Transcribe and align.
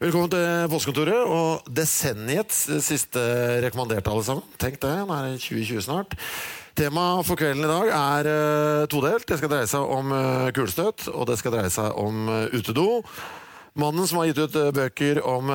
Velkommen 0.00 0.30
til 0.32 0.70
Postkontoret 0.72 1.28
og 1.28 1.66
desenniets 1.76 2.62
siste 2.80 3.20
rekommanderte, 3.60 4.08
alle 4.08 4.24
sammen. 4.24 4.46
Tenk 4.56 4.78
det, 4.80 4.94
nå 5.04 5.12
er 5.12 5.26
det 5.26 5.42
2020 5.42 5.82
snart. 5.84 6.14
Temaet 6.80 7.28
for 7.28 7.36
kvelden 7.36 7.66
i 7.66 7.68
dag 7.68 7.90
er 7.98 8.28
uh, 8.30 8.86
todelt. 8.88 9.26
Det 9.28 9.36
skal 9.36 9.52
dreie 9.52 9.68
seg 9.68 9.92
om 9.98 10.14
uh, 10.16 10.48
kulestøt, 10.56 11.04
og 11.12 11.28
det 11.28 11.36
skal 11.36 11.52
dreie 11.52 11.74
seg 11.74 12.00
om 12.00 12.32
uh, 12.32 12.48
utedo. 12.56 12.86
Mannen 13.76 14.08
som 14.08 14.22
har 14.22 14.30
gitt 14.30 14.40
ut 14.40 14.56
bøker 14.78 15.20
om 15.20 15.52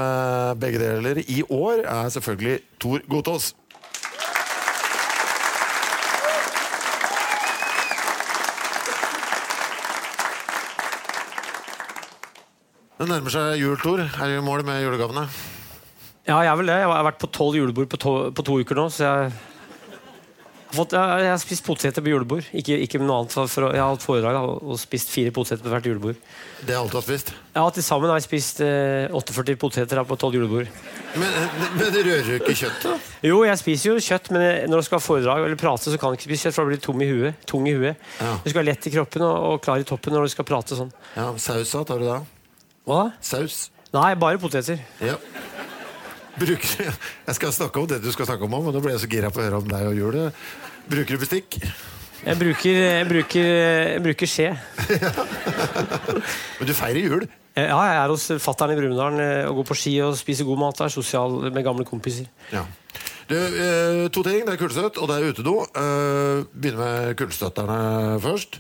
begge 0.62 0.78
deler 0.80 1.24
i 1.26 1.42
år, 1.50 1.82
er 1.82 2.14
selvfølgelig 2.14 2.60
Tor 2.86 3.02
Gotaas. 3.10 3.50
Det 12.96 13.10
nærmer 13.10 13.34
seg 13.34 13.58
jul, 13.60 13.76
Tor. 13.82 14.00
Er 14.00 14.30
du 14.32 14.38
i 14.38 14.44
mål 14.44 14.62
med 14.64 14.80
julegavene? 14.86 15.26
Ja, 16.26 16.38
jeg 16.40 16.48
er 16.48 16.62
vel 16.62 16.70
det. 16.72 16.78
Jeg 16.80 16.88
har 16.88 17.04
vært 17.10 17.20
på 17.20 17.28
tolv 17.28 17.58
julebord 17.60 17.90
på 17.92 18.00
to, 18.00 18.14
på 18.32 18.46
to 18.48 18.56
uker 18.64 18.80
nå, 18.80 18.86
så 18.88 19.04
jeg 19.04 19.10
har, 19.12 19.34
fått, 20.78 20.96
jeg, 20.96 21.28
har 21.28 21.42
spist 21.44 21.66
poteter 21.68 22.06
på 22.06 22.14
julebord. 22.14 22.48
Ikke, 22.56 22.78
ikke 22.86 23.02
noe 23.04 23.18
annet. 23.20 23.36
For, 23.36 23.68
jeg 23.68 23.84
har 23.84 23.92
hatt 23.92 24.06
foredrag 24.06 24.40
og 24.40 24.80
spist 24.80 25.12
fire 25.12 25.34
poteter 25.36 25.62
på 25.66 25.74
hvert 25.74 25.90
julebord. 25.92 26.22
Det 26.62 26.72
er 26.72 26.80
alt 26.80 26.96
du 26.96 26.96
har 26.96 27.04
spist? 27.04 27.34
Ja, 27.58 27.66
Til 27.76 27.84
sammen 27.84 28.14
har 28.14 28.22
jeg 28.22 28.30
spist 28.30 28.64
eh, 28.64 29.12
48 29.12 29.58
poteter 29.60 30.02
på 30.08 30.18
tolv 30.24 30.40
julebord. 30.40 30.72
Men, 31.20 31.36
men 31.76 31.92
det 31.92 32.06
rører 32.08 32.32
jo 32.32 32.38
ikke 32.40 32.56
kjøttet? 32.56 32.88
da? 32.88 33.28
Jo, 33.28 33.42
jeg 33.44 33.60
spiser 33.60 33.92
jo 33.92 34.06
kjøtt, 34.08 34.32
men 34.32 34.72
når 34.72 34.86
du 34.86 34.88
skal 34.88 35.02
ha 35.02 35.04
foredrag 35.04 35.50
eller 35.50 35.60
prate, 35.60 35.92
så 35.92 36.00
kan 36.00 36.16
du 36.16 36.18
ikke 36.22 36.30
spise 36.30 36.48
kjøtt, 36.48 36.56
for 36.56 36.64
da 36.64 36.72
blir 36.72 36.80
du 36.80 36.88
tung 36.88 37.04
i 37.04 37.12
huet. 37.12 37.44
Tung 37.52 37.68
i 37.68 37.76
huet. 37.76 38.08
Ja. 38.24 38.38
Du 38.40 38.48
skal 38.48 38.62
være 38.64 38.72
lett 38.72 38.88
i 38.88 38.96
kroppen 38.96 39.28
og, 39.28 39.36
og 39.52 39.60
klar 39.68 39.84
i 39.84 39.88
toppen 39.92 40.16
når 40.16 40.30
du 40.30 40.36
skal 40.38 40.48
prate 40.48 40.80
sånn. 40.80 40.96
Ja, 41.20 41.34
Sausa? 41.36 41.84
Tar 41.84 42.00
du 42.00 42.08
da? 42.08 42.24
Hva 42.86 43.00
da? 43.08 43.16
Saus? 43.26 43.70
Nei, 43.96 44.12
bare 44.20 44.38
poteter. 44.42 44.82
Ja. 45.02 45.16
Bruker, 46.36 46.92
jeg 47.26 47.36
skal 47.38 47.54
snakke 47.56 47.80
om 47.80 47.88
det 47.90 48.02
du 48.04 48.10
skal 48.12 48.28
snakke 48.28 48.44
om, 48.44 48.52
men 48.60 48.76
nå 48.76 48.82
ble 48.84 48.92
jeg 48.94 49.06
så 49.06 49.10
gira 49.10 49.30
på 49.32 49.40
å 49.40 49.46
høre 49.46 49.62
om 49.62 49.70
deg 49.72 49.86
og 49.88 49.96
julet. 49.96 50.42
Bruker 50.92 51.16
du 51.16 51.22
bestikk? 51.22 51.56
Jeg 52.26 52.40
bruker, 52.40 52.76
jeg 52.82 53.08
bruker, 53.08 53.48
jeg 53.96 54.02
bruker 54.04 54.30
skje. 54.30 54.50
Men 56.60 56.70
du 56.70 56.74
feirer 56.74 56.98
jul? 57.04 57.26
Eh, 57.54 57.68
Ja, 57.70 57.78
jeg 57.86 57.98
er 58.02 58.10
hos 58.14 58.24
fattern 58.42 58.72
i 58.74 58.78
Brumunddal 58.80 59.20
eh, 59.22 59.50
og 59.50 59.60
går 59.60 59.68
på 59.70 59.78
ski 59.78 59.94
og 60.06 60.16
spiser 60.18 60.48
god 60.48 60.62
mat 60.64 60.80
Er 60.82 60.90
Sosial 60.94 61.36
med 61.54 61.66
gamle 61.68 61.86
kompiser. 61.86 62.26
Ja. 62.54 62.64
Du, 63.30 63.36
eh, 63.36 64.08
to 64.14 64.24
ting. 64.26 64.42
Det 64.48 64.56
er 64.56 64.62
kullstøt, 64.62 64.98
og 65.02 65.12
det 65.12 65.20
er 65.20 65.36
utedo. 65.36 65.54
Begynner 66.56 66.82
med 66.82 67.14
kullstøtterne 67.22 67.80
først. 68.26 68.58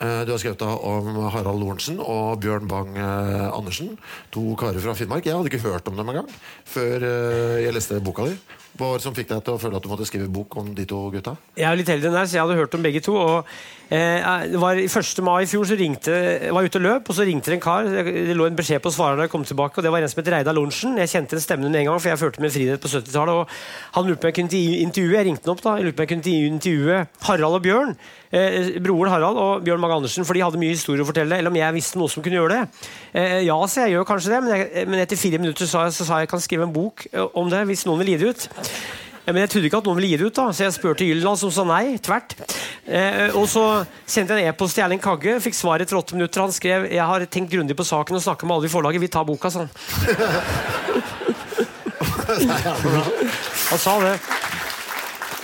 Eh, 0.00 0.22
du 0.24 0.32
har 0.32 0.40
skrevet 0.40 0.62
om 0.64 1.18
Harald 1.28 1.60
Lorentzen 1.60 1.98
og 2.00 2.40
Bjørn 2.40 2.68
Bang 2.70 2.96
eh. 2.96 3.90
To 4.32 4.44
karer 4.56 4.80
fra 4.80 4.94
Finnmark. 4.96 5.26
Jeg 5.28 5.36
hadde 5.36 5.52
ikke 5.52 5.66
hørt 5.66 5.88
om 5.90 5.98
dem 5.98 6.08
engang 6.08 6.30
før 6.64 7.04
eh, 7.04 7.58
jeg 7.66 7.76
leste 7.76 8.00
boka 8.00 8.24
di. 8.30 8.38
Det 8.80 9.04
som 9.04 9.14
fikk 9.16 9.28
deg 9.28 9.42
til 9.44 9.56
å 9.56 9.60
føle 9.60 9.76
at 9.76 9.84
du 9.84 9.90
måtte 9.90 10.06
skrive 10.08 10.28
bok 10.32 10.56
om 10.60 10.70
de 10.76 10.86
to 10.88 11.02
gutta? 11.12 11.34
Jeg 11.58 11.68
er 11.68 11.76
litt 11.76 11.90
heldig 11.92 12.08
enn 12.08 12.16
deg, 12.16 12.28
så 12.30 12.38
jeg 12.38 12.44
hadde 12.46 12.56
hørt 12.56 12.76
om 12.78 12.84
begge 12.84 13.02
to. 13.04 13.14
Og, 13.20 13.50
eh, 13.92 14.46
det 14.50 14.60
var 14.62 14.80
1. 14.80 15.22
mai 15.26 15.42
i 15.44 15.48
fjor 15.50 15.66
så 15.68 15.76
ringte 15.76 16.14
jeg 16.14 16.54
var 16.56 16.64
ute 16.64 16.80
og 16.80 16.86
løp, 16.86 17.10
og 17.10 17.16
så 17.16 17.26
ringte 17.28 17.52
det 17.52 17.58
en 17.58 17.64
kar. 17.64 17.84
Det 17.84 18.36
lå 18.36 18.46
en 18.48 18.56
beskjed 18.56 18.80
på 18.80 18.92
svareren 18.94 19.20
da 19.20 19.28
jeg 19.28 19.34
kom 19.34 19.44
tilbake, 19.44 19.78
og 19.78 19.84
det 19.84 19.92
var 19.92 20.00
en 20.00 20.08
som 20.08 20.22
het 20.22 20.32
Reidar 20.32 20.56
Lorentzen. 20.56 20.96
Jeg 20.96 21.12
kjente 21.12 21.36
den 21.36 21.44
stemmen 21.44 21.70
med 21.70 21.82
en 21.82 21.90
gang, 21.90 22.00
for 22.00 22.08
jeg 22.08 22.22
følte 22.22 22.40
min 22.40 22.54
frihet 22.54 22.80
på 22.80 22.88
70-tallet. 22.88 23.34
Og 23.34 23.46
han 23.98 24.08
lurte 24.08 24.24
på 24.24 24.28
om 24.28 24.32
jeg 24.32 24.38
kunne 24.40 24.80
intervjue 24.86 25.18
Jeg 25.18 25.26
ringte 25.26 25.44
han 25.44 25.54
opp 25.54 25.62
da, 25.62 25.76
jeg 25.76 25.88
lurte 25.88 25.98
på 25.98 26.02
om 26.02 26.08
jeg 26.08 26.14
kunne 26.14 26.54
intervjue 26.54 27.04
Harald 27.28 27.60
og 27.60 27.62
Bjørn. 27.68 27.94
Eh, 28.30 28.78
broren 28.78 29.10
Harald 29.10 29.38
og 29.42 29.64
Bjørn 29.66 29.80
Mag 29.82 29.96
Andersen, 29.96 30.24
for 30.24 30.38
de 30.38 30.44
hadde 30.44 30.58
mye 30.60 30.76
historie 30.76 31.02
å 31.02 31.08
fortelle. 31.08 31.40
Eller 31.40 31.50
om 31.50 31.58
jeg 31.58 31.74
visste 31.74 31.98
noe 31.98 32.10
som 32.12 32.22
kunne 32.22 32.38
gjøre 32.38 32.60
det. 32.60 32.88
Eh, 33.12 33.40
ja, 33.48 33.56
så 33.66 33.84
jeg 33.84 33.96
gjør 33.96 34.06
kanskje 34.06 34.34
det, 34.34 34.42
men, 34.44 34.52
jeg, 34.54 34.86
men 34.86 35.02
etter 35.02 35.18
fire 35.18 35.40
minutter 35.42 35.66
sa 35.66 35.88
jeg, 35.88 35.96
så 35.98 36.06
sa 36.06 36.20
jeg 36.22 36.30
kan 36.30 36.42
skrive 36.42 36.68
en 36.68 36.74
bok 36.74 37.08
eh, 37.10 37.26
om 37.34 37.50
det 37.50 37.64
hvis 37.66 37.82
noen 37.88 38.04
vil 38.04 38.12
gi 38.14 38.20
det 38.20 38.30
ut. 38.30 38.46
Ja, 39.26 39.34
Men 39.34 39.44
jeg 39.44 39.50
trodde 39.52 39.68
ikke 39.68 39.78
at 39.78 39.86
noen 39.86 39.98
ville 40.00 40.10
gi 40.10 40.18
det 40.18 40.26
ut, 40.30 40.36
da, 40.38 40.46
så 40.50 40.64
jeg 40.64 40.74
spurte 40.74 41.06
Jylland, 41.06 41.38
som 41.38 41.52
sa 41.54 41.62
nei. 41.68 41.98
Tvert. 42.02 42.34
Eh, 42.88 43.28
og 43.38 43.44
så 43.50 43.64
sendte 44.02 44.34
jeg 44.34 44.48
en 44.48 44.50
e-post 44.50 44.74
til 44.74 44.82
Erling 44.86 45.02
Kagge, 45.02 45.36
fikk 45.44 45.54
svar 45.54 45.82
etter 45.84 45.98
åtte 46.00 46.16
minutter. 46.16 46.42
Han 46.42 46.54
skrev 46.54 46.88
jeg 46.90 47.06
har 47.12 47.26
tenkt 47.30 47.52
grundig 47.52 47.76
på 47.78 47.86
saken 47.86 48.18
og 48.18 48.24
snakka 48.24 48.48
med 48.48 48.56
alle 48.56 48.66
i 48.66 48.72
forlaget. 48.72 49.04
Vi 49.04 49.12
tar 49.12 49.28
boka, 49.28 49.52
sa 49.52 49.66
han. 49.66 49.70
Han 52.30 53.78
sa 53.78 53.94
det. 54.02 54.14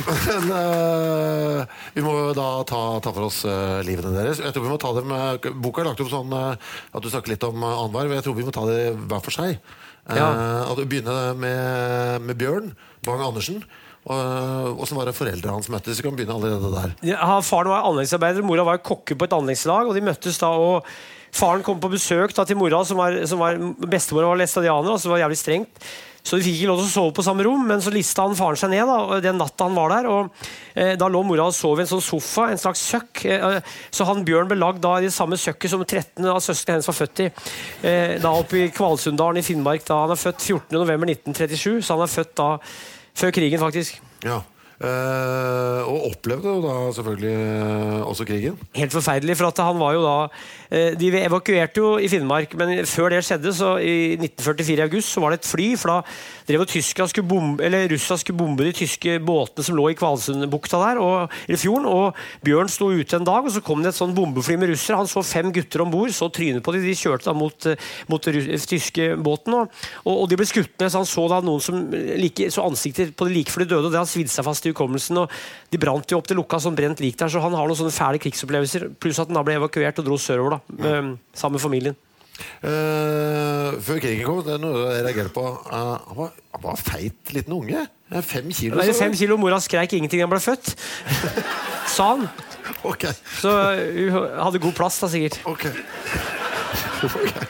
Men 0.06 0.50
uh, 0.52 1.62
vi 1.94 2.02
må 2.04 2.12
jo 2.18 2.34
da 2.36 2.48
ta, 2.68 2.80
ta 3.02 3.12
for 3.14 3.26
oss 3.26 3.40
uh, 3.48 3.82
livene 3.86 4.12
deres. 4.14 4.42
Jeg 4.42 4.54
tror 4.54 4.66
vi 4.66 4.70
må 4.70 4.78
ta 4.80 4.92
dem 4.94 5.10
uh, 5.10 5.50
Boka 5.62 5.82
er 5.82 5.90
lagt 5.90 6.02
opp 6.04 6.12
sånn 6.12 6.34
at 6.36 7.00
du 7.02 7.08
snakker 7.10 7.32
litt 7.32 7.46
om 7.48 7.58
uh, 7.64 7.72
annenhver. 7.72 8.14
Jeg 8.18 8.26
tror 8.26 8.36
vi 8.38 8.46
må 8.46 8.54
ta 8.54 8.66
det 8.68 8.80
hver 8.94 9.22
for 9.24 9.34
seg. 9.34 9.58
Ja. 10.06 10.28
at 10.70 10.78
du 10.78 10.84
begynner 10.86 11.32
med, 11.34 12.22
med 12.22 12.38
Bjørn 12.38 12.68
Bang 13.06 13.22
Andersen. 13.24 13.60
Åssen 14.06 14.98
var 14.98 15.08
det 15.08 15.16
foreldrene 15.18 15.56
hans 15.56 15.70
møttes? 15.72 15.98
Vi 15.98 16.06
kan 16.06 16.14
begynne 16.14 16.36
allerede 16.36 16.70
der. 16.70 16.92
Ja, 17.14 17.40
Faren 17.42 17.72
var 17.72 17.88
anleggsarbeider, 17.88 18.44
mora 18.46 18.66
var 18.68 18.82
kokke 18.86 19.16
på 19.18 19.26
et 19.26 19.34
anleggslag. 19.34 19.88
og 19.88 19.96
de 19.96 20.04
møttes 20.06 20.38
da, 20.38 20.52
og 20.54 20.86
Faren 21.36 21.64
kom 21.66 21.80
på 21.82 21.90
besøk 21.92 22.34
da, 22.36 22.46
til 22.46 22.56
mora, 22.56 22.84
som 22.86 23.00
var, 23.00 23.18
som 23.28 23.42
var 23.42 23.58
bestemora 23.90 24.30
var 24.30 24.38
læstadianer. 24.40 24.94
Altså 24.94 25.10
var 25.10 25.24
jævlig 25.24 25.40
strengt. 25.40 25.88
Så 26.26 26.38
de 26.38 26.42
fikk 26.42 26.56
ikke 26.58 26.70
lov 26.72 26.80
til 26.80 26.88
å 26.88 26.90
sove 26.90 27.14
på 27.14 27.22
samme 27.22 27.44
rom, 27.46 27.60
men 27.68 27.82
så 27.82 27.92
lista 27.94 28.24
han 28.26 28.34
faren 28.34 28.58
seg 28.58 28.72
ned 28.72 28.88
da, 28.88 29.18
den 29.22 29.36
natta 29.38 29.68
han 29.68 29.76
var 29.78 29.92
der. 29.94 30.08
og 30.10 30.48
eh, 30.74 30.96
Da 30.98 31.06
lå 31.12 31.20
mora 31.22 31.44
og 31.46 31.54
sov 31.54 31.78
i 31.78 31.84
en 31.84 31.90
sånn 31.90 32.02
sofa, 32.02 32.48
en 32.50 32.58
slags 32.58 32.82
søkk. 32.82 33.22
Eh, 33.30 33.60
så 33.94 34.06
han 34.08 34.24
Bjørn 34.26 34.50
ble 34.50 34.58
lagd 34.58 34.82
da 34.82 34.96
i 34.98 35.06
det 35.06 35.14
samme 35.14 35.38
søkket 35.38 35.70
som 35.70 35.84
13 35.84 36.26
av 36.26 36.40
søsknene 36.42 36.80
hennes 36.80 36.90
var 36.90 36.98
født 36.98 37.22
i. 37.22 37.28
Eh, 37.86 38.16
da 38.24 38.34
oppe 38.34 38.64
i 38.64 38.66
Kvalsunddalen 38.74 39.38
i 39.38 39.46
Finnmark. 39.46 39.86
da 39.86 40.00
Han 40.02 40.16
er 40.16 40.22
født 40.24 40.48
14.11.1937, 40.48 41.78
så 41.86 41.94
han 41.94 42.06
er 42.08 42.14
født 42.16 42.34
da 42.42 42.50
før 43.16 43.34
krigen, 43.34 43.62
faktisk. 43.62 43.98
Ja. 44.24 44.42
Eh, 44.76 45.82
og 45.88 46.10
opplevde 46.10 46.50
jo 46.52 46.60
da 46.60 46.72
selvfølgelig 46.92 47.32
eh, 47.32 48.00
også 48.04 48.26
krigen. 48.28 48.58
Helt 48.76 48.92
forferdelig, 48.92 49.38
for 49.38 49.48
at 49.48 49.62
han 49.64 49.78
var 49.80 49.94
jo 49.96 50.02
da 50.04 50.16
De 50.70 51.10
evakuerte 51.20 51.80
jo 51.82 51.94
i 52.02 52.08
Finnmark, 52.10 52.54
men 52.58 52.80
før 52.88 53.12
det 53.14 53.22
skjedde, 53.26 53.52
så 53.54 53.76
i 53.78 54.16
1944 54.16 54.76
i 54.80 54.86
august, 54.86 55.12
så 55.12 55.22
var 55.22 55.32
det 55.32 55.40
et 55.40 55.48
fly. 55.48 55.68
For 55.78 55.92
da 55.92 55.98
drev 56.48 56.64
Tyskland 56.70 57.10
skulle 57.10 57.28
bombe, 57.28 57.64
eller 57.64 57.88
Russland 57.90 58.22
skulle 58.22 58.38
bombe 58.38 58.66
de 58.66 58.74
tyske 58.76 59.18
båtene 59.26 59.66
som 59.66 59.76
lå 59.78 59.88
i 59.90 59.96
Kvalsundbukta 59.98 60.80
der, 60.82 61.00
og, 61.02 61.36
eller 61.46 61.60
fjorden. 61.60 61.88
Og 61.90 62.46
Bjørn 62.46 62.70
sto 62.72 62.90
ute 62.92 63.18
en 63.18 63.26
dag, 63.26 63.46
og 63.46 63.54
så 63.54 63.62
kom 63.64 63.82
det 63.84 63.92
et 63.92 63.98
sånn 63.98 64.14
bombefly 64.16 64.58
med 64.60 64.72
russere. 64.72 65.00
Han 65.00 65.10
så 65.10 65.24
fem 65.26 65.52
gutter 65.54 65.84
om 65.84 65.92
bord, 65.92 66.12
så 66.14 66.30
trynet 66.32 66.64
på 66.66 66.74
dem. 66.74 66.86
De 66.86 66.96
kjørte 66.96 67.30
da 67.30 67.36
mot, 67.36 67.68
eh, 67.70 67.88
mot 68.10 68.26
den 68.26 68.66
tyske 68.70 69.08
båten, 69.16 69.56
og, 69.56 69.68
og, 70.04 70.26
de 70.30 70.38
ble 70.40 70.48
skutt 70.48 70.74
ned. 70.80 70.90
Så 70.92 71.02
han 71.02 71.10
så 71.10 71.26
da 71.32 71.40
noen 71.44 71.62
som 71.62 71.82
like, 71.92 72.50
så 72.52 72.66
ansikter 72.66 73.12
på 73.16 73.28
de 73.28 73.38
like 73.38 73.54
før 73.54 73.64
de 73.64 73.70
døde, 73.74 73.88
og 73.88 73.94
det 73.94 74.02
har 74.02 74.10
svidd 74.10 74.32
seg 74.32 74.46
fast 74.46 74.66
i 74.66 74.74
hukommelsen. 74.74 75.22
og 75.22 75.72
De 75.72 75.80
brant 75.82 76.10
jo 76.10 76.20
opp 76.20 76.30
det 76.30 76.38
lukka 76.38 76.60
som 76.62 76.76
brent 76.76 77.02
lik 77.04 77.18
der, 77.20 77.32
så 77.32 77.42
han 77.42 77.56
har 77.56 77.68
noen 77.68 77.78
sånne 77.78 77.94
fæle 77.94 78.22
krigsopplevelser. 78.22 78.90
Pluss 79.00 79.20
at 79.22 79.30
han 79.30 79.38
da 79.38 79.44
ble 79.46 79.58
evakuert 79.60 80.02
og 80.02 80.08
dro 80.08 80.20
sørover 80.20 80.55
med, 80.68 81.16
sammen 81.34 81.58
med 81.58 81.64
familien. 81.64 81.96
Uh, 82.60 83.76
før 83.80 84.00
krigen 84.02 84.26
kom, 84.26 84.42
det 84.44 84.56
er 84.56 84.60
noe 84.60 84.82
jeg 84.90 85.04
reagerte 85.06 85.32
på. 85.32 85.44
Uh, 85.70 85.94
han, 85.96 86.16
var, 86.18 86.34
han 86.56 86.64
var 86.66 86.80
feit 86.80 87.32
liten 87.32 87.54
unge. 87.56 87.86
Ja, 88.12 88.22
fem 88.22 88.50
kilo, 88.52 88.76
Nei, 88.78 88.92
fem 88.94 89.14
kilo, 89.16 89.38
Mora 89.40 89.58
skreik 89.62 89.96
ingenting 89.96 90.20
da 90.20 90.28
han 90.28 90.34
ble 90.34 90.42
født. 90.44 90.74
Sa 91.96 92.12
han. 92.12 92.26
Ok. 92.86 93.08
Så 93.40 93.52
hun 93.96 94.18
hadde 94.36 94.62
god 94.62 94.76
plass, 94.76 95.00
da, 95.02 95.10
sikkert. 95.10 95.40
ok. 95.48 95.68
okay. 97.08 97.46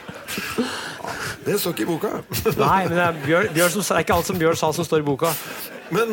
Det 1.47 1.55
står 1.61 1.75
ikke 1.75 1.85
i 1.85 1.87
boka. 1.87 2.09
Nei, 2.59 2.81
men 2.89 2.97
det 2.97 3.03
er, 3.05 3.19
Bjørn, 3.23 3.51
Bjørn 3.55 3.71
som, 3.71 3.83
det 3.85 3.95
er 3.95 4.03
ikke 4.03 4.17
alt 4.17 4.27
som 4.27 4.39
Bjørn 4.39 4.57
sa 4.59 4.71
som 4.75 4.87
står 4.87 5.03
i 5.03 5.07
boka. 5.07 5.31
Men 5.95 6.11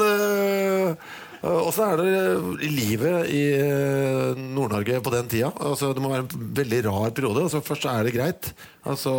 åssen 1.44 1.84
er 1.84 2.00
det 2.00 2.68
livet 2.72 3.28
i 3.28 3.42
øh, 3.60 4.38
Nord-Norge 4.38 5.00
på 5.04 5.12
den 5.12 5.28
tida? 5.28 5.50
Altså, 5.60 5.92
det 5.92 6.02
må 6.02 6.12
være 6.12 6.24
en 6.24 6.46
veldig 6.56 6.80
rar 6.86 7.12
periode. 7.16 7.44
Altså, 7.44 7.60
først 7.64 7.84
er 7.90 8.06
det 8.06 8.14
greit, 8.16 8.48
altså, 8.88 9.12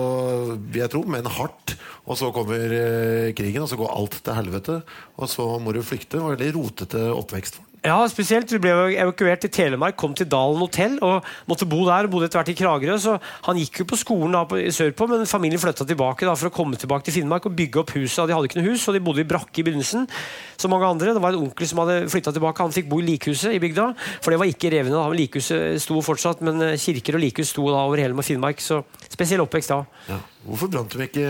vil 0.57 0.81
jeg 0.81 0.93
tro, 0.93 1.03
men 1.05 1.29
hardt. 1.37 1.75
Og 2.05 2.17
så 2.17 2.31
kommer 2.33 3.31
krigen, 3.37 3.63
og 3.65 3.69
så 3.69 3.77
går 3.79 3.93
alt 3.93 4.19
til 4.25 4.37
helvete. 4.37 4.81
Og 5.17 5.29
så 5.29 5.47
må 5.61 5.73
du 5.73 5.81
flykte. 5.85 6.17
Det 6.17 6.25
var 6.25 6.35
veldig 6.35 6.51
rotete 6.57 7.05
oppvekst. 7.13 7.61
Ja, 7.85 7.99
spesielt. 8.09 8.49
Vi 8.49 8.59
ble 8.61 8.71
evakuert 8.97 9.43
til 9.45 9.51
Telemark, 9.53 9.97
kom 9.99 10.15
til 10.17 10.27
Dalen 10.29 10.61
hotell 10.63 10.95
og 11.05 11.25
måtte 11.49 11.67
bo 11.69 11.83
der. 11.85 12.09
Bodde 12.09 12.29
etter 12.29 12.41
hvert 12.41 12.51
i 12.51 12.57
Kragerø. 12.57 12.97
Så 13.01 13.15
han 13.45 13.59
gikk 13.61 13.83
jo 13.83 13.87
på 13.91 13.99
skolen 14.01 14.33
da 14.33 14.41
på, 14.49 14.57
sørpå, 14.73 15.07
men 15.11 15.29
familien 15.29 15.61
flytta 15.61 15.85
tilbake 15.87 16.25
da, 16.27 16.33
for 16.39 16.49
å 16.49 16.55
komme 16.55 16.79
tilbake 16.81 17.07
til 17.07 17.19
Finnmark 17.19 17.45
og 17.49 17.55
bygge 17.57 17.83
opp 17.83 17.95
huset. 17.97 18.25
De 18.25 18.35
hadde 18.35 18.49
ikke 18.49 18.59
noe 18.61 18.71
hus, 18.71 18.87
og 18.89 18.97
de 18.97 19.03
bodde 19.05 19.21
i 19.21 19.29
brakke 19.29 19.61
i 19.61 19.67
begynnelsen. 19.67 20.09
Som 20.57 20.73
mange 20.73 20.89
andre. 20.89 21.13
Det 21.13 21.23
var 21.23 21.35
en 21.35 21.45
onkel 21.45 21.69
som 21.69 21.83
hadde 21.83 21.99
flytta 22.11 22.33
tilbake. 22.35 22.65
Han 22.65 22.75
fikk 22.75 22.89
bo 22.89 23.01
i 23.03 23.09
likhuset 23.11 23.53
i 23.53 23.61
bygda, 23.61 23.91
for 24.17 24.33
det 24.33 24.41
var 24.41 24.49
ikke 24.49 24.73
revende. 24.73 24.97
da, 24.97 25.09
Likhuset 25.15 25.81
sto 25.83 26.01
fortsatt, 26.03 26.41
men 26.45 26.61
eh, 26.65 26.79
kirker 26.81 27.19
og 27.19 27.23
likhus 27.23 27.53
sto 27.53 27.69
da 27.69 27.85
over 27.85 28.01
hele 28.01 28.25
Finnmark. 28.25 28.63
Så 28.63 28.81
spesiell 29.11 29.45
oppvekst 29.45 29.75
da. 29.75 29.83
Ja. 30.09 30.23
Hvorfor 30.45 30.69
brant 30.69 30.93
de 30.93 31.01
ikke 31.07 31.25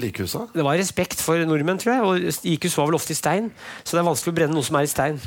likhusa? 0.04 0.40
Det 0.52 0.64
var 0.64 0.76
respekt 0.76 1.22
for 1.24 1.40
nordmenn, 1.48 1.78
tror 1.80 1.92
jeg. 1.92 2.02
Og 2.04 2.40
likhus 2.44 2.76
var 2.76 2.90
vel 2.90 2.98
ofte 2.98 3.14
i 3.14 3.18
stein, 3.18 3.48
så 3.80 3.96
det 3.96 4.02
er 4.02 4.10
vanskelig 4.10 4.34
å 4.34 4.36
brenne 4.36 4.56
noe 4.56 4.66
som 4.66 4.76
er 4.76 4.84
i 4.84 4.90
stein. 4.92 5.20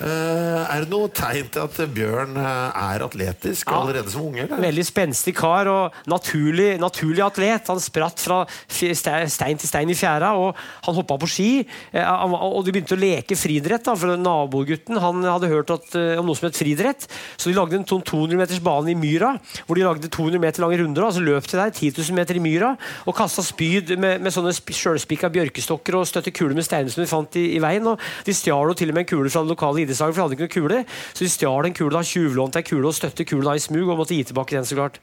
Eh, 0.00 0.62
er 0.72 0.82
det 0.84 0.90
noe 0.90 1.08
tegn 1.14 1.50
til 1.52 1.62
at 1.66 1.76
Bjørn 1.94 2.36
eh, 2.40 2.80
er 2.80 3.04
atletisk 3.04 3.68
Ja. 3.70 3.80
allerede 3.82 4.10
som 4.10 4.22
unge? 4.26 4.46
Eller? 4.46 4.62
Veldig 4.64 4.84
spenstig 4.88 5.34
kar 5.36 5.68
og 5.70 5.92
naturlig, 6.08 6.78
naturlig 6.80 7.20
atlet. 7.22 7.68
Han 7.68 7.78
spratt 7.82 8.18
fra 8.18 8.40
stein 8.68 9.58
til 9.60 9.68
stein 9.68 9.90
i 9.92 9.94
fjæra, 9.94 10.32
og 10.38 10.56
han 10.86 10.94
hoppa 10.96 11.18
på 11.22 11.28
ski. 11.28 11.66
Eh, 11.92 12.02
Og 12.32 12.64
de 12.64 12.72
begynte 12.72 12.96
å 12.96 12.98
leke 13.00 13.36
friidrett, 13.36 13.84
for 13.98 14.16
nabogutten 14.16 14.98
han 14.98 15.22
hadde 15.22 15.48
hørt 15.52 15.70
at, 15.70 15.94
om 16.18 16.26
noe 16.26 16.34
som 16.38 16.48
het 16.48 16.56
friidrett. 16.58 17.06
Så 17.36 17.50
de 17.50 17.54
lagde 17.56 17.76
en 17.78 17.84
sånn 17.86 18.02
200 18.02 18.36
meters 18.40 18.60
bane 18.64 18.90
i 18.90 18.94
myra, 18.98 19.34
hvor 19.66 19.76
de 19.76 19.84
lagde 19.84 20.08
200 20.08 20.40
meter 20.40 20.62
lange 20.64 20.78
runder. 20.80 21.04
Og 21.06 21.12
så 21.14 21.22
løp 21.22 21.46
de 21.46 21.56
der 21.60 21.70
10 21.70 21.92
000 22.00 22.16
meter 22.16 22.36
i 22.36 22.42
myra 22.42 22.72
og 23.06 23.14
kasta 23.16 23.42
spyd 23.44 23.94
med, 23.98 24.20
med 24.22 24.32
sånne 24.34 24.50
sp- 24.56 24.74
sjølspikka 24.74 25.30
bjørkestokker 25.32 25.94
og 26.00 26.06
støtte 26.08 26.32
kuler 26.34 26.54
med 26.58 26.64
steiner 26.66 26.90
som 26.90 27.02
de 27.04 27.10
fant 27.10 27.36
i, 27.38 27.46
i 27.56 27.60
veien. 27.62 27.86
Og 27.86 28.00
de 28.26 28.34
stjal 28.34 28.72
jo 28.72 28.74
til 28.78 28.90
og 28.90 28.94
med 28.98 29.04
en 29.06 29.10
kule 29.12 29.30
fra 29.32 29.42
det 29.44 29.52
lokale 29.54 29.81
idrettslaget, 29.84 30.16
for 30.16 30.22
de 30.22 30.24
hadde 30.26 30.38
ikke 30.38 30.48
noe 30.48 30.54
kule. 30.56 30.80
Så 31.12 31.26
de 31.26 31.30
stjal 31.32 31.68
en 31.68 31.76
kule, 31.76 31.92
da, 31.94 32.02
tjuvlånte 32.06 32.62
ei 32.62 32.66
kule 32.70 32.88
og 32.88 32.96
støtte 32.96 33.26
kule 33.28 33.46
da 33.46 33.58
i 33.58 33.62
smug 33.62 33.92
og 33.92 34.02
måtte 34.02 34.16
gi 34.16 34.24
tilbake 34.30 34.56
den, 34.56 34.66
så 34.68 34.78
klart. 34.78 34.98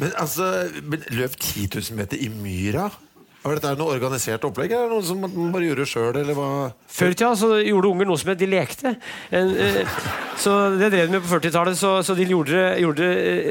Men 0.00 0.12
altså, 0.18 0.50
men 0.82 1.04
løp 1.14 1.36
10 1.38 1.68
000 1.68 1.98
meter 1.98 2.20
i 2.20 2.28
myra? 2.32 2.90
Var 3.42 3.58
dette 3.58 3.72
noe 3.74 3.96
organisert 3.96 4.44
opplegg, 4.46 4.70
eller 4.76 4.92
noe 4.92 5.02
som 5.02 5.18
man 5.24 5.50
bare 5.54 5.66
gjorde 5.66 5.86
sjøl? 5.90 6.18
Før 6.94 7.10
i 7.10 7.16
tida 7.16 7.32
så 7.38 7.48
gjorde 7.58 7.90
unger 7.90 8.06
noe 8.06 8.20
som 8.22 8.30
het 8.30 8.38
de 8.38 8.46
lekte. 8.46 8.92
En, 9.34 9.50
eh, 9.50 9.96
så 10.42 10.52
Det 10.74 10.90
drev 10.90 11.06
de 11.06 11.14
med 11.14 11.22
på 11.24 11.30
40-tallet. 11.30 11.78
Så, 11.78 11.90
så 12.06 12.16
de, 12.18 12.26
gjorde, 12.26 12.58
gjorde, 12.82 13.08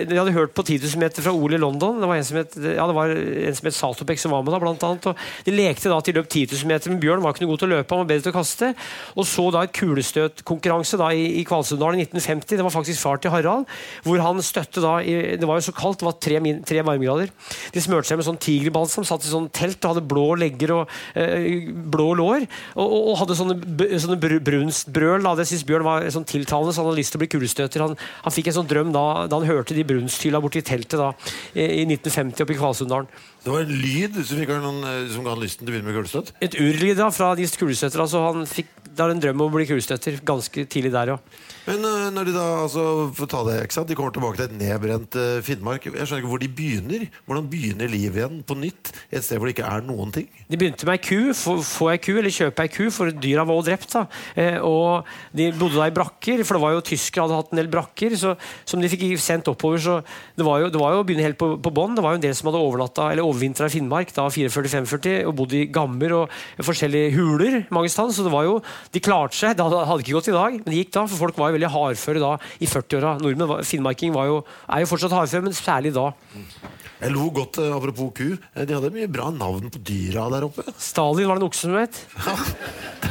de 0.10 0.18
hadde 0.18 0.34
hørt 0.36 0.54
på 0.56 0.64
10 0.66 0.82
000 0.84 1.02
meter 1.02 1.24
fra 1.24 1.34
OL 1.34 1.56
i 1.56 1.60
London. 1.62 2.02
Det 2.02 2.10
var 2.10 2.20
en 2.20 2.28
som 2.28 2.40
het, 2.40 2.58
ja, 2.60 2.86
het 2.86 3.78
Saltopek 3.78 4.20
som 4.20 4.34
var 4.36 4.44
med 4.44 4.54
da, 4.54 4.60
blant 4.62 4.84
annet. 4.88 5.08
Og 5.12 5.48
de 5.48 5.56
lekte 5.56 5.92
da 5.92 6.00
til 6.04 6.18
løp 6.20 6.28
10 6.28 6.52
000 6.52 6.70
meter, 6.72 6.92
men 6.92 7.00
Bjørn 7.02 7.24
var 7.24 7.36
ikke 7.36 7.46
noe 7.46 7.54
god 7.54 7.64
til 7.64 7.70
å 7.70 7.72
løpe, 7.76 7.96
han 7.96 8.04
var 8.04 8.10
bedre 8.12 8.26
til 8.26 8.34
å 8.34 8.38
kaste. 8.38 8.72
Og 9.16 9.28
så 9.30 9.48
da 9.54 9.64
et 9.66 9.76
kulestøtkonkurranse 9.78 11.00
da 11.02 11.12
i, 11.16 11.24
i 11.40 11.46
Kvalsundalen 11.48 12.02
i 12.02 12.08
1950. 12.10 12.60
Det 12.60 12.68
var 12.68 12.76
faktisk 12.76 13.06
far 13.06 13.22
til 13.22 13.34
Harald, 13.34 13.70
hvor 14.06 14.24
han 14.26 14.44
støtte 14.46 14.84
da 14.84 14.98
i, 15.00 15.38
Det 15.40 15.50
var 15.50 15.62
jo 15.62 15.68
så 15.70 15.76
kaldt, 15.78 16.02
det 16.02 16.10
var 16.10 16.18
tre, 16.20 16.42
min, 16.44 16.62
tre 16.68 16.84
varmegrader. 16.86 17.32
De 17.72 17.84
smurte 17.84 18.12
seg 18.12 18.20
med 18.20 18.28
sånn 18.28 18.42
tigerbalsam, 18.42 19.08
satt 19.08 19.26
i 19.26 19.32
sånn 19.32 19.50
telt 19.56 19.80
og 19.86 19.96
hadde 19.96 20.06
blå 20.12 20.28
legger 20.42 20.76
og 20.76 20.96
eh, 21.16 21.70
blå 21.72 22.12
lår. 22.20 22.48
Og, 22.76 22.86
og, 22.86 23.00
og 23.14 23.20
hadde 23.24 23.40
sånne, 23.40 23.58
sånne 24.02 24.40
brunstbrøl. 24.44 25.24
Da. 25.26 25.36
Det 25.40 25.48
syntes 25.50 25.68
Bjørn 25.70 25.88
var 25.88 26.08
sånn 26.14 26.28
tiltalende, 26.28 26.76
han 26.82 26.90
hadde 26.90 27.00
lyst 27.00 27.14
til 27.16 27.20
å 27.20 27.24
bli 27.24 27.30
kulestøter. 27.32 27.86
Han, 27.86 27.96
han 28.26 28.36
fikk 28.36 28.52
en 28.52 28.58
sånn 28.60 28.70
drøm 28.70 28.92
da, 28.96 29.06
da 29.32 29.40
han 29.40 29.48
hørte 29.50 29.78
de 29.78 29.86
brunsthylla 29.88 30.42
borti 30.44 30.64
teltet 30.66 31.00
da, 31.00 31.12
i, 31.54 31.84
i 31.84 31.86
1950 31.88 32.46
oppe 32.46 32.56
i 32.56 32.60
Kvalsundalen. 32.60 33.10
Det 33.46 33.54
var 33.54 33.66
en 33.66 33.74
lyd 33.86 34.20
som, 34.20 34.38
fikk 34.38 34.54
noen, 34.58 34.84
eh, 34.90 35.08
som 35.14 35.26
ga 35.26 35.36
han 35.36 35.42
lysten 35.42 35.64
til 35.64 35.72
å 35.72 35.78
begynne 35.78 35.90
med 35.90 35.98
kulestøt? 36.02 36.34
Et 36.44 36.60
urlyd 36.62 37.00
da, 37.00 37.10
fra 37.14 37.32
de 37.40 37.48
kulestøterne. 37.48 38.06
Altså, 38.06 38.26
han 38.28 38.46
fikk 38.50 38.70
da 38.98 39.08
en 39.10 39.24
drøm 39.24 39.40
om 39.40 39.50
å 39.50 39.56
bli 39.56 39.70
kulestøter 39.70 40.20
ganske 40.28 40.68
tidlig 40.70 40.94
der, 40.94 41.16
ja. 41.16 41.50
Men 41.68 41.84
eh, 41.86 42.08
når 42.14 42.30
de 42.30 42.34
da, 42.34 42.46
altså, 42.64 42.84
for 43.14 43.28
å 43.28 43.30
ta 43.30 43.42
det, 43.46 43.58
ikke 43.68 43.76
sant? 43.76 43.90
de 43.92 43.98
kommer 43.98 44.14
tilbake 44.16 44.40
til 44.40 44.48
et 44.48 44.56
nedbrent 44.58 45.18
eh, 45.20 45.42
Finnmark. 45.46 45.86
Jeg 45.86 46.08
skjønner 46.08 46.24
ikke 46.24 46.32
hvor 46.32 46.42
de 46.42 46.50
begynner. 46.58 47.04
Hvordan 47.28 47.50
begynner 47.52 47.92
livet 47.92 48.18
igjen 48.22 48.40
på 48.48 48.58
nytt? 48.58 48.92
Et 49.12 49.22
sted 49.22 49.38
hvor 49.38 49.50
det 49.50 49.54
ikke 49.54 49.70
er 49.70 49.86
noen 49.86 50.14
ting? 50.16 50.30
De 50.50 50.58
begynte 50.58 50.88
med 50.90 50.98
ei 50.98 51.04
ku, 51.06 51.36
få, 51.38 51.60
få 51.66 51.92
ei 51.94 52.00
ku, 52.02 52.16
eller 52.18 52.34
kjøpe 52.34 52.66
ei 52.66 52.72
ku, 52.74 52.88
for 52.94 53.14
dyra 53.14 53.46
var 53.46 53.60
jo 53.60 53.66
drept. 53.68 53.94
da. 53.94 54.06
Eh, 54.34 54.58
og 54.66 55.06
De 55.38 55.52
bodde 55.60 55.78
da 55.78 55.90
i 55.92 55.94
brakker, 55.94 56.42
for 56.48 56.58
det 56.58 56.64
var 56.66 56.76
jo 56.78 56.86
tyskere 56.92 57.28
hadde 57.28 57.42
hatt 57.44 57.54
en 57.54 57.62
del 57.62 57.70
brakker 57.76 58.18
så, 58.18 58.34
som 58.66 58.82
de 58.82 58.90
fikk 58.90 59.06
sendt 59.22 59.52
oppover. 59.52 59.84
så 59.86 60.00
Det 60.38 60.48
var 60.48 60.66
jo, 60.66 60.72
det 60.74 60.82
var 60.82 60.98
jo 60.98 61.04
å 61.04 61.06
begynne 61.06 61.28
helt 61.30 61.40
på, 61.42 61.54
på 61.62 61.76
bånn. 61.78 61.94
Det 61.98 62.06
var 62.06 62.16
jo 62.16 62.22
en 62.22 62.26
del 62.26 62.36
som 62.38 62.50
hadde 62.50 62.64
overnatta, 62.64 63.12
eller 63.14 63.28
overvintra 63.28 63.70
i 63.70 63.76
Finnmark 63.76 64.16
da 64.18 64.26
44-45 64.34 65.30
og 65.30 65.38
bodd 65.38 65.54
i 65.58 65.68
gammer 65.70 66.18
og 66.24 66.42
forskjellige 66.66 67.14
huler 67.20 67.62
mange 67.70 67.94
steder. 67.94 68.18
Så 68.18 68.26
det 68.26 68.34
var 68.34 68.50
jo, 68.50 68.58
de 68.90 69.04
klarte 69.04 69.38
seg. 69.38 69.54
Det 69.60 69.70
hadde, 69.70 70.02
ikke 70.02 70.18
gått 70.18 70.34
i 70.34 70.38
dag, 70.40 70.60
men 70.64 70.74
det 70.74 70.82
gikk 70.82 70.96
da, 70.98 71.06
for 71.06 71.28
folk 71.28 71.38
var 71.38 71.51
jo 71.52 71.58
veldig 71.60 71.72
hardføre 71.76 72.22
da 72.24 72.32
i 72.60 72.70
40-åra. 72.72 73.16
Nordmenn, 73.22 73.64
Finnmarking 73.68 74.14
var 74.16 74.30
jo, 74.32 74.40
er 74.72 74.84
jo 74.86 74.90
fortsatt 74.92 75.14
hardføre, 75.16 75.44
men 75.46 75.54
særlig 75.58 75.94
da. 75.96 76.08
Jeg 77.02 77.12
lo 77.16 77.30
godt, 77.34 77.58
eh, 77.58 77.72
apropos 77.74 78.12
ku. 78.14 78.28
Eh, 78.56 78.66
De 78.66 78.76
hadde 78.78 78.92
mye 78.94 79.08
bra 79.10 79.32
navn 79.34 79.70
på 79.74 79.80
dyra 79.84 80.28
der 80.30 80.44
oppe. 80.46 80.64
Stalin 80.78 81.28
var 81.28 81.40
det 81.40 81.42
en 81.44 81.50
okse 81.50 81.66
som 81.68 81.78
het. 81.80 82.02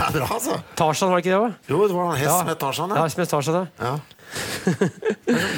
Ja, 0.01 0.07
det 0.07 0.21
er 0.21 0.23
bra, 0.23 0.27
altså. 0.37 0.55
Tarzan, 0.79 1.11
var 1.11 1.19
det 1.21 1.27
ikke 1.27 1.35
det 1.35 1.41
òg? 1.43 1.55
Jo, 1.69 1.81
det 1.91 1.95
var 1.97 2.13
en 2.13 2.17
hest 2.21 2.31
Ja. 2.31 2.37
som 2.39 2.49
het 2.49 2.59
Tarzan. 2.63 2.93
Ja, 2.95 3.09
som 3.11 3.21
het 3.21 3.31
Tarzan, 3.35 3.57
ja. 3.59 3.67
Ja. 3.85 3.99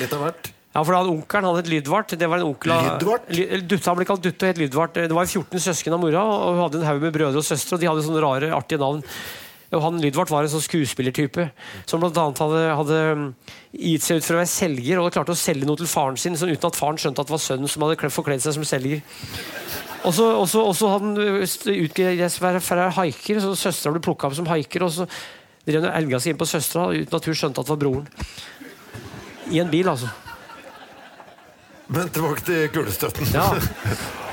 Litt 0.00 0.12
av 0.16 0.22
hvert. 0.24 0.48
Ja, 0.72 0.80
for 0.80 0.94
da 0.94 1.02
hadde 1.02 1.12
Onkelen 1.12 1.44
han 1.50 1.58
et 1.60 1.68
Lydvart. 1.68 2.14
Det 2.16 2.28
var 2.32 2.40
en 2.40 2.46
onkel 2.48 2.72
Lydvart? 2.72 3.26
Ly- 3.36 3.60
Dutte, 3.68 3.84
han 3.90 3.98
ble 3.98 4.06
kalt 4.08 4.22
Dutte 4.24 4.46
og 4.48 4.54
het 4.54 4.60
Lydvart. 4.62 4.94
Det 4.96 5.12
var 5.12 5.28
14 5.28 5.60
søsken 5.60 5.92
av 5.92 6.00
mora, 6.00 6.22
og 6.24 6.54
hun 6.56 6.62
hadde 6.64 6.80
en 6.80 6.86
haug 6.88 7.02
med 7.04 7.12
brødre 7.12 7.42
og 7.42 7.44
søstre. 7.44 7.76
Og 7.76 7.82
de 7.84 7.90
hadde 7.90 8.04
sånne 8.06 8.22
rare, 8.24 8.48
artige 8.56 8.80
navn. 8.80 9.02
Han 9.72 10.00
Lydvart 10.02 10.28
var 10.28 10.44
en 10.44 10.52
sånn 10.52 10.64
skuespillertype 10.64 11.46
som 11.88 12.02
annet 12.04 12.40
hadde, 12.42 12.62
hadde 12.76 12.98
mm, 13.16 13.28
gitt 13.72 14.04
seg 14.04 14.20
ut 14.20 14.26
for 14.26 14.36
å 14.36 14.40
være 14.42 14.50
selger 14.52 15.00
og 15.00 15.12
klarte 15.14 15.32
å 15.32 15.38
selge 15.38 15.68
noe 15.68 15.80
til 15.80 15.88
faren 15.88 16.18
sin 16.20 16.36
sånn 16.36 16.52
uten 16.52 16.68
at 16.68 16.76
faren 16.76 17.00
skjønte 17.00 17.24
at 17.24 17.30
det 17.30 17.36
var 17.36 17.44
sønnen 17.46 17.72
som 17.72 17.86
hadde 17.86 17.96
kledd- 18.02 18.12
forkledd 18.12 18.44
seg 18.44 18.58
som 18.58 18.66
selger. 18.68 19.00
Og 20.02 20.12
så 20.12 20.26
hadde 20.34 20.90
han 20.90 21.14
utgitt 21.16 22.34
seg 22.34 22.58
for 22.66 22.82
å 22.82 22.90
haiker, 22.98 23.40
så 23.40 23.54
søstera 23.56 23.94
ble 23.94 24.02
plukka 24.04 24.28
opp 24.28 24.36
som 24.36 24.50
haiker. 24.50 24.84
Og 24.84 24.92
så 24.96 25.06
drev 25.64 25.86
han 25.86 25.94
elga 26.02 26.20
seg 26.20 26.34
inn 26.34 26.40
på 26.40 26.48
søstera 26.50 26.90
uten 26.90 27.16
at 27.18 27.28
hun 27.30 27.38
skjønte 27.38 27.62
at 27.62 27.68
det 27.70 27.74
var 27.76 27.82
broren. 27.84 28.08
I 29.52 29.62
en 29.62 29.70
bil, 29.72 29.88
altså. 29.88 30.10
Men 31.92 32.08
tilbake 32.08 32.40
til 32.46 32.68
kulestøtten. 32.72 33.26
Ja. 33.34 33.50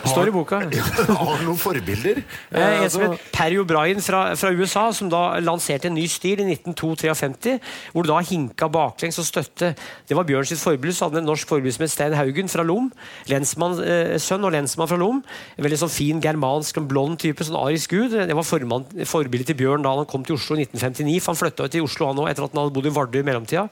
Står 0.09 0.29
i 0.29 0.31
boka. 0.31 0.61
Har 0.63 1.31
han 1.35 1.41
noen 1.43 1.57
forbilder? 1.59 2.21
Eh, 2.21 2.59
Eh, 2.59 2.83
En 2.85 2.89
som 2.89 3.01
altså, 3.03 3.17
het 3.17 3.33
Perry 3.35 3.57
O'Brien 3.59 3.99
fra, 4.01 4.21
fra 4.39 4.49
USA, 4.55 4.85
som 4.95 5.09
da 5.11 5.39
lanserte 5.43 5.89
en 5.89 5.93
ny 5.97 6.05
stil 6.09 6.39
i 6.39 6.45
1952, 6.55 7.57
hvor 7.91 8.05
du 8.07 8.09
da 8.13 8.21
hinka 8.23 8.69
baklengs 8.71 9.19
og 9.19 9.27
støtte. 9.27 9.73
Det 10.07 10.15
var 10.15 10.23
Bjørn 10.29 10.47
sitt 10.47 10.61
forbilde. 10.63 10.95
Så 10.95 11.05
hadde 11.05 11.19
han 11.19 11.25
en 11.25 11.29
norsk 11.33 11.51
forbilde 11.51 11.75
som 11.75 11.83
het 11.83 11.91
Stein 11.91 12.15
Haugen 12.15 12.47
fra 12.49 12.63
Lom. 12.63 12.87
Lensmann, 13.27 13.75
eh, 13.83 14.15
sønn 14.23 14.47
og 14.47 14.55
lensmann 14.55 14.87
fra 14.89 14.97
Lom. 14.97 15.19
En 15.57 15.67
veldig 15.67 15.81
sånn 15.83 15.91
fin 15.93 16.21
germansk, 16.23 16.77
en 16.79 16.87
blond 16.87 17.19
type. 17.19 17.43
sånn 17.43 17.59
arisk 17.59 17.89
gud. 17.91 18.11
Det 18.15 18.35
var 18.39 18.47
forbildet 18.47 19.51
til 19.51 19.59
Bjørn 19.59 19.83
da 19.83 19.93
han 19.99 20.05
kom 20.07 20.23
til 20.23 20.39
Oslo 20.39 20.55
i 20.55 20.63
1959. 20.63 21.19
For 21.19 21.33
han 21.35 21.41
flytta 21.43 21.69
til 21.75 21.83
Oslo 21.83 22.07
han 22.07 22.23
òg, 22.23 22.29
etter 22.31 22.47
at 22.47 22.55
han 22.55 22.63
hadde 22.63 22.73
bodd 22.79 22.87
i 22.87 22.95
Vardø 22.95 23.19
i 23.19 23.27
mellomtida. 23.27 23.67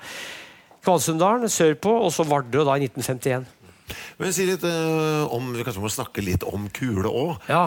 Kvalsundalen 0.83 1.49
sørpå, 1.51 1.89
og 2.05 2.11
så 2.15 2.23
Vardø 2.27 2.63
da 2.63 2.75
i 2.77 2.85
1951. 2.87 3.47
Men 4.19 4.33
si 4.35 4.45
litt 4.47 4.63
eh, 4.67 5.33
om 5.33 5.51
Vi 5.55 5.63
kanskje 5.63 5.81
må 5.83 5.89
snakke 5.91 6.23
litt 6.25 6.43
om 6.47 6.67
kule 6.73 7.07
òg. 7.07 7.37
Ja. 7.47 7.61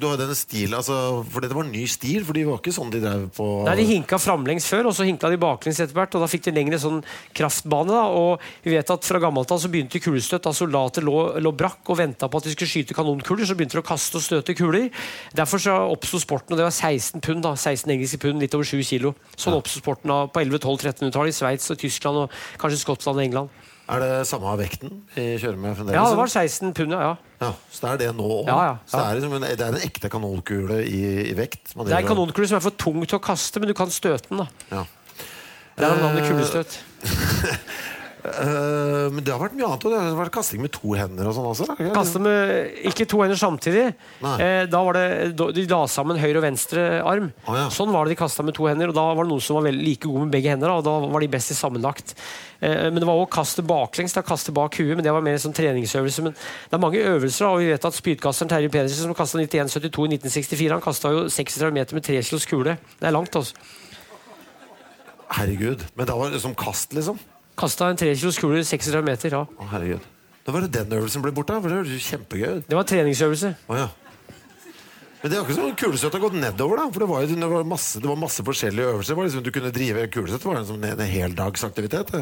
du 0.00 0.06
har 0.06 0.16
den 0.20 0.34
stilen, 0.34 0.76
altså, 0.78 1.24
For 1.30 1.40
dette 1.44 1.56
var 1.56 1.64
en 1.66 1.72
ny 1.74 1.84
stil, 1.90 2.24
for 2.24 2.36
de 2.36 2.44
var 2.48 2.60
ikke 2.60 2.72
sånn 2.74 2.90
de 2.92 3.00
drev 3.02 3.26
på 3.36 3.46
Nei, 3.66 3.76
De 3.80 3.86
hinka 3.90 4.18
framlengs 4.20 4.66
før, 4.70 4.88
og 4.90 4.96
så 4.96 5.04
hinka 5.08 5.30
de 5.30 5.40
baklengs 5.40 5.80
etter 5.80 5.94
hvert. 5.96 6.14
og 6.14 6.24
Da 6.24 6.30
fikk 6.30 6.46
de 6.48 6.54
lengre 6.56 6.78
sånn 6.80 7.02
kraftbane. 7.36 7.90
da, 7.92 8.04
og 8.08 8.40
vi 8.64 8.74
vet 8.76 8.90
at 8.90 9.04
Fra 9.04 9.20
gammelt 9.22 9.50
av 9.50 9.60
så 9.60 9.70
begynte 9.72 10.00
kulestøt. 10.00 10.42
da 10.42 10.52
Soldater 10.52 11.02
lå, 11.02 11.38
lå 11.40 11.52
brakk 11.56 11.90
og 11.90 11.98
venta 11.98 12.28
på 12.28 12.38
at 12.40 12.44
de 12.44 12.54
skulle 12.54 12.70
skyte 12.70 12.94
kanonkuler. 12.96 13.46
Så 13.46 13.56
begynte 13.58 13.76
de 13.78 13.82
å 13.84 13.86
kaste 13.86 14.16
og 14.16 14.24
støte 14.24 14.54
kuler. 14.56 14.90
Derfor 15.34 15.58
så 15.58 15.76
oppsto 15.90 16.20
sporten, 16.20 16.54
og 16.54 16.58
det 16.58 16.68
var 16.68 16.74
16 16.76 17.20
pund. 17.20 17.42
da, 17.42 17.54
16 17.54 17.90
engelske 17.90 18.20
pund, 18.20 18.40
Litt 18.40 18.54
over 18.54 18.64
7 18.64 18.82
kilo. 18.84 19.14
Sånn 19.36 19.54
oppsto 19.56 19.80
sporten 19.82 20.08
da 20.08 20.26
på 20.26 20.40
11-12-1300-tallet 20.40 21.34
i 21.34 21.36
Sveits 21.36 21.70
og 21.70 21.78
Tyskland 21.78 22.16
og 22.24 22.30
kanskje 22.60 22.80
Skottland 22.84 23.18
og 23.18 23.24
England. 23.24 23.48
Er 23.90 24.02
det 24.04 24.10
samme 24.28 24.52
vekten 24.60 25.00
vi 25.16 25.24
kjører 25.40 25.58
med 25.58 25.74
fremdeles? 25.74 25.96
Ja, 25.98 26.04
det 26.12 26.18
var 26.20 26.30
16 26.30 26.74
pund, 26.78 26.94
ja. 26.94 27.14
Ja, 27.40 27.48
så 27.72 27.82
det 27.82 27.90
er 27.90 28.00
det 28.04 28.10
nå 28.20 28.28
òg? 28.36 28.46
Ja, 28.46 28.58
ja, 28.68 28.74
ja. 28.92 29.00
det 29.08 29.18
liksom 29.18 29.42
det 29.42 29.66
er 29.66 29.72
en 29.72 29.82
ekte 29.82 30.10
kanonkule 30.12 30.78
i, 30.86 31.00
i 31.30 31.34
vekt? 31.38 31.72
Det 31.74 31.90
er 31.90 32.02
en 32.04 32.10
kanonkule 32.12 32.46
som 32.50 32.60
er 32.60 32.64
for 32.68 32.76
tung 32.78 33.02
til 33.02 33.18
å 33.18 33.22
kaste, 33.24 33.58
men 33.62 33.72
du 33.72 33.74
kan 33.74 33.90
støte 33.90 34.28
den. 34.30 34.44
da 34.44 34.76
Ja. 34.76 34.84
Det 35.80 35.88
er 35.88 35.96
navnet 36.02 36.22
Eh, 36.22 36.28
kulestøt. 36.28 36.78
Eh, 38.20 39.06
men 39.14 39.24
det 39.24 39.32
har 39.32 39.40
vært 39.40 39.54
mye 39.56 39.64
annet. 39.64 39.84
Det 39.88 40.00
har 40.00 40.18
vært 40.18 40.34
kasting 40.34 40.60
med 40.60 40.72
to 40.74 40.92
hender 40.96 41.30
og 41.30 41.36
sånn 41.36 41.48
også. 41.48 41.66
Kaste 41.94 42.20
med 42.20 42.82
ikke 42.90 43.06
to 43.08 43.22
hender 43.22 43.38
samtidig. 43.40 43.86
Eh, 44.20 44.66
da 44.68 44.82
var 44.84 44.98
det, 44.98 45.06
De 45.56 45.64
la 45.70 45.80
sammen 45.88 46.20
høyre 46.20 46.42
og 46.42 46.44
venstre 46.44 46.84
arm. 47.00 47.30
Oh, 47.46 47.56
ja. 47.56 47.68
Sånn 47.72 47.92
var 47.94 48.04
det 48.04 48.14
de 48.14 48.20
kasta 48.20 48.44
med 48.44 48.56
to 48.58 48.68
hender. 48.68 48.92
og 48.92 48.98
Da 48.98 49.06
var 49.16 49.24
det 49.24 49.32
noen 49.32 49.44
som 49.44 49.56
var 49.56 49.70
veldig 49.70 49.86
like 49.86 50.04
gode 50.04 50.26
med 50.26 50.34
begge 50.36 50.52
hender. 50.52 50.74
Og 50.74 50.84
da 50.84 50.98
var 51.06 51.24
de 51.24 51.30
best 51.32 51.54
i 51.54 51.58
sammenlagt. 51.58 52.14
Eh, 52.60 52.90
men 52.90 53.00
det 53.00 53.08
var 53.08 53.16
også 53.16 53.32
kaste 53.38 53.64
baklengs, 53.64 54.16
da, 54.16 54.26
kaste 54.26 54.52
bak 54.52 54.76
huet. 54.76 54.94
Men 54.98 55.06
det 55.06 55.16
var 55.16 55.24
mer 55.24 55.38
en 55.38 55.44
sånn 55.46 55.56
treningsøvelse. 55.56 56.28
Men 56.28 56.36
det 56.36 56.76
er 56.76 56.84
mange 56.84 57.00
øvelser. 57.00 57.46
da, 57.46 57.52
og 57.54 57.64
vi 57.64 57.72
vet 57.72 57.88
at 57.88 57.96
Spydkasteren 57.96 58.52
Terje 58.52 58.68
Pedersen 58.68 59.08
som 59.08 59.16
kasta 59.16 59.40
91,72 59.40 60.08
i 60.10 60.16
1964, 60.20 60.72
han 60.76 60.84
kasta 60.84 61.14
jo 61.16 61.24
36 61.32 61.72
meter 61.72 61.96
med 61.96 62.04
3 62.04 62.20
kilos 62.20 62.44
kule. 62.46 62.76
Det 63.00 63.08
er 63.08 63.16
langt, 63.16 63.32
altså. 63.32 63.56
Herregud. 65.30 65.86
Men 65.96 66.06
det 66.06 66.14
var 66.20 66.32
liksom 66.34 66.54
kast, 66.58 66.92
liksom? 66.92 67.18
Kasta 67.60 67.90
en 67.92 67.98
3 68.00 68.14
kilos 68.16 68.38
kule 68.40 68.62
36 68.64 69.04
meter. 69.04 69.36
ja. 69.36 69.44
Å, 69.44 69.70
herregud. 69.74 70.04
Da 70.46 70.52
var 70.54 70.64
det 70.64 70.72
den 70.78 70.94
øvelsen 70.96 71.22
ble 71.24 71.32
borte. 71.36 71.58
Det 71.60 71.74
høres 71.74 72.06
kjempegøy 72.08 72.60
ut. 72.60 72.68
Det 72.70 72.78
var 72.78 72.86
treningsøvelse. 72.88 73.52
Å, 73.68 73.76
ja. 73.76 73.90
Men 75.20 75.28
det 75.28 75.36
er 75.36 75.44
ikke 75.44 75.56
sånn 75.58 75.74
kulestøt 75.76 76.14
har 76.16 76.22
gått 76.22 76.36
nedover, 76.40 76.80
da. 76.80 76.86
For 76.94 77.04
det 77.04 77.08
var 77.10 77.24
jo 77.26 77.36
det 77.36 77.48
var 77.52 77.66
masse, 77.68 78.00
det 78.00 78.08
var 78.08 78.16
masse 78.16 78.44
forskjellige 78.46 78.94
øvelser. 78.94 79.18
Var 79.18 79.26
liksom, 79.28 79.42
du 79.44 79.50
kunne 79.52 79.72
drive 79.76 80.06
Kulestøt 80.14 80.46
var 80.48 80.62
en, 80.62 80.68
sånn, 80.70 80.86
en, 80.88 81.02
en 81.04 81.12
heldagsaktivitet. 81.12 82.14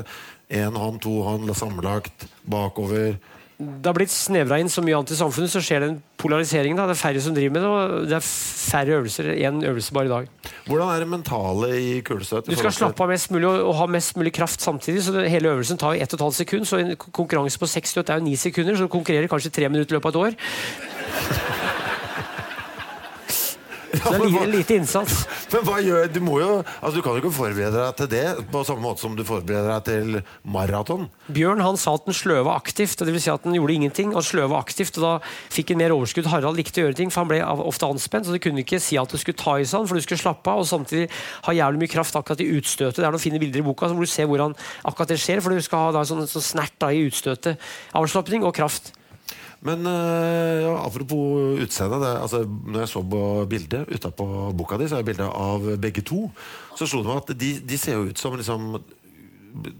Én 0.58 0.78
hånd, 0.82 0.98
to 1.04 1.12
hånd, 1.22 1.52
sammenlagt, 1.54 2.26
bakover. 2.42 3.14
Det 3.58 3.88
har 3.90 3.94
blitt 3.96 4.12
snevra 4.14 4.60
inn 4.62 4.68
så 4.70 4.84
mye 4.86 4.94
annet 4.94 5.10
i 5.10 5.16
samfunnet, 5.18 5.50
så 5.50 5.58
skjer 5.58 5.82
den 5.82 5.96
polariseringen. 6.22 6.78
da, 6.78 6.84
Det 6.86 6.94
er 6.94 7.00
færre 7.00 7.22
som 7.24 7.34
driver 7.34 7.54
med 7.56 7.64
det, 7.64 7.70
og 7.70 8.04
det 8.06 8.14
er 8.14 8.22
færre 8.22 9.00
øvelser. 9.00 9.32
Én 9.34 9.58
øvelse 9.66 9.92
bare 9.92 10.06
i 10.06 10.08
dag. 10.08 10.28
Hvordan 10.68 10.94
er 10.94 10.98
det 11.02 11.08
mentale 11.08 11.70
i 11.74 12.00
kulestøt? 12.06 12.46
Du 12.46 12.54
skal 12.54 12.70
slappe 12.70 13.02
av 13.02 13.10
mest 13.10 13.32
mulig 13.34 13.48
og, 13.48 13.64
og 13.66 13.74
ha 13.80 13.86
mest 13.90 14.14
mulig 14.16 14.32
kraft 14.32 14.62
samtidig. 14.62 15.02
så 15.02 15.12
det, 15.12 15.30
Hele 15.30 15.50
øvelsen 15.50 15.78
tar 15.78 15.94
jo 15.94 16.02
1 16.02 16.08
12 16.08 16.32
sekund, 16.32 16.66
så 16.66 16.78
en 16.78 16.94
konkurranse 16.96 17.58
på 17.58 17.66
seks 17.66 17.90
støt 17.90 18.10
er 18.10 18.22
jo 18.22 18.28
9 18.30 18.36
sekunder, 18.36 18.76
så 18.76 18.86
du 18.86 18.94
konkurrerer 18.94 19.26
kanskje 19.26 19.50
tre 19.50 19.68
minutter 19.68 19.90
i 19.90 19.98
løpet 19.98 20.14
av 20.14 20.22
et 20.22 20.26
år. 20.26 21.74
Så 23.88 24.12
det 24.12 24.18
er 24.18 24.24
li, 24.28 24.58
lite 24.58 24.76
innsats. 24.76 25.22
Men 25.52 25.64
hva 25.64 25.78
gjør 25.80 26.10
Du 26.12 26.18
må 26.24 26.38
jo 26.42 26.48
Altså 26.60 26.92
du 26.98 27.02
kan 27.04 27.16
jo 27.16 27.22
ikke 27.22 27.32
forberede 27.34 27.78
deg 27.78 27.96
til 27.98 28.10
det 28.12 28.24
på 28.52 28.62
samme 28.66 28.84
måte 28.84 29.02
som 29.02 29.14
du 29.16 29.24
forbereder 29.26 29.70
deg 29.70 29.86
til 29.86 30.18
maraton. 30.44 31.06
Bjørn 31.32 31.62
han 31.64 31.78
sa 31.80 31.94
at 31.96 32.06
den 32.08 32.16
sløva 32.16 32.54
aktivt, 32.58 33.00
dvs. 33.00 33.22
si 33.24 33.32
at 33.32 33.46
den 33.46 33.56
gjorde 33.56 33.76
ingenting. 33.76 34.14
og 34.16 34.24
sløva 34.26 34.58
aktivt, 34.60 34.98
og 34.98 35.04
Da 35.06 35.12
fikk 35.54 35.72
han 35.72 35.80
mer 35.80 35.94
overskudd. 35.96 36.28
Harald 36.28 36.58
likte 36.58 36.82
å 36.82 36.86
gjøre 36.86 36.98
ting, 37.00 37.12
for 37.12 37.24
han 37.24 37.30
ble 37.32 37.40
ofte 37.44 37.88
anspent. 37.88 38.26
så 38.26 38.36
Du 38.36 38.42
kunne 38.42 38.64
ikke 38.64 38.80
si 38.82 38.98
at 39.00 39.08
du 39.08 39.18
skulle 39.20 39.38
ta 39.38 39.56
i 39.58 39.64
seg 39.64 39.80
han, 39.80 39.88
for 39.88 39.96
du 39.96 40.04
skulle 40.04 40.20
slappe 40.20 40.50
av, 40.50 40.64
og 40.64 40.68
samtidig 40.68 41.08
ha 41.46 41.56
jævlig 41.56 41.84
mye 41.84 41.94
kraft 41.94 42.16
akkurat 42.18 42.44
i 42.44 42.50
utstøtet. 42.58 43.00
Det 43.00 43.08
er 43.08 43.14
noen 43.14 43.24
fine 43.24 43.40
bilder 43.40 43.62
i 43.62 43.66
boka 43.66 43.88
hvor 43.88 44.04
du 44.04 44.10
ser 44.10 44.28
hvordan 44.28 44.56
akkurat 44.84 45.08
det 45.14 45.20
skjer, 45.22 45.40
for 45.40 45.54
du 45.54 45.64
skal 45.64 45.88
ha 45.88 45.96
da, 45.98 46.04
sånn, 46.08 46.26
sånn 46.28 46.44
snert 46.44 46.76
da, 46.78 46.92
i 46.92 47.06
utstøtet. 47.08 47.58
Avslapning 47.96 48.44
og 48.44 48.54
kraft. 48.56 48.92
Men 49.66 49.86
øh, 49.86 50.62
ja, 50.62 50.74
apropos 50.86 51.58
utseende 51.64 51.98
det, 51.98 52.12
altså, 52.22 52.44
Når 52.46 52.78
jeg 52.84 52.88
så 52.88 53.02
på 53.02 53.22
bildet 53.50 53.88
utapå 53.90 54.52
boka 54.54 54.78
di, 54.78 54.86
så 54.88 54.98
er 54.98 55.02
det 55.02 55.10
bilde 55.10 55.26
av 55.26 55.66
begge 55.82 56.04
to. 56.06 56.28
Så 56.78 56.86
slo 56.86 57.02
det 57.02 57.10
meg 57.10 57.24
at 57.24 57.32
de, 57.40 57.50
de 57.66 57.78
ser 57.78 57.98
jo 57.98 58.12
ut 58.12 58.18
som 58.22 58.36
liksom 58.38 58.76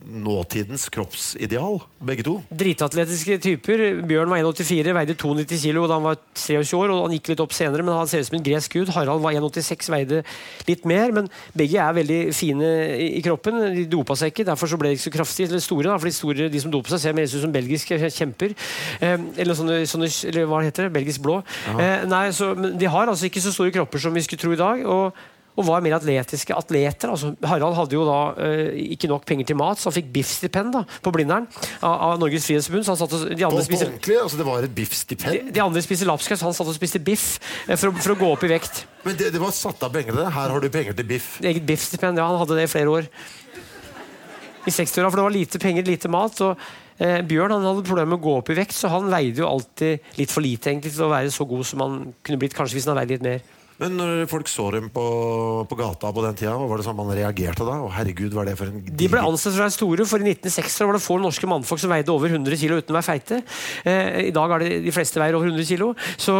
nåtidens 0.08 0.88
kroppsideal, 0.92 1.78
begge 2.02 2.24
to. 2.26 2.34
Dritatletiske 2.50 3.38
typer. 3.44 3.82
Bjørn 4.08 4.30
var 4.32 4.40
1,84, 4.40 4.94
veide 4.96 5.16
92 5.18 5.58
kilo 5.62 5.84
da 5.88 5.98
han 5.98 6.06
var 6.06 6.18
23 6.34 6.78
år. 6.78 6.92
og 6.94 7.06
Han 7.06 7.14
gikk 7.16 7.30
litt 7.32 7.42
opp 7.44 7.54
senere, 7.56 7.84
men 7.86 7.96
han 7.96 8.10
ser 8.10 8.24
ut 8.24 8.30
som 8.30 8.38
en 8.38 8.46
gresk 8.46 8.78
gud. 8.78 8.92
Harald 8.96 9.22
var 9.24 9.36
1,86, 9.38 9.90
veide 9.94 10.22
litt 10.68 10.88
mer. 10.88 11.14
Men 11.14 11.30
begge 11.56 11.78
er 11.84 11.96
veldig 12.00 12.20
fine 12.36 12.72
i, 13.06 13.22
kroppen. 13.24 13.60
De 13.76 13.86
dopa 13.90 14.16
seg 14.18 14.32
ikke, 14.32 14.48
derfor 14.48 14.70
så 14.70 14.80
ble 14.80 14.92
de 14.92 14.98
ikke 14.98 15.08
så 15.08 15.14
kraftige 15.14 15.52
eller 15.52 15.64
store. 15.64 15.88
Da, 15.90 15.98
for 16.00 16.10
de, 16.10 16.16
store, 16.18 16.50
de 16.52 16.64
som 16.64 16.74
doper 16.74 16.94
seg, 16.94 17.04
ser 17.04 17.18
mer 17.18 17.28
ut 17.28 17.34
som 17.36 17.54
belgiske 17.54 18.02
kjemper. 18.18 18.56
Eh, 18.98 19.16
eller 19.44 19.58
sånne, 19.58 19.80
sånne 19.88 20.12
eller 20.32 20.50
hva 20.50 20.62
heter 20.66 20.88
det? 20.88 20.96
Belgisk 20.98 21.24
blå. 21.24 21.40
Eh, 21.76 22.06
nei, 22.08 22.28
så, 22.36 22.54
de 22.54 22.94
har 22.94 23.10
altså 23.10 23.28
ikke 23.28 23.44
så 23.44 23.54
store 23.54 23.74
kropper 23.74 24.02
som 24.02 24.16
vi 24.16 24.24
skulle 24.26 24.44
tro 24.44 24.56
i 24.56 24.60
dag. 24.60 24.86
og 24.88 25.26
og 25.58 25.66
var 25.66 25.82
mer 25.82 25.96
atletiske 25.96 26.54
atleter. 26.54 27.10
Altså, 27.10 27.32
Harald 27.50 27.74
hadde 27.74 27.96
jo 27.96 28.04
da 28.06 28.18
eh, 28.44 28.76
ikke 28.94 29.10
nok 29.10 29.24
penger 29.26 29.48
til 29.50 29.58
mat, 29.58 29.80
så 29.80 29.90
han 29.90 29.96
fikk 29.96 30.12
biffstipend 30.14 30.76
på 31.02 31.12
Blindern 31.14 31.48
av, 31.82 31.94
av 31.94 32.20
Norges 32.22 32.46
Frihetsforbund. 32.46 32.86
Så 32.86 32.94
han 32.94 33.00
satt 33.00 33.16
og, 33.16 33.24
de, 33.32 33.46
andre 33.48 33.64
på 33.64 33.66
spiser, 33.66 33.90
ordentlig, 33.90 34.20
altså 34.22 34.38
Det 34.38 34.46
var 34.46 34.62
et 34.62 34.70
de, 34.70 34.76
biffstipend. 34.78 35.50
de 35.56 35.64
andre 35.64 35.82
spiser 35.82 36.10
lapskaus, 36.10 36.46
han 36.46 36.54
satt 36.54 36.70
og 36.70 36.78
spiste 36.78 37.02
biff 37.02 37.26
eh, 37.66 37.74
for, 37.74 37.90
for 37.98 38.14
å 38.14 38.18
gå 38.20 38.30
opp 38.36 38.46
i 38.46 38.52
vekt. 38.54 38.84
Men 39.02 39.18
det, 39.18 39.32
det 39.34 39.42
var 39.42 39.54
satt 39.56 39.82
av 39.82 39.94
penger 39.94 40.14
til 40.14 40.22
det. 40.22 40.30
Her 40.38 40.54
har 40.54 40.62
du 40.62 40.70
penger 40.70 40.98
til 40.98 41.10
biff. 41.10 41.34
Eget 41.42 41.66
biffstipend, 41.66 42.22
ja, 42.22 42.30
han 42.30 42.38
hadde 42.44 42.60
det 42.60 42.68
i 42.68 42.72
flere 42.76 42.94
år. 43.00 43.10
I 44.68 44.74
60-åra, 44.74 45.10
for 45.10 45.18
det 45.18 45.26
var 45.26 45.34
lite 45.34 45.62
penger, 45.62 45.90
lite 45.90 46.10
mat. 46.12 46.38
og 46.44 47.02
eh, 47.02 47.18
Bjørn 47.26 47.58
han 47.58 47.66
hadde 47.66 47.86
problemer 47.88 48.14
med 48.14 48.20
å 48.20 48.26
gå 48.30 48.38
opp 48.44 48.54
i 48.54 48.58
vekt, 48.62 48.78
så 48.78 48.94
han 48.94 49.10
veide 49.10 49.42
jo 49.42 49.50
alltid 49.50 50.18
litt 50.20 50.34
for 50.34 50.44
lite 50.44 50.70
egentlig, 50.70 50.94
til 50.94 51.08
å 51.08 51.14
være 51.16 51.34
så 51.34 51.46
god 51.48 51.66
som 51.66 51.82
han 51.82 52.02
kunne 52.22 52.42
blitt 52.42 52.54
kanskje 52.54 52.78
hvis 52.78 52.86
han 52.86 52.94
hadde 52.94 53.08
veid 53.08 53.16
litt 53.18 53.26
mer. 53.26 53.46
Men 53.78 53.94
når 53.94 54.24
folk 54.30 54.48
så 54.50 54.66
dem 54.74 54.88
på, 54.90 55.04
på 55.70 55.78
gata 55.78 56.10
på 56.14 56.22
den 56.24 56.38
tida, 56.38 56.56
hva 56.58 56.66
var 56.66 56.80
det 56.80 56.86
sånn 56.88 56.96
man 56.98 57.12
reagerte 57.14 57.66
da? 57.66 57.76
Og 57.86 57.92
herregud, 57.94 58.34
hva 58.34 58.42
er 58.42 58.50
det 58.50 58.56
for 58.58 58.72
en 58.72 58.82
De 58.82 59.10
ble 59.10 59.22
ansett 59.22 59.54
som 59.54 59.70
store, 59.70 60.06
for 60.08 60.18
i 60.18 60.32
1960 60.34 60.88
var 60.88 60.98
det 60.98 61.02
få 61.04 61.18
norske 61.22 61.50
mannfolk 61.50 61.82
som 61.82 61.92
veide 61.92 62.10
over 62.10 62.32
100 62.32 62.58
kg 62.58 62.80
uten 62.80 62.94
å 62.94 62.98
være 62.98 63.06
feite. 63.06 63.40
Eh, 63.86 64.28
I 64.28 64.34
dag 64.34 64.54
er 64.56 64.64
det 64.64 64.80
de 64.88 64.94
fleste 64.94 65.22
veier 65.22 65.38
over 65.38 65.52
100 65.52 65.68
kg. 65.70 65.92
Så, 66.18 66.34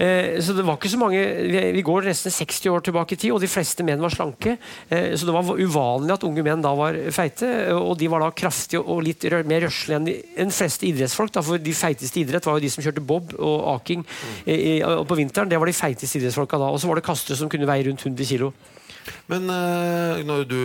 eh, 0.00 0.40
så 0.40 0.56
det 0.56 0.64
var 0.64 0.78
ikke 0.80 0.92
så 0.94 1.02
mange 1.02 1.20
vi, 1.20 1.64
vi 1.76 1.84
går 1.84 2.08
nesten 2.08 2.32
60 2.32 2.72
år 2.72 2.86
tilbake 2.88 3.18
i 3.18 3.20
tid, 3.20 3.34
og 3.36 3.44
de 3.44 3.52
fleste 3.52 3.84
menn 3.84 4.00
var 4.00 4.16
slanke. 4.16 4.56
Eh, 4.88 5.12
så 5.12 5.28
det 5.28 5.36
var 5.36 5.52
uvanlig 5.60 6.16
at 6.16 6.24
unge 6.28 6.46
menn 6.46 6.64
da 6.64 6.72
var 6.78 6.96
feite, 7.12 7.52
og 7.76 7.98
de 8.00 8.08
var 8.08 8.24
da 8.24 8.32
kraftige 8.32 8.80
og 8.80 9.04
litt 9.04 9.28
rør, 9.28 9.44
mer 9.44 9.66
røslige 9.66 10.00
enn 10.00 10.08
de 10.08 10.16
en 10.40 10.54
fleste 10.54 10.88
idrettsfolk. 10.88 11.36
Da, 11.36 11.44
for 11.44 11.60
de 11.60 11.76
feiteste 11.76 12.22
idrett 12.22 12.48
var 12.48 12.56
jo 12.56 12.64
de 12.64 12.72
som 12.72 12.84
kjørte 12.84 13.04
bob 13.04 13.36
og 13.36 13.68
aking 13.76 14.02
mm. 14.08 14.34
i, 14.48 14.80
på 14.80 15.20
vinteren. 15.20 15.52
Det 15.52 15.60
var 15.60 15.68
de 15.68 15.76
feiteste 15.76 16.20
idrettsfolka 16.20 16.61
da. 16.62 16.70
Og 16.70 16.80
så 16.80 16.90
var 16.90 16.98
det 16.98 17.06
kastere 17.06 17.38
som 17.38 17.50
kunne 17.52 17.68
veie 17.68 17.84
rundt 17.88 18.06
100 18.06 18.30
kg. 18.30 18.52
Men 19.32 19.48
eh, 19.48 20.22
når 20.28 20.44
du 20.50 20.58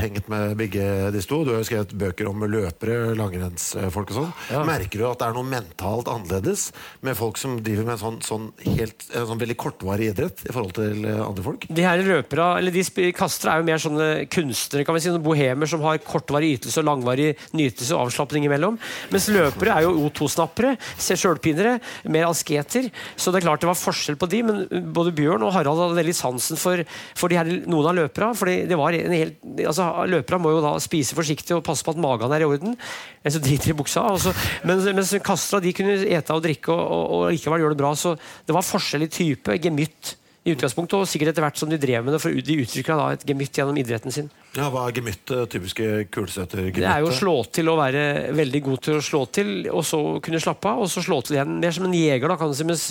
hengt 0.00 0.28
med 0.32 0.54
begge 0.56 0.84
disse 1.14 1.28
to, 1.28 1.42
du 1.44 1.52
har 1.52 1.60
jo 1.60 1.68
skrevet 1.68 1.92
bøker 2.00 2.28
om 2.30 2.44
løpere, 2.48 3.12
langrennsfolk 3.18 4.14
og 4.14 4.16
sånn, 4.16 4.30
Ja. 4.50 4.62
merker 4.64 5.02
du 5.02 5.04
at 5.10 5.20
det 5.20 5.28
er 5.28 5.36
noe 5.36 5.48
mentalt 5.48 6.08
annerledes 6.08 6.70
med 7.04 7.18
folk 7.18 7.36
som 7.40 7.58
driver 7.64 7.84
med 7.84 7.96
en 7.98 8.02
sånn, 8.02 8.18
sånn, 8.24 8.46
helt, 8.78 9.04
en 9.12 9.28
sånn 9.28 9.42
veldig 9.42 9.56
kortvarig 9.60 10.10
idrett 10.14 10.44
i 10.48 10.52
forhold 10.54 10.74
til 10.78 11.04
eh, 11.04 11.20
andre 11.20 11.44
folk? 11.44 11.66
De 11.68 11.84
her 11.84 12.00
løpere, 12.06 12.48
eller 12.62 12.74
de 12.74 13.12
kastere 13.16 13.54
er 13.54 13.62
jo 13.62 13.68
mer 13.68 13.82
sånne 13.82 14.08
kunstnere, 14.32 14.86
kan 14.88 14.96
vi 14.96 15.04
si, 15.04 15.10
sånne 15.12 15.24
bohemer 15.24 15.70
som 15.70 15.84
har 15.84 16.00
kortvarig 16.04 16.54
ytelse 16.58 16.80
og 16.80 16.88
langvarig 16.88 17.34
nytelse 17.52 17.92
og 17.92 18.06
avslapning 18.06 18.48
imellom. 18.48 18.78
Mens 19.12 19.28
løpere 19.32 19.76
er 19.76 19.88
jo 19.88 20.08
O2-snappere, 20.08 20.74
sjølpinere, 21.14 21.76
mer 22.10 22.30
asketer. 22.30 22.88
Så 23.16 23.32
det 23.32 23.42
er 23.42 23.48
klart 23.48 23.62
det 23.64 23.70
var 23.70 23.78
forskjell 23.78 24.16
på 24.20 24.28
de, 24.32 24.42
men 24.46 24.64
både 24.96 25.12
Bjørn 25.14 25.44
og 25.46 25.52
Harald 25.54 25.82
hadde 25.84 26.00
veldig 26.00 26.16
sansen 26.16 26.60
for, 26.60 26.80
for 27.18 27.30
de 27.32 27.38
her, 27.38 27.52
noen 27.68 27.90
av 27.92 27.98
løpere. 28.14 28.34
fordi 28.34 28.66
det 28.66 28.76
var 28.76 28.92
en 28.92 29.12
helt, 29.12 29.36
altså 29.66 30.06
Løpere 30.06 30.38
må 30.38 30.50
jo 30.50 30.62
da 30.62 30.78
spise 30.78 31.14
forsiktig 31.14 31.54
og 31.56 31.64
passe 31.64 31.84
på 31.84 31.90
at 31.90 31.98
magen 31.98 32.32
er 32.32 32.40
i 32.40 32.44
orden. 32.44 32.76
Ellers 33.24 33.40
driter 33.40 33.64
de 33.64 33.70
i 33.70 33.74
buksa. 33.74 34.00
Altså. 34.00 34.32
Mens, 34.64 34.84
mens 34.84 35.14
kastra 35.24 35.60
de 35.60 35.72
kunne 35.72 36.04
ete 36.06 36.32
og 36.32 36.42
drikke 36.42 36.72
og, 36.72 36.80
og, 36.80 37.10
og 37.10 37.32
likevel 37.32 37.60
gjøre 37.60 37.74
det 37.74 37.82
bra. 37.82 37.94
Så 37.94 38.16
det 38.46 38.54
var 38.54 38.62
forskjellig 38.62 39.10
type, 39.10 39.58
gemytt 39.58 40.16
i 40.44 40.52
utgangspunktet, 40.52 40.98
og 40.98 41.08
sikkert 41.08 41.32
etter 41.32 41.42
hvert 41.42 41.58
som 41.58 41.70
de 41.70 41.78
drev 41.80 42.04
med 42.04 42.14
det, 42.14 42.20
for 42.20 42.30
de 42.30 42.60
utvikla 42.60 42.98
da 42.98 43.12
et 43.14 43.24
gemytt 43.26 43.54
gjennom 43.56 43.78
idretten 43.80 44.12
sin. 44.12 44.28
Ja, 44.54 44.68
Hva 44.70 44.84
er 44.86 44.94
gemyttet? 44.94 45.48
Typiske 45.50 45.86
kulestøtergemytt? 46.14 46.78
Det 46.78 46.86
er 46.86 47.02
jo 47.02 47.08
å 47.10 47.14
slå 47.14 47.34
til 47.54 47.70
og 47.72 47.80
være 47.80 48.02
veldig 48.38 48.60
god 48.68 48.82
til 48.86 48.98
å 48.98 49.02
slå 49.02 49.22
til, 49.34 49.50
og 49.72 49.82
så 49.86 50.00
kunne 50.22 50.40
slappe 50.42 50.70
av, 50.70 50.84
og 50.84 50.90
så 50.92 51.02
slå 51.02 51.18
til 51.26 51.38
igjen. 51.38 51.56
Mer 51.62 51.74
som 51.74 51.88
en 51.88 51.96
jeger, 51.96 52.30
da, 52.30 52.50
si. 52.54 52.66
Mens, 52.68 52.84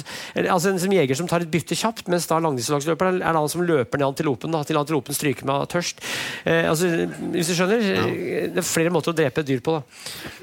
altså 0.43 0.73
en 0.73 0.81
som 0.83 0.95
jeger 0.95 1.19
som 1.19 1.29
tar 1.31 1.45
et 1.45 1.51
bytte 1.53 1.77
kjapt, 1.79 2.09
mens 2.11 2.27
da 2.27 2.41
langdistanseløperen 2.43 3.21
er 3.23 3.39
en 3.39 3.51
som 3.51 3.63
løper 3.63 4.01
ned 4.01 4.09
antilopen 4.09 4.51
da, 4.55 4.63
til 4.67 4.79
antilopen 4.81 5.15
stryker 5.15 5.47
med 5.47 5.69
tørst. 5.71 6.03
Eh, 6.43 6.67
altså, 6.67 6.89
hvis 7.31 7.51
du 7.51 7.55
skjønner? 7.55 7.87
Ja. 7.87 8.03
Det 8.53 8.59
er 8.63 8.67
flere 8.67 8.91
måter 8.93 9.13
å 9.13 9.17
drepe 9.17 9.43
et 9.43 9.47
dyr 9.47 9.63
på, 9.63 9.77
da. 9.77 9.83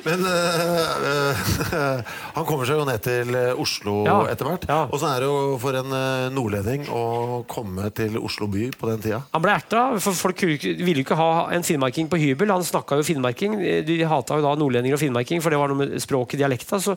Men 0.07 0.25
øh, 0.25 1.45
øh, 1.77 2.17
han 2.39 2.49
kommer 2.49 2.65
seg 2.69 2.81
jo 2.81 2.89
ned 2.89 3.05
til 3.05 3.35
øh, 3.37 3.61
Oslo 3.61 3.99
Ja. 4.09 4.17
etter 4.33 4.49
hvert. 4.49 4.65
Ja. 4.71 4.81
Og 4.89 4.97
så 5.03 5.11
er 5.13 5.21
det 5.21 5.29
jo 5.29 5.59
for 5.61 5.77
en 5.77 5.93
nordlending 6.33 6.89
å 6.89 7.05
komme 7.51 7.91
til 7.97 8.17
Oslo 8.21 8.49
by 8.51 8.71
på 8.81 8.89
den 8.89 9.05
tida. 9.05 9.21
Han 9.35 9.45
ble 9.45 9.59
erta, 9.61 9.85
for 10.01 10.17
folk 10.17 10.41
ville 10.49 11.03
ikke 11.05 11.10
ikke 11.11 11.19
ha 11.19 11.51
en 11.55 11.67
finnmarking 11.67 12.09
på 12.11 12.19
hybel. 12.21 12.53
Han 12.55 12.65
snakka 12.67 13.01
jo 13.01 13.07
finnmarking. 13.07 13.59
De 13.87 13.99
hata 14.07 14.39
jo 14.39 14.45
da 14.47 14.55
nordlendinger 14.59 14.97
og 14.97 15.03
finnmarking, 15.03 15.43
for 15.43 15.53
det 15.53 15.59
var 15.61 15.73
noe 15.73 15.83
med 15.83 15.97
språket, 16.03 16.39
dialekta. 16.41 16.79
Så, 16.83 16.95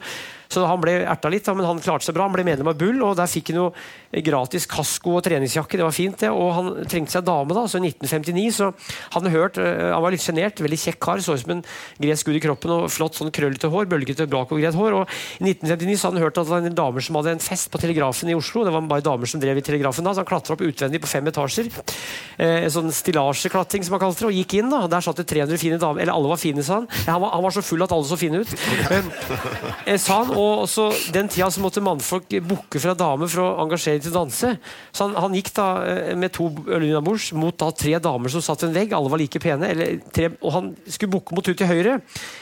så 0.53 0.65
han 0.69 0.81
ble 0.81 0.99
erta 1.01 1.31
litt, 1.33 1.49
men 1.57 1.65
han 1.65 1.81
klarte 1.83 2.07
seg 2.07 2.17
bra. 2.17 2.27
Han 2.27 2.35
ble 2.35 2.45
medlem 2.47 2.69
av 2.69 2.77
Bull, 2.79 3.01
og 3.05 3.17
der 3.17 3.31
fikk 3.31 3.51
han 3.53 3.61
jo 3.63 3.67
gratis 4.23 4.67
kasko 4.69 5.17
og 5.17 5.23
treningsjakke. 5.25 5.79
Det 5.79 5.87
var 5.87 5.95
fint, 5.95 6.19
det. 6.21 6.29
Og 6.29 6.51
han 6.57 6.71
trengte 6.89 7.15
seg 7.15 7.25
dame, 7.27 7.57
da, 7.57 7.65
så 7.67 7.81
i 7.81 7.89
1959 7.89 8.45
så 8.53 8.69
han 9.15 9.29
hørt 9.33 9.57
Han 9.57 10.03
var 10.03 10.13
litt 10.13 10.23
sjenert, 10.23 10.61
veldig 10.61 10.79
kjekk 10.79 10.99
kar, 11.03 11.21
så 11.23 11.35
ut 11.35 11.41
som 11.41 11.55
en 11.55 11.63
gresk 12.01 12.29
gud 12.29 12.37
i 12.37 12.43
kroppen 12.43 12.73
og 12.75 12.91
flott 12.93 13.17
sånn 13.17 13.33
krøllete 13.33 13.71
hår, 13.73 13.89
bølgete 13.91 14.27
bakovergreit 14.29 14.77
hår. 14.77 14.99
Og 14.99 15.17
i 15.41 15.53
1959 15.53 15.97
så 15.97 16.09
hadde 16.09 16.19
han 16.19 16.27
hørt 16.27 16.37
at 16.37 16.47
det 16.47 16.53
var 16.53 16.67
en 16.69 16.79
damer 16.83 17.05
som 17.05 17.19
hadde 17.19 17.35
en 17.37 17.43
fest 17.43 17.71
på 17.73 17.81
Telegrafen 17.81 18.31
i 18.31 18.37
Oslo. 18.37 18.65
Det 18.67 18.73
var 18.75 18.85
bare 18.89 19.05
damer 19.05 19.29
som 19.29 19.41
drev 19.41 19.61
i 19.61 19.65
Telegrafen 19.65 20.05
da, 20.05 20.13
så 20.13 20.23
han 20.23 20.29
klatra 20.29 20.57
opp 20.57 20.65
utvendig 20.65 21.01
på 21.03 21.09
fem 21.09 21.29
etasjer. 21.31 21.71
Eh, 22.37 22.67
sånn 22.73 22.91
stillasjeklatring, 22.93 23.85
som 23.85 23.97
han 23.97 24.02
det, 24.11 24.25
og 24.27 24.35
gikk 24.35 24.53
inn. 24.59 24.69
da, 24.71 24.81
Der 24.91 25.01
satt 25.05 25.21
det 25.21 25.25
300 25.29 25.57
fine 25.61 25.79
damer. 25.81 26.01
Eller 26.03 26.13
alle 26.13 26.31
var 26.31 26.39
fine, 26.41 26.63
sa 26.65 26.81
han. 26.81 26.87
Han, 27.07 27.21
var, 27.23 27.33
han 27.37 27.43
var 27.45 27.55
så 27.55 27.63
full 27.63 27.83
at 27.85 27.93
alle 27.95 28.07
så 28.09 28.17
fine 28.19 28.41
ut. 28.43 28.53
Eh, 29.87 29.97
sa 29.99 30.19
han, 30.21 30.31
og 30.35 30.63
også 30.65 30.85
Den 31.13 31.27
tida 31.31 31.49
så 31.51 31.61
måtte 31.63 31.81
mannfolk 31.83 32.31
booke 32.47 32.79
fra 32.79 32.93
damer 32.97 33.27
for 33.31 33.43
å 33.43 33.63
engasjere 33.65 34.01
til 34.03 34.13
å 34.13 34.17
danse. 34.23 34.53
Så 34.91 35.07
han, 35.07 35.15
han 35.19 35.35
gikk 35.37 35.51
da 35.57 35.67
eh, 35.87 36.13
med 36.19 36.33
to 36.35 36.49
øl 36.67 36.85
innabords 36.87 37.31
mot 37.37 37.55
da 37.59 37.69
tre 37.75 37.95
damer 38.03 38.31
som 38.33 38.43
satt 38.43 38.63
ved 38.63 38.71
en 38.71 38.77
vegg. 38.77 38.95
Alle 38.97 39.11
var 39.11 39.21
like 39.21 39.41
pene. 39.43 39.69
Eller 39.73 39.99
tre, 40.15 40.31
og 40.41 40.55
han 40.55 40.71
skulle 40.87 41.13
booke 41.15 41.35
mot 41.35 41.47
hun 41.47 41.57
til 41.59 41.69
høyre, 41.69 41.99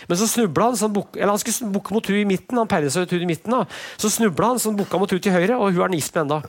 men 0.09 0.19
så 0.19 0.29
snubla 0.29 0.71
han. 0.71 0.77
Så 0.79 0.87
han, 0.87 0.95
buk, 0.95 1.15
eller 1.17 1.33
han 1.33 1.41
skulle 1.41 1.71
booke 1.75 1.93
mot 1.95 2.11
hun 2.11 2.21
i 2.21 2.27
midten. 2.29 2.59
Han 2.61 2.69
peilet 2.71 2.93
seg 2.93 3.07
ut 3.07 3.15
hun 3.17 3.25
i 3.25 3.31
midten. 3.33 3.51
da. 3.53 3.65
Så 4.01 4.11
snubla 4.13 4.53
han, 4.53 4.61
så 4.61 4.71
han 4.71 4.79
booka 4.79 5.01
mot 5.01 5.11
hun 5.11 5.21
til 5.21 5.35
høyre, 5.35 5.57
og 5.57 5.71
hun 5.71 5.81
er 5.81 5.87
han 5.89 5.97
gift 5.99 6.15
med 6.15 6.23
ennå. 6.25 6.41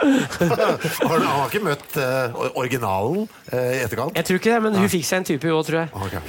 Har 0.00 1.18
du- 1.18 1.26
Han 1.30 1.40
har 1.40 1.48
ikke 1.50 1.64
møtt 1.64 1.96
eh, 2.00 2.42
originalen 2.56 3.28
eh, 3.52 3.78
i 3.80 3.84
etterkant? 3.84 4.16
Jeg 4.16 4.24
tror 4.28 4.40
ikke 4.42 4.52
det, 4.56 4.62
men 4.68 4.74
hun 4.80 4.88
fikk 4.92 5.04
seg 5.08 5.22
en 5.22 5.30
type, 5.34 5.44
hun 5.48 5.58
òg, 5.60 5.66
tror 5.68 5.82
jeg. 5.84 5.90
Ok. 5.94 6.20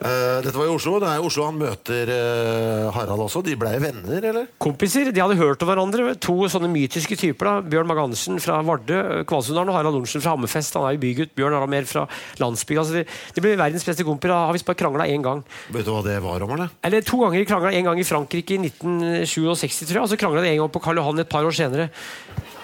Eh, 0.00 0.38
dette 0.40 0.56
var 0.56 0.64
i 0.64 0.70
Oslo. 0.72 0.94
Det 1.02 1.08
er 1.10 1.18
i 1.20 1.24
Oslo 1.28 1.44
han 1.44 1.58
møter 1.60 2.08
eh, 2.08 2.86
Harald 2.94 3.20
også. 3.26 3.42
De 3.44 3.52
blei 3.60 3.74
venner, 3.82 4.24
eller? 4.30 4.46
Kompiser, 4.64 5.10
De 5.12 5.20
hadde 5.20 5.36
hørt 5.36 5.60
om 5.60 5.68
hverandre. 5.68 6.14
To 6.24 6.36
sånne 6.48 6.70
mytiske 6.72 7.18
typer. 7.20 7.44
da 7.50 7.68
Bjørn 7.74 7.90
Mag-Andersen 7.90 8.40
fra 8.40 8.62
Vardø, 8.64 9.00
Kvalsundalen, 9.28 9.68
og 9.68 9.76
Harald 9.76 9.98
Lorentzen 9.98 10.24
fra 10.24 10.32
Hammerfest. 10.32 10.72
Han 10.80 10.88
er 10.88 10.96
jo 10.96 11.02
bygutt. 11.04 11.34
Bjørn 11.36 11.52
er 11.58 11.60
da 11.60 11.68
mer 11.74 11.84
fra 11.90 12.06
landsbygda. 12.40 12.80
Altså 12.80 12.96
de, 12.96 13.04
de 13.36 13.44
ble 13.44 13.52
verdens 13.60 13.84
beste 13.84 14.06
kompiser. 14.08 14.32
Da 14.32 14.40
har 14.48 14.56
visst 14.56 14.64
bare 14.70 14.80
krangla 14.80 15.04
én 15.12 15.26
gang. 15.26 15.44
Vet 15.68 15.84
du 15.84 15.92
hva 15.92 16.00
det 16.08 16.16
var 16.24 16.46
om, 16.48 16.56
eller? 16.56 16.72
Eller 16.88 17.04
to 17.04 17.20
ganger 17.20 17.44
krangla 17.52 17.74
en 17.76 17.90
gang 17.92 18.00
i 18.00 18.08
Frankrike 18.08 18.56
i 18.56 18.62
1967, 18.70 19.84
tror 19.84 20.00
jeg. 20.00 20.06
Og 20.06 20.14
så 20.14 20.20
krangla 20.24 20.40
de 20.46 20.54
en 20.54 20.62
gang 20.64 20.72
på 20.72 20.80
Karl 20.80 20.96
Johan 21.04 21.20
et 21.20 21.28
par 21.28 21.44
år 21.44 21.52
senere. 21.60 21.90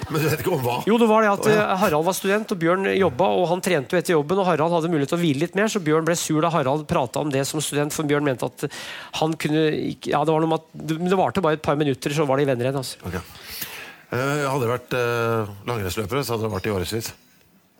Men 0.06 0.22
du 0.22 0.28
vet 0.28 0.42
ikke 0.42 0.54
om 0.54 0.62
hva? 0.62 0.76
Jo, 0.86 0.96
det 1.00 1.08
var 1.10 1.24
det 1.24 1.30
at 1.32 1.48
eh, 1.50 1.72
Harald 1.82 2.06
var 2.06 2.16
student, 2.16 2.52
og 2.54 2.60
Bjørn 2.60 2.86
jobba, 2.94 3.30
og 3.40 3.48
han 3.50 3.62
trente 3.64 3.96
jo 3.96 4.00
etter 4.00 4.14
jobben, 4.14 4.40
og 4.42 4.48
Harald 4.48 4.76
hadde 4.76 4.90
mulighet 4.92 5.10
til 5.12 5.18
å 5.18 5.22
hvile 5.22 5.42
litt 5.42 5.58
mer, 5.58 5.70
så 5.72 5.82
Bjørn 5.82 6.06
ble 6.06 6.16
sur 6.20 6.38
da 6.44 6.52
Harald 6.54 6.86
prata 6.90 7.24
om 7.24 7.32
det 7.34 7.42
som 7.48 7.62
student, 7.64 7.94
for 7.94 8.06
Bjørn 8.08 8.26
mente 8.26 8.46
at 8.46 8.68
han 9.20 9.34
kunne 9.40 9.66
ikke 9.92 10.12
Ja, 10.12 10.22
det 10.24 10.34
var 10.34 10.44
noe 10.44 10.52
med 10.52 10.62
at 10.62 10.96
det 11.10 11.18
varte 11.18 11.42
bare 11.44 11.58
et 11.58 11.64
par 11.64 11.78
minutter, 11.80 12.14
så 12.14 12.26
var 12.28 12.38
de 12.38 12.46
venner 12.48 12.68
igjen. 12.68 12.78
altså. 12.78 13.00
Okay. 13.08 13.22
Uh, 14.06 14.46
hadde 14.46 14.62
det 14.62 14.70
vært 14.70 14.94
uh, 14.94 15.54
langrennsløpere, 15.66 16.22
så 16.22 16.36
hadde 16.36 16.46
det 16.46 16.52
vært 16.54 16.68
i 16.68 16.74
årevis. 16.76 17.10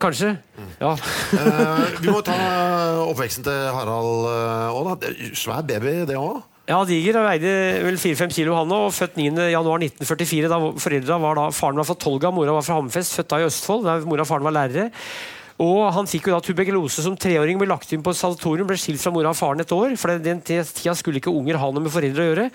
Kanskje. 0.03 0.33
Ja. 0.81 0.91
uh, 0.93 1.85
vi 2.03 2.11
må 2.11 2.19
ta 2.25 2.35
oppveksten 3.11 3.47
til 3.47 3.71
Harald 3.77 4.27
òg, 4.27 4.91
da. 4.91 5.15
Svær 5.39 5.63
baby, 5.67 6.01
det 6.09 6.19
òg. 6.19 6.43
Ja, 6.67 6.81
diger. 6.83 7.15
Han 7.15 7.29
Veide 7.29 7.51
vel 7.85 7.95
4-5 7.95 8.33
kilo, 8.35 8.57
han 8.57 8.71
òg. 8.75 8.89
Født 8.91 9.15
9.1.1944. 9.15 10.49
da 10.51 10.59
foreldra 10.83 11.17
var 11.23 11.39
da, 11.39 11.47
Faren 11.55 11.79
var 11.79 11.87
fra 11.87 11.95
Tolga, 11.95 12.31
mora 12.35 12.57
var 12.57 12.65
fra 12.67 12.75
Hammerfest. 12.75 13.15
Født 13.15 13.29
da 13.31 13.39
i 13.39 13.47
Østfold, 13.47 13.87
der 13.87 14.03
mora 14.09 14.25
og 14.25 14.27
faren 14.27 14.43
var 14.43 14.55
lærere. 14.57 14.89
Og 15.63 15.87
Han 15.95 16.09
fikk 16.11 16.27
jo 16.27 16.35
da 16.35 16.41
tuberkulose 16.43 17.01
som 17.05 17.15
treåring, 17.17 17.57
ble 17.57 17.69
lagt 17.71 17.93
inn 17.95 18.03
på 18.03 18.13
sanatorium, 18.13 18.67
ble 18.67 18.75
skilt 18.77 19.01
fra 19.01 19.13
mora 19.15 19.31
og 19.31 19.39
faren 19.39 19.63
et 19.63 19.71
år. 19.71 19.95
For 19.95 20.19
den 20.19 20.43
tida 20.43 20.93
skulle 20.93 21.21
ikke 21.21 21.31
unger 21.31 21.57
ha 21.57 21.71
noe 21.71 21.87
med 21.87 21.93
foreldre 21.93 22.25
å 22.25 22.29
gjøre. 22.33 22.49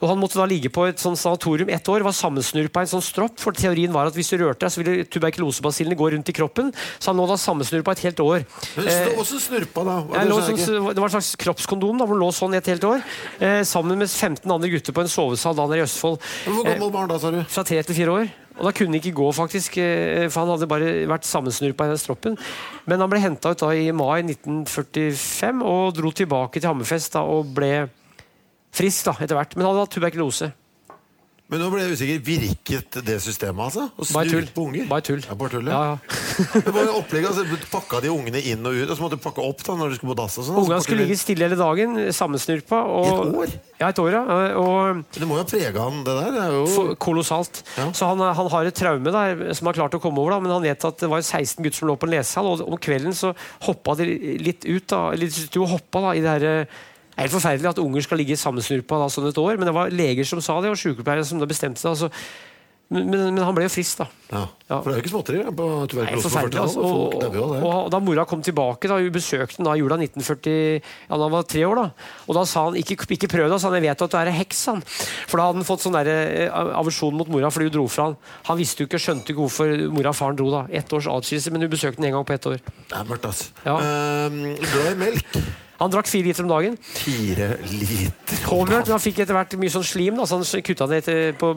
Og 0.00 0.08
Han 0.10 0.20
måtte 0.20 0.38
da 0.40 0.46
ligge 0.48 0.70
på 0.72 0.84
et 0.88 1.00
sånt 1.00 1.18
sanatorium 1.20 1.70
ett 1.72 1.88
år, 1.88 2.04
var 2.04 2.12
sammensnurpa 2.16 2.82
i 2.82 2.86
en 2.86 2.92
sånn 2.96 3.04
stropp. 3.04 3.38
For 3.40 3.56
teorien 3.56 3.92
var 3.94 4.10
at 4.10 4.16
hvis 4.16 4.30
du 4.32 4.38
rørte 4.42 4.66
deg, 4.66 4.72
så 4.74 4.82
ville 4.82 5.06
tuberkulosebasillene 5.08 5.96
gå 5.98 6.10
rundt 6.12 6.32
i 6.32 6.36
kroppen. 6.36 6.72
Så 6.98 7.12
han 7.12 7.20
lå 7.20 7.26
da 7.30 7.38
sammensnurpa 7.40 7.96
et 7.96 8.04
helt 8.06 8.20
år. 8.24 8.46
Eh, 8.82 9.12
Åssen 9.16 9.40
snurpa, 9.40 9.84
da? 9.86 9.98
Var 10.04 10.20
det 10.20 10.30
lå 10.30 10.40
sånn, 10.44 10.90
det 10.92 11.00
var 11.00 11.08
en 11.08 11.16
slags 11.16 11.34
kroppskondom 11.40 12.00
da, 12.00 12.08
hvor 12.08 12.18
han 12.18 12.24
lå 12.26 12.32
sånn 12.36 12.56
i 12.56 12.60
et 12.60 12.72
helt 12.74 12.84
år. 12.88 13.04
Eh, 13.40 13.62
sammen 13.68 13.96
med 14.00 14.10
15 14.12 14.44
andre 14.52 14.72
gutter 14.72 14.96
på 14.96 15.04
en 15.04 15.12
sovesal 15.12 15.56
da 15.56 15.68
nede 15.70 15.84
i 15.84 15.86
Østfold. 15.86 16.20
Hvor 16.44 16.66
gammel 16.68 16.92
barn 16.92 17.12
da, 17.12 17.20
sa 17.22 17.32
du? 17.32 17.40
Fra 17.48 17.64
tre 17.66 17.80
til 17.86 17.96
fire 18.04 18.20
år. 18.20 18.34
Og 18.56 18.64
da 18.64 18.72
kunne 18.72 18.88
han 18.94 19.00
ikke 19.00 19.16
gå, 19.16 19.26
faktisk, 19.36 19.76
eh, 19.80 20.28
for 20.32 20.42
han 20.44 20.54
hadde 20.54 20.68
bare 20.70 20.92
vært 21.08 21.28
sammensnurpa 21.28 21.84
i 21.84 21.92
den 21.92 22.00
stroppen. 22.00 22.38
Men 22.88 23.00
han 23.00 23.10
ble 23.12 23.20
henta 23.20 23.52
ut 23.52 23.60
da 23.60 23.68
i 23.76 23.90
mai 23.92 24.22
1945 24.24 25.60
og 25.64 25.94
dro 25.98 26.12
tilbake 26.12 26.60
til 26.60 26.70
Hammerfest 26.70 27.12
da, 27.16 27.24
og 27.24 27.52
ble 27.56 27.88
frisk 28.76 29.08
da, 29.10 29.16
etter 29.24 29.38
hvert. 29.38 29.56
Men 29.56 29.66
han 29.66 29.74
hadde 29.74 29.86
hatt 29.88 29.96
tuberkulose. 29.96 30.52
Men 31.46 31.60
nå 31.62 31.68
ble 31.70 31.84
jeg 31.84 31.94
usikker. 31.94 32.22
Virket 32.26 32.96
det 33.06 33.20
systemet, 33.22 33.68
altså? 33.68 33.84
Å 33.94 34.22
tull. 34.26 34.48
på 34.50 34.64
unger? 34.66 34.86
Bare 34.90 35.04
tull. 35.06 35.20
Ja, 35.22 35.34
bare 35.38 35.52
tull, 35.52 35.68
Ja, 35.70 35.82
ja. 35.92 35.98
ja. 36.42 36.60
Det 36.66 36.72
var 36.74 36.88
opplegget, 36.90 37.28
altså, 37.30 37.58
Pakka 37.70 38.00
de 38.02 38.10
ungene 38.10 38.40
inn 38.50 38.66
og 38.66 38.74
ut, 38.74 38.90
og 38.90 38.98
så 38.98 39.04
måtte 39.04 39.18
du 39.20 39.22
pakke 39.22 39.44
opp 39.46 39.62
da 39.62 39.76
når 39.78 39.92
du 39.92 39.98
skulle 40.00 40.10
på 40.10 40.16
dass 40.18 40.40
og 40.42 40.48
sånn. 40.48 40.58
Ungene 40.64 40.80
skulle 40.82 41.04
ligge 41.06 41.18
stille 41.20 41.46
hele 41.46 41.58
dagen, 41.60 41.94
sammensnurpa. 42.16 42.80
Og, 42.90 43.06
et 43.06 43.38
år? 43.44 43.54
Ja, 43.78 43.92
et 43.92 44.00
år, 44.02 44.10
ja. 44.16 44.40
Og 44.58 45.04
det- 45.14 45.30
må 45.30 45.38
jo 45.38 45.44
ha 45.44 45.46
prega 45.52 45.86
han, 45.86 46.02
det 46.08 46.18
der. 46.18 46.34
Det 46.34 46.48
jo 46.56 46.66
For, 46.74 46.92
kolossalt. 47.06 47.62
Ja. 47.78 47.86
Så 47.94 48.10
han, 48.10 48.26
han 48.40 48.50
har 48.56 48.72
et 48.72 48.78
traume 48.82 49.14
der, 49.14 49.46
som 49.54 49.70
han 49.70 49.72
har 49.76 49.80
klart 49.84 49.96
å 50.00 50.02
komme 50.02 50.24
over. 50.24 50.34
Da, 50.34 50.40
men 50.42 50.56
han 50.56 50.66
vet 50.66 50.88
at 50.90 50.98
det 51.06 51.12
var 51.14 51.22
16 51.22 51.62
gutter 51.62 51.78
som 51.78 51.92
lå 51.92 51.94
på 52.02 52.10
en 52.10 52.16
lesesal, 52.16 52.50
og 52.56 52.66
om 52.66 52.82
kvelden 52.90 53.14
så 53.14 53.30
hoppa 53.70 53.94
de 54.02 54.10
litt 54.42 54.66
ut. 54.66 54.90
Da, 54.90 55.04
litt 55.14 55.38
sto 55.38 55.62
og 55.62 55.76
hoppa 55.78 56.08
da, 56.08 56.18
i 56.18 56.26
det 56.26 56.34
her, 56.40 56.66
det 57.16 57.22
er 57.22 57.30
helt 57.30 57.32
forferdelig 57.38 57.70
at 57.70 57.78
unger 57.80 58.04
skal 58.04 58.20
ligge 58.20 58.36
sammensnurpa 58.36 58.98
da, 59.00 59.06
sånn 59.08 59.30
et 59.30 59.38
år, 59.40 59.56
men 59.56 59.70
det 59.70 59.72
var 59.72 59.88
leger 59.88 60.28
som 60.28 60.42
sa 60.44 60.58
det, 60.60 60.68
og 60.74 60.76
sykepleiere 60.76 61.24
som 61.24 61.40
da 61.40 61.48
bestemte 61.48 61.80
seg. 61.80 61.94
Altså. 61.94 62.10
Men, 62.92 63.08
men, 63.10 63.22
men 63.34 63.42
han 63.42 63.54
ble 63.56 63.64
jo 63.64 63.70
frisk, 63.72 63.98
da. 63.98 64.04
ja. 64.30 64.40
Ja. 64.68 64.76
For 64.82 64.90
det 64.90 64.92
er 64.92 64.98
jo 65.00 65.02
ikke 65.02 65.10
småtteri 65.10 65.38
på 65.58 65.64
tuberkulose 65.90 66.20
på 66.22 66.28
forferdelig, 66.28 66.60
40-tallet. 66.60 66.60
altså. 66.62 66.82
og, 66.84 67.16
Og, 67.16 67.54
og, 67.56 67.64
og 67.80 67.88
da 67.90 67.98
mora 68.02 68.26
kom 68.30 68.44
tilbake, 68.46 68.90
da, 68.92 68.98
hun 69.02 69.14
besøkte 69.16 69.64
da 69.66 69.72
i 69.74 69.80
jula 69.80 69.98
1940, 69.98 70.54
ja, 71.08 71.18
han 71.18 71.34
var 71.34 71.48
tre 71.50 71.64
år, 71.66 71.80
da. 71.80 72.12
Og 72.28 72.38
da 72.38 72.44
sa 72.46 72.62
han 72.68 72.78
ikke, 72.78 72.98
ikke 73.16 73.32
prøv 73.32 73.48
deg, 73.48 73.56
sa 73.58 73.72
han, 73.72 73.78
jeg 73.80 73.86
vet 73.88 74.06
at 74.06 74.14
du 74.14 74.18
er 74.20 74.30
ei 74.30 74.36
heks. 74.38 74.62
Han. 74.70 74.84
For 74.86 75.40
da 75.40 75.48
hadde 75.48 75.62
han 75.64 75.68
fått 75.72 75.82
sånn 75.88 75.98
eh, 76.04 76.46
aversjon 76.52 77.16
mot 77.18 77.32
mora 77.32 77.50
fordi 77.50 77.72
hun 77.72 77.76
dro 77.80 77.88
fra 77.90 78.10
han. 78.12 78.18
Han 78.52 78.60
visste 78.62 78.84
jo 78.84 78.90
ikke, 78.92 79.02
skjønte 79.02 79.32
ikke 79.34 79.42
hvorfor 79.48 79.74
mora 79.96 80.14
og 80.14 80.20
faren 80.20 80.38
dro. 80.38 80.52
da 80.54 80.66
Ett 80.70 80.94
års 80.94 81.10
atskillelse, 81.10 81.56
men 81.56 81.66
hun 81.66 81.74
besøkte 81.74 81.98
den 81.98 82.12
en 82.12 82.18
gang 82.20 82.28
på 82.28 82.38
ett 82.38 82.50
år. 82.52 82.60
Det 82.86 83.00
er 83.00 83.08
mørkt, 83.10 83.30
ass. 83.32 83.48
Ja. 83.66 83.80
Ehm, 83.82 84.42
glad 84.62 84.92
i 84.92 84.98
melk. 85.08 85.40
Han 85.80 85.92
drakk 85.92 86.08
fire 86.08 86.30
liter 86.30 86.46
om 86.46 86.52
dagen. 86.54 86.78
Fire 86.96 87.50
liter. 87.68 88.42
H-mjølk, 88.46 88.86
men 88.88 88.94
han 88.96 89.04
fikk 89.04 89.22
etter 89.24 89.36
hvert 89.36 89.58
mye 89.60 89.74
sånn 89.74 89.86
slim, 89.86 90.16
da, 90.18 90.26
så 90.28 90.40
han 90.40 90.66
kutta 90.66 90.88
ned 90.90 91.10
på, 91.40 91.52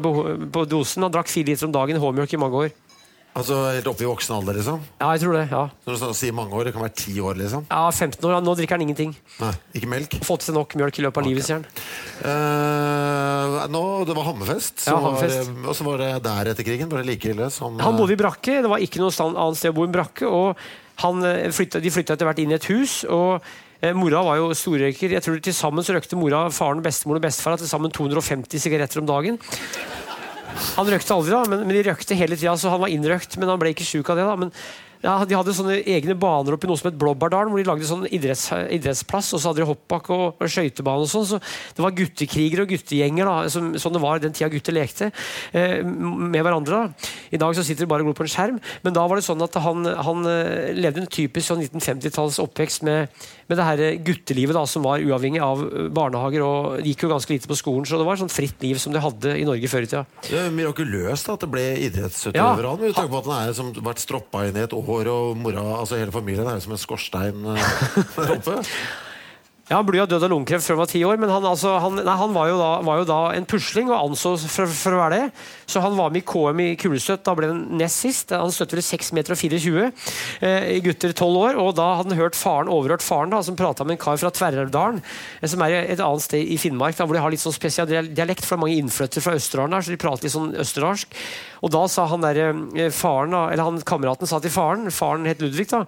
på 0.52 0.68
dosen. 0.70 1.08
Han 1.08 1.16
drakk 1.16 1.32
fire 1.32 1.52
liter 1.54 1.70
om 1.70 1.76
dagen 1.76 2.02
H-mjølk 2.02 2.36
i 2.36 2.42
mange 2.42 2.64
år. 2.68 2.78
Altså 3.38 3.60
helt 3.70 3.88
oppe 3.88 4.04
i 4.04 4.08
voksen 4.10 4.34
alder, 4.40 4.58
liksom? 4.58 4.80
Ja, 4.98 5.12
jeg 5.14 5.22
tror 5.22 5.36
det. 5.38 5.44
ja 5.52 5.62
Når 5.86 5.96
du 5.96 6.00
sånn 6.02 6.16
sier 6.18 6.34
mange 6.36 6.56
år, 6.58 6.66
det 6.66 6.74
kan 6.74 6.82
være 6.82 6.96
ti 6.98 7.14
år, 7.22 7.38
liksom? 7.38 7.68
Ja, 7.70 7.84
15 7.94 8.26
år, 8.26 8.40
Nå 8.44 8.56
drikker 8.58 8.76
han 8.76 8.84
ingenting. 8.88 9.14
Nei, 9.40 9.52
ikke 9.78 9.92
melk. 9.92 10.18
Fått 10.26 10.48
til 10.48 10.58
nok 10.58 10.74
mjølk 10.80 11.00
i 11.00 11.06
løpet 11.06 11.22
av 11.22 11.30
livet, 11.30 11.46
sier 11.46 11.60
han. 11.60 11.68
Uh, 12.26 13.70
nå, 13.72 13.84
det 14.10 14.18
var 14.18 14.28
Hammerfest, 14.32 14.88
Ja, 14.90 14.98
Hammerfest. 14.98 15.46
Var, 15.46 15.70
og 15.70 15.78
så 15.78 15.88
var 15.88 16.04
det 16.04 16.12
der 16.26 16.52
etter 16.56 16.68
krigen. 16.68 16.90
Var 16.92 17.04
det 17.04 17.12
like 17.14 17.32
ille 17.32 17.52
som 17.54 17.80
Han 17.86 18.02
bodde 18.02 18.18
i 18.18 18.20
brakke, 18.20 18.60
det 18.66 18.74
var 18.74 18.84
ikke 18.84 19.04
noe 19.04 19.14
annet 19.30 19.62
sted 19.62 19.72
å 19.72 19.78
bo 19.78 19.88
enn 19.88 19.96
brakke. 19.96 20.28
og 20.28 20.58
han 21.06 21.24
eh, 21.24 21.48
flyttet, 21.56 21.84
De 21.86 21.94
flytta 21.94 22.18
etter 22.18 22.28
hvert 22.28 22.42
inn 22.44 22.52
i 22.52 22.58
et 22.58 22.70
hus. 22.74 23.04
og 23.08 23.38
eh, 23.38 23.58
Mora 23.96 24.20
var 24.28 24.36
jo 24.42 24.50
storrøyker. 24.58 25.14
Jeg 25.16 25.24
tror 25.24 25.40
Til 25.40 25.56
sammen 25.56 25.86
røykte 25.86 26.20
mora, 26.20 26.50
faren, 26.52 26.84
bestemoren 26.84 27.22
og 27.22 27.28
bestefar 27.30 27.56
til 27.58 27.70
sammen 27.70 27.94
250 27.96 28.60
sigaretter 28.60 29.00
om 29.00 29.08
dagen. 29.08 29.40
Han 30.76 30.90
røykte 30.90 31.16
aldri, 31.16 31.32
da, 31.32 31.46
men, 31.48 31.64
men 31.64 31.78
de 31.78 31.86
røykte 31.88 32.18
hele 32.20 32.36
tida, 32.36 32.58
så 32.60 32.74
han 32.74 32.84
var 32.84 32.92
innrøkt. 32.92 33.40
Men 33.40 33.54
han 33.54 33.62
ble 33.62 33.72
ikke 33.72 33.88
sjuk 33.88 34.12
av 34.12 34.20
det. 34.20 34.28
da, 34.28 34.36
men 34.36 34.52
ja, 35.00 35.14
De 35.24 35.36
hadde 35.38 35.54
sånne 35.56 35.78
egne 35.88 36.16
baner 36.20 36.58
oppe 36.58 36.68
i 36.68 36.70
noe 36.70 36.80
som 36.80 36.90
het 36.90 36.98
Blåbærdalen, 37.00 37.54
hvor 37.54 37.62
de 37.62 37.68
lagde 37.70 37.88
sånn 37.88 38.04
idretts, 38.12 38.50
idrettsplass. 38.76 39.32
Og 39.32 39.40
så 39.40 39.52
hadde 39.52 39.64
de 39.64 39.70
hoppbakk 39.70 40.10
og, 40.12 40.26
og 40.36 40.52
skøytebane 40.52 41.06
og 41.06 41.12
sånn. 41.12 41.28
Så 41.30 41.40
det 41.78 41.86
var 41.86 41.96
guttekrigere 41.96 42.66
og 42.66 42.74
guttegjenger, 42.74 43.30
da, 43.30 43.54
som, 43.54 43.72
sånn 43.80 43.96
det 43.96 44.04
var 44.04 44.20
den 44.20 44.36
tida 44.36 44.52
gutter 44.52 44.76
lekte 44.76 45.08
eh, 45.56 45.80
med 45.88 46.42
hverandre. 46.44 46.84
da. 46.84 47.12
I 47.32 47.40
dag 47.40 47.56
så 47.56 47.64
sitter 47.64 47.88
de 47.88 47.92
bare 47.94 48.04
og 48.04 48.12
glor 48.12 48.20
på 48.20 48.28
en 48.28 48.34
skjerm, 48.34 48.60
men 48.84 48.98
da 48.98 49.08
var 49.08 49.20
det 49.20 49.28
sånn 49.30 49.48
at 49.48 49.56
han, 49.64 49.88
han 50.10 50.28
eh, 50.28 50.76
levde 50.76 51.06
en 51.06 51.12
typisk 51.16 51.48
sånn 51.48 51.64
1950-talls 51.64 52.42
oppvekst 52.44 52.84
med, 52.90 53.24
med 53.50 53.58
det 53.58 53.66
her 53.66 53.82
guttelivet 54.06 54.54
da, 54.56 54.62
som 54.70 54.84
var 54.86 55.02
uavhengig 55.02 55.42
av 55.42 55.64
eh, 55.66 55.88
barnehager, 55.90 56.44
og 56.46 56.86
gikk 56.86 57.04
jo 57.08 57.10
ganske 57.12 57.34
lite 57.34 57.50
på 57.50 57.58
skolen, 57.58 57.88
så 57.90 57.98
det 57.98 58.06
var 58.08 58.20
sånn 58.22 58.30
fritt 58.32 58.62
liv 58.62 58.78
som 58.82 58.94
de 58.94 59.02
hadde 59.02 59.34
i 59.42 59.46
Norge 59.48 59.72
før 59.72 59.88
i 59.88 59.90
tida. 59.90 60.06
Det 60.30 60.38
er 60.46 60.54
mirakuløst 60.54 61.32
at 61.34 61.42
det 61.44 61.50
ble 61.50 61.66
idrettsutøver 61.90 62.38
Ja. 62.38 62.72
av. 62.76 62.80
Med 62.80 62.94
tanke 62.96 63.10
på 63.16 63.22
at 63.24 63.30
han 63.34 63.50
er 63.50 63.54
som 63.58 63.74
vært 63.74 64.04
stroppa 64.06 64.46
inn 64.48 64.58
i 64.62 64.66
et 64.68 64.74
år, 64.78 65.10
og 65.10 65.38
mora, 65.42 65.66
altså 65.82 65.98
hele 65.98 66.14
familien 66.14 66.48
er 66.48 66.60
jo 66.62 66.68
som 66.70 66.78
en 66.78 66.84
skorstein 66.86 67.46
eh, 67.58 67.78
oppe. 68.38 68.60
Ja, 69.70 69.78
Han 69.78 69.86
burde 69.86 70.00
jo 70.00 70.06
ha 70.08 70.10
dødd 70.10 70.24
av 70.26 70.32
lungekreft 70.34 70.66
før 70.66 70.74
han 70.74 70.82
var 70.82 70.90
ti 70.90 71.00
år, 71.06 71.20
men 71.22 71.30
han, 71.30 71.46
altså, 71.46 71.76
han, 71.78 72.00
nei, 72.02 72.14
han 72.18 72.32
var, 72.34 72.48
jo 72.50 72.56
da, 72.58 72.70
var, 72.88 73.02
jo 73.04 73.06
da, 73.06 73.18
en 73.38 73.46
pusling 73.46 73.92
og 73.92 74.00
ansås 74.00 74.48
for, 74.50 74.66
for, 74.66 74.96
å 74.98 75.02
være 75.04 75.20
det. 75.20 75.44
Så 75.70 75.84
han 75.84 75.94
var 75.94 76.10
med 76.10 76.24
i 76.24 76.26
KM 76.26 76.64
i 76.64 76.70
kulestøt. 76.82 77.22
Da 77.28 77.36
ble 77.38 77.52
han 77.52 77.60
nest 77.78 78.02
sist. 78.02 78.34
Han 78.34 78.50
støtte 78.50 78.80
vel 78.80 78.82
6 78.88 79.12
meter 79.14 79.36
og 79.36 79.38
24 79.38 79.84
eh, 79.86 80.72
gutter 80.88 81.14
12 81.14 81.38
år. 81.38 81.60
Og 81.62 81.70
da 81.78 81.86
hadde 82.00 82.16
han 82.16 82.22
hørt 82.24 82.40
faren, 82.40 82.72
overhørt 82.74 83.06
faren 83.06 83.30
da, 83.30 83.44
som 83.46 83.60
prata 83.60 83.86
med 83.86 84.00
en 84.00 84.02
kar 84.02 84.18
fra 84.18 84.32
Tverrelvdalen, 84.34 85.04
eh, 85.38 85.52
som 85.54 85.62
er 85.68 85.78
et 85.84 86.02
annet 86.02 86.26
sted 86.26 86.50
i 86.50 86.58
Finnmark, 86.58 86.98
da, 86.98 87.06
hvor 87.06 87.20
de 87.20 87.22
har 87.28 87.36
litt 87.36 87.46
sånn 87.46 87.54
spesiell 87.54 87.94
dialekt, 88.10 88.48
for 88.48 88.56
det 88.56 88.58
er 88.58 88.64
mange 88.66 88.82
innflyttere 88.82 89.26
fra 89.28 89.38
Østerdalen 89.38 89.78
der, 89.78 89.86
så 89.86 89.94
de 89.94 90.02
prater 90.02 90.26
litt 90.26 90.34
sånn 90.34 90.50
østerdalsk. 90.66 91.14
Og 91.62 91.76
da 91.76 91.84
sa 91.92 92.08
han 92.10 92.26
der, 92.26 92.42
eh, 92.50 92.90
faren, 92.90 93.38
da, 93.38 93.46
eller 93.54 93.70
han 93.70 93.80
kameraten 93.86 94.34
sa 94.34 94.42
til 94.42 94.56
faren, 94.56 94.90
faren 94.90 95.30
het 95.30 95.46
Ludvig, 95.46 95.70
da, 95.70 95.86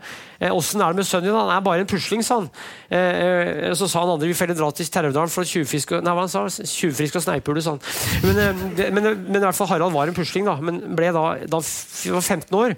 åssen 0.54 0.86
er 0.86 0.94
det 0.94 1.02
med 1.02 1.10
sønnen 1.10 1.32
din? 1.32 1.42
Han 1.42 1.56
er 1.58 1.66
bare 1.66 1.82
en 1.82 1.90
pusling, 1.90 2.22
sa 2.22 2.44
han. 2.44 2.54
Eh, 2.94 3.71
så 3.78 3.88
sa 3.90 4.04
han 4.04 4.14
andre 4.16 4.30
vi 4.30 4.38
feller 4.38 4.58
dra 4.58 4.70
til 4.76 4.90
Tervdalen 4.92 5.32
for 5.32 5.48
tjuvfisk 5.48 5.96
og, 5.98 6.04
nei, 6.06 6.14
hva 6.18 6.26
han 6.26 6.32
sa, 6.32 6.46
Tjuvfiske 6.50 7.22
og 7.22 7.26
sneipule. 7.26 7.64
Sånn. 7.64 7.80
Men, 8.26 8.42
eh, 8.42 8.92
men, 8.92 9.10
men, 9.28 9.40
i 9.40 9.46
hvert 9.46 9.58
fall 9.58 9.70
Harald 9.72 9.96
var 9.96 10.12
en 10.12 10.18
pusling, 10.18 10.48
da, 10.48 10.58
men 10.64 10.82
ble 10.98 11.14
da, 11.16 11.26
da 11.46 11.62
var 11.62 12.26
15 12.26 12.58
år. 12.58 12.76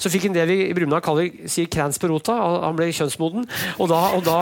Så 0.00 0.10
fikk 0.10 0.26
han 0.28 0.34
det 0.36 0.48
vi 0.50 0.58
i 0.66 0.74
Brumunddal 0.74 1.04
kaller 1.04 1.30
sier 1.50 1.70
krans 1.70 2.00
på 2.02 2.10
rota. 2.10 2.34
Han 2.66 2.76
ble 2.76 2.90
kjønnsmoden. 2.92 3.46
Og 3.78 3.88
da, 3.92 4.00
og 4.16 4.26
da, 4.26 4.40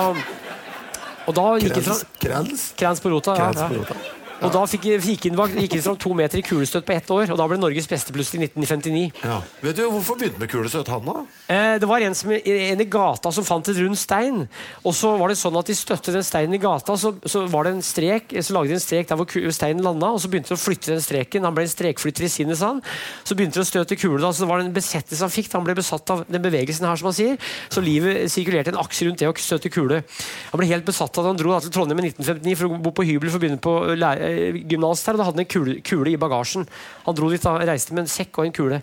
og 1.29 1.37
da 1.37 1.47
gikk 1.61 1.77
det 1.79 1.87
fra 1.87 2.01
Krans? 2.25 2.67
Krans 2.79 3.05
på 3.05 3.13
rota, 3.13 3.37
ja. 3.39 3.53
ja. 3.77 4.19
Og 4.43 4.51
da 4.51 4.63
fikk, 4.67 4.89
gikk 4.99 5.29
det 5.31 5.83
fram 5.85 5.99
to 6.01 6.13
meter 6.19 6.41
i 6.41 6.45
kulestøt 6.45 6.87
på 6.87 6.95
ett 6.95 7.11
år, 7.15 7.31
og 7.33 7.39
da 7.39 7.47
ble 7.51 7.59
Norges 7.61 7.87
beste 7.91 8.15
plutselig 8.15 8.41
i 8.41 8.49
1959. 8.49 9.23
Ja. 9.23 9.39
Vet 9.63 9.79
du 9.79 9.85
Hvorfor 9.93 10.19
begynte 10.19 10.41
med 10.41 10.51
kulestøt, 10.51 10.91
han 10.91 11.07
da? 11.07 11.23
Eh, 11.53 11.75
det 11.83 11.89
var 11.89 12.03
en, 12.03 12.17
som, 12.17 12.33
en, 12.33 12.83
i 12.83 12.89
gata 12.91 13.31
som 13.35 13.47
fant 13.47 13.69
et 13.71 13.79
rund 13.79 13.99
stein. 13.99 14.47
Og 14.83 14.97
så 14.99 15.13
var 15.21 15.31
det 15.31 15.39
sånn 15.39 15.59
at 15.61 15.69
de 15.71 15.77
støtte 15.77 16.15
den 16.15 16.27
steinen 16.27 16.57
i 16.57 16.63
gata, 16.63 16.97
så, 16.99 17.13
så 17.23 17.45
var 17.53 17.69
det 17.69 17.77
en 17.77 17.85
strek, 17.87 18.35
så 18.41 18.57
lagde 18.57 18.73
de 18.73 18.79
en 18.79 18.83
strek 18.83 19.11
der 19.13 19.21
hvor 19.21 19.55
steinen 19.55 19.85
landa, 19.85 20.11
og 20.11 20.23
så 20.23 20.31
begynte 20.33 20.55
de 20.55 20.59
å 20.59 20.63
flytte 20.63 20.95
den 20.95 21.05
streken. 21.05 21.47
Han 21.47 21.55
ble 21.55 21.67
en 21.69 21.75
strekflytter 21.75 22.27
i 22.27 22.33
sinnet, 22.33 22.59
sa 22.59 22.73
han. 22.73 22.83
Så 23.23 23.39
begynte 23.39 23.61
de 23.61 23.67
å 23.67 23.69
støte 23.69 23.99
kule, 24.01 24.19
da, 24.25 24.33
så 24.33 24.47
det 24.47 24.51
var 24.51 24.65
en 24.65 24.75
besettelse 24.75 25.23
han 25.23 25.35
fikk. 25.35 25.53
Han 25.55 25.69
ble 25.69 25.77
besatt 25.79 26.15
av 26.15 26.25
den 26.27 26.43
bevegelsen 26.43 26.89
her, 26.89 26.99
som 26.99 27.13
han 27.13 27.19
sier. 27.19 27.39
Så 27.71 27.85
livet 27.85 28.27
sirkulerte 28.33 28.75
en 28.75 28.83
aksje 28.83 29.07
rundt 29.07 29.23
det 29.23 29.31
å 29.31 29.37
støte 29.39 29.71
kule. 29.73 30.03
Han 30.51 30.63
ble 30.63 30.71
helt 30.73 30.89
besatt 30.89 31.15
av 31.15 31.29
det. 31.29 31.35
Han 31.37 31.43
dro 31.45 31.55
da, 31.55 31.63
til 31.63 31.75
Trondheim 31.75 32.03
i 32.03 32.11
1959 32.11 32.59
for 32.59 32.67
å 32.73 32.83
bo 32.89 32.95
på 32.97 33.07
hybel 33.07 33.31
for 33.31 33.39
å 33.39 33.45
begynne 33.45 33.63
på 33.63 33.77
lære 33.93 34.32
Eh, 34.32 34.32
gymnas 34.71 35.05
her, 35.07 35.17
og 35.17 35.23
da 35.23 35.29
hadde 35.29 35.41
han 35.41 35.47
en 35.47 35.53
kule, 35.55 35.79
kule, 35.87 36.13
i 36.13 36.21
bagasjen. 36.21 36.69
Han 37.07 37.19
dro 37.19 37.31
dit 37.33 37.43
da, 37.45 37.57
reiste 37.69 37.97
med 37.97 38.07
en 38.07 38.13
sekk 38.13 38.41
og 38.41 38.49
en 38.49 38.57
kule. 38.57 38.83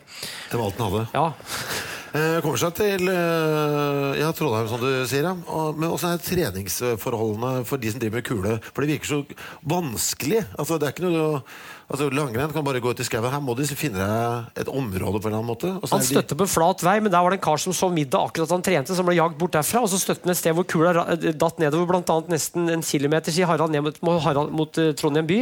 Det 0.50 0.60
var 0.60 0.68
alt 0.70 0.82
han 0.82 0.92
hadde? 0.92 1.06
Ja. 1.16 1.28
Eh, 2.10 2.40
kommer 2.42 2.58
seg 2.58 2.76
til 2.78 3.10
eh, 3.12 4.20
ja, 4.22 4.30
Trondheim, 4.34 4.70
som 4.72 4.82
du 4.82 4.90
sier. 5.10 5.28
Ja. 5.30 5.36
Men 5.76 5.92
åssen 5.92 6.14
er 6.14 6.24
treningsforholdene 6.24 7.66
for 7.70 7.82
de 7.82 7.92
som 7.94 8.02
driver 8.02 8.20
med 8.20 8.30
kule? 8.30 8.56
For 8.72 8.86
det 8.86 8.96
virker 8.96 9.12
så 9.12 9.20
vanskelig. 9.70 10.46
Altså, 10.58 10.80
det 10.80 10.90
er 10.90 10.98
ikke 10.98 11.10
noe 11.10 11.44
Altså 11.90 12.06
Langrenn 12.14 12.52
kan 12.54 12.62
bare 12.62 12.78
gå 12.84 12.92
ut 12.94 13.00
i 13.02 13.06
skauen. 13.06 13.32
Her 13.34 13.42
må 13.42 13.56
de 13.58 13.66
finne 13.74 13.98
deg 13.98 14.62
et 14.62 14.68
område. 14.70 15.18
på 15.24 15.26
en 15.26 15.34
eller 15.34 15.40
annen 15.40 15.50
måte 15.50 15.72
Han 15.90 16.04
støtte 16.06 16.38
på 16.38 16.46
flat 16.46 16.84
vei, 16.86 17.00
men 17.02 17.10
der 17.10 17.24
var 17.26 17.34
det 17.34 17.40
en 17.40 17.46
kar 17.48 17.58
som 17.58 17.74
så 17.74 17.90
middag 17.90 18.30
akkurat 18.30 18.52
han 18.54 18.62
trente, 18.62 18.94
som 18.94 19.08
ble 19.08 19.16
jagd 19.18 19.40
bort 19.42 19.56
derfra. 19.58 19.82
Og 19.82 19.90
så 19.90 19.98
støtte 19.98 20.28
han 20.28 20.36
et 20.36 20.38
sted 20.38 20.54
hvor 20.54 20.68
kula 20.70 20.94
datt 21.34 21.58
nedover, 21.58 21.98
annet 21.98 22.30
nesten 22.30 22.70
en 22.70 22.86
kilometer, 22.86 23.34
sier 23.34 23.50
Harald, 23.50 23.74
ned 23.74 23.88
mot, 23.88 24.22
Harald, 24.22 24.54
mot 24.54 24.70
Trondheim 25.02 25.26
by. 25.26 25.40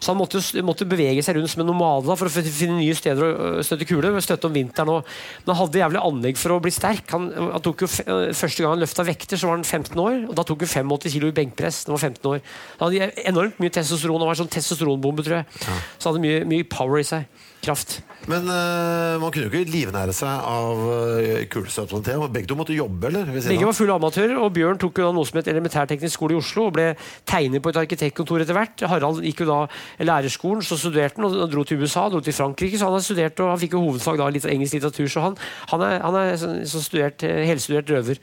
Så 0.00 0.10
han 0.10 0.18
måtte, 0.18 0.42
måtte, 0.66 0.88
bevege 0.90 1.22
seg 1.22 1.38
rundt 1.38 1.54
som 1.54 1.62
en 1.62 1.70
nomade 1.70 2.18
for 2.18 2.26
å 2.26 2.42
finne 2.42 2.80
nye 2.80 2.98
steder 2.98 3.22
å 3.22 3.62
støtte 3.62 3.86
kule. 3.86 4.10
Støtte 4.18 4.50
om 4.50 4.58
vinteren 4.58 4.96
òg. 4.96 5.14
Men 5.46 5.60
hadde 5.62 5.82
jævlig 5.84 6.02
anlegg 6.06 6.38
for 6.40 6.54
å 6.54 6.60
bli 6.62 6.72
sterk. 6.74 7.06
Han, 7.14 7.30
han 7.34 7.64
tok 7.64 7.84
jo 7.84 7.88
Første 7.88 8.62
gang 8.62 8.74
han 8.74 8.82
løfta 8.82 9.06
vekter, 9.06 9.40
så 9.40 9.50
var 9.50 9.58
han 9.58 9.66
15 9.66 10.00
år. 10.00 10.18
Og 10.28 10.36
da 10.38 10.44
tok 10.46 10.64
han 10.66 10.90
85 10.92 11.14
kilo 11.16 11.30
i 11.30 11.36
benkpress. 11.36 11.84
Han 11.88 11.96
var 11.96 12.04
15 12.10 12.30
år. 12.30 12.44
Han 12.80 12.86
hadde 12.88 13.26
enormt 13.30 13.60
mye 13.62 13.74
testosteron. 13.74 14.22
Han 14.22 14.30
var 14.30 14.40
sånn 14.40 14.52
testosteronbombe, 14.52 15.26
tror 15.26 15.40
jeg. 15.40 15.64
Ja. 15.64 15.80
Så 15.98 16.10
hadde 16.10 16.24
mye, 16.24 16.44
mye 16.48 16.68
power 16.68 17.02
i 17.02 17.08
seg. 17.08 17.28
Kraft. 17.64 17.98
Men 18.30 18.46
uh, 18.48 19.20
man 19.20 19.32
kunne 19.32 19.48
jo 19.48 19.52
ikke 19.52 19.72
livnære 19.72 20.14
seg 20.16 20.46
av 20.48 20.80
uh, 20.80 21.42
kulestøt. 21.52 21.92
Begge 22.32 22.48
to 22.48 22.56
måtte 22.56 22.76
jobbe, 22.76 23.10
eller? 23.10 23.28
Begge 23.34 23.68
var 23.68 23.76
fulle 23.76 23.96
amatører, 23.98 24.36
og 24.40 24.52
Bjørn 24.56 24.80
tok 24.80 25.00
jo 25.00 25.08
da 25.08 25.16
noe 25.16 25.28
som 25.28 25.40
het 25.40 25.50
elementærteknisk 25.52 26.16
skole 26.16 26.36
i 26.36 26.40
Oslo 26.40 26.68
og 26.70 26.76
ble 26.78 26.86
tegner 27.28 27.62
på 27.64 27.72
et 27.72 27.80
arkitektkontor 27.84 28.44
etter 28.44 28.56
hvert. 28.56 28.86
Harald 28.88 29.20
gikk 29.24 29.44
jo 29.44 29.50
da 29.50 29.60
lærerskolen, 30.04 30.64
så 30.64 30.78
studerte 30.80 31.20
han 31.20 31.28
og 31.28 31.52
dro 31.52 31.66
til 31.68 31.84
USA, 31.84 32.06
dro 32.12 32.22
til 32.24 32.36
Frankrike, 32.36 32.80
så 32.80 32.88
han 32.88 32.96
har 32.96 33.04
studert 33.04 33.44
og 33.44 33.52
han 33.52 33.60
fikk 33.60 33.76
jo 33.76 33.84
hovedfag 33.84 34.20
da 34.20 34.30
litt 34.32 34.48
engelsk 34.48 34.78
litteratur, 34.78 35.12
så 35.12 35.28
han, 35.28 35.38
han 35.74 35.86
er, 35.88 36.00
han 36.04 36.18
er 36.22 36.34
sånn, 36.40 36.58
så 36.68 36.82
studert, 36.84 37.24
eh, 37.28 37.44
helstudert 37.48 37.92
røver 37.92 38.20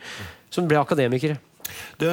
som 0.52 0.68
ble 0.70 0.82
akademiker. 0.82 1.38
Det, 2.02 2.12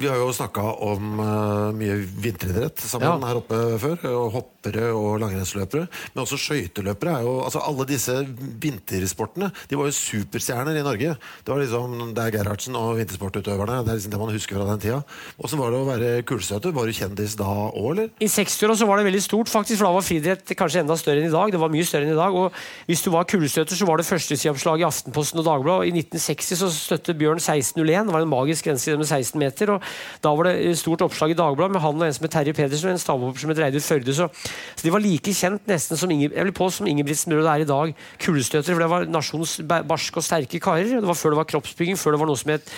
vi 0.00 0.08
har 0.08 0.16
jo 0.16 0.30
snakka 0.32 0.62
om 0.80 1.18
uh, 1.20 1.76
mye 1.76 1.98
vinteridrett 2.24 2.80
sammen 2.80 3.20
ja. 3.20 3.28
her 3.28 3.40
oppe 3.42 3.58
før. 3.82 4.04
Og 4.14 4.30
hoppere 4.32 4.86
og 4.96 5.18
langrennsløpere. 5.20 5.84
Men 6.14 6.22
også 6.22 6.38
skøyteløpere. 6.40 7.18
Altså 7.20 7.60
alle 7.60 7.84
disse 7.88 8.14
vintersportene 8.62 9.50
De 9.68 9.76
var 9.76 9.90
jo 9.90 9.96
superstjerner 9.96 10.78
i 10.80 10.84
Norge. 10.86 11.16
Det 11.44 11.52
var 11.52 11.60
liksom 11.60 12.14
Det 12.16 12.24
er 12.24 12.36
Gerhardsen 12.38 12.78
og 12.80 12.94
vintersportutøverne. 13.02 13.82
Det 13.84 13.92
er 13.92 13.98
liksom 13.98 14.14
det 14.14 14.22
man 14.22 14.32
husker 14.32 14.56
fra 14.56 14.70
den 14.70 14.80
tida. 14.86 15.02
Åssen 15.36 15.60
var 15.60 15.74
det 15.74 15.82
å 15.82 15.90
være 15.90 16.24
kulestøter? 16.30 16.72
Var 16.72 16.88
du 16.88 16.96
kjendis 16.96 17.36
da 17.36 17.50
òg, 17.68 17.90
eller? 17.92 18.08
I 18.24 18.30
60-åra 18.32 18.88
var 18.88 19.02
det 19.02 19.08
veldig 19.10 19.22
stort, 19.26 19.52
faktisk. 19.52 19.82
For 19.82 19.90
da 19.90 19.92
var 19.98 20.08
friidrett 20.08 20.56
kanskje 20.56 20.86
enda 20.86 20.96
større 20.96 21.20
enn 21.20 21.28
i 21.28 21.34
dag. 21.34 21.52
Det 21.52 21.60
var 21.60 21.74
mye 21.76 21.84
større 21.84 22.08
enn 22.08 22.16
i 22.16 22.18
dag. 22.22 22.40
Og 22.40 22.88
hvis 22.88 23.04
du 23.04 23.12
var 23.12 23.28
kulestøter, 23.28 23.76
så 23.76 23.90
var 23.90 24.00
det 24.00 24.08
førstesideoppslag 24.08 24.80
i 24.80 24.88
Aftenposten 24.88 25.44
og 25.44 25.48
Dagbladet. 25.50 25.92
I 25.92 26.06
1960 26.08 26.64
så 26.64 26.72
støttet 26.72 27.20
Bjørn 27.20 27.44
1601. 27.44 28.08
Det 28.08 28.16
var 28.16 28.24
en 28.24 28.32
magisk 28.32 28.64
grense 28.64 28.77
med 28.86 29.06
16 29.06 29.38
meter. 29.38 29.72
og 29.74 29.82
Da 30.22 30.34
var 30.34 30.44
det 30.44 30.78
stort 30.78 31.02
oppslag 31.02 31.30
i 31.30 31.38
Dagbladet 31.38 31.72
med 31.72 31.80
han 31.80 31.94
og 32.00 32.06
en 32.06 32.14
som 32.14 32.24
het 32.24 32.32
Terje 32.32 32.54
Pedersen 32.54 32.90
og 32.90 32.96
en 32.96 33.02
stavhopper 33.02 33.40
som 33.40 33.50
het 33.50 33.58
Reidun 33.58 33.80
Førde. 33.80 34.14
Så, 34.14 34.28
så, 34.76 34.82
de 34.84 34.92
var 34.92 35.00
like 35.00 35.34
kjent 35.34 35.66
nesten 35.66 35.96
som, 35.96 36.10
Inge, 36.10 36.30
jeg 36.34 36.44
vil 36.44 36.52
på, 36.52 36.70
som 36.70 36.86
Ingebrigtsen-brødre 36.86 37.56
er 37.56 37.66
i 37.66 37.68
dag. 37.68 37.94
Kulestøtere. 38.22 38.74
For 38.74 38.84
det 38.84 38.90
var 38.90 39.10
nasjonens 39.10 39.60
barske 39.66 40.16
og 40.22 40.24
sterke 40.24 40.60
karer. 40.60 41.00
Det 41.00 41.06
var 41.06 41.18
før 41.18 41.34
det 41.34 41.42
var 41.42 41.52
kroppsbygging, 41.52 41.98
før 41.98 42.16
det 42.16 42.20
var 42.20 42.30
noe 42.30 42.38
som 42.40 42.54
het 42.54 42.72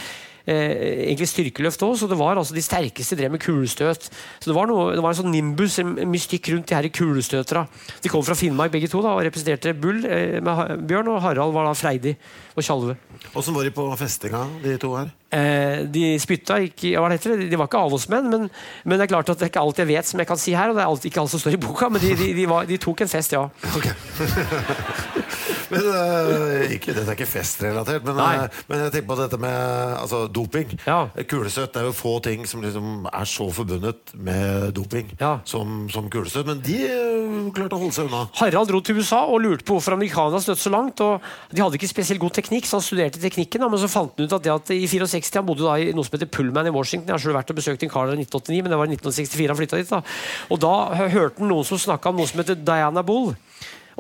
eh, 0.47 1.07
egentlig 1.11 1.29
styrkeløft 1.31 1.85
òg, 1.87 1.97
så 2.01 2.09
det 2.11 2.19
var 2.21 2.41
altså 2.41 2.57
de 2.57 2.65
sterkeste 2.65 3.19
drev 3.19 3.35
med 3.35 3.43
kulestøt. 3.43 4.11
Så 4.41 4.51
Det 4.51 4.57
var, 4.57 4.71
noe, 4.71 4.95
det 4.97 5.05
var 5.05 5.15
en 5.15 5.21
sånn 5.23 5.35
nimbus, 5.35 5.79
en 5.83 5.95
mystikk 6.11 6.53
rundt 6.55 6.71
de 6.71 6.79
her 6.79 6.89
kulestøterne. 6.89 7.67
De 8.03 8.13
kom 8.13 8.25
fra 8.25 8.39
Finnmark 8.39 8.73
begge 8.73 8.91
to 8.91 9.03
da, 9.05 9.15
og 9.17 9.25
representerte 9.27 9.75
Bull 9.75 10.05
eh, 10.07 10.39
med 10.45 10.87
Bjørn, 10.89 11.13
og 11.13 11.23
Harald 11.25 11.57
var 11.57 11.69
da 11.69 11.77
freidig 11.79 12.17
og 12.57 12.65
Tjalve. 12.65 12.97
Åssen 13.37 13.55
var 13.55 13.67
de 13.67 13.73
på 13.75 13.87
festinga, 14.01 14.47
de 14.65 14.77
to 14.81 14.95
her? 14.97 15.11
Eh, 15.31 15.85
de 15.87 16.17
spytta 16.19 16.57
ikke 16.67 16.97
hva 16.99 17.07
det 17.13 17.21
heter, 17.21 17.45
De 17.47 17.59
var 17.59 17.69
ikke 17.69 17.79
avholdsmenn, 17.85 18.27
men, 18.33 18.49
men, 18.83 18.97
det 18.97 19.05
er 19.07 19.13
klart 19.13 19.31
at 19.31 19.39
det 19.39 19.47
er 19.47 19.53
ikke 19.53 19.63
alt 19.63 19.79
jeg 19.79 19.91
vet 19.93 20.09
som 20.09 20.19
jeg 20.19 20.27
kan 20.27 20.41
si 20.41 20.57
her. 20.59 20.73
Og 20.73 20.79
det 20.79 20.83
er 20.83 20.91
alt, 20.91 21.07
ikke 21.07 21.23
alt 21.23 21.31
som 21.31 21.43
står 21.43 21.55
i 21.55 21.63
boka, 21.63 21.91
men 21.93 22.03
de, 22.03 22.15
de, 22.19 22.33
de, 22.35 22.49
var, 22.51 22.67
de 22.67 22.81
tok 22.83 23.05
en 23.07 23.13
fest, 23.13 23.37
ja. 23.39 23.47
Okay. 23.77 23.95
men 25.71 25.87
uh, 25.87 26.73
ikke, 26.75 26.95
Dette 26.95 27.07
er 27.07 27.17
ikke 27.17 27.29
festrelatert, 27.31 28.05
men, 28.07 28.19
uh, 28.19 28.63
men, 28.71 28.85
jeg 28.85 28.95
tenker 28.95 29.09
på 29.11 29.19
dette 29.21 29.39
med 29.41 29.57
altså, 30.01 30.25
doping. 30.33 30.75
Ja. 30.87 31.01
Kulestøt 31.31 31.79
er 31.79 31.89
jo 31.89 31.95
få 31.97 32.17
ting 32.25 32.47
som 32.49 32.65
liksom 32.65 33.07
er 33.11 33.29
så 33.29 33.47
forbundet 33.55 34.15
med 34.15 34.71
doping 34.77 35.13
ja. 35.21 35.37
som, 35.49 35.85
som 35.93 36.11
kulestøt. 36.13 36.49
Men 36.49 36.63
de 36.65 36.79
uh, 36.89 37.51
klarte 37.57 37.79
å 37.79 37.83
holde 37.83 37.97
seg 37.97 38.11
unna. 38.11 38.25
Harald 38.41 38.71
dro 38.71 38.83
til 38.85 39.01
USA 39.01 39.23
og 39.27 39.43
lurte 39.45 39.67
på 39.67 39.77
hvorfor 39.77 39.97
amerikanerne 39.97 40.43
støtte 40.45 40.65
så 40.65 40.75
langt. 40.75 41.03
og 41.05 41.25
De 41.55 41.63
hadde 41.63 41.79
ikke 41.81 41.91
spesielt 41.91 42.23
god 42.23 42.35
teknikk, 42.41 42.69
så 42.69 42.79
han 42.81 42.87
studerte 42.87 43.23
teknikken. 43.23 43.63
Da, 43.65 43.71
men 43.71 43.83
så 43.83 43.91
fant 43.91 44.17
han 44.17 44.29
ut 44.29 44.37
at, 44.39 44.47
det 44.47 44.55
at 44.55 44.75
i 44.75 44.89
64 44.91 45.41
han 45.41 45.49
bodde 45.49 45.67
da 45.67 45.77
i 45.79 45.93
noe 45.97 46.07
som 46.07 46.19
heter 46.19 46.31
Pullman 46.31 46.71
i 46.71 46.75
Washington. 46.75 47.09
Jeg 47.09 47.17
har 47.17 47.25
selv 47.25 47.39
vært 47.41 47.55
og 47.55 47.61
besøkt 47.61 47.87
en 47.87 47.93
kar 47.93 48.11
der 48.11 48.19
i 48.19 48.27
1989, 48.27 48.65
men 48.65 48.75
det 48.75 48.81
var 48.81 48.91
i 48.91 48.99
1964 48.99 49.53
han 49.53 49.61
flytta 49.61 49.81
dit. 49.81 49.95
da. 49.95 50.03
Og 50.51 50.63
da 50.63 50.75
hørte 51.15 51.43
han 51.43 51.53
noen 51.53 51.67
som 51.69 51.81
snakka 51.81 52.13
om 52.13 52.21
noe 52.21 52.31
som 52.31 52.43
heter 52.43 52.59
Diana 52.59 53.05
Bull. 53.07 53.33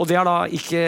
Og 0.00 0.08
det 0.08 0.16
er 0.16 0.24
da 0.24 0.36
ikke 0.48 0.82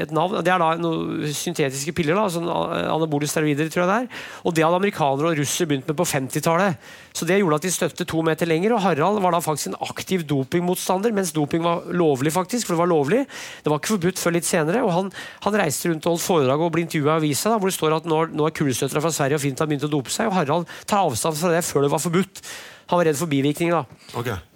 et 0.00 0.12
navn, 0.14 0.38
det 0.44 0.52
er 0.52 0.62
da 0.62 0.70
noen 0.80 1.24
syntetiske 1.36 1.92
piller. 1.96 2.16
da, 2.16 2.24
sånn 2.32 2.48
Anabole 2.48 3.28
steroider, 3.28 3.68
tror 3.68 3.84
jeg 3.84 3.90
det 3.90 3.96
er. 4.02 4.22
Og 4.48 4.54
det 4.56 4.64
hadde 4.64 4.78
amerikanere 4.80 5.32
og 5.32 5.40
russere 5.42 5.68
begynt 5.68 5.90
med 5.90 5.98
på 5.98 6.06
50-tallet. 6.08 6.78
Så 7.14 7.28
det 7.28 7.36
gjorde 7.38 7.58
at 7.60 7.66
de 7.66 7.72
støtte 7.74 8.06
to 8.08 8.22
meter 8.26 8.48
lenger. 8.48 8.74
Og 8.74 8.82
Harald 8.82 9.20
var 9.22 9.36
da 9.36 9.42
faktisk 9.44 9.70
en 9.70 9.78
aktiv 9.84 10.24
dopingmotstander, 10.30 11.12
mens 11.14 11.34
doping 11.36 11.62
var 11.66 11.84
lovlig, 11.92 12.32
faktisk. 12.34 12.66
For 12.66 12.74
det 12.74 12.80
var 12.80 12.90
lovlig. 12.90 13.20
Det 13.62 13.72
var 13.72 13.82
ikke 13.82 13.94
forbudt 13.98 14.22
før 14.22 14.36
litt 14.38 14.48
senere. 14.48 14.80
Og 14.86 14.94
han, 14.96 15.12
han 15.44 15.60
reiste 15.60 15.92
rundt 15.92 16.08
og 16.08 16.16
holdt 16.16 16.24
foredrag 16.24 16.64
og 16.64 16.72
ble 16.74 16.86
intervjua 16.86 17.18
i 17.18 17.22
avisa, 17.22 17.52
da, 17.52 17.60
hvor 17.60 17.70
det 17.70 17.76
står 17.76 17.98
at 18.00 18.08
nå, 18.08 18.22
nå 18.32 18.48
er 18.48 18.56
kulestøtere 18.56 19.04
fra 19.04 19.12
Sverige 19.12 19.38
og 19.38 19.44
Finland 19.44 19.74
begynt 19.74 19.86
å 19.90 19.92
dope 19.92 20.14
seg. 20.14 20.32
Og 20.32 20.38
Harald 20.40 20.72
tar 20.88 21.04
avstand 21.04 21.36
fra 21.38 21.52
det 21.52 21.62
før 21.68 21.84
det 21.84 21.92
var 21.92 22.02
forbudt. 22.02 22.42
Han 22.88 23.00
var 23.00 23.10
redd 23.10 23.20
for 23.20 23.30
bivirkninger. 23.30 23.76
da. 23.76 24.18
Okay. 24.18 24.53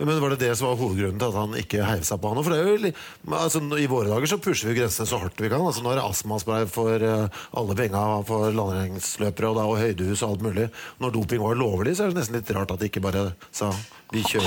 Men 0.00 0.20
var 0.22 0.32
det 0.32 0.40
det 0.40 0.54
som 0.56 0.70
var 0.70 0.78
hovedgrunnen 0.80 1.20
til 1.20 1.28
at 1.28 1.36
han 1.36 1.56
ikke 1.60 1.84
heiv 1.84 2.04
seg 2.08 2.20
på 2.22 2.32
han? 2.32 2.42
For 2.46 2.54
det 2.54 2.60
er 2.60 2.68
jo, 2.70 2.92
altså, 3.36 3.62
I 3.76 3.88
våre 3.90 4.08
dager 4.08 4.32
så 4.32 4.40
pusher 4.40 4.70
vi 4.70 4.78
grensene 4.78 5.08
så 5.10 5.20
hardt 5.20 5.40
vi 5.42 5.50
kan. 5.52 5.60
Altså, 5.60 5.84
nå 5.84 5.92
er 5.92 6.00
det 6.00 6.06
astmaspray 6.06 6.66
for 6.70 7.04
uh, 7.04 7.42
alle 7.60 7.76
penga 7.76 8.04
for 8.28 8.48
langrennsløpere 8.56 9.52
og, 9.52 9.62
og 9.66 9.80
høydehus 9.82 10.24
og 10.24 10.34
alt 10.34 10.46
mulig. 10.48 10.68
Når 11.04 11.16
doping 11.18 11.44
var 11.44 11.60
lovlig, 11.60 11.96
så 11.96 12.06
er 12.06 12.14
det 12.14 12.22
nesten 12.22 12.40
litt 12.40 12.54
rart 12.56 12.72
at 12.72 12.80
de 12.80 12.88
ikke 12.88 13.04
bare 13.04 13.30
sa. 13.52 13.74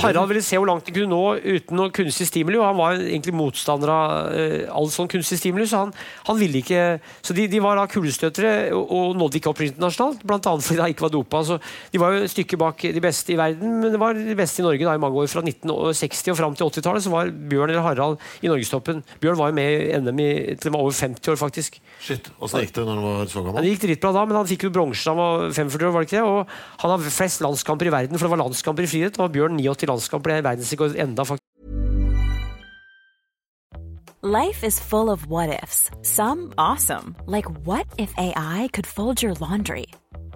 Harald 0.02 0.28
ville 0.28 0.42
se 0.44 0.58
hvor 0.60 0.68
langt 0.68 0.84
de 0.84 0.92
kunne 0.92 1.08
nå 1.08 1.38
uten 1.40 1.78
noe 1.78 1.92
kunstig 1.94 2.26
stimuli. 2.28 2.58
og 2.60 2.66
Han 2.68 2.78
var 2.80 2.98
egentlig 3.00 3.34
motstander 3.36 3.92
av 3.92 4.32
uh, 4.34 4.76
all 4.76 4.90
sånn 4.92 5.08
kunstig 5.10 5.38
stimuli, 5.40 5.66
så 5.70 5.84
han, 5.84 5.94
han 6.28 6.40
ville 6.40 6.60
ikke 6.60 6.82
Så 7.24 7.36
de, 7.36 7.46
de 7.50 7.60
var 7.64 7.78
da 7.78 7.86
kulestøtere 7.90 8.52
og, 8.76 8.92
og 8.92 9.18
nådde 9.18 9.40
ikke 9.40 9.52
opp 9.52 9.62
internasjonalt, 9.64 10.24
bl.a. 10.26 10.40
fordi 10.40 10.80
de 10.82 10.90
ikke 10.92 11.06
var 11.06 11.14
dopa. 11.14 11.42
Så 11.48 11.58
de 11.92 12.02
var 12.02 12.14
jo 12.14 12.26
et 12.26 12.34
stykke 12.34 12.60
bak 12.60 12.84
de 12.96 13.04
beste 13.04 13.32
i 13.34 13.38
verden, 13.40 13.78
men 13.80 13.94
det 13.94 14.00
var 14.02 14.18
de 14.18 14.36
beste 14.38 14.60
i 14.62 14.66
Norge 14.66 14.84
da 14.84 14.96
i 14.96 15.02
mange 15.02 15.22
år. 15.22 15.30
Fra 15.32 15.44
1960 15.44 16.34
og 16.34 16.40
fram 16.40 16.58
til 16.58 16.68
80-tallet 16.68 17.06
så 17.06 17.14
var 17.14 17.32
Bjørn 17.32 17.72
eller 17.72 17.86
Harald 17.86 18.20
i 18.44 18.52
norgestoppen. 18.52 19.00
Bjørn 19.22 19.40
var 19.40 19.52
jo 19.52 19.58
med 19.58 19.72
i 19.72 20.02
NM 20.04 20.20
i, 20.20 20.30
til 20.58 20.70
han 20.70 20.76
var 20.76 20.84
over 20.84 20.98
50 20.98 21.32
år, 21.32 21.40
faktisk. 21.40 21.80
Shit, 22.04 22.28
Åssen 22.38 22.64
gikk 22.64 22.76
det 22.76 22.84
når 22.84 23.00
han 23.00 23.08
var 23.08 23.32
så 23.32 23.44
gammel? 23.44 23.64
det 23.64 23.74
gikk 23.74 23.84
dritbra 23.86 24.12
da, 24.18 24.24
men 24.28 24.38
han 24.38 24.48
fikk 24.48 24.66
jo 24.68 24.72
bronse 24.74 25.04
da 25.08 25.14
han 25.14 25.20
var 25.20 25.56
45 25.56 25.88
år. 25.88 25.94
var 25.94 26.04
det 26.04 26.10
ikke 26.10 26.18
det? 26.18 26.24
Og 26.28 26.82
han 26.84 26.92
har 26.92 27.08
flest 27.18 27.44
landskamper 27.44 27.88
i 27.88 27.94
verden, 27.94 28.18
for 28.18 28.28
det 28.28 28.34
var 28.34 28.42
landskamper 28.44 28.86
i 28.86 28.90
friidrett. 28.90 29.20
Og 29.22 29.32
Bjørn 29.34 29.53
89 29.60 29.88
landskamper, 29.90 30.30
det 30.30 30.38
er 30.38 30.42
verdensrekord 30.42 30.96
enda, 30.96 31.24
faktisk. 31.24 31.44
Life 34.22 34.64
is 34.64 34.80
full 34.80 35.10
of 35.10 35.26
what 35.26 35.62
ifs. 35.62 35.90
Some 36.02 36.54
awesome, 36.56 37.14
like 37.26 37.44
what 37.66 37.86
if 37.98 38.14
AI 38.16 38.68
could 38.72 38.86
fold 38.86 39.22
your 39.22 39.34
laundry? 39.34 39.86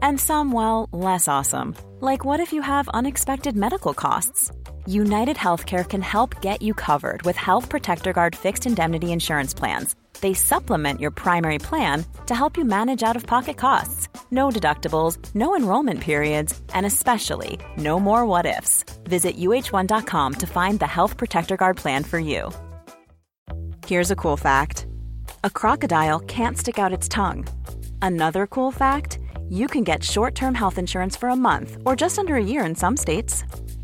And 0.02 0.20
some, 0.20 0.52
well, 0.52 0.88
less 0.92 1.26
awesome, 1.26 1.74
like 2.00 2.22
what 2.22 2.40
if 2.40 2.52
you 2.52 2.60
have 2.60 2.88
unexpected 2.92 3.56
medical 3.56 3.94
costs? 3.94 4.52
United 4.86 5.36
Healthcare 5.36 5.88
can 5.88 6.02
help 6.02 6.42
get 6.42 6.60
you 6.60 6.74
covered 6.74 7.22
with 7.22 7.36
Health 7.36 7.70
Protector 7.70 8.12
Guard 8.12 8.36
fixed 8.36 8.66
indemnity 8.66 9.10
insurance 9.10 9.54
plans. 9.54 9.96
They 10.20 10.34
supplement 10.34 11.00
your 11.00 11.10
primary 11.10 11.58
plan 11.58 12.04
to 12.26 12.34
help 12.34 12.56
you 12.56 12.64
manage 12.64 13.02
out 13.02 13.16
of 13.16 13.26
pocket 13.26 13.56
costs. 13.56 14.08
No 14.30 14.50
deductibles, 14.50 15.18
no 15.34 15.56
enrollment 15.56 16.00
periods, 16.00 16.60
and 16.74 16.84
especially 16.84 17.58
no 17.76 18.00
more 18.00 18.26
what 18.26 18.46
ifs. 18.46 18.84
Visit 19.04 19.36
uh1.com 19.36 20.34
to 20.34 20.46
find 20.46 20.78
the 20.78 20.86
Health 20.86 21.16
Protector 21.16 21.56
Guard 21.56 21.76
plan 21.76 22.04
for 22.04 22.18
you. 22.18 22.50
Here's 23.86 24.10
a 24.10 24.16
cool 24.16 24.36
fact 24.36 24.86
a 25.44 25.50
crocodile 25.50 26.20
can't 26.20 26.58
stick 26.58 26.78
out 26.78 26.92
its 26.92 27.08
tongue. 27.08 27.46
Another 28.02 28.46
cool 28.46 28.72
fact 28.72 29.18
you 29.48 29.66
can 29.66 29.84
get 29.84 30.02
short 30.04 30.34
term 30.34 30.54
health 30.54 30.78
insurance 30.78 31.16
for 31.16 31.28
a 31.28 31.36
month 31.36 31.78
or 31.86 31.96
just 31.96 32.18
under 32.18 32.36
a 32.36 32.44
year 32.44 32.64
in 32.64 32.74
some 32.74 32.96
states. 32.96 33.44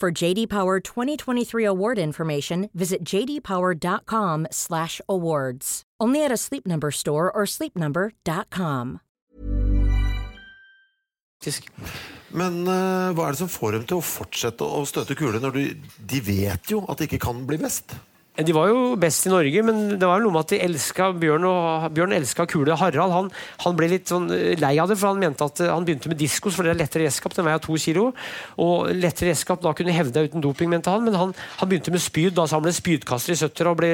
For 0.00 0.12
JD 0.12 0.48
Power 0.48 0.78
2023 0.78 1.64
award 1.64 1.98
information, 1.98 2.70
visit 2.72 3.02
jdpower.com/awards. 3.02 5.82
Only 6.00 6.24
at 6.24 6.30
a 6.30 6.36
Sleep 6.36 6.64
Number 6.68 6.92
store 6.92 7.32
or 7.32 7.44
sleepnumber.com. 7.44 9.00
Men 12.30 12.68
uh, 12.68 13.10
hva 13.16 13.26
er 13.26 13.30
det 13.34 13.40
som 13.40 13.48
får 13.50 13.72
dem 13.74 13.84
til 13.90 13.98
å 13.98 14.04
fortsette 14.04 14.62
å 14.62 14.84
støte 14.86 15.16
kule 15.18 15.40
når 15.42 15.50
de, 15.56 15.74
de 15.98 16.20
vet 16.22 16.70
jo 16.70 16.86
at 16.86 16.98
det 17.00 17.08
ikke 17.08 17.18
kan 17.26 17.42
bli 17.48 17.58
best? 17.58 17.96
De 18.38 18.52
var 18.54 18.68
jo 18.70 18.92
best 18.94 19.26
i 19.26 19.30
Norge, 19.32 19.62
men 19.66 19.96
det 19.98 20.06
var 20.06 20.20
noe 20.22 20.30
med 20.30 20.44
at 20.44 20.52
de 20.52 20.58
elska 20.62 21.08
Bjørn 21.18 21.42
og 21.48 21.88
Bjørn 21.90 22.12
elska 22.14 22.44
kule. 22.46 22.76
Harald 22.78 23.10
han, 23.10 23.30
han 23.64 23.78
ble 23.78 23.88
litt 23.90 24.12
sånn 24.12 24.28
lei 24.60 24.76
av 24.78 24.86
det, 24.86 24.94
for 25.00 25.10
han 25.10 25.18
mente 25.18 25.42
at 25.42 25.58
eh, 25.64 25.70
han 25.72 25.82
begynte 25.82 26.12
med 26.12 26.20
diskos, 26.20 26.54
for 26.54 26.62
det 26.62 26.70
er 26.70 26.78
lettere 26.78 27.08
redskap. 27.08 27.34
Den 27.34 27.48
veier 27.48 27.58
to 27.64 27.74
kilo. 27.82 28.04
Og 28.62 28.92
lettere 28.94 29.32
redskap 29.32 29.64
da 29.64 29.72
kunne 29.74 29.96
hevde 29.96 30.14
deg 30.14 30.30
uten 30.30 30.44
doping, 30.44 30.70
mente 30.70 30.92
han. 30.94 31.02
Men 31.08 31.18
han, 31.18 31.32
han 31.58 31.70
begynte 31.72 31.90
med 31.90 32.04
spyd, 32.04 32.36
da, 32.36 32.44
så 32.46 32.60
han 32.60 32.66
ble 32.68 32.74
spydkaster 32.76 33.34
i 33.34 33.40
70 33.40 33.72
og 33.72 33.80
ble 33.80 33.90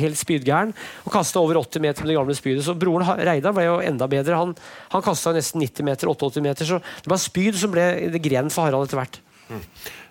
helt 0.00 0.20
spydgæren. 0.22 0.72
Og 1.04 1.12
kasta 1.12 1.42
over 1.44 1.60
80 1.60 1.84
meter 1.84 2.06
med 2.06 2.14
det 2.14 2.16
gamle 2.16 2.38
spydet. 2.38 2.64
Så 2.64 2.76
broren 2.80 3.04
Reidar 3.28 3.52
ble 3.58 3.66
jo 3.68 3.76
enda 3.84 4.08
bedre. 4.08 4.40
Han, 4.40 4.56
han 4.96 5.04
kasta 5.04 5.34
nesten 5.36 5.60
90 5.60 5.90
meter, 5.90 6.14
88 6.16 6.46
meter, 6.48 6.70
så 6.72 6.80
det 6.80 7.12
var 7.12 7.20
spyd 7.20 7.60
som 7.60 7.76
ble 7.76 7.90
det 8.16 8.24
gren 8.24 8.48
for 8.48 8.64
Harald 8.64 8.88
etter 8.88 9.02
hvert. 9.02 9.20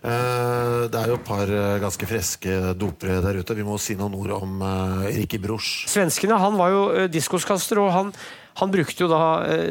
Eh, 0.01 0.83
det 0.89 0.97
er 0.97 1.11
jo 1.11 1.17
et 1.19 1.25
par 1.25 1.45
uh, 1.45 1.77
ganske 1.81 2.07
friske 2.09 2.53
dopere 2.79 3.19
der 3.21 3.37
ute. 3.37 3.57
Vi 3.57 3.65
må 3.65 3.77
si 3.81 3.93
noen 3.97 4.15
ord 4.17 4.33
om 4.39 4.61
uh, 4.65 5.03
Ricky 5.05 5.37
Bruch. 5.41 5.83
Svenskene, 5.91 6.39
han 6.41 6.57
var 6.57 6.71
jo 6.73 6.85
uh, 6.89 7.03
diskoskaster, 7.11 7.81
og 7.83 7.91
han, 7.93 8.09
han 8.57 8.73
brukte 8.73 9.05
jo 9.05 9.09
da 9.11 9.21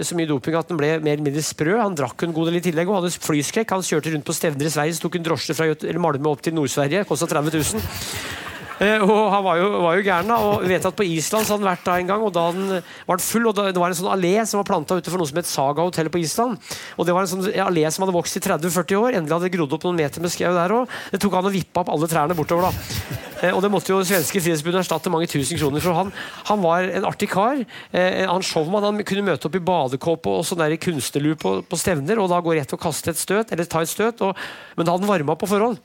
så 0.06 0.18
mye 0.18 0.30
doping 0.30 0.56
at 0.58 0.70
han 0.70 0.78
ble 0.78 0.92
mer 1.02 1.16
eller 1.16 1.26
mindre 1.26 1.42
sprø. 1.44 1.74
Han 1.80 1.98
drakk 1.98 2.26
en 2.26 2.36
god 2.36 2.50
del 2.50 2.60
i 2.60 2.64
tillegg 2.68 2.92
og 2.92 3.00
hadde 3.00 3.16
flyskrekk. 3.16 3.74
Han 3.74 3.86
kjørte 3.86 4.14
rundt 4.14 4.28
på 4.28 4.36
stevner 4.38 4.70
i 4.70 4.72
Sverige, 4.76 4.98
så 4.98 5.06
tok 5.08 5.18
en 5.18 5.26
drosje 5.26 5.58
fra 5.58 5.68
Malmö 6.06 6.30
opp 6.30 6.46
til 6.46 6.56
Nord-Sverige. 6.56 7.04
Kosta 7.10 7.28
30 7.30 7.58
000. 7.58 8.49
Eh, 8.80 9.02
og 9.04 9.30
Han 9.34 9.44
var 9.44 9.58
jo, 9.60 9.68
var 9.84 9.98
jo 9.98 10.04
gæren. 10.06 10.30
da, 10.30 10.36
og 10.40 10.64
vet 10.68 10.86
at 10.88 10.96
På 10.96 11.04
Island 11.04 11.44
så 11.44 11.54
hadde 11.54 11.64
han 11.66 11.70
vært 11.76 11.84
da 11.84 11.96
en 12.00 12.08
gang, 12.08 12.22
og 12.24 12.32
da 12.32 12.46
han, 12.48 12.82
var 13.06 13.18
han 13.18 13.24
full. 13.24 13.46
og 13.50 13.54
da, 13.56 13.66
Det 13.70 13.80
var 13.82 13.92
en 13.92 13.98
sånn 13.98 14.12
allé 14.14 14.34
som 14.48 14.62
var 14.62 14.68
planta 14.70 14.96
utenfor 14.96 15.20
noe 15.20 15.28
som 15.28 15.40
het 15.40 15.50
Saga 15.50 15.84
hotell 15.84 16.08
på 16.08 16.22
Island. 16.22 16.56
og 16.96 17.06
Det 17.06 17.14
var 17.16 17.26
en 17.26 17.32
sånn 17.34 17.50
allé 17.66 17.84
som 17.92 18.06
hadde 18.06 18.16
vokst 18.16 18.40
i 18.40 18.44
30-40 18.44 18.96
år. 18.96 19.18
Endelig 19.18 19.36
hadde 19.36 19.50
det 19.50 19.56
grodd 19.58 19.76
opp 19.76 19.84
noen 19.84 20.00
meter 20.00 20.24
med 20.24 20.32
skau 20.32 20.52
der 20.56 20.76
òg. 20.76 20.88
Det 21.12 21.20
tok 21.20 21.36
han 21.36 21.50
å 21.50 21.52
vippe 21.52 21.82
opp 21.82 21.92
alle 21.92 22.08
trærne 22.08 22.36
bortover. 22.38 22.70
da. 22.70 23.18
Eh, 23.40 23.52
og 23.54 23.60
det 23.64 23.70
måtte 23.72 23.92
jo 23.92 24.00
svenske 24.04 24.40
Frihetsforbundet 24.40 24.84
erstatte 24.84 25.12
mange 25.12 25.28
tusen 25.28 25.60
kroner 25.60 25.80
for. 25.84 25.96
Han, 25.96 26.12
han 26.48 26.64
var 26.64 26.88
en 26.88 27.08
artig 27.08 27.30
kar. 27.32 27.60
Eh, 27.92 28.24
han 28.28 28.44
showman. 28.44 28.84
Han 28.84 29.04
kunne 29.04 29.28
møte 29.28 29.48
opp 29.48 29.56
i 29.56 29.64
badekåpe 29.64 30.40
og 30.40 30.44
sånn 30.48 30.60
der 30.60 30.76
i 30.76 30.80
kunstnerlue 30.80 31.36
på, 31.40 31.54
på 31.68 31.80
stevner, 31.80 32.20
og 32.20 32.28
da 32.32 32.40
gå 32.44 32.56
rett 32.56 32.72
og 32.76 32.80
kaste 32.80 33.12
et 33.12 33.20
støt, 33.20 33.52
eller 33.52 33.68
ta 33.68 33.84
et 33.84 33.92
støt. 33.92 34.20
Og, 34.24 34.36
men 34.76 34.86
da 34.88 34.92
hadde 34.96 35.04
han 35.08 35.14
varma 35.14 35.36
på 35.40 35.48
forhånd. 35.48 35.80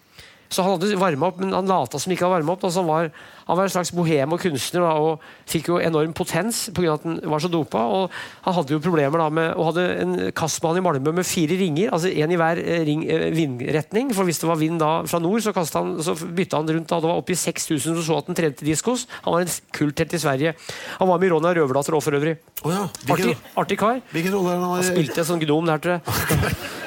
Så 0.50 0.62
han 0.64 0.76
hadde 0.76 0.98
varma 1.02 1.32
opp, 1.32 1.40
men 1.42 1.54
han 1.56 1.68
lata 1.70 2.00
som 2.00 2.12
ikke 2.14 2.26
hadde 2.28 2.38
varma 2.38 2.54
opp. 2.54 2.64
Altså 2.68 2.84
han, 2.84 2.90
var, 2.90 3.08
han 3.48 3.58
var 3.58 3.66
en 3.68 3.74
slags 3.74 3.92
bohem 3.96 4.36
og 4.36 4.42
kunstner 4.44 4.84
da, 4.86 4.92
og 5.02 5.24
fikk 5.50 5.72
jo 5.72 5.80
enorm 5.82 6.14
potens 6.16 6.68
pga. 6.76 6.94
at 6.94 7.04
han 7.08 7.18
var 7.32 7.42
så 7.44 7.50
dopa. 7.52 7.82
Og 7.82 8.14
han 8.46 8.58
hadde 8.60 8.76
jo 8.76 8.82
problemer 8.84 9.24
da 9.24 9.30
med 9.34 9.50
og 9.56 9.72
hadde 9.72 9.86
en 10.04 10.14
kastmann 10.38 10.78
i 10.80 10.84
Malmö 10.86 11.14
med 11.18 11.26
fire 11.28 11.58
ringer, 11.60 11.90
altså 11.96 12.12
én 12.14 12.32
i 12.32 12.40
hver 12.40 12.62
eh, 12.62 12.84
ring, 12.88 13.04
eh, 13.10 13.28
vindretning. 13.36 14.14
For 14.16 14.28
hvis 14.30 14.40
det 14.44 14.50
var 14.52 14.62
vind 14.62 14.80
da 14.84 14.92
fra 15.10 15.20
nord, 15.24 15.42
så, 15.42 15.54
han, 15.56 15.96
så 16.06 16.16
bytta 16.16 16.62
han 16.62 16.70
rundt. 16.78 16.90
da, 16.94 17.02
Det 17.02 17.12
var 17.12 17.24
oppi 17.24 17.36
6000 17.36 17.82
som 17.98 18.02
så 18.06 18.22
at 18.22 18.32
han 18.32 18.38
trente 18.38 18.66
diskos. 18.68 19.08
Han 19.26 19.34
var 19.38 19.46
en 19.48 19.54
kulthelt 19.76 20.14
i 20.14 20.22
Sverige. 20.22 20.56
Han 21.00 21.10
var 21.10 21.20
med 21.20 21.30
i 21.32 21.34
Ronja 21.34 21.56
Røverdatter 21.58 21.98
òg, 21.98 22.06
for 22.06 22.18
øvrig. 22.22 22.38
Oh 22.64 22.72
ja. 22.74 22.86
Artig, 22.86 23.10
Hvilken, 23.10 23.46
artig 23.58 23.78
kar. 23.82 24.02
hvilken 24.14 24.34
rolle 24.38 24.54
er 24.56 24.62
han 24.62 24.78
Han 24.78 24.90
spilte 24.94 25.22
en 25.26 25.32
sånn 25.34 25.42
gnom 25.44 25.66
der, 25.74 25.82
tror 25.82 25.98
jeg. 26.00 26.58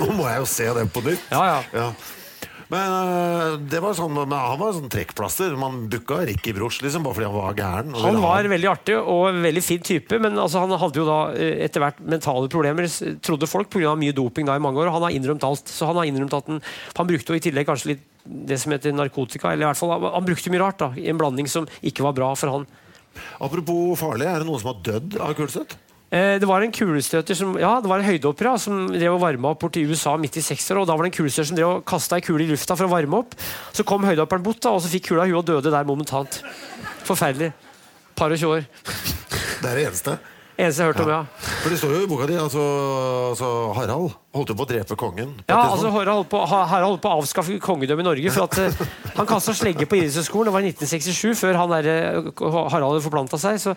Nå 0.00 0.10
må 0.12 0.28
jeg 0.28 0.42
jo 0.42 0.50
se 0.50 0.68
den 0.80 0.92
på 0.92 1.02
nytt. 1.06 1.32
Ja, 1.32 1.46
ja. 1.48 1.62
Ja. 1.74 1.88
Men 2.72 2.90
øh, 2.90 3.56
det 3.70 3.80
var 3.84 3.94
sånn, 3.96 4.16
han 4.16 4.60
var 4.60 4.72
sånn 4.74 4.90
trekkplaster. 4.92 5.52
Man 5.60 5.84
booka 5.92 6.22
Ricky 6.24 6.54
Broch 6.56 6.80
liksom, 6.82 7.04
bare 7.04 7.18
fordi 7.18 7.28
han 7.28 7.36
var 7.36 7.58
gæren. 7.58 7.92
Han 8.00 8.20
var 8.22 8.48
veldig 8.50 8.70
artig 8.70 8.96
og 8.98 9.36
veldig 9.44 9.62
fin 9.64 9.84
type, 9.84 10.18
men 10.22 10.38
altså, 10.40 10.62
han 10.64 10.72
hadde 10.80 11.00
jo 11.02 11.06
da 11.08 11.18
eh, 11.36 11.60
etter 11.66 11.84
hvert 11.84 12.00
mentale 12.14 12.48
problemer, 12.52 12.88
trodde 13.24 13.50
folk, 13.50 13.70
pga. 13.74 13.92
mye 14.00 14.16
doping 14.16 14.48
da 14.48 14.56
i 14.56 14.64
mange 14.64 14.80
år. 14.80 14.92
Han 14.94 15.06
har 15.06 15.14
innrømt 15.14 15.44
alt. 15.46 15.70
Så 15.70 15.90
han 15.90 16.00
har 16.00 16.08
innrømt 16.08 16.34
at 16.36 16.48
han, 16.50 16.62
han 16.96 17.10
brukte 17.10 17.34
jo 17.34 17.40
i 17.40 17.44
tillegg 17.44 17.68
kanskje 17.68 17.92
litt 17.94 18.10
det 18.24 18.56
som 18.56 18.72
heter 18.72 18.94
narkotika, 18.96 19.52
eller 19.52 19.66
i 19.66 19.68
hvert 19.68 19.78
fall 19.82 19.92
han, 20.00 20.24
brukte 20.24 20.52
mye 20.52 20.62
rart 20.62 20.80
da, 20.80 20.94
i 20.96 21.10
en 21.12 21.20
blanding 21.20 21.50
som 21.50 21.68
ikke 21.84 22.06
var 22.06 22.16
bra 22.16 22.30
for 22.40 22.54
han. 22.54 22.64
Apropos 23.44 23.98
farlig, 24.00 24.26
er 24.26 24.40
det 24.40 24.48
noen 24.48 24.62
som 24.62 24.72
har 24.72 24.80
dødd 24.88 25.18
av 25.20 25.34
kulestøt? 25.36 25.76
Eh, 26.14 26.36
Det 26.38 26.46
var 26.46 26.62
en 26.62 26.70
kulestøter 26.74 27.34
som 27.34 27.56
Ja, 27.58 27.80
det 27.82 27.90
var 27.90 27.98
en 27.98 28.06
høydehopper 28.06 28.54
som 28.62 28.86
drev 28.92 29.16
og 29.16 29.22
varma 29.24 29.50
opp 29.54 29.64
borti 29.64 29.82
USA 29.88 30.14
midt 30.20 30.36
i 30.38 30.44
60-åra. 30.44 30.82
og 30.84 30.86
Da 30.86 30.94
var 30.96 31.04
det 31.08 31.10
en 31.12 31.18
kulestøter 31.18 31.48
som 31.50 31.56
drev 31.58 31.70
og 31.72 31.84
kasta 31.84 32.16
ei 32.20 32.22
kule 32.22 32.44
i 32.44 32.50
lufta 32.52 32.76
for 32.78 32.86
å 32.86 32.92
varme 32.92 33.18
opp. 33.18 33.34
Så 33.74 33.82
kom 33.84 34.04
høydehopperen 34.06 34.44
bort, 34.44 34.60
da, 34.62 34.70
og 34.76 34.82
så 34.84 34.92
fikk 34.92 35.08
kula 35.10 35.26
i 35.26 35.32
huet 35.32 35.42
og 35.42 35.46
døde 35.50 35.72
der 35.74 35.84
momentant. 35.88 36.42
Forferdelig. 37.04 37.52
Par 38.14 38.30
og 38.30 38.38
tjue 38.38 38.60
år. 38.60 38.68
Det 39.62 39.66
er 39.70 39.74
det 39.74 39.86
eneste. 39.88 40.18
Eneste 40.54 40.84
jeg 40.84 40.86
har 40.86 40.92
hørt 40.92 41.00
om, 41.02 41.08
ja. 41.10 41.22
For 41.64 41.72
det 41.72 41.78
står 41.80 41.94
jo 41.96 42.02
i 42.04 42.10
boka 42.10 42.26
di 42.30 42.36
altså, 42.38 42.62
altså 43.32 43.48
Harald 43.74 44.12
holdt 44.34 44.50
jo 44.50 44.54
på 44.58 44.64
å 44.64 44.68
drepe 44.70 44.96
kongen. 44.98 45.32
Ja, 45.50 45.56
altså 45.72 45.90
Harald 45.94 46.20
holdt 46.20 46.28
på, 46.30 46.40
Harald 46.46 46.86
holdt 46.92 47.02
på 47.02 47.10
å 47.10 47.16
avskaffe 47.22 47.56
kongedømmet 47.62 48.04
i 48.04 48.06
Norge. 48.06 48.32
For 48.34 48.46
at 48.46 48.58
eh, 48.62 48.78
Han 49.18 49.26
kasta 49.30 49.54
slegge 49.54 49.86
på 49.90 49.98
idrettshøyskolen. 49.98 50.48
Det 50.50 50.54
var 50.54 50.66
i 50.66 50.70
1967, 50.70 51.38
før 51.38 51.58
han 51.58 51.74
der, 51.74 51.88
eh, 51.90 52.44
Harald 52.74 53.02
forplanta 53.02 53.38
seg. 53.38 53.58
Så, 53.62 53.74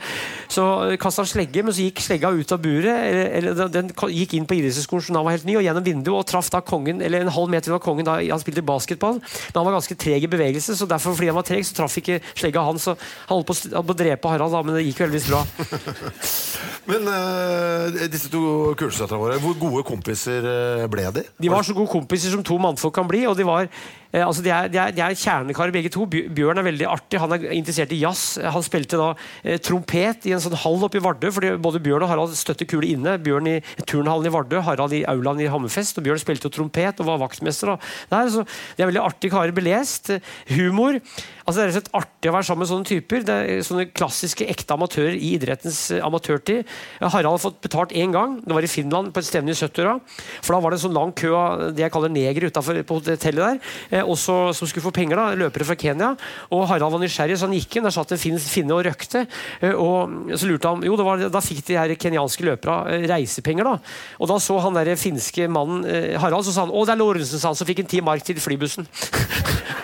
så 0.54 0.66
kasta 1.02 1.26
han 1.26 1.30
slegge, 1.30 1.64
men 1.66 1.74
så 1.78 1.86
gikk 1.88 2.02
slegga 2.06 2.32
ut 2.34 2.54
av 2.54 2.62
buret. 2.62 2.94
Eller, 2.94 3.30
eller 3.40 3.74
den- 3.74 3.92
gikk 4.14 4.38
inn 4.38 4.46
på 4.50 4.58
idrettshøyskolen 4.60 5.08
som 5.10 5.18
da 5.18 5.26
var 5.26 5.34
helt 5.38 5.46
ny, 5.50 5.58
og 5.58 5.66
gjennom 5.66 5.86
vinduet 5.86 6.14
og 6.22 6.30
traff 6.30 6.50
da 6.54 6.62
kongen 6.66 7.02
Eller 7.06 7.26
en 7.26 7.34
halv 7.34 7.50
meter 7.54 7.74
unna 7.74 7.82
kongen 7.86 8.06
da 8.10 8.18
han 8.22 8.42
spilte 8.42 8.66
basketball. 8.66 9.18
Men 9.22 9.60
han 9.62 9.70
var 9.70 9.78
ganske 9.80 9.98
treg 9.98 10.26
i 10.26 10.32
bevegelse, 10.32 10.78
så 10.78 10.90
derfor 10.90 11.18
fordi 11.18 11.30
han 11.34 11.38
var 11.42 11.50
treg, 11.50 11.66
så 11.70 11.78
traff 11.82 11.98
ikke 12.02 12.22
slegga 12.38 12.66
han. 12.70 12.82
Så 12.82 12.94
han 12.98 13.34
holdt 13.38 13.50
på, 13.50 13.58
å 13.58 13.78
holdt 13.82 13.92
på 13.94 13.98
å 13.98 14.02
drepe 14.06 14.34
Harald, 14.34 14.54
da, 14.58 14.66
men 14.66 14.78
det 14.78 14.88
gikk 14.90 15.02
jo 15.02 15.10
heldigvis 15.10 15.30
bra. 15.34 16.67
Men 16.88 17.04
uh, 17.12 18.08
disse 18.08 18.30
to 18.32 18.42
kulesøstrene 18.80 19.20
våre, 19.20 19.40
hvor 19.44 19.58
gode 19.60 19.84
kompiser 19.88 20.46
eh, 20.48 20.86
ble 20.92 21.10
de? 21.18 21.26
De 21.36 21.52
var 21.52 21.66
så 21.68 21.76
gode 21.76 21.92
kompiser 21.92 22.32
som 22.32 22.46
to 22.48 22.56
mannfolk 22.64 22.96
kan 22.96 23.10
bli. 23.10 23.26
Og 23.28 23.36
de, 23.36 23.44
var, 23.48 23.68
eh, 24.12 24.24
altså 24.24 24.44
de, 24.46 24.52
er, 24.54 24.70
de, 24.72 24.80
er, 24.82 24.94
de 24.96 25.04
er 25.04 25.18
kjernekarer 25.18 25.74
begge 25.76 25.92
to. 25.94 26.06
Bjørn 26.08 26.62
er 26.62 26.68
veldig 26.68 26.88
artig. 26.90 27.20
Han 27.22 27.36
er 27.36 27.48
interessert 27.56 27.94
i 27.96 28.00
jazz. 28.02 28.38
Han 28.44 28.66
spilte 28.66 29.00
da 29.00 29.10
eh, 29.44 29.60
trompet 29.64 30.28
i 30.30 30.34
en 30.36 30.44
sånn 30.44 30.58
hall 30.64 30.84
oppe 30.88 31.00
i 31.00 31.04
Vardø, 31.04 31.32
fordi 31.34 31.54
både 31.62 31.82
Bjørn 31.84 32.06
og 32.06 32.12
Harald 32.12 32.36
støtte 32.38 32.68
kule 32.70 32.90
inne. 32.92 33.18
Bjørn 33.24 33.50
i 33.52 33.58
turnhallen 33.88 34.30
i 34.30 34.34
Vardø, 34.34 34.62
Harald 34.66 34.96
i 34.98 35.04
aulaen 35.10 35.42
i 35.44 35.50
Hammerfest. 35.52 36.00
Og 36.00 36.08
Bjørn 36.08 36.22
spilte 36.24 36.50
jo 36.50 36.56
trompet 36.60 37.02
og 37.04 37.10
var 37.12 37.24
vaktmester. 37.26 37.76
Og 37.76 37.90
Der, 38.12 38.30
så 38.34 38.46
de 38.48 38.84
er 38.86 38.92
veldig 38.92 39.04
artige 39.04 39.34
karer. 39.34 39.56
Belest. 39.56 40.12
eh, 40.16 40.36
Humor. 40.56 41.00
Altså 41.48 41.62
Det 41.62 41.64
er 41.64 41.70
rett 41.70 41.76
og 41.78 41.80
slett 41.80 41.94
artig 41.96 42.30
å 42.30 42.34
være 42.36 42.48
sammen 42.50 42.64
med 42.66 42.72
sånne 42.74 42.90
typer. 42.90 43.24
Det 43.28 43.36
er 43.38 43.62
sånne 43.64 43.88
klassiske 43.96 44.48
ekte 44.52 44.76
amatører 44.76 45.16
i 45.16 45.34
idrettens 45.38 45.80
eh, 45.96 46.04
amatørtid. 46.04 46.68
Harald 47.02 47.38
har 47.38 47.44
fått 47.44 47.62
betalt 47.64 47.96
én 47.96 48.12
gang. 48.16 48.40
Det 48.44 48.56
var 48.56 48.66
i 48.68 48.72
Finland, 48.72 49.14
på 49.16 49.24
et 49.24 49.30
stevne 49.30 49.54
i 49.54 49.58
70-åra. 49.58 49.98
For 50.42 50.56
da 50.56 50.60
var 50.64 50.74
det 50.74 50.80
en 50.82 50.86
sånn 50.88 50.98
lang 50.98 51.14
kø 51.18 51.32
av 51.38 51.64
det 51.78 51.86
jeg 51.86 51.94
kaller 51.96 52.12
negere 52.12 52.52
utafor 52.52 52.82
på 52.88 53.00
hotellet 53.00 53.40
der. 53.40 53.97
Eh, 53.98 54.06
også, 54.06 54.54
som 54.58 54.70
skulle 54.70 54.86
få 54.86 54.94
penger, 54.96 55.20
da, 55.20 55.28
løpere 55.38 55.68
fra 55.68 55.78
Kenya. 55.80 56.14
Og 56.54 56.66
Harald 56.70 56.94
var 56.94 57.02
nysgjerrig, 57.02 57.38
så 57.40 57.48
han 57.48 57.56
gikk 57.58 57.78
inn. 57.78 57.88
Der 57.88 57.96
satt 57.96 58.14
en 58.14 58.22
fin, 58.22 58.38
finne 58.42 58.76
og 58.76 58.84
røkte. 58.88 59.26
Eh, 59.62 59.74
og 59.74 60.34
så 60.38 60.50
lurte 60.50 60.74
han 60.74 60.84
Jo, 60.86 60.98
det 61.00 61.08
var, 61.08 61.24
da 61.34 61.44
fikk 61.44 61.64
de 61.68 61.80
her 61.80 61.96
kenyanske 62.00 62.46
løperne 62.48 62.98
eh, 62.98 63.08
reisepenger, 63.10 63.68
da. 63.68 63.78
Og 64.22 64.32
da 64.32 64.40
så 64.44 64.60
han 64.64 64.78
der 64.78 64.94
finske 65.00 65.48
mannen 65.52 65.86
Harald, 66.22 66.46
så 66.48 66.54
sa 66.54 66.66
han 66.66 66.74
å, 66.74 66.84
det 66.88 66.94
er 66.96 67.00
Lorentzen, 67.00 67.42
sa 67.42 67.52
han, 67.52 67.58
som 67.60 67.68
fikk 67.68 67.84
en 67.84 67.90
ti 67.90 68.02
mark 68.04 68.26
til 68.26 68.40
flybussen. 68.42 68.88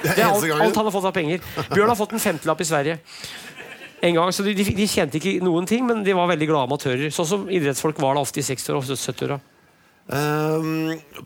Det 0.04 0.17
er 0.19 0.28
alt, 0.28 0.43
alt 0.43 0.76
han 0.76 0.88
har 0.89 0.91
fått 0.91 1.06
av 1.08 1.13
penger. 1.15 1.39
Bjørn 1.71 1.88
har 1.88 1.95
fått 1.95 2.12
en 2.12 2.19
femtelapp 2.19 2.60
i 2.60 2.65
Sverige. 2.67 2.97
En 4.04 4.17
gang, 4.17 4.34
så 4.36 4.43
de, 4.43 4.52
de, 4.58 4.65
de 4.76 4.88
kjente 4.89 5.15
ikke 5.15 5.38
noen 5.45 5.67
ting, 5.69 5.86
men 5.88 6.02
de 6.04 6.12
var 6.17 6.28
veldig 6.28 6.49
glade 6.49 6.67
amatører. 6.67 7.08
Sånn 7.15 7.30
som 7.30 7.45
idrettsfolk 7.47 8.02
var 8.04 8.19
da 8.19 8.26
ofte 8.26 8.41
i 8.41 8.43
60-åra 8.43 8.82
og 8.82 8.89
70-åra. 8.91 9.39
Eh, 10.03 10.65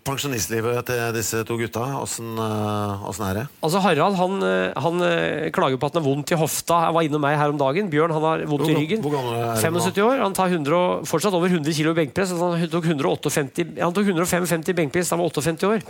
pensjonistlivet 0.05 0.85
til 0.85 0.99
disse 1.15 1.39
to 1.49 1.55
gutta, 1.57 1.81
åssen 1.97 2.37
uh, 2.37 3.21
er 3.25 3.39
det? 3.39 3.45
Altså 3.65 3.81
Harald 3.81 4.19
han, 4.19 4.35
eh, 4.45 4.77
han 4.77 5.01
eh, 5.01 5.47
klager 5.49 5.81
på 5.81 5.89
at 5.89 5.97
han 5.97 6.03
har 6.03 6.09
vondt 6.11 6.33
i 6.35 6.37
hofta. 6.37 6.83
Jeg 6.85 6.97
var 6.97 7.07
innom 7.07 7.25
meg 7.25 7.39
her 7.41 7.53
om 7.53 7.57
dagen. 7.57 7.89
Bjørn 7.89 8.13
han 8.13 8.27
har 8.27 8.45
vondt 8.45 8.67
Hvor 8.67 8.75
i 8.75 8.77
ryggen. 8.77 9.01
hvor 9.01 9.17
er 9.17 9.55
han 9.55 9.81
75 9.81 10.03
år. 10.05 10.21
Han 10.21 10.37
tar 10.37 10.53
100, 10.53 11.07
fortsatt 11.09 11.33
over 11.33 11.49
100 11.49 11.73
kg 11.73 11.95
benkpress. 11.97 12.35
Altså 12.37 12.53
han 12.53 12.69
tok 12.69 12.85
158, 12.85 13.81
han 13.81 13.97
tok 13.97 14.11
155 14.13 14.77
benkpress 14.77 15.09
da 15.09 15.17
han 15.17 15.25
var 15.25 15.33
58 15.33 15.71
år. 15.73 15.81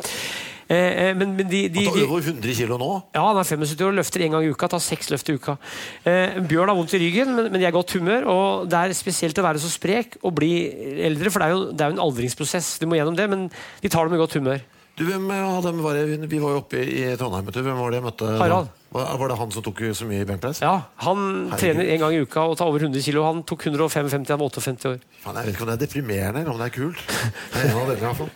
Eh, 0.67 1.13
men, 1.15 1.31
men 1.37 1.47
de, 1.47 1.61
de, 1.71 1.85
Han 1.87 1.95
tar 1.95 2.09
over 2.09 2.25
100 2.27 2.55
kilo 2.57 2.77
nå. 2.79 2.89
Ja, 3.15 3.23
han 3.29 3.39
er 3.39 3.47
75 3.47 3.85
år 3.87 3.93
løfter 3.95 4.23
én 4.25 4.33
gang 4.35 4.43
i 4.43 4.51
uka. 4.51 4.67
Tar 4.71 4.83
seks 4.83 5.11
løft 5.13 5.29
i 5.31 5.37
uka. 5.37 5.55
Eh, 6.03 6.39
Bjørn 6.43 6.73
har 6.73 6.75
vondt 6.75 6.95
i 6.97 7.01
ryggen, 7.05 7.31
men, 7.37 7.47
men 7.53 7.61
de 7.61 7.67
er 7.67 7.71
i 7.71 7.77
godt 7.77 7.95
humør. 7.95 8.27
Og 8.33 8.67
det 8.71 8.81
er 8.81 8.95
spesielt 8.97 9.39
å 9.39 9.45
være 9.47 9.63
så 9.63 9.71
sprek 9.71 10.19
og 10.23 10.35
bli 10.39 10.51
eldre, 11.07 11.31
for 11.31 11.43
det 11.43 11.47
er 11.47 11.55
jo, 11.55 11.63
det 11.71 11.85
er 11.85 11.93
jo 11.93 11.97
en 11.97 12.03
aldringsprosess. 12.07 12.73
Du 12.81 12.87
må 12.89 12.99
gjennom 12.99 13.17
det, 13.17 13.29
men 13.31 13.47
de 13.81 13.91
tar 13.93 14.07
det 14.07 14.15
med 14.15 14.21
godt 14.23 14.37
humør. 14.39 14.65
Du, 14.97 15.03
hvem 15.05 15.27
av 15.29 15.61
dem 15.61 15.77
var 15.85 15.93
det? 15.93 16.25
Vi 16.25 16.39
var 16.41 16.55
jo 16.55 16.63
oppe 16.63 16.79
i 16.81 17.03
Trondheim. 17.19 17.45
du. 17.53 17.59
Hvem 17.61 17.77
var 17.77 17.91
det 17.93 17.99
jeg 17.99 18.05
møtte? 18.07 18.29
Harald. 18.39 18.71
Var, 18.89 19.11
var 19.19 19.29
det 19.29 19.35
han 19.37 19.51
som 19.53 19.61
tok 19.65 19.81
så 19.93 20.07
mye 20.09 20.25
benkpress? 20.25 20.61
Ja, 20.63 20.87
Han 21.05 21.19
Herregud. 21.51 21.59
trener 21.59 21.91
en 21.93 21.99
gang 22.01 22.15
i 22.15 22.21
uka 22.23 22.45
og 22.49 22.55
tar 22.57 22.71
over 22.71 22.81
100 22.81 23.03
kg. 23.05 23.19
Han 23.27 23.43
tok 23.45 23.67
155 23.67 24.25
da 24.25 24.33
han 24.33 24.41
var 24.41 24.49
58 24.49 24.89
år. 24.89 24.97
Fan, 25.21 25.37
jeg 25.37 25.45
vet 25.45 25.53
ikke 25.53 25.65
om 25.67 25.69
det 25.69 25.75
er 25.75 25.83
deprimerende 25.83 26.41
eller 26.41 26.55
om 26.55 26.57
det 26.63 26.69
er 26.71 26.75
kult. 26.79 27.03
Det 27.05 27.61
er 27.61 27.69
en 27.69 27.77
av 27.77 27.91
dere, 27.91 27.99
i 27.99 28.05
hvert 28.07 28.21
fall. 28.23 28.31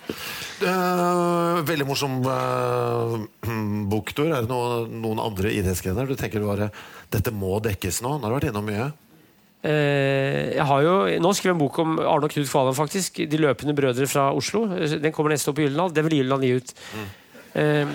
Uh, 0.62 1.62
veldig 1.71 1.88
morsom 1.89 2.19
uh, 2.30 3.17
boktur. 3.95 4.30
Er 4.30 4.45
det 4.45 4.51
noen, 4.54 4.99
noen 5.01 5.23
andre 5.23 5.56
idrettsgrener 5.58 6.06
du 6.06 6.13
tenker 6.19 6.45
bare 6.45 6.69
dette 7.10 7.34
må 7.34 7.58
dekkes 7.63 8.04
nå? 8.06 8.19
Nå 8.19 8.27
har 8.27 8.36
du 8.36 8.38
vært 8.38 8.51
innom 8.51 8.69
mye. 8.69 8.91
Eh, 9.62 10.56
jeg 10.56 10.65
har 10.65 10.82
jo 10.82 10.93
nå 11.21 11.32
skrevet 11.38 11.54
en 11.54 11.62
bok 11.62 11.76
om 11.84 12.00
Arne 12.00 12.26
og 12.26 12.34
Knut 12.34 12.50
Kvalheim, 12.50 12.78
faktisk. 12.78 13.21
De 13.30 13.41
løpende 13.41 13.76
brødre 13.78 14.08
fra 14.10 14.32
Oslo. 14.34 14.65
Den 14.74 15.13
kommer 15.13 15.34
neste 15.34 15.52
år 15.52 15.58
på 15.60 15.65
Gyldendal. 15.65 15.93
Det 15.93 16.06
vil 16.08 16.17
Gyldendal 16.19 16.45
gi 16.47 16.56
ut. 16.58 16.74
Eh, 17.62 17.86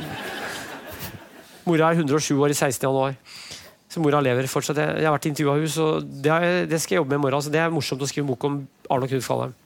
mora 1.67 1.91
er 1.91 1.99
107 1.99 2.37
år 2.39 2.55
i 2.55 2.59
16. 2.59 2.87
januar. 2.87 3.17
Så 3.91 4.03
mora 4.05 4.21
lever 4.23 4.47
fortsatt. 4.51 4.79
Jeg, 4.79 5.01
jeg 5.01 5.09
har 5.09 5.17
vært 5.17 5.31
intervjua 5.31 5.57
henne, 5.57 5.73
så 5.73 5.91
det, 6.05 6.33
er, 6.33 6.67
det 6.71 6.81
skal 6.83 6.97
jeg 6.97 7.03
jobbe 7.03 7.15
med 7.17 7.23
i 7.23 7.25
morgen. 7.27 7.43
Så 7.43 7.55
det 7.55 7.63
er 7.63 7.75
morsomt 7.75 8.03
å 8.03 8.11
skrive 8.11 8.27
en 8.27 8.33
bok 8.35 8.47
om 8.47 8.61
Arne 8.91 9.09
og 9.09 9.15
Knut 9.15 9.27
Kvalheim. 9.27 9.57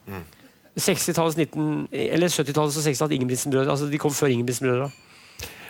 60-tallets 0.81 1.37
19, 1.37 1.89
eller 1.93 2.31
70-tallets 2.31 2.79
og 2.79 2.85
60-tallets 2.87 3.17
Ingebrigtsen-brødre. 3.19 3.75
Altså, 3.75 3.91
de 3.91 4.01
kom 4.01 4.15
før 4.15 4.33
Ingebrigtsen-brødra. 4.33 4.89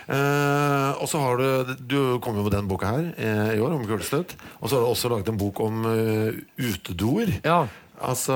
Eh, 0.07 1.01
og 1.01 1.07
så 1.09 1.21
har 1.21 1.37
du 1.37 1.75
Du 1.87 1.99
kom 2.23 2.35
jo 2.39 2.43
med 2.45 2.55
den 2.55 2.67
boka 2.69 2.89
her 2.95 3.11
eh, 3.17 3.53
i 3.57 3.61
år, 3.61 3.75
om 3.77 3.85
kulestøt. 3.85 4.35
Og 4.59 4.69
så 4.69 4.75
har 4.77 4.83
du 4.83 4.89
også 4.89 5.09
laget 5.13 5.29
en 5.29 5.37
bok 5.37 5.59
om 5.61 5.85
eh, 5.91 6.41
utedoer. 6.57 7.37
Ja. 7.45 7.65
Altså, 8.01 8.33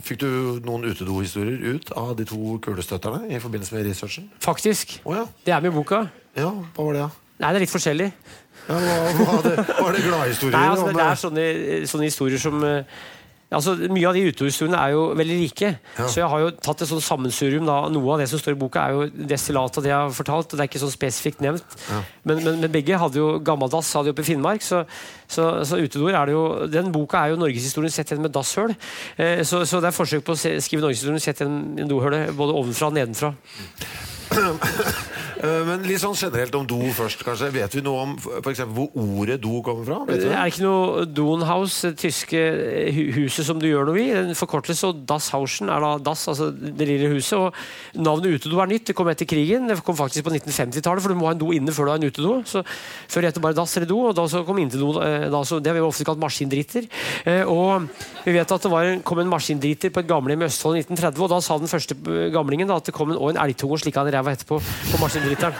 Fikk 0.00 0.22
du 0.22 0.28
noen 0.64 0.86
utedohistorier 0.88 1.74
ut 1.76 1.92
av 1.92 2.14
de 2.16 2.24
to 2.28 2.56
kulestøtterne 2.64 3.28
i 3.28 3.40
forbindelse 3.42 3.74
med 3.76 3.84
researchen? 3.90 4.30
Faktisk. 4.40 5.00
Oh, 5.04 5.12
ja. 5.16 5.26
Det 5.44 5.52
er 5.52 5.60
med 5.60 5.72
i 5.72 5.76
boka. 5.76 6.06
ja. 6.38 6.48
Hva 6.74 6.86
var 6.88 6.96
det, 6.96 7.02
da? 7.04 7.10
Nei, 7.38 7.50
det 7.52 7.58
er 7.58 7.62
litt 7.62 7.70
forskjellig. 7.70 8.08
Ja, 8.68 8.78
hva, 8.82 8.94
hva 9.18 9.36
det, 9.44 9.52
var 9.68 9.94
det 9.94 10.00
gladhistorier? 10.02 10.56
Nei, 10.56 10.64
altså, 10.72 10.88
det, 10.88 10.96
det 10.96 11.04
er 11.04 11.20
sånne, 11.20 11.44
sånne 11.92 12.08
historier 12.08 12.40
som 12.42 12.64
eh, 12.66 12.96
Altså, 13.48 13.72
Mye 13.88 14.08
av 14.10 14.16
de 14.16 14.26
utehistoriene 14.28 14.76
er 14.76 14.92
jo 14.92 15.04
veldig 15.16 15.36
like. 15.40 15.70
Så 15.96 16.20
jeg 16.20 16.28
har 16.28 16.42
jo 16.42 16.50
tatt 16.52 16.82
et 16.84 16.90
sånn 16.90 17.00
sammensurium. 17.04 17.64
da, 17.68 17.78
Noe 17.92 18.14
av 18.14 18.20
det 18.20 18.28
som 18.28 18.40
står 18.40 18.56
i 18.56 18.60
boka, 18.60 18.82
er 18.82 18.96
jo 18.96 19.28
destillat 19.30 19.78
av 19.78 19.86
det 19.86 19.92
jeg 19.92 19.96
har 19.96 20.16
fortalt. 20.18 20.52
og 20.52 20.58
Det 20.58 20.64
er 20.66 20.70
ikke 20.70 20.82
sånn 20.82 20.92
spesifikt 20.92 21.40
nevnt. 21.44 21.78
Men, 22.28 22.42
men, 22.44 22.60
men 22.60 22.74
begge 22.74 22.98
hadde 23.00 23.20
jo 23.22 23.30
gammeldass 23.40 23.94
hadde 23.96 24.12
jo 24.12 24.16
oppe 24.16 24.26
i 24.26 24.28
Finnmark. 24.28 24.64
Så, 24.66 24.82
så, 25.24 25.48
så 25.64 25.80
utedoer 25.80 26.18
er 26.18 26.28
det 26.28 26.36
jo 26.36 26.44
Den 26.68 26.92
boka 26.92 27.24
er 27.24 27.32
jo 27.32 27.40
norgeshistorien 27.40 27.94
sett 27.94 28.12
gjennom 28.12 28.28
et 28.28 28.36
dasshøl. 28.36 28.76
Eh, 29.16 29.40
så, 29.48 29.64
så 29.64 29.80
det 29.80 29.92
er 29.92 29.96
forsøk 29.96 30.26
på 30.28 30.36
å 30.36 30.40
se, 30.40 30.52
skrive 30.64 30.84
norgeshistorien 30.84 31.22
sett 31.22 31.40
gjennom 31.40 31.88
dohølet, 31.88 31.98
dohøle, 32.08 32.36
både 32.36 32.56
ovenfra 32.60 32.92
og 32.92 32.96
nedenfra. 32.98 33.34
eh, 35.42 35.62
men 35.66 35.84
litt 35.86 36.00
sånn 36.02 36.16
generelt 36.18 36.54
om 36.58 36.66
do 36.68 36.78
først, 36.94 37.22
kanskje. 37.26 37.50
Vet 37.54 37.76
vi 37.78 37.82
noe 37.84 38.02
om 38.04 38.14
for 38.20 38.50
eksempel, 38.52 38.88
hvor 38.88 39.20
ordet 39.22 39.38
do 39.42 39.60
kommer 39.66 39.86
fra? 39.88 39.98
Vet 40.08 40.24
Det 40.26 40.32
er 40.34 40.50
ikke 40.52 40.64
noe 40.64 41.04
Donhaus, 41.16 41.80
det 41.86 41.94
tyske 42.02 42.42
huset 43.16 43.46
som 43.48 43.60
du 43.60 43.68
gjør 43.70 43.88
noe 43.90 44.02
i. 44.02 44.08
En 44.18 44.34
forkortelse. 44.38 44.90
og 44.90 45.04
Dasshausen 45.08 45.70
er 45.72 45.84
da 45.84 45.92
Das, 46.08 46.26
altså 46.30 46.50
det 46.52 46.88
lille 46.88 47.10
huset. 47.12 47.38
Og 47.38 47.98
navnet 47.98 48.38
utedo 48.38 48.60
er 48.62 48.70
nytt. 48.72 48.86
Det 48.90 48.96
kom 48.98 49.10
etter 49.12 49.28
krigen. 49.28 49.68
Det 49.70 49.78
kom 49.86 49.96
faktisk 49.98 50.26
på 50.28 50.34
1950-tallet, 50.36 51.02
for 51.04 51.14
du 51.14 51.18
må 51.20 51.28
ha 51.30 51.34
en 51.36 51.42
do 51.42 51.50
inne 51.56 51.74
før 51.74 51.88
du 51.88 51.94
har 51.94 52.02
en 52.02 52.08
utedo. 52.08 52.36
Så 52.48 52.64
Før 53.08 53.28
het 53.28 53.34
det 53.38 53.42
bare 53.42 53.56
dass 53.56 53.76
eller 53.76 53.88
do, 53.90 53.98
og 54.10 54.14
da 54.16 54.26
så 54.28 54.44
kom 54.46 54.58
intedo. 54.62 54.94
eh, 55.02 55.28
Da, 55.28 55.42
så 55.44 55.60
det 55.62 55.70
har 55.72 55.78
vi 55.78 55.84
ofte 55.86 56.04
kalt 56.04 56.20
maskindriter. 56.20 56.88
Eh, 57.24 57.44
Og 57.48 57.88
vi 58.24 58.32
vet 58.32 58.52
at 58.52 58.62
det 58.62 58.72
en, 58.72 59.02
kom 59.02 59.18
en 59.20 59.28
maskindriter 59.30 59.90
på 59.90 60.00
et 60.00 60.08
gamlehjem 60.08 60.42
i 60.42 60.48
Østfold 60.48 60.76
i 60.76 60.82
1930, 60.84 61.22
og 61.24 61.30
da 61.30 61.40
sa 61.40 61.58
den 61.58 61.68
første 61.70 61.94
eh, 61.94 62.30
gamlingen 62.34 62.68
da, 62.68 62.76
at 62.76 62.84
det 62.88 62.94
kom 62.94 63.10
en, 63.12 63.16
og 63.18 63.30
en 63.32 63.40
elgtunge 63.42 63.72
og 63.76 63.82
slikka 63.82 64.04
i 64.08 64.10
ræva 64.18 64.34
etterpå 64.36 64.60
på 64.60 65.00
maskindriteren. 65.00 65.56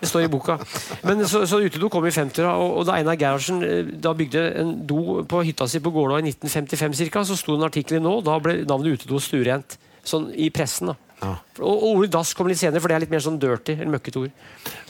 Det 0.00 0.08
står 0.08 0.26
i 0.26 0.30
boka. 0.32 0.58
Men 1.06 1.24
så, 1.28 1.44
så 1.46 1.60
utedo 1.62 1.90
kom 1.92 2.06
i 2.06 2.14
50-åra, 2.14 2.56
og, 2.58 2.78
og 2.80 2.86
da 2.88 2.96
Einar 2.98 3.18
Gerhardsen 3.20 3.62
eh, 3.66 3.90
da 4.02 4.14
bygde 4.16 4.44
en 4.62 4.74
do 4.88 5.22
på 5.28 5.42
hytta 5.46 5.68
si 5.70 5.82
på 5.82 5.92
Gålå 5.94 6.20
i 6.20 6.28
1955 6.30 7.00
cirka, 7.02 7.24
så 7.26 7.38
sto 7.38 7.56
en 7.56 7.66
artikkel 7.68 8.00
i 8.00 8.04
Nå, 8.04 8.18
da 8.26 8.38
ble 8.42 8.62
navnet 8.64 9.00
utedo 9.00 9.20
stuerent. 9.22 9.78
Sånn 10.06 10.30
i 10.38 10.50
pressen, 10.54 10.92
da. 10.92 11.05
Ja. 11.22 11.34
Og, 11.64 11.82
ordet 11.96 12.10
dass 12.12 12.34
kommer 12.36 12.50
litt 12.52 12.60
senere, 12.60 12.80
for 12.80 12.88
det 12.92 12.96
er 12.98 13.00
litt 13.06 13.10
mer 13.10 13.22
sånn 13.24 13.38
dirty. 13.40 13.72
eller 13.72 13.94
møkket 13.96 14.16
ord. 14.20 14.30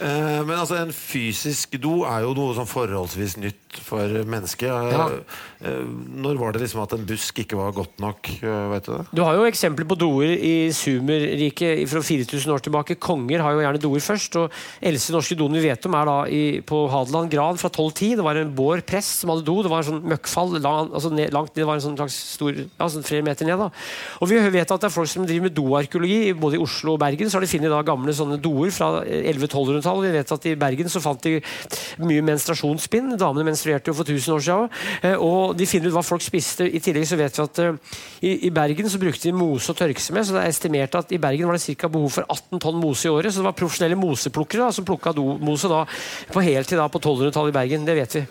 Eh, 0.03 0.43
men 0.43 0.57
altså, 0.59 0.75
en 0.81 0.91
fysisk 0.91 1.77
do 1.81 2.01
er 2.05 2.25
jo 2.27 2.33
noe 2.35 2.57
sånn 2.57 2.67
forholdsvis 2.67 3.37
nytt 3.39 3.79
for 3.87 4.09
mennesket. 4.27 4.67
Eh, 4.67 4.97
Ja. 4.97 5.07
eh, 5.63 5.85
når 5.87 6.39
var 6.41 6.53
det 6.53 6.63
liksom 6.63 6.83
at 6.83 6.93
en 6.97 7.05
busk 7.07 7.39
ikke 7.45 7.57
var 7.57 7.71
godt 7.77 8.01
nok? 8.03 8.27
eh, 8.43 8.69
vet 8.73 8.85
du 8.89 8.93
det? 8.97 9.07
Du 9.15 9.23
har 9.23 9.35
jo 9.37 9.47
eksempler 9.47 9.87
på 9.87 9.97
doer 9.99 10.35
i 10.35 10.71
Sumerriket 10.73 11.87
fra 11.89 12.01
4000 12.03 12.51
år 12.53 12.63
tilbake. 12.65 12.97
Konger 12.99 13.41
har 13.45 13.53
jo 13.55 13.63
gjerne 13.63 13.81
doer 13.83 14.01
først. 14.03 14.37
og 14.41 14.51
Eldste 14.83 15.13
norske 15.15 15.37
doen 15.39 15.53
vi 15.53 15.63
vet 15.69 15.87
om, 15.87 15.95
er 15.95 16.05
da 16.11 16.17
i, 16.27 16.61
på 16.67 16.89
Hadeland 16.91 17.31
gran 17.31 17.57
fra 17.61 17.69
1210. 17.71 18.17
Det 18.17 18.25
var 18.27 18.41
en 18.43 18.55
Bård 18.57 18.83
prest 18.89 19.21
som 19.23 19.31
hadde 19.31 19.45
do. 19.47 19.63
Det 19.63 19.71
var 19.71 19.85
en 19.85 19.91
sånn 19.93 20.03
møkkfall 20.11 20.59
lang, 20.61 20.91
altså 20.93 21.13
ned, 21.13 21.33
langt 21.33 21.55
ned. 21.55 21.63
Det 21.63 21.69
var 21.71 21.79
en 21.79 21.85
sånn 21.87 21.97
slags 21.99 22.17
stor, 22.35 22.53
ja, 22.57 22.89
sånn 22.89 23.07
flere 23.07 23.23
meter 23.27 23.47
ned. 23.47 23.59
da. 23.59 23.71
Og 24.21 24.29
vi 24.31 24.39
vet 24.51 24.71
at 24.71 24.81
det 24.81 24.89
er 24.91 24.95
folk 24.97 25.09
som 25.13 25.27
driver 25.27 25.47
med 25.49 25.55
doarkeologi. 25.55 26.16
Både 26.39 26.59
i 26.59 26.63
Oslo 26.63 26.95
og 26.95 27.01
Bergen 27.03 27.31
så 27.31 27.39
har 27.39 27.45
de 27.45 27.51
funnet 27.51 27.87
gamle 27.87 28.15
sånne 28.17 28.39
doer 28.43 28.73
fra 28.75 29.03
1100-1200-tallet. 29.05 30.07
Vi 30.07 30.15
vet 30.17 30.33
at 30.37 30.49
i 30.51 30.55
Bergen 30.59 30.91
så 30.93 31.03
fant 31.05 31.23
de 31.27 31.39
mye 32.03 32.25
menstruasjonsspinn. 32.27 33.15
Damene 33.21 33.47
menstruerte 33.51 33.93
jo 33.93 33.97
for 33.99 34.09
1000 34.09 34.37
år 34.37 34.45
siden. 34.47 34.71
Eh, 35.03 35.17
Og 35.17 35.57
de 35.59 35.67
finner 35.69 35.91
ut 35.91 35.97
hva 35.97 36.05
folk 36.07 36.25
spiste. 36.25 36.67
I 36.67 36.83
tillegg 36.83 37.09
så 37.09 37.19
vet 37.21 37.37
vi 37.39 37.45
at 37.47 37.63
eh, 37.65 38.47
i 38.49 38.53
Bergen 38.55 38.91
så 38.93 39.01
brukte 39.03 39.29
de 39.29 39.35
mose 39.37 39.73
og 39.73 39.79
tørke 39.79 40.03
seg 40.03 40.17
med. 40.17 40.27
Så 40.29 40.37
det 40.37 40.45
er 40.45 40.53
estimert 40.55 40.99
at 40.99 41.13
i 41.13 41.21
Bergen 41.23 41.49
var 41.49 41.59
det 41.59 41.77
ca. 41.77 41.91
behov 41.93 42.11
for 42.19 42.29
18 42.29 42.63
tonn 42.63 42.81
mose 42.83 43.09
i 43.09 43.13
året. 43.13 43.33
Så 43.33 43.43
det 43.43 43.49
var 43.51 43.59
profesjonelle 43.59 43.99
moseplukkere 44.01 44.67
da, 44.67 44.73
som 44.73 44.87
plukka 44.89 45.15
mose 45.17 45.71
da, 45.73 45.85
på 46.33 46.45
heltid 46.45 46.81
da, 46.81 46.89
på 46.89 47.03
1200-tallet 47.03 47.55
i 47.55 47.59
Bergen. 47.61 47.87
Det 47.89 47.99
vet 47.99 48.19
vi. 48.21 48.27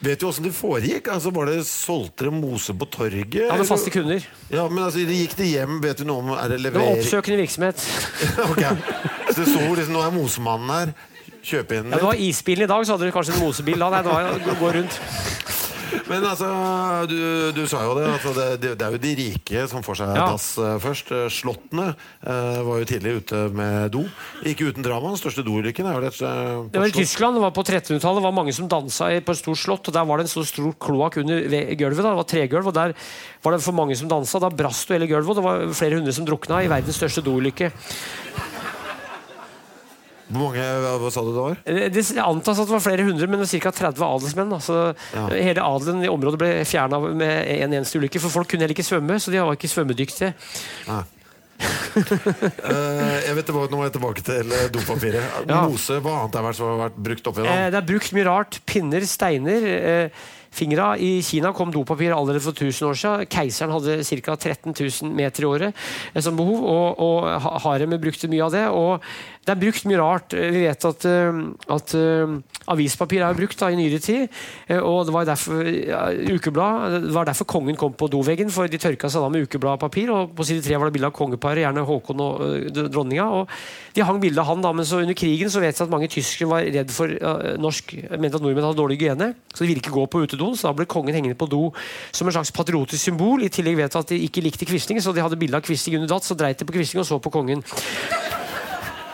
Vet 0.00 0.20
du 0.22 0.26
åssen 0.30 0.46
det 0.46 0.54
foregikk? 0.56 1.10
Altså, 1.12 1.28
var 1.36 1.50
det 1.50 1.58
Solgte 1.68 2.24
dere 2.24 2.32
mose 2.32 2.72
på 2.72 2.86
torget? 2.88 3.34
Jeg 3.36 3.50
hadde 3.52 3.66
faste 3.68 3.92
kunder. 3.92 4.24
Ja, 4.48 4.64
men 4.72 4.80
altså, 4.86 5.02
Gikk 5.04 5.34
det 5.36 5.50
hjem? 5.50 5.76
Vet 5.84 6.00
du 6.00 6.06
noe 6.08 6.22
om 6.24 6.30
Er 6.38 6.48
det 6.54 6.62
Det 6.62 6.72
var 6.72 6.80
levering? 6.80 7.02
oppsøkende 7.02 7.40
virksomhet. 7.42 7.84
Ok. 8.50 8.62
Så 9.30 9.42
det 9.42 9.48
sto 9.52 9.66
liksom 9.76 9.92
Nå 9.98 10.04
er 10.06 10.14
mosemannen 10.16 10.72
her. 10.72 10.94
Kjøp 11.44 11.70
inn 11.76 11.92
Ja, 11.92 12.00
det 12.00 12.04
var 12.04 12.18
isbilen 12.20 12.64
i 12.64 12.68
dag, 12.68 12.84
så 12.84 12.96
hadde 12.96 13.08
du 13.08 13.14
kanskje 13.14 13.36
en 13.36 13.44
mosebil 13.44 13.80
da. 13.80 13.90
Nei, 13.92 14.00
det 14.04 14.12
var 14.12 14.54
å 14.54 14.56
gå 14.60 14.72
rundt. 14.76 14.98
Men 16.10 16.24
altså, 16.26 16.48
du, 17.10 17.16
du 17.56 17.62
sa 17.70 17.82
jo 17.86 17.94
det, 17.98 18.06
altså 18.10 18.32
det, 18.36 18.46
det. 18.62 18.70
Det 18.80 18.86
er 18.86 18.94
jo 18.96 19.00
de 19.02 19.12
rike 19.18 19.64
som 19.70 19.84
får 19.86 19.98
seg 20.00 20.12
Ja. 20.16 20.26
dass 20.32 20.46
eh, 20.58 20.76
først. 20.82 21.12
Eh, 21.14 21.26
Slottene 21.32 21.86
eh, 21.92 22.60
var 22.66 22.80
jo 22.82 22.88
tidlig 22.90 23.14
ute 23.22 23.40
med 23.56 23.90
do. 23.94 24.04
Ikke 24.46 24.68
uten 24.70 24.84
drama. 24.86 25.12
Den 25.14 25.20
største 25.22 25.44
doulykken 25.46 25.88
er 25.90 25.98
jo 25.98 26.10
et 26.10 26.20
eh, 26.26 26.62
Det 26.74 26.82
var 26.82 26.90
i. 26.92 26.96
Tyskland, 27.00 27.38
det 27.38 27.44
var 27.44 27.54
på 27.56 27.64
1300-tallet. 27.66 28.20
Det 28.20 28.26
var 28.28 28.36
mange 28.36 28.54
som 28.56 28.68
dansa 28.70 29.10
på 29.24 29.34
et 29.36 29.42
stort 29.42 29.62
slott. 29.62 29.88
og 29.90 29.96
Der 29.96 30.08
var 30.08 30.20
det 30.20 30.28
en 30.28 30.34
så 30.34 30.44
stor 30.48 30.72
kloakk 30.80 31.20
under 31.22 31.44
gulvet. 31.78 32.02
Da. 32.04 32.10
Det 32.14 32.20
var 32.22 32.30
tregulv, 32.34 32.70
og 32.72 32.76
der 32.76 32.94
var 33.44 33.56
det 33.56 33.62
for 33.64 33.76
mange 33.76 33.96
som 33.98 34.10
dansa. 34.10 34.40
Da 34.42 34.50
brast 34.52 34.90
jo 34.90 34.98
hele 34.98 35.08
gulvet, 35.10 35.30
og 35.34 35.40
det 35.40 35.46
var 35.46 35.66
flere 35.76 36.00
hundre 36.00 36.12
som 36.16 36.26
drukna 36.28 36.62
i 36.64 36.70
verdens 36.70 36.98
største 37.00 37.24
doulykke. 37.26 37.70
Hvor 40.30 40.44
mange 40.46 40.62
hva, 41.02 41.10
sa 41.10 41.24
du 41.26 41.32
det 41.34 41.42
var? 41.42 41.56
Eh, 41.66 41.88
Det 41.90 42.04
antas 42.22 42.60
at 42.62 42.68
det 42.70 42.76
var 42.76 42.84
flere 42.84 43.02
hundre, 43.06 43.26
men 43.26 43.42
ca. 43.46 43.72
30 43.74 44.04
adelsmenn. 44.06 44.52
Altså, 44.54 44.94
Ja. 45.14 45.26
Hele 45.34 45.60
adelen 45.66 46.04
i 46.06 46.08
området 46.12 46.38
ble 46.38 46.50
fjerna 46.64 47.00
med 47.10 47.48
en 47.58 47.72
eneste 47.80 47.98
ulykke. 47.98 48.20
For 48.22 48.30
folk 48.30 48.48
kunne 48.48 48.62
heller 48.62 48.76
ikke 48.78 48.86
svømme, 48.86 49.18
så 49.18 49.30
de 49.34 49.42
var 49.42 49.58
ikke 49.58 49.72
svømmedyktige. 49.72 50.34
Ja. 50.86 51.02
uh, 51.60 53.16
jeg 53.20 53.36
vet 53.36 53.46
tilbake, 53.50 53.70
nå 53.72 53.76
må 53.80 53.86
jeg 53.88 53.94
tilbake 53.98 54.24
til 54.24 54.52
eh, 54.56 54.66
dopapiret. 54.72 55.40
Ja. 55.50 55.62
Mose, 55.68 55.98
hva 56.00 56.18
annet 56.22 56.38
har 56.38 56.46
vært, 56.46 56.58
som 56.60 56.70
har 56.72 56.82
vært 56.86 57.00
brukt 57.10 57.30
oppi 57.32 57.44
Eh, 57.44 57.48
da? 57.50 57.70
det 57.74 57.80
er 57.82 57.88
brukt 57.90 58.12
mye 58.16 58.28
rart. 58.28 58.60
Pinner, 58.68 59.04
steiner. 59.08 59.66
Uh, 59.66 60.28
fingra. 60.50 60.96
I 60.98 61.20
Kina 61.22 61.52
kom 61.54 61.70
dopapir 61.70 62.10
allerede 62.10 62.42
for 62.42 62.50
1000 62.56 62.88
år 62.88 62.96
siden. 62.98 63.28
Keiseren 63.30 63.70
hadde 63.76 64.00
ca. 64.02 64.34
13 64.34 64.74
000 64.74 65.12
meter 65.14 65.44
i 65.44 65.46
året 65.46 65.84
eh, 66.14 66.22
som 66.24 66.34
behov, 66.38 66.64
og, 66.64 66.98
og 66.98 67.60
haremet 67.66 68.02
brukte 68.02 68.30
mye 68.32 68.42
av 68.48 68.56
det. 68.56 68.64
Og 68.74 69.04
det 69.40 69.54
er 69.54 69.60
brukt 69.60 69.86
mye 69.88 69.98
rart. 69.98 70.34
Eh, 70.36 70.50
Vi 70.52 70.64
vet 70.66 70.84
at, 70.84 71.04
eh, 71.08 71.38
at 71.74 71.94
eh, 71.96 72.34
avispapir 72.70 73.22
er 73.24 73.34
brukt 73.34 73.58
da, 73.58 73.70
i 73.72 73.78
nyere 73.78 73.98
tid. 73.98 74.28
Og 74.84 75.06
det 75.08 75.14
var 75.14 75.24
derfor 75.26 75.64
ja, 75.66 76.02
ukeblad, 76.12 77.00
det 77.06 77.14
var 77.14 77.26
derfor 77.26 77.48
kongen 77.48 77.78
kom 77.80 77.94
på 77.98 78.06
doveggen, 78.12 78.50
for 78.52 78.68
de 78.70 78.78
tørka 78.78 79.08
seg 79.10 79.24
da 79.24 79.30
med 79.32 79.48
ukebladpapir. 79.48 80.12
Og 80.14 80.34
på 80.36 80.46
side 80.46 80.62
tre 80.62 80.76
var 80.78 80.90
det 80.90 80.94
bilde 80.98 81.08
av 81.08 81.16
kongeparet, 81.16 81.64
gjerne 81.64 81.86
Håkon 81.88 82.22
og 82.22 82.44
eh, 82.46 82.82
dronninga. 82.92 83.26
Og 83.40 83.96
de 83.96 84.04
hang 84.06 84.20
bilde 84.22 84.42
av 84.44 84.50
han, 84.52 84.62
da, 84.62 84.74
men 84.76 84.86
så 84.86 85.00
under 85.02 85.16
krigen 85.18 85.50
så 85.50 85.62
vet 85.64 85.74
jeg 85.74 85.88
at 85.88 85.94
mange 85.94 86.10
tyskere 86.12 86.50
var 86.52 86.68
redd 86.68 86.94
for 86.94 87.10
eh, 87.16 87.56
norsk 87.58 87.96
mente 88.20 88.38
at 88.38 88.44
nordmenn 88.44 88.68
hadde 88.68 88.78
dårlig 88.78 89.00
hygiene, 89.00 89.32
så 89.50 89.64
de 89.64 89.70
ville 89.72 89.82
ikke 89.82 89.96
gå 89.96 90.04
på 90.12 90.22
utedoen. 90.26 90.58
Så 90.58 90.68
da 90.68 90.76
ble 90.76 90.86
kongen 90.90 91.16
hengende 91.16 91.38
på 91.40 91.48
do 91.50 91.70
som 92.12 92.28
en 92.28 92.36
slags 92.36 92.52
patriotisk 92.54 93.02
symbol. 93.08 93.42
I 93.42 93.50
tillegg 93.50 93.80
vet 93.80 93.96
jeg 93.96 94.04
at 94.04 94.14
de 94.14 94.20
ikke 94.28 94.44
likte 94.46 94.68
Quisling, 94.68 95.00
så 95.02 95.16
de 95.16 95.24
hadde 95.24 95.40
bilde 95.40 95.58
av 95.58 95.66
Quisling 95.66 95.98
under 95.98 96.12
datt, 96.14 96.28
så 96.28 96.38
dreit 96.38 96.60
de 96.60 96.68
på 96.68 96.76
Quisling 96.76 97.02
og 97.02 97.08
så 97.08 97.18
på 97.18 97.34
kongen. 97.34 97.64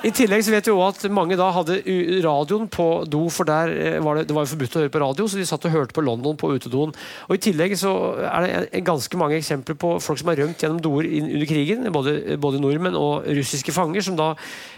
I 0.06 0.12
tillegg 0.14 0.44
så 0.46 0.52
vet 0.54 0.68
vi 0.68 0.72
også 0.74 1.08
at 1.08 1.14
mange 1.14 1.34
da 1.38 1.48
hadde 1.50 1.80
radioen 2.22 2.68
på 2.70 2.86
do, 3.10 3.24
for 3.32 3.48
der 3.48 3.72
eh, 3.74 3.96
var 4.04 4.20
det, 4.20 4.28
det 4.28 4.36
var 4.36 4.44
jo 4.44 4.52
forbudt 4.52 4.76
å 4.78 4.82
høre 4.84 4.92
på 4.94 5.00
radio, 5.02 5.26
så 5.26 5.40
de 5.40 5.46
satt 5.48 5.66
og 5.66 5.74
hørte 5.74 5.96
på 5.96 6.04
London 6.06 6.38
på 6.38 6.52
utedoen. 6.54 6.92
Og 7.26 7.34
I 7.34 7.42
tillegg 7.42 7.74
så 7.80 7.90
er 8.28 8.46
det 8.46 8.84
ganske 8.86 9.18
mange 9.18 9.40
eksempler 9.40 9.78
på 9.80 9.96
folk 10.04 10.20
som 10.20 10.30
har 10.30 10.38
rømt 10.38 10.62
gjennom 10.62 10.78
doer 10.84 11.08
under 11.10 11.46
krigen. 11.50 11.88
Både, 11.94 12.36
både 12.38 12.62
nordmenn 12.62 12.98
og 12.98 13.26
russiske 13.26 13.74
fanger, 13.74 14.04
som 14.06 14.18
da 14.20 14.34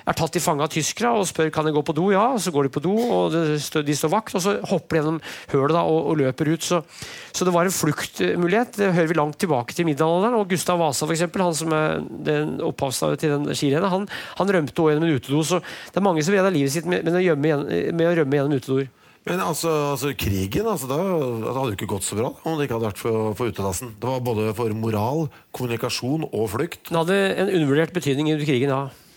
er 0.09 0.17
tatt 0.19 0.35
til 0.35 0.43
fange 0.43 0.65
av 0.65 0.73
tyskere 0.73 1.13
og 1.17 1.27
spør 1.29 1.53
kan 1.55 1.69
jeg 1.69 1.77
gå 1.77 1.83
på 1.85 1.95
do. 1.97 2.09
Ja, 2.15 2.27
så 2.41 2.53
går 2.55 2.69
de 2.69 2.73
på 2.75 2.83
do, 2.85 2.95
og 2.97 3.35
de 3.35 3.97
står 3.97 4.13
vakt, 4.13 4.37
og 4.39 4.45
så 4.45 4.57
hopper 4.71 4.97
de 4.97 5.03
gjennom 5.03 5.21
hølet 5.53 5.77
da, 5.77 5.85
og, 5.85 6.11
og 6.13 6.21
løper 6.23 6.53
ut. 6.55 6.65
Så, 6.65 6.83
så 7.33 7.49
det 7.49 7.55
var 7.55 7.69
en 7.69 7.75
fluktmulighet. 7.75 8.79
Det 8.79 8.93
hører 8.97 9.13
vi 9.13 9.19
langt 9.19 9.41
tilbake 9.43 9.77
til 9.77 9.89
middelalderen. 9.89 10.39
Og 10.41 10.49
Gustav 10.51 10.81
Vasa, 10.81 11.07
for 11.07 11.17
eksempel, 11.17 11.45
han 11.45 11.57
som 11.59 11.75
er 11.77 11.99
den 12.29 12.59
opphavsstedet 12.65 13.23
til 13.23 13.35
den 13.37 13.59
skirennet, 13.59 13.93
han, 13.93 14.07
han 14.41 14.55
rømte 14.59 14.77
også 14.77 14.95
gjennom 14.95 15.09
en 15.09 15.19
utedo. 15.19 15.43
Så 15.47 15.63
det 15.63 16.01
er 16.01 16.09
mange 16.09 16.25
som 16.25 16.37
redder 16.37 16.55
livet 16.55 16.75
sitt 16.75 16.89
med, 16.89 17.05
med, 17.07 17.19
å 17.19 17.25
gjemme 17.25 17.59
med 17.99 18.07
å 18.09 18.15
rømme 18.23 18.41
gjennom 18.41 18.59
utedoer. 18.59 18.95
Men 19.29 19.43
altså, 19.45 19.71
altså 19.93 20.15
krigen 20.17 20.69
altså, 20.71 20.89
da, 20.89 20.99
det 21.43 21.51
hadde 21.53 21.73
jo 21.73 21.77
ikke 21.77 21.91
gått 21.91 22.07
så 22.07 22.17
bra 22.17 22.31
om 22.49 22.55
det 22.57 22.65
ikke 22.65 22.79
hadde 22.79 22.89
vært 22.89 23.03
for, 23.03 23.35
for 23.37 23.53
utedassen. 23.53 23.93
Det 24.01 24.09
var 24.09 24.23
både 24.25 24.55
for 24.57 24.73
moral, 24.77 25.27
kommunikasjon 25.57 26.25
og 26.31 26.47
flukt. 26.55 26.89
Den 26.89 27.01
hadde 27.03 27.19
en 27.35 27.53
undervurdert 27.53 27.93
betydning 27.97 28.33
under 28.33 28.49
krigen, 28.49 28.73
ja. 28.73 29.08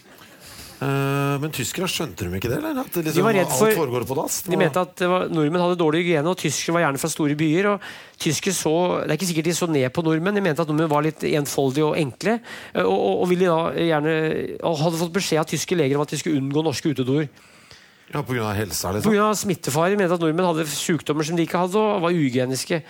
Eh, 0.82 1.34
men 1.38 1.52
tyskere 1.54 1.86
skjønte 1.86 2.26
de 2.26 2.38
ikke 2.40 2.50
det? 2.50 2.58
eller? 2.58 2.80
At 2.82 2.96
liksom, 2.96 3.14
De 3.14 3.22
var 3.22 3.36
redd 3.38 3.52
for- 3.54 3.70
alt 3.70 4.08
på 4.10 4.16
dass? 4.18 4.42
De 4.50 4.58
mente 4.58 4.82
at 4.82 4.96
det 4.98 5.08
var, 5.08 5.28
nordmenn 5.30 5.62
hadde 5.62 5.78
dårlig 5.78 6.02
hygiene, 6.02 6.26
og 6.26 6.38
tyskere 6.42 6.74
var 6.74 6.82
gjerne 6.82 6.98
fra 6.98 7.10
store 7.12 7.36
byer. 7.38 7.66
og 7.74 7.82
tyskere 8.18 8.54
så, 8.54 8.74
Det 9.06 9.12
er 9.12 9.18
ikke 9.18 9.30
sikkert 9.30 9.44
de 9.44 9.54
så 9.54 9.70
ned 9.70 9.94
på 9.94 10.02
nordmenn, 10.02 10.34
de 10.34 10.42
mente 10.42 10.62
at 10.62 10.68
nordmenn 10.68 10.90
var 10.90 11.04
litt 11.04 11.22
enfoldige 11.22 11.86
og 11.86 11.98
enkle. 11.98 12.40
Og, 12.82 12.98
og, 12.98 13.22
og 13.22 13.30
ville 13.30 13.46
da 13.46 13.72
gjerne, 13.78 14.58
og 14.64 14.78
hadde 14.82 14.98
fått 14.98 15.14
beskjed 15.14 15.40
av 15.40 15.46
tyske 15.46 15.78
leger 15.78 15.96
om 15.98 16.02
at 16.02 16.10
de 16.10 16.18
skulle 16.18 16.42
unngå 16.42 16.64
norske 16.66 16.90
utedoer. 16.90 17.30
Ja, 18.12 18.20
av 18.20 18.56
helsa, 18.58 18.92
liksom? 18.92 19.14
Pga. 19.14 19.36
smittefare. 19.38 19.92
De 19.92 19.98
mente 20.02 20.14
at 20.18 20.20
nordmenn 20.20 20.50
hadde 20.50 20.66
sykdommer 20.66 21.24
som 21.24 21.36
de 21.38 21.46
ikke 21.46 21.62
hadde, 21.62 21.78
og 21.78 22.02
var 22.02 22.10
uhygieniske. 22.10 22.82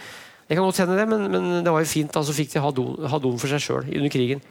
Det 0.47 0.55
kan 0.57 0.63
godt 0.63 0.79
hende 0.79 0.95
det, 0.95 1.07
men, 1.07 1.27
men 1.31 1.63
det 1.63 1.71
var 1.71 1.83
jo 1.83 1.91
fint. 1.91 2.11
Da, 2.11 2.23
så 2.23 2.31
fikk 2.31 2.53
de 2.55 2.59
ha 2.63 2.71
doen, 2.71 3.03
ha 3.07 3.19
for 3.19 3.47
seg 3.51 3.59
sjøl 3.59 3.91
under 3.91 4.09
krigen. 4.09 4.41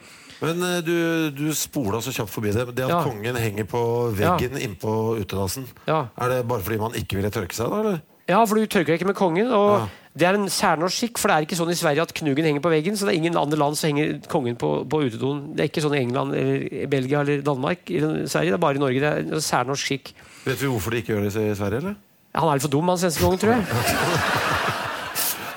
Men 0.41 0.63
eh, 0.65 0.81
du, 0.81 1.29
du 1.37 1.47
spola 1.53 1.99
så 2.01 2.11
kjapt 2.15 2.31
forbi 2.33 2.51
det. 2.55 2.67
Det 2.75 2.85
at 2.87 2.89
Ja. 2.89 3.03
kongen 3.05 3.35
henger 3.37 3.67
på 3.69 3.81
veggen 4.17 4.57
innpå 4.57 5.17
utedassen, 5.21 5.67
Ja. 5.87 6.07
er 6.17 6.29
det 6.29 6.47
bare 6.47 6.61
fordi 6.65 6.79
man 6.81 6.91
ikke 6.97 7.15
ville 7.19 7.29
tørke 7.29 7.53
seg 7.53 7.69
da, 7.69 7.79
eller? 7.79 8.01
Ja, 8.29 8.43
for 8.45 8.55
du 8.55 8.65
tørker 8.65 8.93
deg 8.93 8.99
ikke 9.01 9.07
med 9.11 9.15
kongen. 9.19 9.51
Og 9.51 9.79
Ja. 9.79 9.87
Det 10.13 10.27
er 10.27 10.33
en 10.35 10.49
særnorsk 10.51 10.97
skikk, 10.99 11.17
for 11.17 11.29
det 11.31 11.35
er 11.37 11.45
ikke 11.45 11.55
sånn 11.55 11.69
i 11.71 11.75
Sverige 11.79 12.01
at 12.03 12.11
knugen 12.13 12.43
henger 12.43 12.59
på 12.59 12.67
veggen. 12.69 12.97
Så 12.99 13.05
det 13.07 13.13
er 13.13 13.19
ingen 13.21 13.37
andre 13.39 13.55
land 13.57 13.77
som 13.79 13.87
henger 13.87 14.19
kongen 14.27 14.57
på, 14.59 14.83
på 14.83 14.99
utedoen. 15.07 15.55
Det 15.55 15.63
er 15.63 15.69
ikke 15.69 15.83
sånn 15.85 15.95
i 15.95 16.01
England 16.03 16.35
eller 16.35 16.65
i 16.83 16.85
Belgia 16.91 17.21
eller 17.21 17.39
Danmark. 17.41 17.87
Eller 17.87 18.27
Sverige, 18.27 18.51
Det 18.51 18.57
er 18.59 18.65
bare 18.65 18.75
i 18.75 18.83
Norge. 18.83 18.99
Det 18.99 19.07
er 19.07 19.35
en 19.37 19.39
særnorsk 19.39 19.85
skikk. 19.87 20.11
Vet 20.43 20.59
vi 20.59 20.67
hvorfor 20.67 20.91
de 20.91 20.97
ikke 20.99 21.13
gjør 21.15 21.23
det 21.29 21.31
i 21.31 21.55
Sverige, 21.55 21.77
eller? 21.79 21.95
Han 22.35 22.49
er 22.49 22.53
litt 22.59 22.61
for 22.67 22.75
dum, 22.75 22.87
han 22.91 22.97
svenske 22.99 23.23
kongen, 23.23 23.39
tror 23.39 23.55
jeg. 23.55 23.63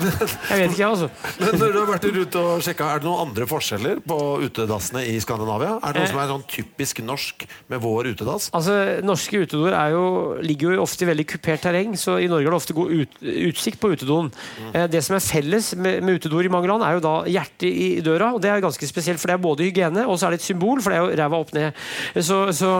Jeg 0.05 0.59
vet 0.61 0.75
ikke, 0.75 0.89
altså. 0.89 1.09
Men 1.41 1.59
når 1.61 1.73
du 1.75 1.79
har 1.81 1.89
vært 1.91 2.07
rundt 2.17 2.37
og 2.41 2.63
sjekka, 2.65 2.89
Er 2.95 3.01
det 3.03 3.09
noen 3.09 3.23
andre 3.29 3.47
forskjeller 3.51 4.01
på 4.07 4.19
utedassene 4.45 5.03
i 5.11 5.17
Skandinavia? 5.23 5.79
Er 5.81 5.93
det 5.97 6.03
noe 6.03 6.05
Eh. 6.05 6.13
som 6.13 6.21
er 6.23 6.31
sånn 6.33 6.45
typisk 6.51 7.01
norsk 7.05 7.47
med 7.73 7.81
vår 7.83 8.11
utedass? 8.15 8.51
Altså, 8.55 8.77
Norske 9.05 9.41
utedoer 9.47 9.73
er 9.79 9.95
jo, 9.95 10.05
ligger 10.45 10.75
jo 10.77 10.83
ofte 10.85 11.05
i 11.07 11.11
veldig 11.11 11.27
kupert 11.35 11.65
terreng, 11.65 11.95
så 11.97 12.19
i 12.21 12.29
Norge 12.31 12.47
er 12.47 12.53
det 12.55 12.61
ofte 12.61 12.77
god 12.77 12.91
ut, 12.93 13.19
utsikt 13.23 13.81
på 13.81 13.93
utedoen. 13.95 14.31
Mm. 14.73 14.91
det 14.91 15.03
som 15.05 15.17
er 15.17 15.25
felles 15.25 15.75
med, 15.77 16.03
med 16.05 16.21
utedoer 16.21 16.47
i 16.49 16.53
mange 16.53 16.69
land, 16.71 16.83
er 16.85 16.99
jo 16.99 17.05
da 17.05 17.15
hjertet 17.25 17.69
i 17.71 18.01
døra. 18.05 18.33
og 18.35 18.41
Det 18.45 18.51
er 18.51 18.61
ganske 18.65 18.87
spesielt, 18.89 19.21
for 19.21 19.29
det 19.33 19.39
er 19.39 19.45
både 19.45 19.65
hygiene 19.69 20.05
og 20.07 20.19
så 20.19 20.27
er 20.29 20.35
det 20.35 20.41
et 20.43 20.49
symbol, 20.51 20.81
for 20.83 20.91
det 20.93 20.99
er 20.99 21.05
jo 21.05 21.17
ræva 21.23 21.41
opp 21.41 21.53
ned. 21.57 21.73
Så, 22.21 22.53
så, 22.53 22.73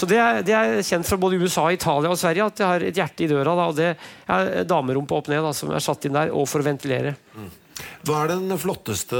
så 0.00 0.08
det, 0.08 0.18
er, 0.18 0.40
det 0.46 0.56
er 0.56 0.80
kjent 0.86 1.08
fra 1.08 1.20
både 1.20 1.38
USA, 1.44 1.68
Italia 1.76 2.10
og 2.12 2.18
Sverige 2.20 2.48
at 2.48 2.56
det 2.60 2.68
har 2.72 2.88
et 2.90 3.00
hjerte 3.04 3.26
i 3.26 3.30
døra. 3.30 3.52
Da, 3.58 3.68
og 3.70 3.76
det 3.78 3.92
er 3.94 4.68
damerumpa 4.68 5.20
opp 5.20 5.28
ned 5.32 5.44
da, 5.44 5.52
som 5.56 5.72
er 5.76 5.84
satt 5.84 6.08
inn 6.08 6.16
der, 6.16 6.32
og 6.32 6.48
for 6.48 6.64
å 6.64 6.70
ventilere. 6.72 7.16
Hva 8.04 8.18
er 8.26 8.30
den 8.34 8.50
flotteste 8.60 9.16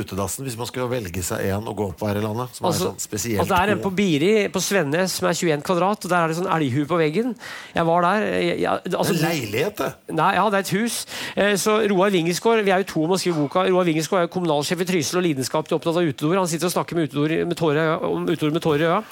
utedassen 0.00 0.46
hvis 0.46 0.54
man 0.56 0.68
skal 0.68 0.86
velge 0.88 1.20
seg 1.24 1.42
en 1.52 1.66
å 1.68 1.74
gå 1.76 1.90
på 1.96 2.06
her 2.08 2.16
i 2.20 2.22
landet? 2.24 2.54
Som 2.56 2.68
Altså, 2.70 2.86
er 2.86 2.94
sånn 2.94 3.02
spesielt 3.02 3.42
altså 3.42 3.52
det 3.52 3.58
er 3.60 3.72
en 3.74 3.82
på? 3.84 3.90
Biri 3.98 4.30
på 4.52 4.62
Svennes 4.64 5.16
som 5.18 5.28
er 5.28 5.36
21 5.36 5.64
kvadrat. 5.66 6.06
og 6.06 6.12
Der 6.12 6.16
er 6.24 6.32
det 6.32 6.38
sånn 6.38 6.48
elghue 6.56 6.88
på 6.88 6.96
veggen. 7.00 7.34
Jeg 7.76 7.84
var 7.88 8.06
der. 8.06 8.24
Jeg, 8.32 8.58
jeg, 8.64 8.94
altså, 8.96 9.12
en 9.12 9.22
leilighet, 9.26 9.76
det! 9.82 10.16
Nei, 10.16 10.30
ja, 10.38 10.46
det 10.52 10.60
er 10.62 10.66
et 10.66 10.74
hus. 10.78 10.98
Eh, 11.36 11.54
Så 11.60 11.76
Roar 11.92 12.12
Wingesgaard, 12.16 12.64
Vi 12.64 12.72
er 12.72 12.84
jo 12.84 12.90
to 12.94 13.04
om 13.04 13.12
å 13.16 13.20
skrive 13.20 13.44
boka. 13.44 13.66
Roar 13.68 13.88
Wingesgaard 13.88 14.24
er 14.24 14.28
jo 14.30 14.34
kommunalsjef 14.40 14.84
i 14.84 14.88
Trysil 14.92 15.20
og 15.20 15.26
lidenskapelig 15.28 15.76
opptatt 15.76 16.00
av 16.00 16.08
utedoer. 16.08 16.40
Han 16.40 16.48
sitter 16.52 16.72
og 16.72 16.76
snakker 16.78 16.96
med 16.96 17.10
utedoer 17.12 17.44
med 17.44 17.60
tårer 17.60 17.96
om 18.08 18.24
utedoer 18.28 18.56
med 18.56 18.64
tårer 18.64 18.86
i 18.86 18.92
øya. 18.92 19.02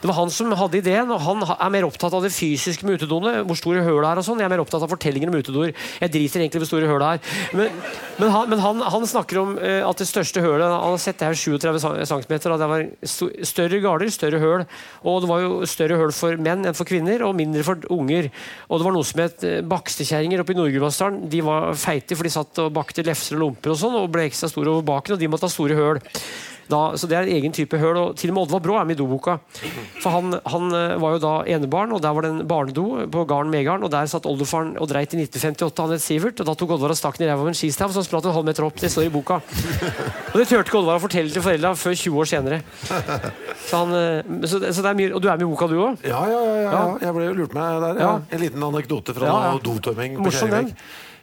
Det 0.00 0.08
var 0.08 0.16
han 0.16 0.30
som 0.32 0.52
hadde 0.56 0.78
ideen, 0.80 1.10
og 1.12 1.20
han 1.20 1.44
er 1.52 1.72
mer 1.72 1.84
opptatt 1.84 2.14
av 2.16 2.24
det 2.24 2.32
fysiske 2.32 2.86
med 2.88 3.00
utedoene. 3.00 3.42
Hvor 3.48 3.58
store 3.58 3.82
høl 3.84 4.06
er 4.08 4.20
og 4.20 4.24
sånn. 4.24 4.40
Jeg 4.40 4.48
er 4.48 4.52
mer 4.54 4.62
opptatt 4.62 4.84
av 4.86 4.92
fortellingen 4.92 5.28
om 5.28 5.36
utedoer. 5.36 5.74
Jeg 6.00 6.12
driter 6.14 6.40
egentlig 6.40 6.62
hvor 6.62 6.70
store 6.70 6.88
høl 6.88 7.04
er. 7.04 7.20
Men, 7.56 7.74
men, 8.16 8.32
han, 8.32 8.48
men 8.48 8.62
han, 8.64 8.80
han 8.94 9.04
snakker 9.10 9.42
om 9.42 9.52
eh, 9.60 9.82
at 9.84 10.00
det 10.00 10.08
største 10.08 10.40
hølet 10.44 10.64
Han 10.70 10.94
har 10.94 11.02
sett 11.02 11.20
det 11.20 11.28
her 11.28 11.36
37 11.36 12.08
cm, 12.08 12.34
og 12.38 12.62
det 12.62 12.70
var 12.72 12.86
større 13.50 13.82
garder, 13.84 14.12
større 14.14 14.40
høl. 14.40 14.64
Og 15.04 15.20
det 15.24 15.30
var 15.30 15.44
jo 15.44 15.52
større 15.68 16.00
høl 16.00 16.14
for 16.16 16.40
menn 16.40 16.64
enn 16.64 16.78
for 16.78 16.88
kvinner, 16.88 17.26
og 17.26 17.36
mindre 17.36 17.66
for 17.66 17.84
unger. 17.92 18.30
Og 18.68 18.80
det 18.80 18.88
var 18.88 18.96
noe 18.96 19.08
som 19.10 19.24
het 19.24 19.44
eh, 19.44 19.60
bakstekjerringer 19.68 20.40
oppe 20.40 20.56
i 20.56 20.60
Nord-Gudbrandsdalen. 20.62 21.26
De 21.32 21.44
var 21.44 21.74
feite, 21.80 22.16
for 22.16 22.24
de 22.24 22.32
satt 22.32 22.64
og 22.64 22.72
bakte 22.76 23.04
lefser 23.04 23.36
og 23.36 23.44
lomper 23.44 23.74
og 23.74 23.82
sånn, 23.84 24.00
og 24.00 24.08
ble 24.14 24.24
ekstra 24.30 24.48
store 24.48 24.72
over 24.78 24.88
baken, 24.94 25.18
og 25.18 25.20
de 25.20 25.28
måtte 25.28 25.48
ha 25.48 25.52
store 25.52 25.76
høl. 25.76 26.00
Da, 26.70 26.80
så 26.98 27.08
det 27.10 27.16
er 27.18 27.26
en 27.26 27.34
egen 27.40 27.54
type 27.56 27.78
høl. 27.80 27.96
og 27.98 28.16
Til 28.20 28.30
og 28.30 28.36
med 28.36 28.44
Oddvar 28.46 28.62
Brå 28.64 28.76
er 28.80 28.86
med 28.88 28.96
i 28.96 29.00
doboka. 29.00 29.38
For 30.00 30.10
han, 30.14 30.36
han 30.52 30.68
eh, 30.76 30.94
var 31.02 31.16
jo 31.16 31.22
da 31.24 31.32
enebarn, 31.50 31.94
og 31.96 32.02
der 32.04 32.14
var 32.16 32.26
det 32.26 32.30
en 32.34 32.44
barnedo 32.50 32.84
på 33.10 33.24
gården 33.28 33.50
Megarden. 33.52 33.86
Og 33.86 33.92
der 33.92 34.06
satt 34.10 34.28
oldefaren 34.30 34.76
og 34.78 34.88
dreit 34.92 35.14
i 35.16 35.20
1958. 35.24 35.82
Han 35.82 35.94
het 35.96 36.04
Sivert. 36.04 36.40
Og 36.42 36.48
da 36.48 36.54
tok 36.58 36.76
Oddvar 36.76 36.94
og 36.94 37.00
stakk 37.00 37.18
den 37.18 37.26
i 37.26 37.30
ræva 37.32 37.44
med 37.46 37.54
en 37.54 37.58
skistav, 37.60 37.92
han 37.94 38.06
spratt 38.06 38.28
en 38.30 38.36
halv 38.36 38.46
meter 38.48 38.66
opp. 38.68 38.78
Det 38.80 38.92
står 38.92 39.08
i 39.08 39.12
boka. 39.14 39.40
Og 39.42 40.36
det 40.38 40.46
turte 40.46 40.64
ikke 40.68 40.80
Oddvar 40.80 41.00
å 41.00 41.04
fortelle 41.04 41.34
til 41.34 41.44
foreldra 41.44 41.74
før 41.78 41.98
20 41.98 42.22
år 42.22 42.30
senere. 42.30 42.60
Så, 42.86 43.74
han, 43.76 43.94
eh, 43.98 44.46
så, 44.46 44.62
så 44.70 44.84
det 44.84 44.90
er 44.92 44.98
mye, 45.02 45.12
Og 45.14 45.22
du 45.22 45.28
er 45.28 45.36
med 45.40 45.46
i 45.48 45.50
boka, 45.50 45.68
du 45.70 45.78
òg? 45.82 46.00
Ja, 46.06 46.22
ja, 46.30 46.40
ja, 46.46 46.58
ja. 46.70 46.82
Jeg 47.06 47.16
ble 47.16 47.28
jo 47.30 47.36
lurt 47.42 47.54
med 47.56 47.84
der. 47.86 48.02
Ja. 48.04 48.12
En 48.30 48.44
liten 48.44 48.68
anekdote 48.70 49.16
fra 49.16 49.30
Ja, 49.30 49.38
ja. 49.50 49.54
Dotømming. 49.64 50.20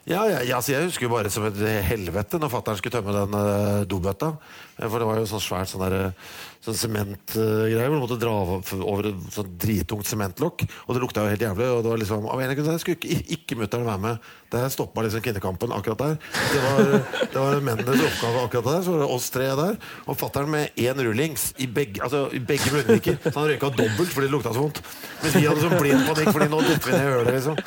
Ja, 0.08 0.22
ja, 0.24 0.39
ja, 0.39 0.55
altså 0.55 0.72
jeg 0.72 0.88
husker 0.88 1.03
jo 1.03 1.12
bare 1.12 1.30
som 1.32 1.43
et 1.49 1.58
helvete 1.84 2.39
når 2.39 2.51
fattern 2.53 2.78
skulle 2.80 2.95
tømme 2.95 3.12
den 3.12 3.34
uh, 3.36 3.82
dobøtta. 3.84 4.30
For 4.78 5.01
det 5.01 5.08
var 5.10 5.20
jo 5.20 5.26
sånn 5.28 5.43
svært 5.43 5.72
sånn 5.72 5.84
der, 5.84 5.95
eh, 5.97 6.30
sånn 6.68 6.78
sementgreier 6.78 7.88
hvor 7.88 7.97
du 7.97 8.03
måtte 8.03 8.20
dra 8.22 8.34
over, 8.34 9.09
et 9.09 9.34
sånn 9.34 9.53
drittungt 9.61 10.07
sementlokk. 10.09 10.65
Og 10.86 10.95
det 10.95 11.03
lukta 11.03 11.24
jo 11.24 11.32
helt 11.32 11.45
jævlig. 11.45 11.70
Og 11.72 11.84
det 11.86 11.91
var 11.93 12.01
liksom, 12.01 12.28
av 12.32 12.43
en 12.43 12.55
grunn 12.59 12.82
skulle 12.82 12.99
ikke, 12.99 13.24
ikke 13.38 13.59
mutter'n 13.61 13.88
være 13.88 14.03
med. 14.03 14.28
Det 14.51 14.61
stoppa 14.72 15.03
liksom 15.03 15.24
kvinnekampen 15.26 15.74
akkurat 15.76 15.99
der. 15.99 16.13
Det 16.53 16.61
var, 16.63 16.91
det 17.34 17.41
var 17.41 17.63
mennenes 17.63 18.03
oppgave 18.09 18.43
akkurat 18.45 18.70
der. 18.70 18.86
Så 18.86 18.95
var 18.95 19.03
det 19.03 19.09
oss 19.18 19.30
tre 19.34 19.47
der. 19.59 19.80
Og 20.05 20.20
fatter'n 20.20 20.51
med 20.51 20.80
én 20.80 21.03
rullings 21.07 21.49
i 21.63 21.68
begge, 21.72 22.03
altså, 22.05 22.28
begge 22.47 22.72
munnviker. 22.76 23.20
Så 23.26 23.36
han 23.36 23.49
røyka 23.51 23.72
dobbelt 23.76 24.13
fordi 24.13 24.30
det 24.30 24.34
lukta 24.36 24.55
så 24.55 24.63
vondt. 24.63 24.82
Mens 25.24 25.36
vi 25.36 25.45
hadde 25.47 25.65
sånn 25.65 25.78
blind 25.80 26.07
panikk 26.07 26.32
fordi 26.36 26.49
nå 26.51 26.63
detter 26.68 26.91
vi 26.91 26.95
ned 26.95 27.03
i 27.03 27.11
hølet. 27.15 27.34
Liksom. 27.38 27.59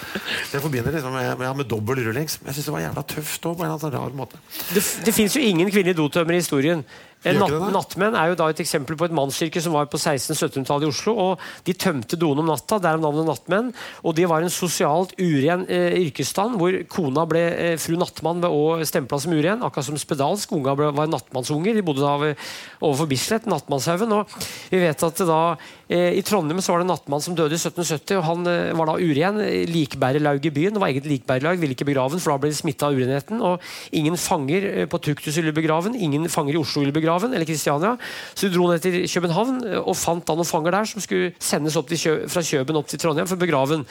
Så 0.46 0.58
jeg 0.58 0.64
forbinder 0.64 0.96
liksom 0.96 1.16
med, 1.16 1.30
med, 1.40 1.52
med 1.62 1.70
dobbel 1.72 2.04
rullings. 2.08 2.40
Men 2.40 2.52
jeg 2.52 2.60
syns 2.60 2.70
det 2.70 2.76
var 2.76 2.86
jævla 2.86 3.06
tøft 3.16 3.50
òg, 3.50 3.56
på 3.60 3.64
en 3.64 3.68
eller 3.68 3.76
annen 3.76 3.84
sånn 3.86 3.96
rar 3.96 4.18
måte. 4.20 4.42
Det, 4.72 4.84
det 5.08 5.16
fins 5.16 5.36
jo 5.36 5.44
ingen 5.44 5.72
kvinnelige 5.72 6.00
dotømmer 6.00 6.36
i 6.36 6.42
historien. 6.42 6.84
Natt, 7.20 7.52
nattmenn 7.74 8.14
er 8.16 8.30
jo 8.30 8.36
da 8.40 8.46
et 8.48 8.60
eksempel 8.62 8.96
på 8.96 9.04
et 9.04 9.12
mannskirke 9.12 9.60
som 9.60 9.74
var 9.76 9.90
på 9.92 9.98
1600-1700-tallet 10.00 10.86
i 10.86 10.88
Oslo. 10.88 11.12
og 11.20 11.42
De 11.66 11.74
tømte 11.76 12.16
doene 12.16 12.40
om 12.40 12.48
natta, 12.48 12.78
derav 12.80 13.02
navnet 13.02 13.28
nattmenn. 13.28 13.68
Og 14.00 14.16
Det 14.16 14.24
var 14.30 14.40
en 14.40 14.52
sosialt 14.52 15.12
uren 15.20 15.66
eh, 15.68 15.98
yrkesstand, 16.00 16.56
hvor 16.56 16.78
kona 16.88 17.26
ble 17.28 17.42
eh, 17.50 17.74
fru 17.80 17.98
nattmann 18.00 18.40
ved 18.40 18.56
å 18.56 18.88
stempla 18.88 19.20
som 19.20 19.36
uren. 19.36 19.66
Akkurat 19.66 19.90
som 19.90 20.00
spedalsk. 20.00 20.54
Unga 20.56 20.74
ble, 20.78 20.88
var 20.96 21.12
nattmannsunger. 21.12 21.76
De 21.76 21.84
bodde 21.84 22.06
da 22.06 22.16
ved, 22.22 22.48
overfor 22.80 23.10
Bislett, 23.12 23.50
Nattmannshaugen. 23.50 24.16
Og 24.16 24.40
vi 24.72 24.80
vet 24.80 25.04
at 25.04 25.20
det 25.20 25.28
da 25.28 25.42
i 25.90 26.22
Trondheim 26.22 26.60
så 26.62 26.70
var 26.70 26.80
det 26.80 26.84
en 26.86 26.92
nattmann 26.92 27.22
som 27.24 27.34
døde 27.34 27.56
i 27.56 27.58
1770, 27.58 28.20
og 28.20 28.22
han 28.22 28.46
eh, 28.46 28.72
var 28.78 28.86
da 28.86 28.94
uren. 29.02 29.40
Likbærerlaug 29.66 30.44
i 30.46 30.52
byen. 30.54 30.76
Det 30.76 30.82
var 30.82 30.92
eget 30.92 31.08
likbærerlag, 31.10 31.58
ville 31.58 31.74
ikke 31.74 31.88
begrave 31.88 32.14
ham, 32.14 32.22
for 32.22 32.30
da 32.30 32.42
ble 32.44 32.52
de 32.52 32.58
smitta 32.60 32.86
av 32.86 32.94
urenheten. 32.94 33.40
Og 33.42 33.64
ingen 33.98 34.14
fanger 34.14 34.68
eh, 34.70 34.86
på 34.90 35.00
Tuktus 35.02 35.40
ville 35.40 35.54
begrave 35.56 35.90
ham, 35.90 35.96
ingen 35.98 36.28
fanger 36.30 36.54
i 36.54 36.60
Oslo 36.60 36.84
ville 36.84 36.94
begrave 36.94 37.26
ham, 37.26 37.34
eller 37.34 37.48
Kristiania. 37.48 37.96
Så 38.36 38.46
de 38.46 38.54
dro 38.54 38.68
ned 38.70 38.84
til 38.84 39.00
København 39.02 39.64
eh, 39.66 39.80
og 39.80 39.98
fant 39.98 40.22
da 40.28 40.36
noen 40.38 40.46
fanger 40.46 40.78
der 40.78 40.92
som 40.92 41.02
skulle 41.02 41.32
sendes 41.42 41.74
Kjø 41.74 42.14
fra 42.30 42.44
Kjøben 42.46 42.78
opp 42.78 42.86
til 42.92 43.02
Trondheim 43.02 43.26
for 43.26 43.40
å 43.40 43.42
begrave 43.42 43.80
ham. 43.80 43.84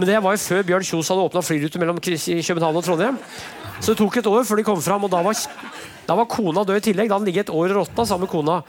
Men 0.00 0.10
det 0.10 0.22
var 0.24 0.38
jo 0.38 0.42
før 0.46 0.64
Bjørn 0.70 0.88
Kjos 0.88 1.12
hadde 1.12 1.28
åpna 1.28 1.44
flyruter 1.44 1.82
mellom 1.82 2.00
København 2.00 2.80
og 2.80 2.88
Trondheim. 2.88 3.20
Så 3.82 3.92
det 3.92 4.00
tok 4.00 4.16
et 4.16 4.32
år 4.32 4.48
før 4.48 4.62
de 4.62 4.66
kom 4.66 4.80
fram, 4.82 5.04
og 5.04 5.12
da 5.12 5.20
var, 5.28 5.36
da 6.08 6.16
var 6.16 6.30
kona 6.30 6.64
død 6.64 6.80
i 6.80 6.88
tillegg. 6.88 7.12
Da 7.12 7.20
han 7.20 7.28
ligget 7.28 7.50
et 7.50 7.54
år 7.54 7.68
og 7.68 7.82
råtna 7.82 8.08
sammen 8.08 8.24
med 8.24 8.32
kona. 8.32 8.62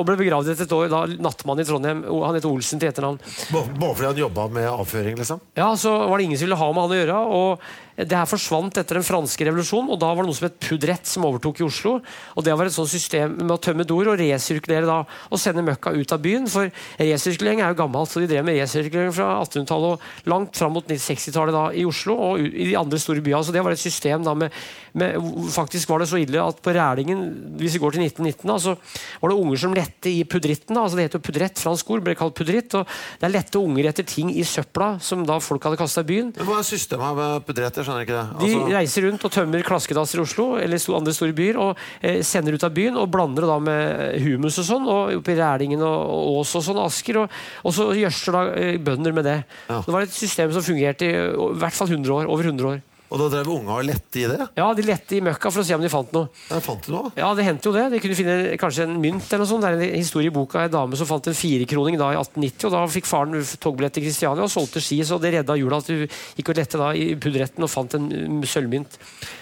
Og 0.00 0.06
ble 0.08 0.16
begravd 0.16 0.48
etter 0.54 0.64
et 0.64 0.72
år. 0.72 0.88
Da 0.88 1.02
Nattmann 1.20 1.60
i 1.60 1.66
Trondheim. 1.68 2.02
Han 2.08 2.36
het 2.38 2.46
Olsen 2.48 2.80
til 2.80 2.88
etternavn. 2.88 3.18
Bare 3.52 3.92
fordi 3.92 4.08
han 4.08 4.20
jobba 4.22 4.46
med 4.48 4.68
avføring, 4.70 5.18
liksom. 5.20 5.42
Ja, 5.58 5.68
så 5.76 5.92
var 6.08 6.16
det 6.16 6.30
ingen 6.30 6.40
som 6.40 6.48
ville 6.48 6.60
ha 6.62 6.68
med 6.72 6.86
han 6.86 6.94
å 6.94 7.00
gjøre. 7.00 7.18
og 7.42 7.66
Det 7.96 8.16
her 8.16 8.28
forsvant 8.28 8.78
etter 8.80 8.96
den 8.96 9.04
franske 9.04 9.44
revolusjonen, 9.44 9.90
og 9.92 9.98
da 10.00 10.08
var 10.12 10.24
det 10.24 10.30
noe 10.30 10.38
som 10.38 10.46
het 10.48 10.56
pudrett 10.64 11.08
som 11.08 11.26
overtok 11.28 11.60
i 11.60 11.66
Oslo. 11.66 11.98
og 12.36 12.44
Det 12.44 12.54
var 12.56 12.66
et 12.66 12.74
sånt 12.74 12.88
system 12.88 13.34
med 13.42 13.52
å 13.52 13.60
tømme 13.60 13.84
doer 13.84 14.08
og 14.12 14.18
resirkulere 14.20 14.88
da, 14.88 15.02
og 15.28 15.40
sende 15.40 15.64
møkka 15.66 15.92
ut 15.92 16.14
av 16.14 16.22
byen. 16.24 16.48
For 16.48 16.70
resirkulering 16.98 17.60
er 17.60 17.74
jo 17.74 17.80
gammelt, 17.82 18.08
så 18.08 18.22
de 18.22 18.30
drev 18.30 18.46
med 18.48 18.56
resirkulering 18.56 19.12
fra 19.12 19.28
1800-tallet 19.42 19.92
og 19.92 20.30
langt 20.32 20.56
fram 20.56 20.72
mot 20.72 20.88
60-tallet 20.88 21.52
da 21.52 21.66
i 21.76 21.84
Oslo 21.88 22.16
og 22.16 22.40
i 22.40 22.70
de 22.70 22.78
andre 22.80 23.00
store 23.02 23.24
byene. 23.24 23.44
Så 23.44 23.52
det 23.52 23.64
var 23.64 23.76
et 23.76 23.82
system 23.82 24.24
da 24.24 24.34
med, 24.34 24.56
med 24.96 25.20
Faktisk 25.52 25.90
var 25.90 26.00
det 26.00 26.08
så 26.08 26.20
ille 26.20 26.40
at 26.40 26.60
på 26.64 26.72
Rælingen, 26.72 27.20
hvis 27.60 27.76
vi 27.76 27.82
går 27.82 27.96
til 27.96 28.06
1919, 28.06 28.48
da, 28.48 28.56
så 28.62 28.76
var 29.20 29.32
det 29.32 29.38
unger 29.38 29.60
som 29.60 29.76
lette 29.76 30.08
i 30.08 30.24
pudritten. 30.24 30.74
da, 30.74 30.86
altså 30.86 30.96
Det 30.96 31.06
heter 31.08 31.20
jo 31.20 31.26
pudrett, 31.28 31.60
fransk 31.60 31.90
ord, 31.92 32.04
ble 32.06 32.16
kalt 32.16 32.36
pudritt. 32.38 32.74
og 32.78 32.88
Det 33.20 33.28
er 33.28 33.34
lette 33.36 33.60
unger 33.60 33.90
etter 33.90 34.06
ting 34.08 34.32
i 34.32 34.44
søpla 34.48 34.94
som 35.02 35.26
da 35.28 35.38
folk 35.42 35.64
hadde 35.68 35.80
kasta 35.80 36.04
i 36.04 36.08
byen. 36.08 36.32
Hva 36.40 36.60
er 36.60 36.68
systemet 36.68 37.18
med 37.18 37.46
pudrett? 37.48 37.81
Jeg 37.82 37.88
skjønner 37.88 38.04
ikke 38.06 38.18
det. 38.18 38.26
De 38.38 38.48
Altså, 38.48 38.76
reiser 38.76 39.06
rundt 39.08 39.26
og 39.26 39.32
tømmer 39.34 39.64
klaskedasser 39.66 40.20
i 40.20 40.22
Oslo 40.22 40.46
eller 40.62 40.96
andre 40.98 41.14
store 41.16 41.34
byer 41.36 41.58
og 41.58 41.82
eh, 42.00 42.20
sender 42.26 42.54
ut 42.54 42.66
av 42.66 42.74
byen 42.76 42.98
og 43.00 43.10
blander 43.10 43.42
det 43.42 43.50
da 43.50 43.58
med 43.62 44.22
humus 44.22 44.60
og 44.62 44.68
sånn, 44.68 44.86
og 44.86 45.16
oppi 45.18 45.34
Rælingen 45.38 45.82
og, 45.82 45.98
og 46.14 46.40
Ås 46.42 46.54
og 46.60 46.66
sånn, 46.68 46.80
Asker, 46.84 47.22
og, 47.24 47.36
og 47.66 47.74
så 47.74 47.88
gjødsler 47.98 48.38
da 48.38 48.44
eh, 48.62 48.78
bønder 48.82 49.16
med 49.16 49.26
det. 49.26 49.38
Ja. 49.66 49.82
Det 49.82 49.96
var 49.96 50.06
et 50.06 50.14
system 50.14 50.54
som 50.54 50.64
fungerte 50.64 51.10
i, 51.10 51.12
i 51.34 51.52
hvert 51.58 51.76
fall 51.76 51.90
100 51.90 52.14
år, 52.20 52.30
over 52.30 52.50
100 52.52 52.70
år. 52.70 52.80
Og 53.12 53.20
da 53.20 53.28
drev 53.34 53.50
unga 53.52 53.76
og 53.76 53.84
lette 53.86 54.20
i 54.22 54.24
det? 54.30 54.46
Ja, 54.56 54.70
De 54.72 54.84
lette 54.86 55.16
i 55.18 55.20
møkka 55.24 55.50
for 55.52 55.62
å 55.62 55.66
se 55.66 55.76
om 55.76 55.82
de 55.84 55.90
fant 55.92 56.12
noe. 56.16 56.30
Der 56.48 56.62
fant 56.64 56.86
de 56.86 56.94
noe? 56.94 57.12
Ja, 57.18 57.28
det 57.36 57.44
hendte 57.44 57.68
jo 57.68 57.74
det. 57.76 57.84
De 57.92 58.00
kunne 58.00 58.16
finne 58.16 58.36
kanskje 58.60 58.86
en 58.86 58.96
mynt 59.02 59.26
eller 59.28 59.42
noe 59.44 59.50
sånt. 59.50 59.66
Det 59.66 59.72
er 59.72 59.84
en 59.90 60.00
historie 60.00 60.32
i 60.32 60.34
boka 60.34 60.64
en 60.64 60.72
dame 60.72 60.98
som 60.98 61.08
fant 61.08 61.28
en 61.28 61.36
firekroning 61.36 61.98
da 62.00 62.12
i 62.14 62.18
1890, 62.18 62.68
og 62.68 62.74
da 62.74 62.82
fikk 62.94 63.10
faren 63.10 63.36
togbillett 63.62 63.96
til 63.98 64.06
Kristiania 64.06 64.46
og 64.46 64.52
solgte 64.52 64.80
ski, 64.84 65.02
så 65.04 65.20
det 65.22 65.34
redda 65.36 65.58
jula 65.60 65.82
at 65.82 65.90
du 65.92 66.06
gikk 66.38 66.52
og 66.54 66.60
lette 66.62 66.80
da 66.80 66.92
i 66.96 67.12
pudretten 67.20 67.66
og 67.66 67.72
fant 67.72 67.98
en 67.98 68.08
mm, 68.08 68.40
sølvmynt. 68.48 68.96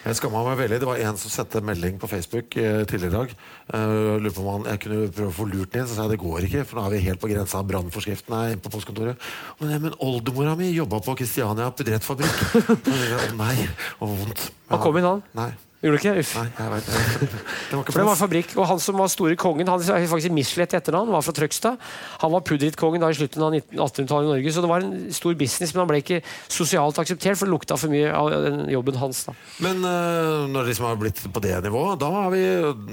Jeg 0.05 0.19
skamma 0.19 0.43
meg 0.49 0.59
veldig. 0.65 0.81
Det 0.83 0.91
var 0.91 1.05
en 1.07 1.21
som 1.21 1.33
sendte 1.33 1.63
melding 1.65 2.01
på 2.03 2.11
Facebook 2.11 2.59
eh, 2.59 2.83
tidligere 2.91 3.13
i 3.13 3.19
dag. 3.19 3.35
Uh, 3.71 4.19
lurer 4.19 4.35
på 4.35 4.43
om 4.43 4.49
han, 4.51 4.65
jeg 4.73 4.83
kunne 4.83 5.11
prøve 5.15 5.31
å 5.31 5.37
få 5.37 5.47
lurt 5.47 5.71
den 5.71 5.85
inn, 5.85 5.87
så 5.87 5.95
sa 5.95 6.07
jeg 6.09 6.17
det 6.17 6.23
går 6.25 6.47
ikke, 6.49 6.65
for 6.67 6.81
nå 6.81 6.89
er 6.89 6.95
vi 6.97 7.03
helt 7.05 7.23
på 7.23 7.31
grensa 7.31 7.61
av 7.61 7.69
brannforskriften 7.71 8.35
her 8.35 8.57
på 8.59 8.73
postkontoret. 8.73 9.29
Men, 9.61 9.77
men 9.85 9.95
oldemora 10.03 10.57
mi 10.59 10.73
jobba 10.73 10.99
på 11.05 11.15
Kristiania 11.21 11.71
pudrettfabrikk. 11.71 12.41
Nei, 13.41 13.60
å 14.01 14.11
vondt. 14.13 14.47
Han 14.71 14.83
kom 14.83 14.97
inn, 15.01 15.09
han. 15.09 15.23
Nei. 15.39 15.51
Gjorde 15.81 15.97
du 15.97 16.03
ikke? 16.03 16.13
Uff. 16.21 16.33
Nei, 16.37 16.49
jeg 16.59 16.71
vet 16.75 16.89
det. 16.91 16.99
Det 17.01 17.73
var 17.73 17.81
ikke 17.81 17.93
For 17.95 18.01
det 18.03 18.09
var 18.11 18.19
fabrikk, 18.21 18.51
og 18.59 18.67
Han 18.69 18.81
som 18.85 18.99
var 19.01 19.09
store 19.09 19.37
kongen, 19.41 19.69
han 19.71 19.81
er 19.81 20.09
faktisk 20.11 20.35
Michelet 20.37 20.75
i 20.75 20.77
etternavn, 20.77 21.13
var 21.15 21.25
fra 21.25 21.33
Trøgstad. 21.37 21.79
Han 22.21 22.35
var 22.35 22.45
pudrittkongen 22.45 23.01
da 23.01 23.09
i 23.09 23.17
slutten 23.17 23.47
av 23.47 23.55
19- 23.57 23.81
1800-tallet 23.81 24.29
i 24.29 24.33
Norge, 24.35 24.53
så 24.53 24.65
det 24.65 24.71
var 24.75 24.85
en 24.85 24.93
stor 25.17 25.39
business, 25.41 25.73
men 25.73 25.83
han 25.83 25.89
ble 25.89 26.03
ikke 26.03 26.21
sosialt 26.53 27.01
akseptert, 27.01 27.39
for 27.41 27.49
det 27.49 27.55
lukta 27.55 27.81
for 27.81 27.93
mye 27.93 28.13
av 28.13 28.29
den 28.45 28.61
jobben 28.75 29.01
hans. 29.01 29.23
da. 29.31 29.37
Men 29.65 29.81
uh, 29.81 30.45
når 30.53 30.61
det 30.61 30.75
liksom 30.75 30.91
har 30.91 31.01
blitt 31.01 31.25
på 31.33 31.45
det 31.47 31.57
nivået, 31.65 31.97
da 32.05 32.13
er, 32.27 32.31
vi, 32.37 32.45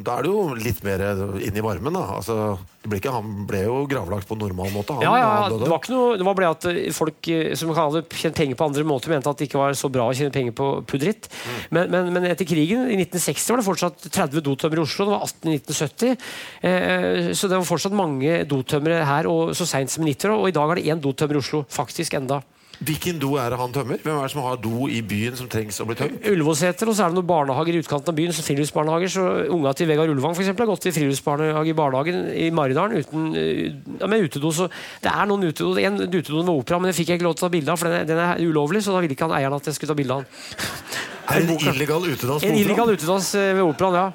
da 0.07 0.15
er 0.15 0.23
det 0.23 0.31
jo 0.31 0.47
litt 0.55 0.81
mer 0.87 1.05
inn 1.43 1.59
i 1.59 1.67
varmen. 1.67 1.99
da. 1.99 2.07
Altså, 2.21 2.39
det 2.87 2.93
ble 2.93 2.99
ikke, 3.01 3.11
han 3.11 3.31
ble 3.49 3.61
jo 3.65 3.79
gravlagt 3.91 4.29
på 4.29 4.37
normal 4.39 4.69
måte. 4.71 4.95
Han, 4.95 5.03
Ja, 5.03 5.15
ja, 5.19 5.31
han. 5.43 5.55
Det 5.59 5.67
var 5.67 5.81
ikke 5.81 5.91
noe, 5.91 6.11
det 6.19 6.27
var 6.27 6.35
bare 6.37 6.51
at 6.53 6.67
eh, 6.69 6.85
folk 6.95 7.27
eh, 7.33 7.49
som 7.59 7.73
hadde 7.75 8.03
tjent 8.15 8.37
penger 8.37 8.55
på 8.59 8.67
andre 8.69 8.85
måter, 8.87 9.11
mente 9.11 9.27
at 9.27 9.41
det 9.41 9.49
ikke 9.49 9.59
var 9.59 9.75
så 9.75 9.89
bra 9.91 10.05
å 10.07 10.13
tjene 10.15 10.31
penger 10.31 10.55
på 10.55 10.67
pudritt. 10.87 11.27
Mm. 11.27 11.57
Men, 11.75 11.91
men, 11.91 12.11
men 12.15 12.27
etter 12.29 12.47
krigen, 12.47 12.76
i 12.85 12.97
1960, 13.01 13.47
var 13.51 13.61
det 13.61 13.67
fortsatt 13.67 14.09
30 14.09 14.45
dotømmere 14.45 14.83
i 14.83 14.87
Oslo. 14.87 15.07
Det 15.07 15.15
var 15.15 15.25
18 15.25 15.49
i 15.49 15.57
1970. 15.57 16.27
Eh, 16.61 17.31
så 17.37 17.49
det 17.49 17.57
var 17.57 17.71
fortsatt 17.71 17.97
mange 17.97 18.43
dotømmere 18.49 19.05
her, 19.07 19.31
og 19.31 19.55
så 19.57 19.67
seint 19.69 19.93
som 19.93 20.05
i 20.05 20.13
90 20.13 20.37
Og 20.37 20.49
i 20.49 20.55
dag 20.55 20.69
er 20.71 20.79
det 20.79 20.87
én 20.93 21.01
dotømmer 21.01 21.39
i 21.39 21.43
Oslo. 21.43 21.65
Faktisk 21.69 22.13
enda. 22.19 22.41
Hvilken 22.77 23.17
do 23.17 23.31
er 23.41 23.49
det 23.49 23.57
han 23.57 23.71
tømmer? 23.73 23.97
Hvem 24.03 24.19
er 24.19 24.27
det 24.27 24.31
som 24.35 24.43
har 24.45 24.57
do 24.61 24.85
i 24.93 24.99
byen 25.01 25.37
som 25.37 25.47
trengs 25.49 25.79
å 25.81 25.87
bli 25.89 25.95
tømt? 25.97 26.19
Ullevålseter, 26.29 26.85
og 26.85 26.93
så 26.93 27.07
er 27.07 27.09
det 27.13 27.17
noen 27.17 27.29
barnehager 27.29 27.73
i 27.73 27.81
utkanten 27.81 28.13
av 28.13 28.17
byen. 28.19 28.33
som 28.37 28.45
friluftsbarnehager, 28.45 29.09
så 29.09 29.23
Unga 29.55 29.73
til 29.73 29.89
Vegard 29.89 30.13
Ulvang 30.13 30.35
for 30.35 30.45
eksempel, 30.45 30.67
har 30.67 30.75
gått 30.75 30.85
i 30.85 30.93
friluftsbarnehage 30.93 31.73
i 31.73 31.77
barnehagen 31.77 32.29
i 32.37 32.51
Maridalen 32.51 33.01
uten, 33.01 33.33
eh, 33.35 34.07
med 34.07 34.29
utedo. 34.29 34.51
så 34.53 34.69
Det 35.01 35.09
er 35.09 35.25
noen 35.25 35.49
utedo. 35.49 35.73
En 35.77 35.97
utedo 35.97 36.43
med 36.43 36.53
opera, 36.53 36.79
men 36.79 36.93
den 36.93 36.97
fikk 36.97 37.09
jeg 37.09 37.19
ikke 37.19 37.29
lov 37.29 37.35
til 37.35 37.45
å 37.45 37.49
ta 37.49 37.55
bilde 37.57 37.71
av, 37.71 37.79
for 37.79 37.89
den 37.89 38.01
er, 38.01 38.05
den 38.05 38.17
er 38.17 38.37
ulovlig, 38.45 38.83
så 38.83 38.93
da 38.93 39.01
ville 39.01 39.15
ikke 39.15 39.27
han 39.27 39.41
eieren 39.41 39.55
at 39.55 39.65
jeg 39.65 39.73
skulle 39.73 39.95
ta 39.95 39.97
bilde 39.97 40.13
av 40.13 40.21
den. 40.21 41.16
Det 41.27 41.41
en 41.43 41.73
illegal 41.73 42.07
utedass 42.07 42.43
En 42.47 42.55
illegal 42.55 42.93
utedass 42.93 43.33
eh, 43.35 43.51
ved 43.57 43.65
operaen, 43.67 43.97
ja. 43.99 44.07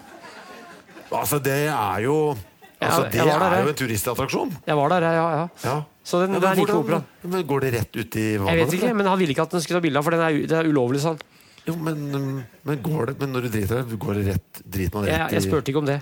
Altså, 1.13 1.39
det 1.45 1.59
er 1.69 2.05
jo 2.07 2.17
Altså, 2.83 3.03
det 3.13 3.23
der, 3.23 3.43
er 3.47 3.61
jo 3.63 3.71
en 3.71 3.77
turistattraksjon. 3.79 4.55
Jeg 4.67 4.75
var 4.75 4.89
der, 4.91 5.05
ja. 5.07 5.27
ja. 5.37 5.43
Ja. 5.63 5.75
Så 6.03 6.25
den, 6.25 6.35
Ja, 6.35 6.41
den 6.43 6.63
er 6.65 6.75
operaen. 6.75 7.05
Men 7.23 7.45
går 7.47 7.61
det 7.63 7.71
rett 7.77 7.95
ut 8.01 8.17
i 8.19 8.25
vannet? 8.41 8.51
Jeg 8.51 8.65
vet 8.65 8.75
ikke, 8.79 8.95
men 8.99 9.07
han 9.07 9.21
ville 9.21 9.37
ikke 9.37 9.45
at 9.47 9.55
den 9.55 9.63
skulle 9.63 9.79
ta 9.79 9.85
bilde 9.85 10.01
av, 10.01 10.07
for 10.09 10.17
den 10.17 10.25
er, 10.27 10.41
det 10.51 10.57
er 10.59 10.71
ulovlig, 10.71 11.03
sånn. 11.05 11.21
Jo, 11.63 11.77
men, 11.79 12.43
men 12.67 12.81
går 12.83 13.13
det 13.13 13.21
Men 13.21 13.37
når 13.37 13.45
du 13.47 13.53
driter 13.55 13.79
deg, 13.79 13.93
går 14.03 14.17
det 14.19 14.23
rett 14.33 14.63
Driter 14.67 14.99
man 14.99 15.05
Jeg, 15.07 15.29
i 15.31 15.37
jeg 15.37 15.45
spurte 15.45 15.71
ikke 15.71 15.79
om 15.79 15.87
det. 15.87 16.01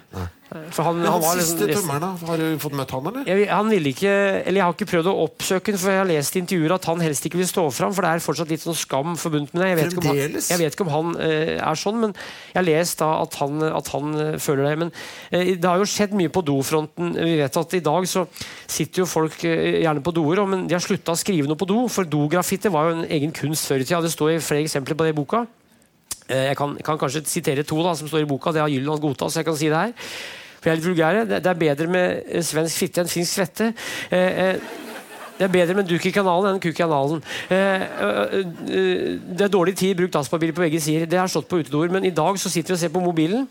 For 0.50 0.82
han, 0.82 0.98
han 1.06 1.20
var 1.22 1.38
siste 1.38 1.66
liksom 1.68 1.84
tømmeren, 1.86 2.02
da? 2.02 2.26
Har 2.26 2.40
du 2.40 2.58
fått 2.58 2.72
møtt 2.74 2.90
han, 2.90 3.04
eller? 3.06 3.28
jeg, 3.28 3.44
han 3.46 3.68
ville 3.70 3.92
ikke, 3.94 4.14
eller 4.40 4.58
jeg 4.58 4.64
har 4.66 4.74
ikke 4.74 4.88
prøvd 4.90 5.08
å 5.12 5.12
oppsøke 5.22 5.70
den, 5.70 5.78
for 5.78 5.94
jeg 5.94 6.00
har 6.00 6.08
lest 6.08 6.34
i 6.34 6.40
intervjuer 6.42 6.74
at 6.74 6.88
han 6.90 7.04
helst 7.04 7.28
ikke 7.28 7.38
vil 7.38 7.46
stå 7.46 7.66
fram, 7.76 7.92
for 7.94 8.02
det 8.02 8.10
er 8.10 8.24
fortsatt 8.24 8.50
litt 8.50 8.64
sånn 8.64 8.78
skam 8.78 9.14
forbundet 9.20 9.54
med 9.54 9.62
det. 9.62 9.68
Jeg 9.70 9.78
vet, 9.78 9.94
ikke 9.94 10.02
om 10.02 10.08
han, 10.10 10.40
jeg 10.40 10.60
vet 10.62 10.74
ikke 10.74 10.86
om 10.88 10.92
han 10.96 11.12
uh, 11.20 11.52
er 11.68 11.78
sånn, 11.84 12.00
men 12.02 12.16
jeg 12.16 12.58
har 12.58 12.66
lest 12.66 13.04
da 13.04 13.12
at 13.20 13.38
han, 13.44 13.62
at 13.68 13.92
han 13.94 14.18
uh, 14.18 14.32
føler 14.42 14.66
det. 14.66 14.74
Men 14.82 14.90
uh, 14.90 15.52
det 15.54 15.70
har 15.70 15.84
jo 15.84 15.88
skjedd 15.94 16.18
mye 16.18 16.34
på 16.34 16.42
dofronten. 16.50 17.14
Vi 17.14 17.38
vet 17.44 17.60
at 17.62 17.78
i 17.78 17.82
dag 17.86 18.10
så 18.10 18.26
sitter 18.66 19.04
jo 19.04 19.08
folk 19.12 19.38
gjerne 19.46 20.02
på 20.02 20.16
doer, 20.18 20.42
men 20.50 20.66
de 20.66 20.74
har 20.74 20.82
slutta 20.82 21.14
å 21.14 21.22
skrive 21.22 21.46
noe 21.46 21.60
på 21.60 21.70
do, 21.70 21.84
for 21.86 22.10
dograffiti 22.10 22.74
var 22.74 22.90
jo 22.90 22.98
en 22.98 23.06
egen 23.06 23.38
kunst 23.38 23.70
før 23.70 23.84
i 23.84 23.86
tida. 23.86 24.02
Det 24.02 24.10
står 24.16 24.34
i 24.34 24.42
flere 24.42 24.66
eksempler 24.66 24.98
på 24.98 25.06
det 25.06 25.14
i 25.14 25.20
boka. 25.22 25.46
Eh, 26.30 26.50
Jeg 26.50 26.58
kan, 26.58 26.76
kan 26.84 27.00
kanskje 27.00 27.24
sitere 27.26 27.66
to 27.66 27.82
da, 27.82 27.96
som 27.98 28.08
står 28.10 28.24
i 28.24 28.30
boka. 28.30 28.54
Det 28.54 28.62
har 28.62 28.70
Gyldendal 28.70 29.02
godta, 29.02 29.30
så 29.30 29.42
jeg 29.42 29.50
kan 29.50 29.58
si 29.58 29.70
det 29.72 29.80
her. 29.80 29.96
For 30.60 30.68
jeg 30.68 30.76
er 30.76 30.80
litt 30.80 30.90
vulgære. 30.90 31.24
Det, 31.30 31.40
er 31.46 31.64
bedre 31.64 31.90
med 31.90 32.22
eh, 32.28 32.44
svensk 32.44 32.84
fitte 32.84 33.02
enn 33.02 33.10
finsk 33.10 33.32
svette. 33.40 33.72
Eh, 34.12 34.46
eh, 34.46 34.78
det 35.40 35.46
er 35.46 35.52
bedre 35.54 35.72
med 35.78 35.86
duk 35.88 36.04
i 36.04 36.10
kanalen 36.12 36.50
enn 36.50 36.58
kuk 36.60 36.76
i 36.76 36.84
analen. 36.84 37.22
Eh, 37.48 37.84
eh, 38.04 38.34
det 39.24 39.46
er 39.46 39.52
dårlig 39.52 39.72
tid 39.80 39.94
bruk 39.96 40.12
dasspapir 40.12 40.52
på 40.52 40.60
begge 40.60 40.82
sider. 40.84 41.06
Det 41.08 41.16
har 41.16 41.30
stått 41.32 41.48
på 41.48 41.62
utedoer, 41.62 41.88
men 41.94 42.04
i 42.04 42.12
dag 42.12 42.36
så 42.36 42.52
sitter 42.52 42.74
vi 42.74 42.76
og 42.76 42.82
ser 42.82 42.92
på 42.92 43.00
mobilen, 43.00 43.46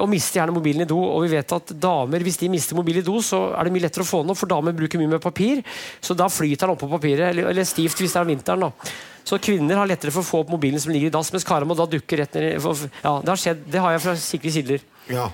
og 0.00 0.08
mister 0.08 0.40
gjerne 0.40 0.54
mobilen 0.56 0.86
i 0.86 0.88
do. 0.88 0.96
Og 0.96 1.26
vi 1.26 1.34
vet 1.34 1.52
at 1.58 1.74
damer, 1.76 2.24
hvis 2.24 2.40
de 2.40 2.48
mister 2.48 2.78
mobil 2.78 3.02
i 3.02 3.04
do, 3.04 3.18
så 3.20 3.50
er 3.52 3.68
det 3.68 3.74
mye 3.74 3.84
lettere 3.84 4.06
å 4.06 4.08
få 4.08 4.22
den 4.24 4.32
opp, 4.32 4.40
for 4.40 4.48
damer 4.54 4.78
bruker 4.78 5.02
mye 5.02 5.12
mer 5.12 5.20
papir. 5.20 5.60
Så 6.00 6.16
da 6.16 6.30
flyter 6.32 6.64
den 6.64 6.78
oppå 6.78 6.88
papiret, 6.96 7.28
eller, 7.28 7.52
eller 7.52 7.68
stivt 7.68 8.00
hvis 8.00 8.16
det 8.16 8.22
er 8.22 8.24
om 8.24 8.32
vinteren. 8.32 8.64
da. 8.70 8.96
Så 9.26 9.40
kvinner 9.42 9.80
har 9.80 9.88
lettere 9.90 10.14
for 10.14 10.22
å 10.22 10.28
få 10.28 10.42
opp 10.44 10.52
mobilen 10.54 10.78
som 10.82 10.92
ligger 10.94 11.10
i 11.10 11.14
dass, 11.14 11.32
mens 11.34 11.46
karer 11.46 11.66
må 11.66 11.74
da 11.74 11.88
dukke 11.90 12.20
rett 12.20 12.36
ned 12.38 12.44
i 12.52 12.60
Ja, 13.02 13.16
det 13.24 13.32
har 13.32 13.40
skjedd. 13.42 13.64
Det 13.72 13.82
har 13.82 13.96
jeg 13.96 14.04
fra 14.04 14.14
sikre 14.22 14.52
kilder. 14.54 14.84
Ja. 15.10 15.26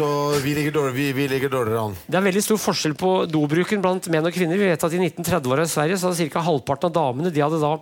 Så 0.00 0.08
vi 0.40 0.54
ligger, 0.56 0.72
dårlig, 0.72 1.10
vi, 1.12 1.26
dårligere 1.28 1.80
an. 1.82 1.94
Det 2.08 2.16
er 2.16 2.22
veldig 2.24 2.40
stor 2.40 2.58
forskjell 2.62 2.94
på 2.96 3.08
dobruken 3.28 3.82
blant 3.84 4.06
menn 4.08 4.24
og 4.24 4.32
kvinner. 4.32 4.56
Vi 4.56 4.70
vet 4.70 4.84
at 4.86 4.94
I 4.96 5.00
1930-åra 5.02 5.66
i 5.66 5.68
Sverige 5.68 5.98
så 6.00 6.08
hadde 6.08 6.28
ca. 6.32 6.40
halvparten 6.46 6.88
av 6.88 6.94
damene 6.94 7.32
de 7.34 7.42
hadde 7.44 7.58
da 7.60 7.74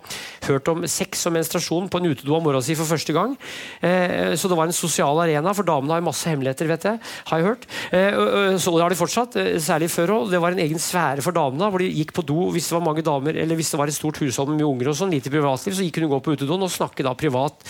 hørt 0.49 0.71
om 0.73 0.83
sex 0.91 1.23
og 1.29 1.37
menstruasjon 1.37 1.87
på 1.87 2.01
en 2.01 2.09
utedo 2.09 2.35
av 2.35 2.43
mora 2.43 2.59
si 2.65 2.75
for 2.75 2.89
første 2.89 3.15
gang. 3.15 3.37
Eh, 3.79 4.35
så 4.35 4.51
det 4.51 4.57
var 4.59 4.67
en 4.67 4.75
sosial 4.75 5.21
arena, 5.23 5.53
for 5.55 5.69
damene 5.69 5.95
har 5.95 6.03
masse 6.03 6.27
hemmeligheter, 6.27 6.67
vet 6.73 6.89
jeg. 6.89 6.99
har 7.31 7.39
jeg 7.39 7.47
hørt. 7.47 7.63
Eh, 7.95 8.19
så 8.59 8.75
det 8.75 8.83
har 8.83 8.91
de 8.91 8.99
fortsatt, 8.99 9.39
eh, 9.39 9.55
særlig 9.63 9.87
før 9.95 10.15
òg. 10.17 10.35
Det 10.35 10.43
var 10.43 10.51
en 10.51 10.63
egen 10.65 10.83
sfære 10.89 11.23
for 11.23 11.31
damene, 11.31 11.71
hvor 11.71 11.79
de 11.79 11.87
gikk 11.87 12.11
på 12.19 12.27
do 12.27 12.49
hvis 12.51 12.67
det 12.67 12.75
var 12.75 12.87
mange 12.89 13.05
damer, 13.07 13.39
eller 13.39 13.55
hvis 13.55 13.71
det 13.71 13.79
var 13.79 13.87
et 13.87 13.95
stort 13.95 14.19
hushold 14.19 14.51
med 14.51 14.59
mye 14.59 14.73
unger 14.73 14.91
og 14.91 14.99
sånn, 14.99 15.15
lite 15.15 15.31
privatliv, 15.31 15.71
så 15.71 15.87
gikk 15.87 16.03
hun 16.03 16.11
gå 16.11 16.19
på 16.19 16.35
utedoen 16.35 16.67
og 16.67 16.75
snakke 16.75 17.07
da 17.07 17.15
privat. 17.15 17.63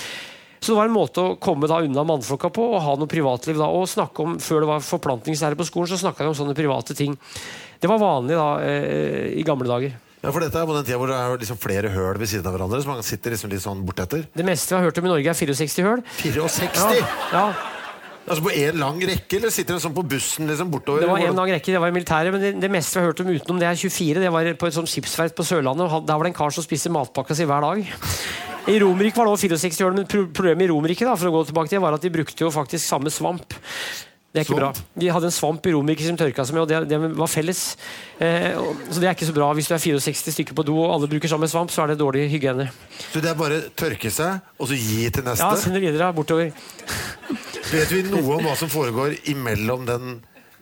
Så 0.60 0.74
det 0.74 0.78
var 0.80 0.90
en 0.90 0.96
måte 0.96 1.24
å 1.24 1.38
komme 1.40 1.70
da 1.72 1.80
unna 1.86 2.04
mannflokka 2.08 2.52
på 2.56 2.66
og 2.74 2.82
ha 2.84 2.98
noe 3.00 3.10
privatliv. 3.10 3.58
da, 3.58 3.70
og 3.72 3.88
snakke 3.88 4.26
om, 4.26 4.38
Før 4.44 4.66
det 4.66 4.70
var 4.74 4.84
forplantningslære 4.84 5.56
på 5.60 5.68
skolen, 5.68 5.88
så 5.88 6.00
snakka 6.02 6.26
de 6.26 6.34
om 6.34 6.38
sånne 6.38 6.58
private 6.58 6.96
ting. 6.96 7.16
Det 7.80 7.88
var 7.88 8.02
vanlig 8.02 8.36
da 8.36 8.50
eh, 8.60 9.40
i 9.40 9.44
gamle 9.48 9.68
dager. 9.70 9.96
Ja, 10.20 10.34
for 10.36 10.44
dette 10.44 10.60
er 10.60 10.68
på 10.68 10.76
den 10.76 10.84
tida 10.84 10.98
hvor 11.00 11.08
det 11.08 11.16
er 11.16 11.40
liksom 11.40 11.58
flere 11.64 11.90
høl 11.94 12.18
ved 12.20 12.28
siden 12.28 12.48
av 12.50 12.58
hverandre, 12.58 12.82
så 12.84 12.92
man 12.92 13.06
sitter 13.08 13.32
liksom 13.32 13.54
litt 13.54 13.64
sånn 13.64 13.86
bortetter. 13.88 14.26
Det 14.36 14.44
meste 14.44 14.76
vi 14.76 14.82
har 14.82 14.90
hørt 14.90 15.00
om 15.00 15.08
i 15.08 15.12
Norge, 15.14 15.32
er 15.32 15.38
64 15.40 15.86
høl. 15.88 16.04
64! 16.20 17.04
Ja, 17.32 17.46
Altså 18.30 18.44
på 18.46 18.52
én 18.54 18.78
lang 18.78 19.00
rekke, 19.02 19.40
eller 19.40 19.50
sitter 19.50 19.74
en 19.74 19.82
sånn 19.82 19.96
på 19.96 20.04
bussen 20.06 20.46
liksom 20.46 20.70
bortover? 20.70 21.02
Det 21.02 21.10
var 21.10 21.24
en 21.26 21.40
lang 21.40 21.50
rekke, 21.50 21.74
det 21.74 21.80
var 21.82 21.90
i 21.90 21.96
militæret, 21.96 22.36
men 22.36 22.44
det, 22.44 22.52
det 22.62 22.70
meste 22.70 22.94
vi 22.94 23.02
har 23.02 23.10
hørt 23.10 23.24
om 23.24 23.32
utenom 23.32 23.62
det 23.62 23.66
er 23.66 23.80
24. 23.80 24.22
Det 24.22 24.34
var 24.36 24.52
på 24.62 24.70
et 24.70 24.76
sånt 24.76 24.92
skipsverft 24.92 25.38
på 25.40 25.48
Sørlandet. 25.50 25.88
og 25.90 26.06
Der 26.06 26.20
var 26.20 26.28
det 26.28 26.36
en 26.36 26.38
kar 26.38 26.54
som 26.54 26.66
spiste 26.66 26.94
matpakka 26.94 27.34
si 27.34 27.48
hver 27.50 27.66
dag. 27.66 27.90
I 28.70 28.78
Romerike 28.84 29.18
var 29.18 29.26
det 29.30 29.34
også 29.38 29.50
64 29.56 29.88
år, 29.88 29.96
men 29.98 30.06
problemet 30.10 30.68
i 30.68 30.70
Romerike 30.72 31.08
da, 31.08 31.16
for 31.18 31.32
å 31.32 31.34
gå 31.40 31.48
tilbake 31.50 31.72
til, 31.72 31.82
var 31.84 31.98
at 31.98 32.06
de 32.06 32.12
brukte 32.14 32.46
jo 32.46 32.52
faktisk 32.54 32.86
samme 32.86 33.12
svamp. 33.14 33.56
Det 34.30 34.44
er 34.44 34.46
ikke 34.46 34.60
Svamp? 34.60 34.78
bra. 34.78 35.00
De 35.02 35.08
hadde 35.10 35.26
en 35.26 35.34
svamp 35.34 35.66
i 35.66 35.72
Romerike 35.74 36.06
som 36.06 36.18
tørka 36.20 36.44
seg 36.46 36.54
med, 36.54 36.62
og 36.62 36.70
det, 36.70 36.82
det 36.92 37.00
var 37.18 37.32
felles. 37.32 37.62
Eh, 38.22 38.52
så 38.94 39.02
det 39.02 39.08
er 39.10 39.16
ikke 39.18 39.26
så 39.26 39.34
bra. 39.34 39.48
Hvis 39.58 39.72
du 39.72 39.74
er 39.74 39.82
64 39.82 40.36
stykker 40.36 40.58
på 40.60 40.66
do 40.68 40.76
og 40.84 40.94
alle 40.94 41.10
bruker 41.10 41.32
samme 41.32 41.50
svamp, 41.50 41.74
så 41.74 41.82
er 41.88 41.96
det 41.96 42.00
dårlig 42.04 42.28
hygiene. 42.30 42.68
Så 43.10 43.24
det 43.26 43.32
er 43.32 43.40
bare 43.40 43.58
tørke 43.74 44.12
seg, 44.14 44.44
og 44.62 44.70
så 44.70 44.78
gi 44.78 45.10
til 45.10 45.26
neste? 45.26 45.42
Ja, 45.50 45.58
send 45.58 45.74
det 45.80 45.82
videre 45.88 46.12
bortover. 46.14 46.54
Vet 47.74 47.90
vi 47.96 48.04
noe 48.06 48.38
om 48.38 48.46
hva 48.46 48.54
som 48.58 48.70
foregår 48.70 49.18
imellom 49.34 49.90
den 49.90 50.20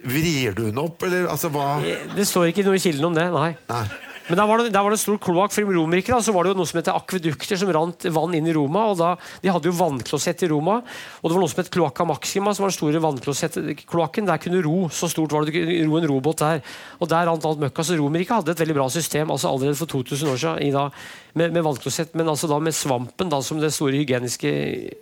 Vrir 0.08 0.54
du 0.54 0.68
den 0.68 0.78
opp, 0.78 1.02
eller 1.08 1.26
altså 1.32 1.50
hva 1.50 1.80
Det 2.14 2.24
står 2.30 2.52
ikke 2.52 2.64
noe 2.68 2.78
i 2.78 2.82
kilden 2.84 3.08
om 3.10 3.16
det, 3.18 3.24
nei. 3.34 3.48
Nei. 3.68 3.86
Men 4.28 4.40
der 4.40 4.48
var 4.50 4.60
det, 4.60 4.72
der 4.76 4.84
var 4.84 4.92
det 4.92 5.00
stor 5.00 5.20
kloakk. 5.24 5.54
For 5.56 5.64
i 5.64 5.76
Romerike 5.78 6.12
da, 6.12 6.20
så 6.24 6.34
var 6.36 6.44
det 6.44 6.52
jo 6.52 6.60
noe 6.60 6.68
som 6.68 6.80
heter 6.82 6.98
akvedukter, 6.98 7.60
som 7.60 7.72
rant 7.72 8.08
vann 8.12 8.36
inn 8.36 8.50
i 8.50 8.56
Roma. 8.56 8.88
og 8.92 9.00
da, 9.00 9.14
De 9.44 9.52
hadde 9.54 9.70
jo 9.70 9.78
vannklosett 9.78 10.44
i 10.44 10.50
Roma. 10.52 10.82
Og 11.22 11.30
det 11.30 11.38
var 11.38 11.44
noe 11.44 11.54
som 11.54 11.64
het 11.64 11.72
kloakka 11.74 12.08
Maxima, 12.08 12.54
som 12.54 12.66
var 12.66 12.74
den 12.74 12.78
store 12.78 13.04
vannkloakken. 13.04 14.28
Der 14.28 14.44
kunne 14.44 14.64
ro. 14.66 14.78
Så 14.92 15.10
stort 15.14 15.32
var 15.32 15.46
det 15.46 15.56
du 15.56 15.60
kunne 15.60 15.88
ro 15.88 16.00
en 16.02 16.10
robåt 16.12 16.44
der. 16.44 16.64
Og 17.00 17.12
der 17.12 17.30
rant 17.32 17.48
alt 17.48 17.64
møkka. 17.64 17.88
Så 17.88 18.00
Romerike 18.00 18.36
hadde 18.36 18.52
et 18.52 18.64
veldig 18.64 18.78
bra 18.78 18.90
system 18.92 19.32
altså 19.32 19.52
allerede 19.52 19.80
for 19.80 19.96
2000 19.96 20.34
år 20.34 20.42
siden 20.44 20.76
da, 20.76 20.90
med, 21.38 21.54
med 21.56 21.64
vannklosett, 21.64 22.16
men 22.18 22.28
altså 22.28 22.50
da 22.52 22.60
med 22.60 22.76
svampen 22.76 23.32
da, 23.32 23.40
som 23.42 23.62
den 23.62 23.72
store 23.72 24.00
hygieniske 24.02 24.52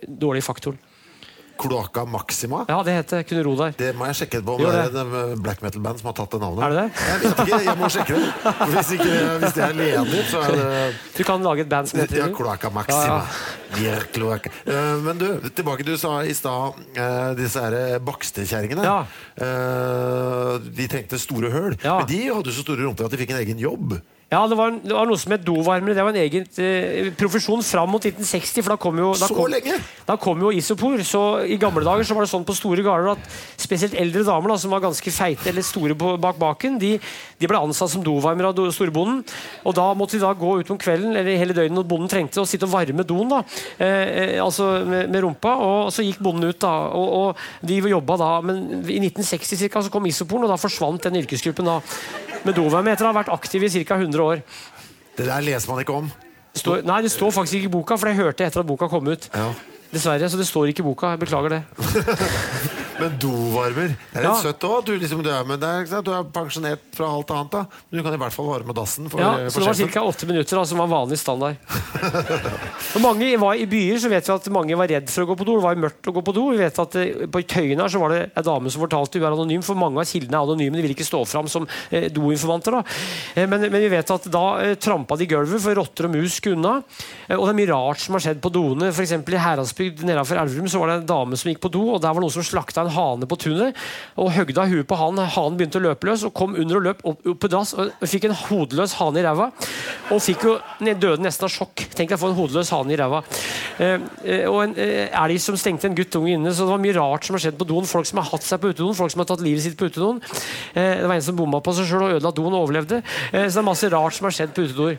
dårlige 0.06 0.46
faktoren. 0.46 0.78
Cloaca 1.58 2.04
Maxima? 2.04 2.64
Ja, 2.68 2.78
det 2.86 2.94
heter 2.96 3.20
det. 3.20 3.26
Kunne 3.30 3.42
ro 3.46 3.54
der. 3.58 3.74
Det 3.78 3.90
må 3.96 4.06
jeg 4.10 4.18
sjekke 4.20 4.40
på 4.44 4.56
om 4.56 4.62
jo, 4.62 4.70
det 4.70 4.80
er 4.84 4.90
det. 4.94 5.02
en 5.04 5.14
eh, 5.20 5.34
black 5.42 5.62
metal-band 5.64 6.00
som 6.02 6.10
har 6.10 6.16
tatt 6.20 6.36
det 6.36 6.40
navnet. 6.42 6.64
Er 6.66 6.74
det 6.74 6.82
det? 6.82 7.04
Jeg 7.06 7.20
vet 7.22 7.42
ikke, 7.46 7.60
jeg 7.66 7.78
må 7.80 7.90
sjekke 7.94 8.18
det. 8.18 8.54
Hvis, 8.72 8.90
ikke, 8.96 9.14
hvis 9.42 9.56
det 9.56 9.64
er 9.66 9.76
ledig, 9.80 10.24
så 10.30 10.42
er 10.44 10.56
det 10.56 10.72
Du 11.16 11.22
kan 11.28 11.46
lage 11.46 11.64
et 11.66 11.70
band 11.72 11.90
som 11.90 12.00
heter 12.02 12.20
Ja, 12.22 12.28
Kloakka 12.36 12.72
Maxima. 12.74 13.20
Ja, 13.80 13.96
ja. 13.96 14.38
Eh, 14.66 14.92
Men 15.04 15.18
du, 15.20 15.26
tilbake 15.50 15.84
du 15.86 15.94
sa 16.00 16.18
i 16.24 16.34
stad 16.36 16.76
eh, 16.96 17.30
disse 17.38 17.62
her 17.62 17.98
Bakstad-kjerringene. 18.04 18.84
Ja. 18.86 18.98
De 20.66 20.86
trengte 20.92 21.18
store 21.20 21.50
høl. 21.52 21.78
Ja. 21.82 21.98
Men 22.02 22.10
de 22.10 22.20
hadde 22.30 22.54
så 22.54 22.64
store 22.66 22.86
rumper 22.86 23.08
at 23.08 23.14
de 23.16 23.20
fikk 23.20 23.34
en 23.34 23.42
egen 23.42 23.60
jobb. 23.62 23.98
Ja, 24.26 24.40
det 24.50 24.56
var, 24.58 24.72
det 24.82 24.90
var 24.90 25.06
noe 25.06 25.18
som 25.22 25.30
het 25.36 25.44
dovarmere. 25.46 25.94
Det 25.94 26.02
var 26.02 26.10
en 26.10 26.18
egen 26.18 26.46
eh, 26.58 27.10
profesjon 27.14 27.60
fram 27.62 27.92
mot 27.94 28.02
1960. 28.02 28.64
For 28.66 28.72
da 28.72 28.76
kom 28.82 28.96
jo, 28.98 29.12
da 29.14 29.28
kom. 29.30 29.52
Da 30.08 30.16
kom 30.18 30.40
jo 30.42 30.50
isopor. 30.50 30.98
Så 31.06 31.20
I 31.46 31.58
gamle 31.62 31.84
dager 31.86 32.02
så 32.08 32.16
var 32.16 32.26
det 32.26 32.30
sånn 32.32 32.46
på 32.48 32.56
store 32.58 32.82
gårder 32.82 33.12
at 33.12 33.36
spesielt 33.62 33.94
eldre 33.94 34.24
damer 34.26 34.50
da, 34.50 34.56
som 34.58 34.74
var 34.74 34.82
ganske 34.82 35.12
feite 35.14 35.52
eller 35.52 35.62
store 35.62 35.94
bak 35.94 36.40
baken, 36.42 36.74
de, 36.82 36.96
de 37.38 37.50
ble 37.52 37.60
ansatt 37.68 37.92
som 37.94 38.02
dovarmere 38.02 38.50
av 38.50 38.58
do- 38.58 38.66
storbonden. 38.74 39.22
Og 39.62 39.78
da 39.78 39.86
måtte 39.94 40.18
de 40.18 40.24
da 40.26 40.34
gå 40.34 40.56
ut 40.58 40.74
om 40.74 40.82
kvelden 40.82 41.14
eller 41.14 41.38
hele 41.38 41.54
døgnet 41.54 41.78
når 41.78 41.86
bonden 41.94 42.10
trengte 42.10 42.42
å 42.42 42.48
sitte 42.50 42.66
og 42.66 42.74
varme 42.74 43.06
doen. 43.06 43.30
da, 43.30 43.44
eh, 43.78 43.86
eh, 43.86 44.36
altså 44.42 44.72
med, 44.90 45.06
med 45.14 45.22
rumpa. 45.22 45.54
Og 45.62 45.94
så 45.94 46.02
gikk 46.02 46.18
bonden 46.26 46.50
ut, 46.50 46.58
da. 46.66 46.74
Og, 46.98 47.14
og 47.30 47.46
de 47.70 47.78
jobba 47.94 48.18
da. 48.26 48.34
Men 48.42 48.66
i 48.90 48.98
1960 49.06 49.62
cirka, 49.62 49.86
så 49.86 49.94
kom 49.94 50.10
isoporen, 50.10 50.50
og 50.50 50.56
da 50.56 50.58
forsvant 50.58 51.06
den 51.06 51.22
yrkesgruppen 51.22 51.70
da 51.76 51.78
med 52.46 52.54
dovarmere 52.54 53.02
ha 53.02 53.10
vært 53.16 53.30
aktiv 53.34 53.64
i 53.66 53.70
ca. 53.82 53.96
100 53.98 54.15
år. 54.24 54.42
Det 55.16 55.26
der 55.26 55.44
leser 55.44 55.72
man 55.72 55.80
ikke 55.82 55.96
om. 55.96 56.10
Står, 56.56 56.82
nei, 56.88 57.02
det 57.04 57.12
står 57.12 57.32
faktisk 57.36 57.58
ikke 57.60 57.68
i 57.68 57.74
boka, 57.76 57.98
for 58.00 58.08
jeg 58.08 58.16
hørte 58.16 58.46
etter 58.46 58.62
at 58.62 58.68
boka 58.68 58.88
kom 58.88 59.08
ut. 59.12 59.28
Ja. 59.34 59.50
Dessverre, 59.92 60.28
så 60.30 60.40
det 60.40 60.46
står 60.48 60.72
ikke 60.72 60.84
i 60.84 60.88
boka. 60.88 61.14
Jeg 61.14 61.24
beklager 61.26 61.58
det. 61.58 61.62
Men 63.00 63.16
dovarmer 63.20 63.94
Det 63.96 64.20
er 64.20 64.26
litt 64.26 64.42
søtt 64.44 64.66
òg. 64.66 64.86
Du, 64.86 64.92
liksom, 65.00 65.22
du, 65.24 65.30
er 65.32 65.44
med 65.48 65.60
du 65.60 66.10
er 66.12 66.28
pensjonert 66.32 66.84
fra 66.96 67.08
alt 67.12 67.32
annet. 67.34 67.52
da 67.52 67.62
Men 67.90 67.98
du 67.98 68.04
kan 68.06 68.16
i 68.16 68.20
hvert 68.22 68.34
fall 68.34 68.48
varme 68.48 68.76
dassen 68.76 69.10
for, 69.12 69.20
Ja, 69.20 69.50
så 69.50 69.60
det 69.62 69.68
var 69.68 69.92
ca. 69.96 70.04
åtte 70.12 70.28
minutter 70.28 70.60
da, 70.60 70.64
som 70.68 70.80
var 70.80 70.90
vanlig 70.90 71.18
standard. 71.20 71.58
Når 72.94 73.04
mange 73.04 73.30
var 73.40 73.60
I 73.60 73.66
byer 73.68 74.00
så 74.02 74.10
vet 74.12 74.28
vi 74.28 74.34
at 74.36 74.48
mange 74.54 74.78
var 74.78 74.90
redd 74.90 75.10
for 75.12 75.26
å 75.26 75.30
gå 75.30 75.38
på 75.40 75.48
do. 75.48 75.58
Det 75.58 75.66
var 75.66 75.82
mørkt 75.86 76.10
å 76.10 76.14
gå 76.16 76.24
på 76.24 76.36
do. 76.36 76.46
Vi 76.54 76.62
vet 76.62 76.80
at 76.86 76.98
eh, 77.00 77.26
På 77.32 77.42
Tøyen 77.42 77.82
her 77.82 77.92
så 77.92 78.00
var 78.02 78.14
det 78.14 78.22
en 78.32 78.48
dame 78.48 78.72
som 78.72 78.84
fortalte 78.84 79.20
hun 79.20 79.26
er 79.26 79.36
anonym, 79.36 79.64
for 79.66 79.78
mange 79.78 80.00
av 80.00 80.08
kildene 80.08 80.40
er 80.40 80.48
anonyme. 80.48 80.80
De 80.80 80.86
vil 80.86 80.96
ikke 80.96 81.08
stå 81.08 81.22
fram 81.28 81.50
som 81.52 81.68
eh, 81.90 82.08
doinformanter. 82.12 82.78
da. 82.78 82.96
Eh, 83.34 83.44
men, 83.50 83.68
men 83.68 83.84
vi 83.84 83.92
vet 83.92 84.14
at 84.16 84.30
da 84.32 84.46
eh, 84.64 84.76
trampa 84.80 85.18
de 85.20 85.28
gulvet 85.30 85.62
for 85.62 85.76
rotter 85.76 86.08
og 86.08 86.16
mus 86.16 86.40
skulle 86.40 86.58
unna. 86.58 86.78
Eh, 87.28 87.36
og 87.36 87.44
det 87.44 87.52
er 87.52 87.60
mye 87.60 87.72
rart 87.74 88.02
som 88.04 88.16
har 88.16 88.26
skjedd 88.28 88.42
på 88.44 88.54
doene. 88.54 88.92
Eksempel 89.06 89.36
I 89.36 89.42
Heradsbygd 89.44 90.02
nedenfor 90.06 90.40
Elverum 90.40 90.70
så 90.70 90.80
var 90.82 90.92
det 90.94 91.00
en 91.02 91.10
dame 91.12 91.38
som 91.38 91.52
gikk 91.52 91.62
på 91.62 91.72
do, 91.76 91.84
og 91.94 92.00
der 92.02 92.16
var 92.16 92.24
noen 92.24 92.34
som 92.34 92.46
slakta 92.46 92.85
en 92.86 92.94
hane 92.96 93.28
på 93.28 93.38
tunet. 93.40 93.76
Og 94.16 94.32
høgde 94.34 94.62
av 94.62 94.72
huet 94.72 94.88
på 94.88 94.98
han. 95.00 95.20
Hanen 95.36 95.58
begynte 95.58 95.80
å 95.80 95.84
løpe 95.84 96.08
løs 96.08 96.24
og 96.26 96.34
kom 96.36 96.56
under 96.56 96.80
og 96.80 96.86
løp 96.88 97.04
opp, 97.06 97.20
opp 97.32 97.40
på 97.42 97.50
dass 97.52 97.74
og 97.76 97.92
fikk 98.06 98.28
en 98.28 98.36
hodeløs 98.46 98.96
hane 99.00 99.20
i 99.20 99.26
ræva. 99.26 99.50
Og 100.14 100.22
fikk 100.22 100.46
jo 100.46 100.56
døde 100.86 101.24
nesten 101.24 101.48
av 101.48 101.52
sjokk. 101.52 101.86
Tenk 101.96 102.12
deg 102.12 102.18
å 102.18 102.22
få 102.22 102.30
en 102.32 102.38
hodeløs 102.38 102.72
hane 102.74 102.94
i 102.94 103.00
ræva. 103.00 103.22
Eh, 103.82 103.98
eh, 104.24 104.46
og 104.48 104.62
en 104.64 104.76
eh, 104.80 105.10
elg 105.10 105.42
som 105.42 105.58
stengte 105.60 105.90
en 105.90 105.98
guttunge 105.98 106.34
inne. 106.36 106.54
Så 106.54 106.64
det 106.64 106.74
var 106.74 106.82
mye 106.82 106.96
rart 106.96 107.26
som 107.26 107.36
har 107.36 107.44
skjedd 107.46 107.58
på 107.60 107.68
doen. 107.68 107.88
Folk 107.88 108.08
som 108.08 108.22
har 108.22 108.30
hatt 108.30 108.46
seg 108.46 108.62
på 108.62 108.72
utedoen, 108.72 108.96
folk 108.98 109.14
som 109.14 109.24
har 109.24 109.30
tatt 109.32 109.44
livet 109.44 109.66
sitt 109.66 109.78
på 109.78 109.90
utedoen. 109.90 110.22
Eh, 110.74 111.02
det 111.02 111.06
var 111.10 111.18
en 111.18 111.28
som 111.28 111.38
bomma 111.38 111.62
på 111.64 111.76
seg 111.76 111.90
sjøl 111.90 112.06
og 112.08 112.16
ødela 112.16 112.34
doen 112.36 112.52
og 112.52 112.62
overlevde. 112.64 113.02
Eh, 113.32 113.46
så 113.46 113.58
det 113.58 113.62
er 113.64 113.70
masse 113.70 113.92
rart 113.92 114.16
som 114.16 114.28
har 114.28 114.38
skjedd 114.38 114.56
på 114.56 114.66
utedoer. 114.68 114.98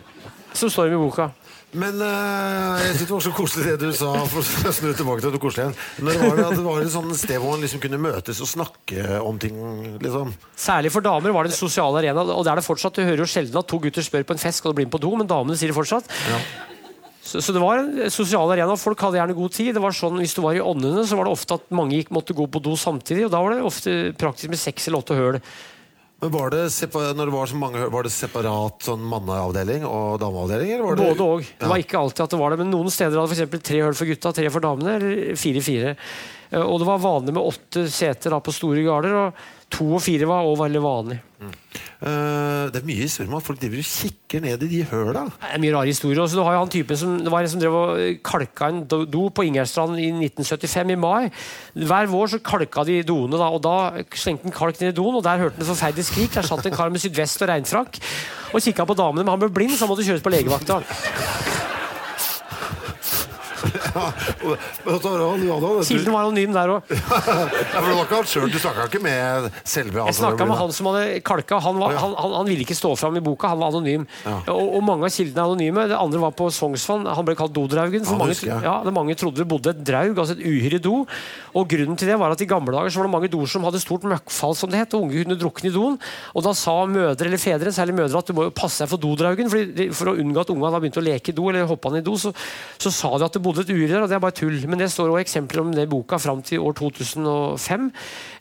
Som 0.58 0.72
står 0.74 0.94
i 0.94 1.00
boka. 1.00 1.32
Men 1.76 2.00
uh, 2.00 2.80
jeg 2.80 2.94
synes 2.96 3.10
det 3.10 3.12
var 3.12 3.24
så 3.26 3.32
koselig 3.36 3.66
det 3.68 3.90
du 3.90 3.96
sa. 3.96 4.14
For 4.32 4.40
å 4.40 4.72
snu 4.72 4.94
tilbake 4.96 5.24
til 5.26 5.34
det 5.36 5.42
koselige. 5.44 5.74
Når 6.00 6.16
det 6.16 6.22
var 6.22 6.40
det 6.40 6.46
at 6.48 6.56
det 6.56 6.64
var 6.64 6.86
et 6.86 6.94
sånt 6.94 7.20
sted 7.20 7.42
hvor 7.44 7.58
man 7.58 7.66
liksom 7.66 7.82
kunne 7.84 8.00
møtes 8.00 8.40
og 8.44 8.48
snakke 8.54 9.20
om 9.20 9.42
ting. 9.42 9.60
liksom 10.00 10.32
Særlig 10.56 10.94
for 10.96 11.04
damer 11.04 11.36
var 11.36 11.44
det 11.44 11.52
en 11.52 11.60
sosial 11.60 12.00
arena. 12.00 12.24
Og 12.24 12.48
det 12.48 12.54
er 12.54 12.62
det 12.62 12.66
fortsatt. 12.70 12.96
Du 12.96 13.04
hører 13.04 13.26
jo 13.26 13.30
sjelden 13.30 13.60
at 13.60 13.68
to 13.68 13.82
gutter 13.84 14.06
spør 14.06 14.24
på 14.24 14.38
en 14.38 14.42
fest 14.42 14.64
skal 14.64 14.72
du 14.72 14.80
bli 14.80 14.88
med 14.88 14.96
på 14.96 15.04
do, 15.04 15.12
men 15.20 15.28
damene 15.28 15.60
sier 15.60 15.74
det 15.74 15.78
fortsatt. 15.78 16.08
Så, 17.28 17.42
så 17.44 17.52
det 17.52 17.60
var 17.60 17.82
en 17.82 18.12
sosial 18.14 18.48
arena. 18.56 18.80
Folk 18.80 19.04
hadde 19.04 19.20
gjerne 19.20 19.36
god 19.36 19.56
tid. 19.60 19.74
Det 19.76 19.84
var 19.84 19.96
sånn, 19.96 20.22
Hvis 20.24 20.38
du 20.38 20.46
var 20.46 20.56
i 20.56 20.64
Åndene, 20.64 21.04
så 21.04 21.20
var 21.20 21.28
det 21.28 21.36
ofte 21.36 21.60
at 21.60 21.68
mange 21.76 22.00
gikk, 22.00 22.14
måtte 22.16 22.38
gå 22.38 22.48
på 22.48 22.64
do 22.64 22.78
samtidig. 22.80 23.28
Og 23.28 23.34
da 23.36 23.44
var 23.44 23.54
det 23.58 23.66
ofte 23.68 23.98
praktisk 24.16 24.56
med 24.56 24.62
seks 24.62 24.88
eller 24.88 25.04
åtte 25.04 25.20
høl. 25.20 25.42
Men 26.20 26.32
var 26.34 26.50
det, 26.50 26.64
når 27.14 27.26
det 27.30 27.34
var 27.34 27.46
så 27.46 27.56
mange, 27.62 27.90
var 27.94 28.04
det 28.08 28.12
separat 28.12 28.80
sånn 28.82 29.04
manneavdeling 29.06 29.84
og 29.86 30.20
dameavdeling? 30.20 30.72
det- 30.98 30.98
Både 30.98 31.18
òg. 31.22 31.40
Det 31.46 31.62
Ja. 31.62 31.68
var 31.70 31.78
ikke 31.78 32.00
alltid 32.00 32.24
at 32.24 32.30
det 32.32 32.40
var 32.40 32.50
det, 32.50 32.58
men 32.60 32.72
noen 32.72 32.90
steder 32.90 33.20
hadde 33.20 33.30
f.eks. 33.38 33.62
tre 33.62 33.82
hull 33.82 33.94
for 33.94 34.06
gutta, 34.06 34.34
tre 34.34 34.50
for 34.50 34.60
damene, 34.60 34.96
eller 34.96 35.36
fire-fire. 35.36 35.96
Eh, 36.52 36.60
Og 36.62 36.80
det 36.80 36.88
var 36.88 36.98
vanlig 36.98 37.34
med 37.34 37.44
åtte 37.44 37.88
seter 37.92 38.32
da, 38.32 38.40
på 38.40 38.52
store 38.52 38.82
garder, 38.84 39.14
og 39.14 39.34
to 39.74 39.88
og 39.98 40.02
fire 40.04 40.28
var 40.30 40.48
òg 40.48 40.58
veldig 40.62 40.82
vanlig. 40.84 41.18
Eh, 41.98 42.64
det 42.72 42.80
er 42.80 42.86
mye 42.86 43.04
historier 43.04 43.30
om 43.30 43.38
at 43.40 43.46
folk 43.46 43.60
driver 43.62 43.82
og 43.82 43.88
kikker 43.90 44.44
ned 44.44 44.64
i 44.66 44.70
de 44.72 44.82
høla. 44.90 45.26
Det 45.34 45.50
er 45.54 45.62
mye 45.64 45.74
rare 45.76 45.92
historier. 45.92 46.22
Også, 46.24 46.38
du 46.40 46.44
har 46.46 46.56
jo 46.56 46.64
han 46.64 46.72
typen 46.74 47.00
som, 47.00 47.16
det 47.26 47.34
var 47.34 47.46
en 47.46 47.52
som 47.52 47.62
drev 47.62 47.78
og 47.78 48.22
kalka 48.26 48.70
en 48.72 48.84
do 48.88 49.24
på 49.30 49.48
Ingerstrand 49.50 50.00
i 50.02 50.10
1975 50.14 50.94
i 50.94 51.00
mai. 51.02 51.30
Hver 51.78 52.12
vår 52.14 52.34
så 52.34 52.42
kalka 52.46 52.86
de 52.88 53.00
doene, 53.08 53.38
da, 53.38 53.50
og 53.54 53.64
da 53.66 54.06
slengte 54.16 54.50
han 54.50 54.56
kalk 54.56 54.82
ned 54.82 54.94
i 54.94 54.98
doen, 54.98 55.20
og 55.20 55.26
der 55.26 55.46
hørte 55.46 55.60
han 55.60 55.68
et 55.68 55.74
forferdelig 55.74 56.10
skrik. 56.10 56.34
Der 56.38 56.48
satt 56.48 56.70
en 56.70 56.78
kar 56.78 56.94
med 56.94 57.04
sydvest 57.04 57.44
og 57.44 57.52
regnfrakk 57.52 58.02
og 58.54 58.62
kikka 58.64 58.88
på 58.88 58.98
damene, 58.98 59.26
men 59.26 59.36
han 59.36 59.42
ble 59.44 59.54
blind, 59.54 59.76
så 59.76 59.86
han 59.86 59.94
måtte 59.94 60.08
kjøres 60.08 60.26
på 60.26 60.34
legevakta. 60.34 60.82
Kilden 65.88 66.14
var 66.16 66.28
anonym 66.28 66.54
der 66.56 66.74
òg. 66.76 66.92
Ja, 66.98 67.82
for 67.82 67.88
det 67.90 67.96
var 67.98 68.06
ikke 68.06 68.18
han 68.18 68.28
selv, 68.30 68.52
Du 68.54 68.60
snakka 68.62 68.86
ikke 68.88 69.02
med 69.04 69.48
selve 69.68 70.06
Jeg 70.08 70.18
snakka 70.18 70.48
med 70.50 70.60
han 70.60 70.72
som 70.76 70.90
hadde 70.92 71.20
kalka. 71.26 71.60
Han, 71.64 71.80
var, 71.82 71.96
han, 72.00 72.14
han, 72.18 72.36
han 72.40 72.50
ville 72.50 72.66
ikke 72.66 72.78
stå 72.78 72.94
fram 73.00 73.18
i 73.20 73.24
boka, 73.24 73.52
han 73.52 73.62
var 73.62 73.74
anonym. 73.74 74.06
Ja. 74.26 74.38
Og, 74.54 74.78
og 74.80 74.86
mange 74.88 75.08
av 75.10 75.14
kildene 75.14 75.44
er 75.44 75.52
anonyme. 75.52 75.88
Det 75.92 75.98
andre 76.00 76.22
var 76.24 76.36
på 76.38 76.50
Sognsvann. 76.54 77.08
Han 77.18 77.28
ble 77.28 77.36
kalt 77.40 77.54
Dodraugen. 77.56 78.06
For 78.08 78.18
Ja, 78.18 78.24
mange, 78.24 78.64
ja, 78.68 78.76
det 78.86 78.94
mange 78.96 79.18
trodde 79.20 79.44
det 79.44 79.48
bodde 79.50 79.74
et 79.74 79.84
draug, 79.88 80.18
altså 80.18 80.38
et 80.38 80.44
uhyre 80.48 80.80
do. 80.84 81.04
Og 81.58 81.68
grunnen 81.72 81.98
til 82.00 82.10
det 82.12 82.18
var 82.20 82.34
at 82.34 82.42
i 82.44 82.50
gamle 82.50 82.74
dager 82.76 82.94
så 82.94 83.02
var 83.02 83.10
det 83.10 83.14
mange 83.16 83.32
doer 83.34 83.50
som 83.52 83.66
hadde 83.68 83.82
stort 83.84 84.06
møkkfall, 84.08 84.56
som 84.58 84.72
det 84.72 84.82
het, 84.84 84.96
og 84.98 85.08
unge 85.08 85.24
kunne 85.24 85.40
drukne 85.40 85.72
i 85.72 85.74
doen. 85.74 85.98
Og 86.34 86.46
da 86.46 86.54
sa 86.58 86.76
mødre 86.90 87.30
eller 87.30 87.42
fedre, 87.42 87.74
særlig 87.76 87.96
mødre, 87.98 88.22
at 88.22 88.30
du 88.30 88.36
må 88.38 88.48
jo 88.48 88.54
passe 88.56 88.84
deg 88.84 88.92
for 88.92 89.02
Dodraugen. 89.02 89.50
fordi 89.54 89.90
For 89.96 90.12
å 90.12 90.18
unngå 90.20 90.44
at 90.44 90.52
ungene 90.54 90.74
da 90.74 90.82
begynte 90.84 91.02
å 91.02 91.06
leke 91.08 91.34
i 91.34 91.38
do, 91.38 91.48
eller 91.52 91.68
hoppa 91.70 91.94
ned 91.94 92.04
i 92.04 92.08
do, 92.08 92.18
så, 92.20 92.34
så 92.82 92.94
sa 92.94 93.14
de 93.18 93.28
at 93.28 93.38
det 93.38 93.44
bodde 93.46 93.64
et 93.66 93.72
uhyre 93.74 93.87
der, 93.92 94.04
og 94.04 94.10
det 94.10 94.16
er 94.18 94.24
bare 94.24 94.36
tull. 94.36 94.58
Men 94.68 94.80
det 94.80 94.90
står 94.92 95.10
også 95.12 95.22
eksempler 95.24 95.62
om 95.62 95.72
det 95.74 95.84
i 95.88 95.92
boka 95.92 96.18
fram 96.20 96.42
til 96.46 96.60
år 96.60 96.74
2005. 96.78 97.92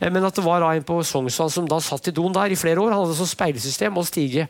Eh, 0.00 0.10
Men 0.10 0.24
at 0.24 0.34
det 0.34 0.44
var 0.44 0.62
en 0.72 0.82
på 0.86 1.00
Sognsvann 1.04 1.50
som 1.50 1.66
da 1.68 1.78
satt 1.80 2.08
i 2.08 2.14
doen 2.14 2.32
der 2.32 2.50
i 2.52 2.56
flere 2.58 2.78
år. 2.80 2.90
Han 2.92 3.04
hadde 3.06 3.16
sånn 3.18 3.30
speilsystem 3.30 3.96
og 3.96 4.06
stige. 4.06 4.48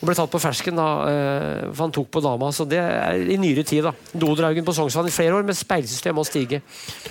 Og 0.00 0.06
ble 0.08 0.14
tatt 0.14 0.30
på 0.30 0.40
fersken 0.42 0.76
da, 0.76 0.88
eh, 1.08 1.72
for 1.72 1.84
han 1.88 1.92
tok 1.92 2.10
på 2.10 2.22
dama. 2.22 2.50
Så 2.52 2.66
det 2.68 2.78
er 2.78 3.14
i 3.30 3.36
nyere 3.36 3.64
tid. 3.64 3.82
da. 3.84 3.92
Dodraugen 4.14 4.64
på 4.64 4.74
Sognsvann 4.74 5.06
i 5.06 5.14
flere 5.14 5.34
år 5.38 5.44
med 5.44 5.54
speilsystem 5.56 6.16
og 6.18 6.26
stige. 6.26 6.62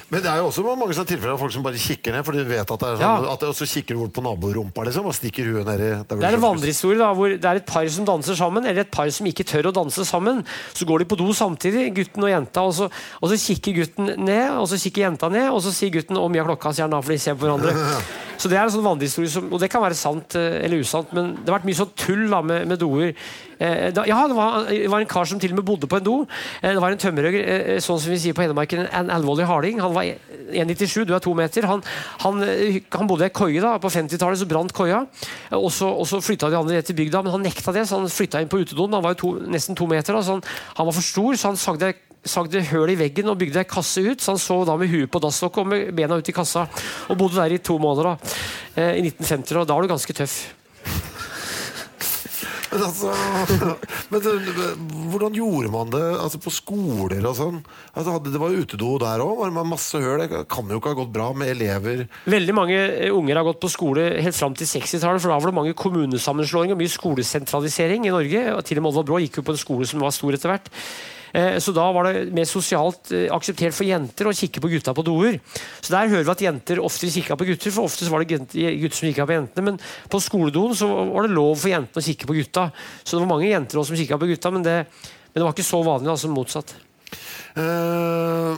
Men 0.09 0.21
det 0.21 0.29
er 0.31 0.37
jo 0.41 0.47
også 0.49 0.63
mange 0.77 0.93
sånne 0.93 1.07
tilfeller 1.07 1.33
av 1.33 1.39
folk 1.39 1.51
som 1.53 1.63
bare 1.63 1.75
kikker 1.79 2.11
ned, 2.13 2.25
for 2.25 2.31
de 2.33 2.43
vet 2.43 2.59
at 2.71 2.79
det 2.79 2.87
er 2.87 2.95
sånn, 2.97 3.23
Ja. 3.25 3.33
at 3.33 3.39
det 3.39 3.49
også 3.49 3.65
kikker 3.67 3.95
bort 3.97 4.13
på 4.13 4.21
naborumpa 4.23 4.83
liksom, 4.85 5.05
og 5.05 5.13
stikker 5.13 5.45
huet 5.45 5.65
nedi 5.65 5.89
Det 6.07 6.23
er 6.23 6.33
en 6.35 6.41
vandrehistorie 6.41 6.97
da, 6.97 7.13
hvor 7.13 7.29
det 7.29 7.43
er 7.45 7.55
et 7.55 7.65
par 7.65 7.87
som 7.87 8.05
danser 8.05 8.35
sammen, 8.35 8.65
eller 8.65 8.81
et 8.81 8.91
par 8.91 9.09
som 9.09 9.25
ikke 9.25 9.43
tør 9.45 9.71
å 9.71 9.73
danse 9.73 10.03
sammen. 10.05 10.45
Så 10.73 10.85
går 10.85 10.99
de 10.99 11.05
på 11.05 11.17
do 11.17 11.27
samtidig, 11.33 11.93
gutten 11.95 12.23
og 12.23 12.29
jenta, 12.29 12.61
og 12.61 12.73
så, 12.73 12.89
og 13.21 13.29
så 13.31 13.39
kikker 13.39 13.77
gutten 13.81 14.13
ned, 14.25 14.51
og 14.57 14.67
så 14.69 14.79
kikker 14.81 15.07
jenta 15.07 15.29
ned, 15.33 15.49
og 15.51 15.61
så 15.63 15.73
sier 15.73 15.91
gutten 15.93 16.17
'Å, 16.17 16.29
mye 16.29 16.41
av 16.41 16.47
klokka', 16.51 16.73
sier 16.73 16.87
han 16.87 16.95
da, 16.95 17.01
for 17.01 17.11
de 17.11 17.19
ser 17.19 17.35
på 17.35 17.45
hverandre. 17.47 17.73
Så 18.37 18.45
det 18.51 18.53
er 18.59 18.67
en 18.67 18.69
sånn 18.69 18.85
vandrehistorie, 18.85 19.29
som, 19.33 19.47
og 19.49 19.57
det 19.57 19.65
kan 19.73 19.81
være 19.81 19.95
sant 19.97 20.35
eh, 20.37 20.59
eller 20.61 20.77
usant, 20.85 21.09
men 21.17 21.31
det 21.41 21.49
har 21.49 21.55
vært 21.57 21.65
mye 21.65 21.77
sånn 21.79 21.93
tull 21.97 22.27
da, 22.29 22.43
med, 22.45 22.67
med 22.69 22.77
doer. 22.77 23.15
Eh, 23.57 23.87
da, 23.89 24.03
ja, 24.05 24.19
det 24.29 24.35
var, 24.37 24.67
det 24.69 24.91
var 24.93 25.01
en 25.01 25.09
kar 25.09 25.25
som 25.25 25.39
til 25.41 25.55
og 25.55 25.57
med 25.57 25.65
bodde 25.65 25.89
på 25.89 25.97
en 25.97 26.05
do. 26.05 26.13
Eh, 26.61 26.69
det 26.69 26.83
var 26.83 26.93
en 26.93 27.01
tømmerhugger, 27.01 27.47
eh, 27.49 27.79
sånn 27.81 27.97
som 27.97 28.13
vi 28.13 28.19
sier 28.21 28.37
på 28.37 28.45
Hedmarken, 28.45 28.85
en 28.93 29.09
alvorlig 29.09 29.47
harding. 29.49 29.81
Han 29.81 29.95
var 29.97 30.05
1,97, 30.05 31.07
du 31.09 31.15
er 31.17 31.23
to 31.25 31.33
meter. 31.33 31.65
Han, 31.65 31.81
han, 32.21 32.43
eh, 32.45 32.77
han 32.93 33.09
bodde 33.09 33.25
i 33.25 33.31
ei 33.31 33.33
koie 33.33 33.57
da, 33.59 33.73
på 33.81 33.89
50-tallet, 33.89 34.37
så 34.37 34.45
brant 34.53 34.69
koia. 34.71 35.07
Eh, 35.49 35.57
Og 35.57 35.71
så, 35.73 35.89
og 35.89 36.05
så 36.05 36.21
flytta 36.21 36.51
de 36.53 36.61
andre 36.61 36.77
ned 36.77 36.85
til 36.85 36.93
bygda, 37.01 37.23
men 37.25 37.33
han 37.33 37.41
nekta 37.49 37.73
det, 37.73 37.87
så 37.89 37.97
han 37.97 38.05
flytta 38.05 38.45
inn 38.45 38.53
på 38.53 38.61
utedoen. 38.61 38.93
Han 38.93 39.01
var 39.01 39.17
jo 39.17 39.21
to, 39.23 39.33
nesten 39.49 39.73
to 39.73 39.89
meter, 39.89 40.13
da, 40.13 40.21
så 40.21 40.37
han, 40.37 40.45
han 40.77 40.85
var 40.85 40.93
for 40.93 41.01
stor, 41.09 41.33
så 41.33 41.55
han 41.55 41.57
sagde 41.57 41.95
sagde 42.25 42.63
høl 42.71 42.93
i 42.93 42.99
veggen 42.99 43.31
og 43.31 43.39
bygde 43.39 43.61
ei 43.63 43.69
kasse 43.69 44.03
ut. 44.05 44.21
Så 44.21 44.33
han 44.33 44.41
sov 44.41 44.65
da 44.69 44.77
med 44.79 44.91
huet 44.91 45.11
på 45.11 45.21
dasslokket 45.23 45.63
og 45.63 45.71
med 45.73 45.89
bena 45.97 46.19
ut 46.19 46.29
i 46.29 46.35
kassa. 46.35 46.67
Og 47.11 47.19
bodde 47.19 47.39
der 47.39 47.57
i 47.57 47.63
to 47.63 47.77
måneder 47.81 48.13
da, 48.13 48.35
eh, 48.75 48.93
i 48.99 49.05
1950. 49.09 49.61
Og 49.61 49.67
da 49.67 49.75
var 49.75 49.85
du 49.85 49.93
ganske 49.95 50.17
tøff. 50.17 50.39
Men 52.67 52.83
altså 52.83 53.13
men 54.11 54.25
Hvordan 55.11 55.35
gjorde 55.35 55.71
man 55.71 55.91
det 55.91 56.03
altså 56.19 56.39
på 56.43 56.51
skoler 56.53 57.23
og 57.25 57.35
sånn? 57.37 57.59
Altså, 57.95 58.17
det 58.27 58.41
var 58.41 58.55
utedo 58.55 58.97
der 59.01 59.23
òg. 59.23 59.33
Var 59.39 59.51
det 59.53 59.65
masse 59.71 60.01
høl? 60.03 60.23
Det 60.23 60.43
kan 60.51 60.69
jo 60.69 60.79
ikke 60.81 60.93
ha 60.93 60.99
gått 60.99 61.13
bra 61.15 61.31
med 61.37 61.53
elever. 61.55 62.05
Veldig 62.27 62.55
mange 62.55 62.77
eh, 62.77 63.13
unger 63.13 63.39
har 63.39 63.47
gått 63.47 63.61
på 63.63 63.71
skole 63.71 64.09
helt 64.19 64.37
fram 64.37 64.57
til 64.57 64.69
60-tallet, 64.69 65.23
for 65.23 65.31
da 65.31 65.39
var 65.39 65.51
det 65.51 65.59
mange 65.59 65.77
kommunesammenslåinger 65.79 66.77
og 66.77 66.81
mye 66.83 66.95
skolesentralisering 66.97 68.07
i 68.07 68.13
Norge. 68.13 68.47
Og 68.55 68.65
til 68.67 68.81
og 68.81 68.85
med 68.85 68.93
Oddvar 68.93 69.11
Brå 69.11 69.21
gikk 69.23 69.41
jo 69.41 69.47
på 69.47 69.55
en 69.55 69.63
skole 69.63 69.89
som 69.89 70.03
var 70.03 70.15
stor 70.15 70.37
etter 70.37 70.53
hvert. 70.53 70.71
Eh, 71.33 71.57
Så 71.59 71.73
da 71.75 71.91
var 71.91 72.07
det 72.07 72.33
mer 72.33 72.45
sosialt 72.45 73.11
eh, 73.11 73.27
akseptert 73.33 73.73
for 73.75 73.83
jenter 73.87 74.29
å 74.29 74.35
kikke 74.35 74.61
på 74.63 74.69
gutta 74.71 74.93
på 74.93 75.03
doer. 75.03 75.39
Så 75.81 75.91
der 75.91 76.07
hører 76.11 76.23
vi 76.23 76.31
at 76.31 76.45
jenter 76.47 76.79
oftere 76.83 77.11
kikka 77.11 77.35
på 77.39 77.47
gutter, 77.49 77.71
for 77.71 77.89
ofte 77.89 78.07
var 78.09 78.23
det 78.23 78.39
gutter 78.53 78.95
som 78.97 79.07
kikka 79.09 79.27
på 79.27 79.35
jentene. 79.37 79.65
Men 79.71 79.79
på 80.09 80.21
skoledoen 80.23 80.75
så 80.77 80.87
var 81.11 81.27
det 81.27 81.35
lov 81.35 81.55
for 81.57 81.69
jentene 81.73 82.03
å 82.03 82.07
kikke 82.07 82.27
på 82.29 82.37
gutta. 82.37 82.69
Så 83.03 83.17
det 83.17 83.23
var 83.25 83.31
mange 83.35 83.49
jenter 83.51 83.79
også 83.81 83.93
som 83.93 83.99
kikka 83.99 84.19
på 84.21 84.29
gutta, 84.31 84.51
men 84.51 84.63
det, 84.63 84.77
men 85.33 85.41
det 85.41 85.45
var 85.47 85.53
ikke 85.55 85.67
så 85.67 85.83
vanlig 85.85 86.13
altså 86.13 86.31
motsatt. 86.31 86.75
Uh... 87.57 88.57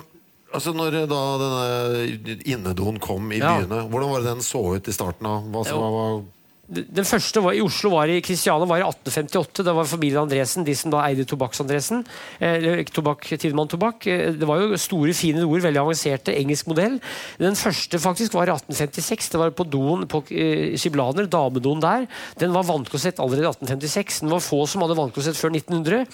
altså 0.54 0.74
Når 0.76 0.96
da 1.10 1.20
denne 1.40 2.40
innedoen 2.50 3.00
kom 3.00 3.32
i 3.32 3.40
Ja. 3.40 3.60
byene, 3.60 3.84
hvordan 3.90 4.10
var 4.12 4.24
det 4.24 4.32
den 4.34 4.42
så 4.46 4.64
ut 4.76 4.88
i 4.90 4.96
starten? 4.96 5.26
av? 5.30 5.46
Hva 5.54 5.66
som 5.68 5.80
var, 5.80 6.22
Den 6.70 7.08
første 7.08 7.42
var 7.42 7.56
i 7.58 7.62
Oslo 7.66 7.90
var 7.96 8.12
i 8.14 8.20
Kristiania 8.22 8.68
var 8.70 8.78
i 8.78 8.86
1858. 8.86 9.64
Det 9.66 9.74
var 9.74 9.88
familien 9.90 10.22
Andresen, 10.22 10.66
de 10.68 10.76
som 10.78 10.92
da 10.94 11.02
eide 11.08 11.26
Tobakks-Andresen. 11.26 12.04
Eh, 12.38 12.84
tobakk, 12.94 13.26
Tobakk. 13.72 14.06
Eh, 14.06 14.36
det 14.38 14.46
var 14.46 14.62
jo 14.62 14.78
store, 14.78 15.16
fine 15.18 15.42
ord, 15.48 15.64
veldig 15.66 15.82
avanserte, 15.82 16.36
engelsk 16.38 16.70
modell. 16.70 17.00
Den 17.42 17.58
første 17.58 17.98
faktisk 17.98 18.38
var 18.38 18.52
i 18.52 18.54
1856. 18.54 19.32
Det 19.34 19.42
var 19.42 19.56
på 19.58 19.66
doen 19.66 20.06
på 20.06 20.22
eh, 20.30 20.78
Skiblaner, 20.78 21.26
damedoen 21.26 21.82
der. 21.82 22.06
Den 22.38 22.54
var 22.54 22.68
vannklosett 22.70 23.18
allerede 23.18 23.48
i 23.48 23.50
1856. 23.50 24.22
Den 24.22 24.36
var 24.36 24.46
få 24.46 24.62
som 24.70 24.86
hadde 24.86 25.00
vannklosett 25.00 25.40
før 25.42 25.56
1900. 25.56 26.06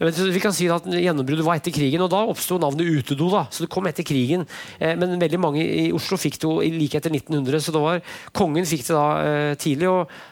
Men 0.00 0.32
vi 0.32 0.40
kan 0.40 0.56
si 0.56 0.64
at 0.72 0.86
Gjennombruddet 0.88 1.44
var 1.44 1.60
etter 1.60 1.76
krigen, 1.76 2.00
og 2.00 2.08
da 2.08 2.22
oppsto 2.24 2.56
navnet 2.56 2.88
utedo. 2.88 3.28
da, 3.28 3.44
så 3.52 3.66
det 3.66 3.72
kom 3.74 3.84
etter 3.90 4.06
krigen. 4.08 4.48
Eh, 4.80 4.96
men 4.96 5.20
veldig 5.20 5.44
mange 5.44 5.60
i 5.60 5.90
Oslo 5.92 6.16
fikk 6.16 6.40
det 6.40 6.48
jo 6.48 6.56
like 6.80 6.96
etter 6.96 7.12
1900. 7.12 7.60
så 7.60 7.76
det 7.76 7.84
var, 7.84 8.00
Kongen 8.32 8.64
fikk 8.64 8.88
det 8.88 8.96
da 8.96 9.54
tidlig, 9.60 9.89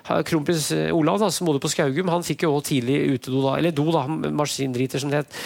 ha- 0.08 0.20
kronprins 0.26 0.70
eh, 0.76 0.88
Olav, 0.94 1.18
da, 1.22 1.28
som 1.34 1.48
bodde 1.48 1.62
på 1.64 1.70
Skaugum, 1.72 2.10
han 2.12 2.24
fikk 2.26 2.46
jo 2.46 2.54
også 2.56 2.70
tidlig 2.72 2.98
utedo. 3.16 3.42
da, 3.46 3.56
Eller 3.60 3.74
do, 3.76 3.86
da, 3.94 4.06
maskindriter 4.08 5.02
som 5.02 5.12
det 5.12 5.22
het. 5.24 5.38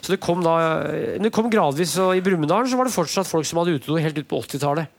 Så 0.00 0.14
det 0.14 0.20
kom 0.24 0.42
da, 0.46 0.56
eh, 0.90 1.16
det 1.22 1.32
kom 1.34 1.50
gradvis, 1.52 1.96
og 2.02 2.16
i 2.18 2.24
Brumunddal 2.24 2.68
var 2.78 2.88
det 2.88 2.94
fortsatt 2.96 3.28
folk 3.30 3.46
som 3.48 3.62
hadde 3.62 3.78
utedo 3.78 4.00
helt 4.02 4.18
ut 4.18 4.28
på 4.30 4.42
80-tallet. 4.44 4.94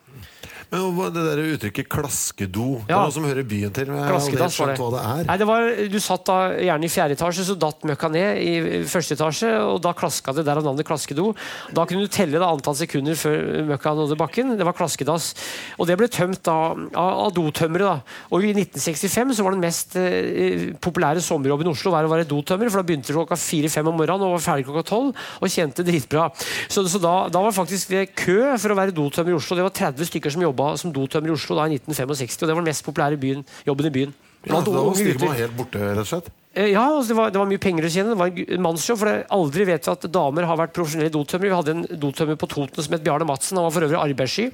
Men 0.71 1.13
Det 1.13 1.23
der 1.25 1.39
uttrykket 1.57 1.87
'klaskedo' 1.89 2.85
Det 2.85 2.89
Ja. 2.93 2.99
er 2.99 3.05
noe 3.07 3.11
som 3.11 3.23
hører 3.25 3.43
byen 3.43 3.71
til. 3.73 3.87
Men 3.87 3.95
jeg 3.97 4.05
har 4.05 4.13
aldri 4.13 4.29
helt 4.29 4.37
Klaskedass 4.37 4.59
var 4.59 4.67
skjønt 4.67 4.77
hva 4.77 4.89
det 4.93 5.01
er. 5.09 5.23
Nei, 5.25 5.37
det 5.37 5.47
var, 5.47 5.61
du 5.89 5.99
satt 5.99 6.25
da 6.25 6.35
gjerne 6.61 6.85
i 6.85 6.91
fjerde 6.93 7.15
etasje, 7.17 7.43
så 7.47 7.55
datt 7.57 7.81
møkka 7.89 8.11
ned 8.11 8.37
i 8.37 8.83
første 8.85 9.15
etasje, 9.17 9.49
og 9.65 9.81
da 9.81 9.93
klaska 9.97 10.33
det 10.35 10.45
der 10.45 10.57
av 10.61 10.63
navnet 10.63 10.85
klaskedo. 10.85 11.33
Da 11.73 11.85
kunne 11.89 12.05
du 12.05 12.07
telle 12.07 12.37
da 12.37 12.51
antall 12.53 12.75
sekunder 12.77 13.17
før 13.17 13.65
møkka 13.65 13.95
nådde 13.97 14.17
bakken. 14.17 14.57
Det 14.57 14.65
var 14.65 14.73
klaskedass. 14.77 15.33
Og 15.79 15.87
det 15.89 15.97
ble 15.97 16.07
tømt 16.07 16.43
da 16.45 16.53
av, 16.53 17.13
av 17.25 17.33
dotømmere. 17.33 17.79
da. 17.89 18.01
Og 18.31 18.43
i 18.45 18.53
1965 18.53 19.33
så 19.33 19.43
var 19.43 19.51
den 19.57 19.61
mest 19.65 19.95
eh, 19.97 20.69
populære 20.77 21.17
sommerjobben 21.25 21.65
i 21.65 21.73
Oslo 21.73 21.89
var 21.91 22.05
å 22.05 22.13
være 22.13 22.27
dotømmer, 22.29 22.69
for 22.69 22.83
da 22.83 22.85
begynte 22.85 23.07
du 23.09 23.17
klokka 23.17 23.35
fire-fem 23.35 23.87
om 23.89 23.97
morgenen 23.97 24.21
og 24.29 24.37
var 24.37 24.45
ferdig 24.53 24.65
klokka 24.69 24.85
tolv, 24.85 25.15
og 25.41 25.49
tjente 25.49 25.81
dritbra. 25.83 26.29
Så, 26.69 26.85
så 26.85 27.01
da, 27.01 27.27
da 27.27 27.41
var 27.41 27.51
faktisk 27.57 27.89
det 27.89 28.13
kø 28.13 28.53
for 28.59 28.69
å 28.69 28.77
være 28.77 28.93
dotømmer 28.93 29.33
i 29.33 29.39
Oslo. 29.39 29.55
Det 29.57 29.65
var 29.65 29.73
30 29.73 30.05
stykker 30.05 30.29
som 30.29 30.41
jobba 30.45 30.58
som 30.81 30.93
dotømmer 30.95 31.31
i 31.31 31.35
Oslo 31.35 31.57
da 31.59 31.67
i 31.67 31.77
1965, 31.77 32.41
og 32.41 32.47
det 32.47 32.55
var 32.55 32.63
den 32.63 32.71
mest 32.71 32.85
populære 32.87 33.21
byen, 33.21 33.45
jobben 33.67 33.89
i 33.89 33.95
byen. 33.97 34.13
Ja, 34.47 34.59
da 34.59 34.71
var 34.71 34.93
man 34.93 35.39
helt 35.39 35.57
borte, 35.57 35.81
rett 35.83 36.05
og 36.05 36.07
slett. 36.07 36.29
Eh, 36.59 36.73
Ja, 36.73 36.81
altså 36.91 37.13
det, 37.13 37.17
var, 37.19 37.29
det 37.31 37.39
var 37.39 37.47
mye 37.47 37.61
penger 37.63 37.85
å 37.87 37.91
tjene. 37.93 38.11
Det 38.11 38.19
var 38.19 38.33
en 38.57 38.63
mannsjobb. 38.65 38.99
For 38.99 39.07
det, 39.09 39.19
aldri 39.31 39.65
vet 39.69 39.85
vi 39.87 39.91
at 39.93 40.07
damer 40.11 40.47
har 40.49 40.57
vært 40.59 40.73
profesjonelle 40.75 41.13
dotømmere. 41.13 41.49
Vi 41.53 41.57
hadde 41.59 41.75
en 41.77 41.85
dotømmer 42.01 42.39
på 42.41 42.49
Toten 42.51 42.83
som 42.83 42.95
het 42.97 43.05
Bjarne 43.05 43.27
Madsen. 43.29 43.57
Han 43.59 43.67
var 43.69 43.75
for 43.77 43.85
øvrig 43.87 43.99
arbeidssky. 44.01 44.49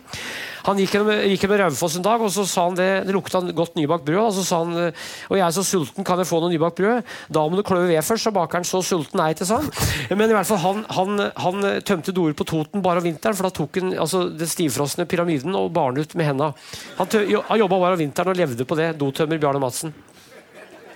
Han 0.67 0.79
gikk 0.81 0.93
gjennom, 0.95 1.11
gikk 1.31 1.45
gjennom 1.45 1.59
Raufoss 1.63 1.95
en 1.99 2.05
dag, 2.05 2.21
og 2.25 2.31
så 2.33 2.45
sa 2.49 2.63
han 2.67 2.77
det, 2.77 2.87
det 3.07 3.13
lukta 3.15 3.41
godt 3.57 3.75
nybakt 3.77 4.05
brød. 4.07 4.21
Og 4.21 4.33
så 4.37 4.45
sa 4.47 4.59
han 4.63 4.77
eh, 4.87 5.03
og 5.29 5.37
jeg 5.39 5.45
er 5.47 5.55
så 5.57 5.63
sulten, 5.65 6.05
kan 6.07 6.21
jeg 6.21 6.29
få 6.29 6.39
noe 6.43 6.53
nybakt 6.53 6.79
brød? 6.81 7.11
Da 7.37 7.43
må 7.49 7.59
du 7.59 7.63
klø 7.67 7.81
ved 7.89 8.01
først, 8.05 8.27
sa 8.29 8.33
bakeren. 8.35 8.65
Så 8.69 8.83
sulten 8.85 9.21
er 9.25 9.33
ikke, 9.35 9.47
sa 9.49 9.59
han. 9.61 9.69
Men 10.17 10.29
i 10.33 10.37
hvert 10.37 10.49
fall, 10.49 10.61
han, 10.65 10.83
han, 10.99 11.25
han 11.41 11.69
eh, 11.71 11.79
tømte 11.85 12.13
doer 12.17 12.37
på 12.37 12.47
Toten 12.49 12.85
bare 12.85 13.01
om 13.01 13.07
vinteren, 13.09 13.37
for 13.37 13.49
da 13.49 13.53
tok 13.61 13.81
han 13.81 13.93
altså, 14.05 14.25
den 14.33 14.49
stivfrosne 14.51 15.05
pyramiden 15.09 15.53
og 15.57 15.71
bar 15.75 15.93
den 15.95 16.05
ut 16.05 16.17
med 16.17 16.29
henda. 16.31 16.51
Han, 17.01 17.09
tø- 17.13 17.25
han 17.49 17.61
jobba 17.65 17.81
bare 17.87 17.97
om 17.97 18.01
vinteren 18.05 18.33
og 18.33 18.41
levde 18.41 18.65
på 18.69 18.77
det. 18.81 18.91
Dotømmer 19.01 19.41
Bjarne 19.41 19.61
Madsen. 19.63 19.93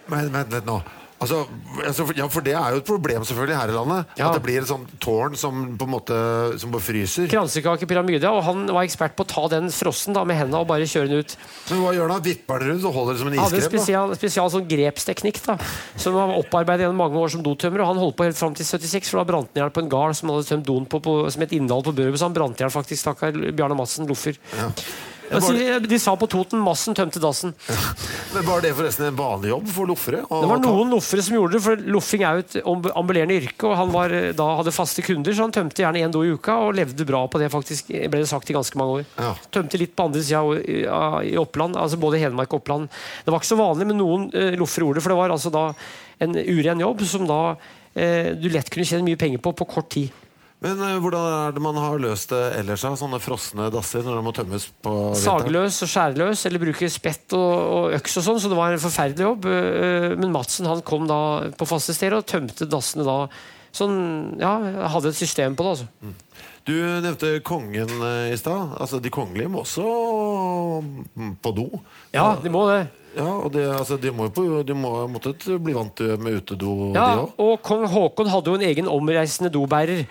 Men 0.10 0.32
vent 0.34 0.54
litt 0.58 0.66
nå. 0.66 0.80
Altså, 1.20 1.42
altså, 1.84 2.06
ja, 2.16 2.26
for 2.32 2.46
det 2.46 2.54
er 2.56 2.76
jo 2.76 2.80
et 2.80 2.88
problem 2.88 3.26
selvfølgelig 3.28 3.58
her 3.60 3.72
i 3.72 3.76
landet. 3.76 4.12
Ja. 4.16 4.30
At 4.30 4.38
det 4.38 4.44
blir 4.46 4.62
et 4.62 4.70
sånt 4.70 4.94
tårn 5.04 5.36
som 5.40 5.66
på 5.80 5.88
en 5.88 5.92
måte 5.92 6.20
Som 6.62 6.72
bare 6.72 6.84
fryser. 6.84 7.28
Kransekakepyramide, 7.32 8.30
og 8.32 8.40
han 8.48 8.64
var 8.72 8.88
ekspert 8.88 9.18
på 9.20 9.26
å 9.26 9.30
ta 9.30 9.44
den 9.52 9.68
frossen 9.74 10.16
da, 10.16 10.24
med 10.28 10.40
hendene 10.40 10.62
og 10.64 10.70
bare 10.70 10.88
kjøre 10.88 11.12
den 11.12 11.26
ut. 11.26 11.36
Men 11.72 11.84
hva 11.84 11.92
gjør 11.98 12.14
han? 12.16 12.24
Vipper 12.24 12.64
den 12.64 12.74
rundt 12.74 12.88
og 12.88 12.96
holder 12.96 13.18
det 13.18 13.24
som 13.24 13.32
en 13.32 13.36
Han 13.36 13.46
hadde 13.50 13.60
en 13.60 13.68
spesial, 13.68 14.16
spesial 14.22 14.54
sånn 14.56 14.68
grepsteknikk 14.72 15.42
da, 15.44 15.58
som 16.00 16.16
han 16.20 16.36
opparbeidet 16.38 16.88
gjennom 16.88 17.04
mange 17.04 17.20
år 17.20 17.36
som 17.36 17.44
dotømmer. 17.44 17.84
og 17.84 17.92
Han 17.92 18.04
holdt 18.06 18.20
på 18.20 18.30
helt 18.30 18.40
fram 18.40 18.56
til 18.56 18.68
76, 18.70 19.12
for 19.12 19.20
da 19.20 19.28
brant 19.34 19.52
han 19.52 19.60
i 19.60 19.64
hjel 19.66 19.76
på 19.76 19.84
en 19.84 19.92
gard 19.92 20.16
som 20.16 20.32
hadde 20.32 20.48
tømt 20.48 20.68
doen 20.72 20.88
på, 20.88 21.04
på, 21.04 21.20
som 21.36 21.44
et 21.44 21.56
innhold 21.60 21.88
på 21.90 21.96
Børud. 22.00 22.16
Så 22.16 22.30
han 22.30 22.38
brant 22.38 22.60
i 22.60 22.64
hjel 22.64 22.74
faktisk, 22.74 23.04
stakkar 23.04 23.36
Bjarne 23.52 23.76
Madsen, 23.76 24.08
loffer. 24.08 24.40
Ja. 24.56 24.72
Sier- 25.30 25.80
De 25.88 26.00
sa 26.02 26.16
på 26.18 26.28
Toten 26.30 26.60
'Massen 26.64 26.96
tømte 26.98 27.20
dassen'. 27.22 27.54
Men 28.34 28.46
Var 28.46 28.62
det 28.62 28.74
forresten 28.76 29.06
en 29.08 29.16
vanlig 29.18 29.50
jobb 29.52 29.68
for 29.74 29.86
loffere? 29.90 30.22
Det 30.26 30.50
var 30.50 30.60
noen 30.64 30.90
loffere 30.94 31.22
som 31.26 31.36
gjorde 31.38 31.54
det, 31.58 31.62
for 31.66 31.76
loffing 31.78 32.24
er 32.26 32.40
jo 32.40 32.44
et 32.46 32.58
ambulerende 32.98 33.38
yrke. 33.38 33.64
og 33.70 33.76
Han 33.78 33.92
var, 33.94 34.10
eh, 34.12 34.32
da 34.34 34.48
hadde 34.58 34.72
faste 34.74 35.02
kunder, 35.06 35.32
så 35.34 35.46
han 35.46 35.52
tømte 35.56 35.82
gjerne 35.84 36.02
én 36.06 36.12
do 36.12 36.24
i 36.26 36.34
uka 36.34 36.58
og 36.68 36.74
levde 36.76 37.06
bra 37.06 37.28
på 37.28 37.40
det, 37.40 37.52
faktisk, 37.52 37.88
ble 37.88 38.20
det 38.24 38.28
sagt 38.30 38.50
i 38.50 38.54
ganske 38.58 38.76
mange 38.78 39.02
år. 39.02 39.06
Ja. 39.18 39.34
Tømte 39.52 39.78
litt 39.78 39.96
på 39.96 40.06
andre 40.10 40.22
sida 40.26 40.42
i, 40.66 40.80
i 41.34 41.36
Oppland, 41.38 41.76
altså 41.78 41.98
både 42.02 42.20
Hedmark 42.22 42.54
og 42.54 42.62
Oppland. 42.64 42.90
Det 43.26 43.32
var 43.32 43.40
ikke 43.40 43.54
så 43.54 43.60
vanlig, 43.60 43.88
men 43.88 43.98
noen 44.02 44.30
eh, 44.34 44.56
loffere 44.58 44.86
gjorde 44.86 45.00
det, 45.00 45.04
for 45.04 45.14
det 45.14 45.22
var 45.22 45.30
altså 45.36 45.52
da 45.54 45.74
en 46.20 46.36
uren 46.36 46.80
jobb 46.84 47.02
som 47.08 47.28
da 47.30 47.56
eh, 47.96 48.34
du 48.36 48.50
lett 48.50 48.70
kunne 48.70 48.86
tjene 48.86 49.06
mye 49.06 49.18
penger 49.20 49.40
på 49.40 49.54
på 49.56 49.66
kort 49.68 49.90
tid. 49.94 50.10
Men 50.60 50.82
uh, 50.84 50.98
hvordan 51.00 51.26
er 51.32 51.54
det 51.56 51.62
man 51.64 51.78
har 51.80 52.02
løst 52.04 52.34
det 52.34 52.42
ellers? 52.60 52.84
da? 52.84 52.92
Sånne 53.00 53.22
frosne 53.24 53.70
dasser 53.72 54.04
når 54.04 54.20
de 54.20 54.24
må 54.26 54.34
tømmes 54.36 54.66
på 54.84 54.92
vinteren? 54.94 55.22
Sagløs 55.24 55.78
og 55.86 55.92
skjærløs, 55.94 56.44
eller 56.50 56.64
bruke 56.66 56.90
spett 56.92 57.36
og, 57.38 57.54
og 57.78 57.96
øks 58.00 58.20
og 58.20 58.26
sånn, 58.26 58.42
så 58.44 58.52
det 58.52 58.60
var 58.60 58.76
en 58.76 58.84
forferdelig 58.84 59.28
jobb. 59.30 59.48
Uh, 59.48 60.10
Men 60.20 60.36
Madsen 60.36 60.68
han 60.68 60.84
kom 60.88 61.08
da 61.10 61.22
på 61.56 61.70
faste 61.70 61.96
steder 61.96 62.20
og 62.20 62.28
tømte 62.28 62.68
dassene 62.70 63.08
da 63.08 63.22
sånn 63.70 64.00
Ja, 64.42 64.56
hadde 64.90 65.12
et 65.14 65.20
system 65.20 65.56
på 65.56 65.64
det, 65.64 65.76
altså. 65.78 66.14
Du 66.68 66.74
nevnte 66.76 67.36
kongen 67.46 67.92
i 68.30 68.38
stad. 68.38 68.76
Altså, 68.82 69.00
de 69.02 69.12
kongelige 69.14 69.50
må 69.50 69.62
også 69.62 69.86
mm, 70.84 71.36
på 71.42 71.54
do. 71.56 71.68
Ja, 72.14 72.34
de 72.42 72.52
må 72.54 72.66
det. 72.70 72.82
Ja, 73.18 73.26
og 73.44 73.52
det, 73.54 73.64
altså, 73.74 73.98
de 74.00 74.12
må 74.14 74.28
jo 74.28 74.34
på, 74.36 74.44
de 74.68 74.76
må 74.78 74.92
måttet 75.12 75.46
bli 75.64 75.74
vant 75.74 76.00
med 76.22 76.40
utedo, 76.44 76.92
Ja, 76.96 77.08
de 77.16 77.24
òg. 77.24 77.32
og 77.42 77.62
kong 77.66 77.86
Haakon 77.90 78.30
hadde 78.30 78.52
jo 78.52 78.58
en 78.60 78.66
egen 78.68 78.88
omreisende 78.92 79.50
dobærer. 79.54 80.06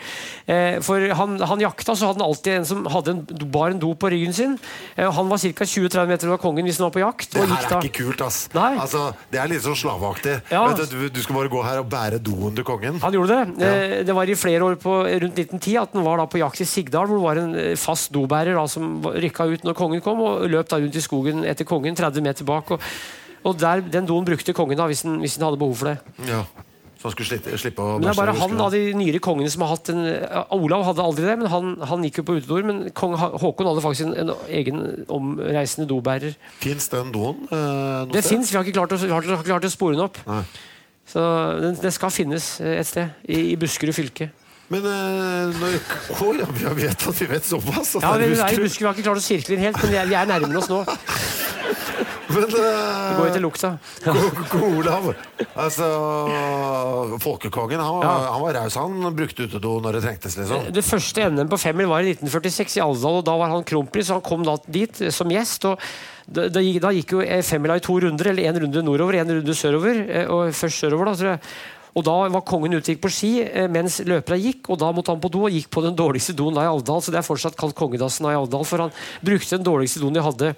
Eh, 0.49 0.79
for 0.85 1.01
han, 1.15 1.37
han 1.41 1.61
jakta, 1.63 1.95
så 1.97 2.09
hadde 2.11 2.19
han 2.23 2.27
alltid 2.29 2.53
en 2.59 2.67
som 2.69 2.85
hadde 2.91 3.15
en, 3.15 3.23
bar 3.55 3.71
en 3.75 3.79
do 3.83 3.93
på 3.95 4.11
ryggen 4.13 4.35
sin. 4.35 4.57
Eh, 4.97 5.07
han 5.15 5.29
var 5.31 5.39
ca. 5.39 5.65
20-30 5.69 6.07
meter 6.11 6.29
over 6.33 6.41
kongen 6.43 6.67
hvis 6.67 6.79
han 6.81 6.89
var 6.89 6.95
på 6.97 7.03
jakt. 7.05 7.31
Det 7.37 7.45
her 7.47 7.55
er 7.65 7.71
da- 7.71 7.81
ikke 7.85 8.03
kult, 8.05 8.21
ass. 8.27 8.49
Altså, 8.55 9.05
det 9.31 9.41
er 9.43 9.49
litt 9.53 9.63
sånn 9.65 9.77
slaveaktig. 9.79 10.35
Ja. 10.51 10.65
Du, 10.75 10.85
du, 10.91 11.09
du 11.09 11.21
skal 11.23 11.39
bare 11.39 11.53
gå 11.53 11.63
her 11.65 11.83
og 11.85 11.89
bære 11.93 12.19
doen 12.25 12.55
til 12.59 12.67
kongen. 12.67 12.99
Han 13.05 13.15
gjorde 13.15 13.39
det. 13.39 13.69
Eh, 13.69 13.97
Det 14.09 14.15
var 14.17 14.29
i 14.31 14.35
flere 14.39 14.65
år 14.65 14.77
på 14.81 14.99
rundt 15.07 15.39
1910 15.39 15.77
at 15.83 15.93
han 15.97 16.05
var 16.07 16.19
da 16.23 16.27
på 16.31 16.39
jakt 16.43 16.61
i 16.63 16.67
Sigdal, 16.69 17.07
hvor 17.09 17.19
det 17.19 17.27
var 17.29 17.43
en 17.45 17.55
eh, 17.55 17.75
fast 17.79 18.13
dobærer 18.15 18.55
da, 18.59 18.67
som 18.71 18.99
rykka 19.05 19.47
ut 19.55 19.65
når 19.67 19.77
kongen 19.79 20.01
kom, 20.05 20.21
og 20.25 20.47
løp 20.51 20.69
da 20.71 20.79
rundt 20.83 20.97
i 20.97 21.03
skogen 21.05 21.45
etter 21.49 21.65
kongen 21.69 21.97
30 21.99 22.23
meter 22.25 22.45
bak. 22.49 22.71
Og, 22.77 22.81
og 23.47 23.59
der, 23.61 23.81
Den 23.81 24.07
doen 24.09 24.25
brukte 24.27 24.53
kongen 24.57 24.79
da, 24.79 24.87
hvis 24.91 25.05
han, 25.07 25.21
hvis 25.23 25.37
han 25.39 25.47
hadde 25.49 25.61
behov 25.61 25.77
for 25.79 25.93
det. 25.93 26.25
Ja. 26.29 26.43
Så 26.99 27.07
han 27.07 27.13
skulle 27.15 27.29
slippe, 27.29 27.59
slippe 27.63 27.79
å 27.85 27.93
Men 28.01 28.09
det 28.09 28.11
er 28.11 28.19
bare 28.19 28.33
han 28.35 28.61
av 28.61 28.73
de 28.75 28.81
nyere 28.99 29.21
kongene 29.23 29.51
som 29.55 29.63
har 29.63 29.77
hatt 29.77 29.91
en 29.93 30.01
Olav 30.57 30.83
hadde 30.89 31.05
aldri 31.05 31.29
det, 31.29 31.37
men 31.39 31.51
han, 31.53 31.69
han 31.87 32.03
gikk 32.03 32.19
jo 32.21 32.25
på 32.27 32.35
utedoer. 32.41 32.67
Men 32.67 32.81
kong 32.91 33.15
Ha- 33.21 33.37
Håkon 33.39 33.69
hadde 33.71 33.85
faktisk 33.85 34.09
en, 34.09 34.17
en 34.25 34.33
egen 34.51 34.81
omreisende 35.07 35.87
dobærer. 35.87 36.35
Fins 36.59 36.91
den 36.91 37.13
doen 37.15 37.47
eh, 37.55 38.03
Det 38.11 38.25
fins, 38.27 38.51
vi 38.51 38.59
har 38.59 38.67
ikke 38.67 38.81
klart 38.81 38.97
å, 38.97 38.99
har 38.99 39.31
ikke 39.31 39.47
klart 39.47 39.69
å 39.69 39.71
spore 39.71 39.95
den 39.95 40.05
opp. 40.09 40.19
Nei. 40.27 40.43
Så 41.09 41.23
den, 41.63 41.79
det 41.81 41.95
skal 41.95 42.13
finnes 42.13 42.51
eh, 42.67 42.81
et 42.83 42.91
sted, 42.91 43.15
i, 43.31 43.45
i 43.55 43.57
Buskerud 43.63 43.95
fylke. 43.95 44.33
Men 44.69 44.83
øh, 44.91 45.55
når, 45.55 45.79
oh, 46.19 46.35
ja, 46.37 46.51
vi 46.51 46.83
vet 46.83 47.09
at 47.15 47.23
vi 47.23 47.31
vet 47.31 47.47
såpass. 47.47 47.95
at 47.95 48.09
Ja, 48.09 48.17
vi, 48.19 48.27
er 48.27 48.59
i 48.59 48.63
Buskerud. 48.67 48.75
Vi 48.75 48.91
har 48.91 48.99
ikke 48.99 49.07
klart 49.07 49.23
å 49.23 49.27
sirkle 49.31 49.55
inn 49.55 49.69
helt, 49.71 49.79
men 49.87 49.95
vi 49.95 50.03
er, 50.03 50.11
vi 50.11 50.19
er 50.19 50.33
nærmere 50.35 50.65
oss 50.65 50.73
nå. 50.75 50.83
Men 52.29 52.45
Det 52.53 52.61
går 53.17 53.27
jo 53.27 53.33
til 53.33 53.43
lukta. 53.45 53.71
Olav 54.69 55.07
Altså 55.59 55.87
Folkekongen, 57.23 57.81
han, 57.81 58.03
Ja. 58.05 58.13
han 58.33 58.43
var 58.43 58.55
raus. 58.59 58.75
Han 58.79 59.15
brukte 59.17 59.47
utedo 59.49 59.79
når 59.85 59.93
det 59.99 60.03
trengtes, 60.05 60.37
liksom. 60.39 60.69
Det 60.75 60.85
første 60.85 61.29
NM 61.31 61.49
på 61.49 61.59
femmil 61.61 61.89
var 61.91 62.05
i 62.05 62.13
1946 62.15 62.77
i 62.79 62.85
Alvdal, 62.85 63.21
og 63.23 63.25
da 63.27 63.37
var 63.41 63.53
han 63.55 63.65
kronprins, 63.65 64.11
han 64.13 64.21
kom 64.25 64.45
da 64.47 64.57
dit 64.69 65.01
eh, 65.01 65.11
som 65.15 65.29
gjest. 65.33 65.65
og 65.71 65.81
da, 66.29 66.49
da, 66.53 66.61
gikk- 66.61 66.83
da 66.85 66.93
gikk 66.93 67.17
jo 67.17 67.21
eh, 67.25 67.43
femmila 67.43 67.77
i 67.79 67.85
to 67.85 67.97
runder, 68.05 68.31
eller 68.35 68.43
én 68.51 68.61
runde 68.61 68.83
nordover, 68.85 69.15
én 69.23 69.33
runde 69.39 69.55
sørover. 69.57 70.05
eh, 70.09 70.27
Og 70.29 70.53
først 70.55 70.85
sørover, 70.85 71.05
da, 71.07 71.15
tror 71.17 71.31
jeg. 71.37 71.41
Og 71.99 72.05
da 72.05 72.13
var 72.31 72.43
kongen 72.47 72.75
ute 72.77 72.93
gikk 72.93 73.01
på 73.03 73.11
ski 73.11 73.31
eh, 73.43 73.67
mens 73.73 73.97
løperne 74.07 74.39
gikk, 74.39 74.69
og 74.71 74.79
da 74.79 74.93
måtte 74.95 75.11
han 75.11 75.21
på 75.25 75.31
do 75.33 75.47
og 75.49 75.51
gikk 75.57 75.71
på 75.73 75.83
den 75.83 75.97
dårligste 75.99 76.37
doen 76.37 76.55
da 76.55 76.63
i 76.63 76.71
Alvdal. 76.71 77.01
Så 77.03 77.11
det 77.11 77.19
er 77.23 77.27
fortsatt 77.27 77.57
kalt 77.59 77.75
kongedassen 77.75 78.29
da 78.29 78.35
i 78.37 78.39
Alvdal, 78.39 78.65
for 78.69 78.85
han 78.85 78.93
brukte 79.25 79.57
den 79.57 79.65
dårligste 79.67 80.01
doen 80.05 80.13
de 80.15 80.23
hadde 80.23 80.53
eh, 80.53 80.55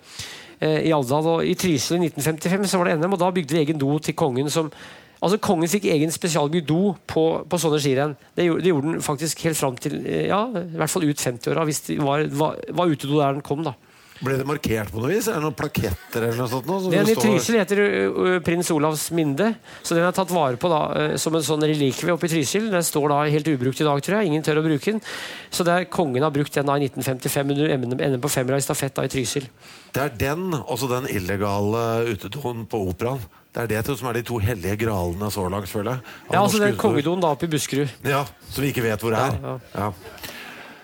i 0.60 0.92
Alvdal. 0.92 1.28
Og 1.34 1.46
i 1.46 1.54
Trysil 1.58 1.98
i 1.98 2.10
1955 2.10 2.72
så 2.72 2.80
var 2.80 2.90
det 2.90 2.98
NM, 3.00 3.14
og 3.16 3.22
da 3.22 3.30
bygde 3.34 3.54
de 3.54 3.62
egen 3.62 3.80
do 3.80 3.94
til 3.98 4.18
kongen 4.18 4.50
som 4.52 4.72
Altså 5.20 5.36
Kongen 5.44 5.68
fikk 5.68 5.84
egen 5.92 6.12
spesialbygd 6.12 6.64
do 6.70 6.94
på, 7.08 7.22
på 7.44 7.58
sånne 7.60 7.80
skirenn. 7.82 8.14
Det, 8.32 8.46
det 8.64 8.70
gjorde 8.70 8.86
den 8.86 9.02
faktisk 9.04 9.42
helt 9.44 9.58
fram 9.58 9.76
til 9.76 9.98
eh, 10.00 10.30
ja, 10.30 10.46
i 10.48 10.78
hvert 10.80 10.92
fall 10.92 11.04
ut 11.04 11.20
50-åra, 11.20 11.66
hvis 11.68 11.82
det 11.90 11.98
var, 12.00 12.24
var, 12.32 12.56
var 12.72 12.88
utedo 12.88 13.18
der 13.18 13.36
den 13.36 13.44
kom. 13.44 13.60
da. 13.66 13.74
Ble 14.20 14.34
det 14.36 14.44
markert 14.44 14.90
på 14.92 15.00
noe 15.00 15.08
vis? 15.14 15.26
Er 15.32 15.38
det 15.38 15.44
noen 15.46 15.54
plaketter 15.56 16.26
eller 16.26 16.36
noe 16.42 16.48
sånt? 16.52 16.66
Noe, 16.68 16.90
Den 16.92 17.08
i 17.08 17.14
Trysil 17.16 17.56
heter 17.56 17.78
ø, 17.80 17.86
ø, 18.10 18.32
prins 18.44 18.68
Olavs 18.74 19.06
minde, 19.16 19.46
så 19.80 19.96
den 19.96 20.04
er 20.04 20.12
tatt 20.16 20.28
vare 20.34 20.58
på 20.60 20.68
da, 20.68 20.80
ø, 20.92 21.06
som 21.20 21.38
en 21.38 21.46
sånn 21.46 21.64
relikvie 21.64 22.12
oppe 22.12 22.28
i 22.28 22.32
Trysil. 22.34 22.66
Den 22.72 22.84
står 22.84 23.08
da 23.14 23.20
helt 23.32 23.48
ubrukt 23.48 23.80
i 23.80 23.86
dag, 23.88 24.02
tror 24.04 24.18
jeg. 24.20 24.28
Ingen 24.28 24.44
tør 24.44 24.60
å 24.60 24.64
bruke 24.66 24.92
den. 24.92 25.00
Så 25.48 25.64
det 25.64 25.72
er 25.72 25.88
kongen 25.88 26.26
har 26.26 26.34
brukt 26.34 26.52
den 26.52 26.68
da 26.68 26.76
i 26.76 26.84
1955 26.90 27.54
under 27.56 27.72
NM 28.12 28.20
på 28.20 28.32
femmila 28.36 28.60
i 28.60 28.64
stafett 28.66 28.98
da 29.00 29.06
i 29.08 29.12
Trysil. 29.12 29.48
Det 29.96 30.02
er 30.04 30.12
den, 30.20 30.50
også 30.60 30.90
den 30.92 31.08
illegale 31.10 31.86
utedoen 32.12 32.66
på 32.70 32.82
operaen. 32.92 33.24
Det 33.50 33.64
er 33.64 33.72
det 33.82 33.96
som 33.98 34.06
er 34.06 34.20
de 34.20 34.22
to 34.28 34.36
hellige 34.38 34.76
gralene 34.84 35.26
så 35.34 35.48
langt, 35.50 35.66
føler 35.66 35.96
jeg. 35.96 36.12
Ja, 36.30 36.42
altså 36.44 36.60
den 36.62 36.76
kongedoen 36.78 37.24
da 37.24 37.32
oppe 37.34 37.48
i 37.48 37.50
Buskerud. 37.50 37.88
Ja, 38.06 38.20
Som 38.52 38.62
vi 38.62 38.70
ikke 38.70 38.84
vet 38.84 39.00
hvor 39.02 39.16
det 39.16 39.24
er. 39.24 39.40
Ja, 39.42 39.56
Ja. 39.74 39.88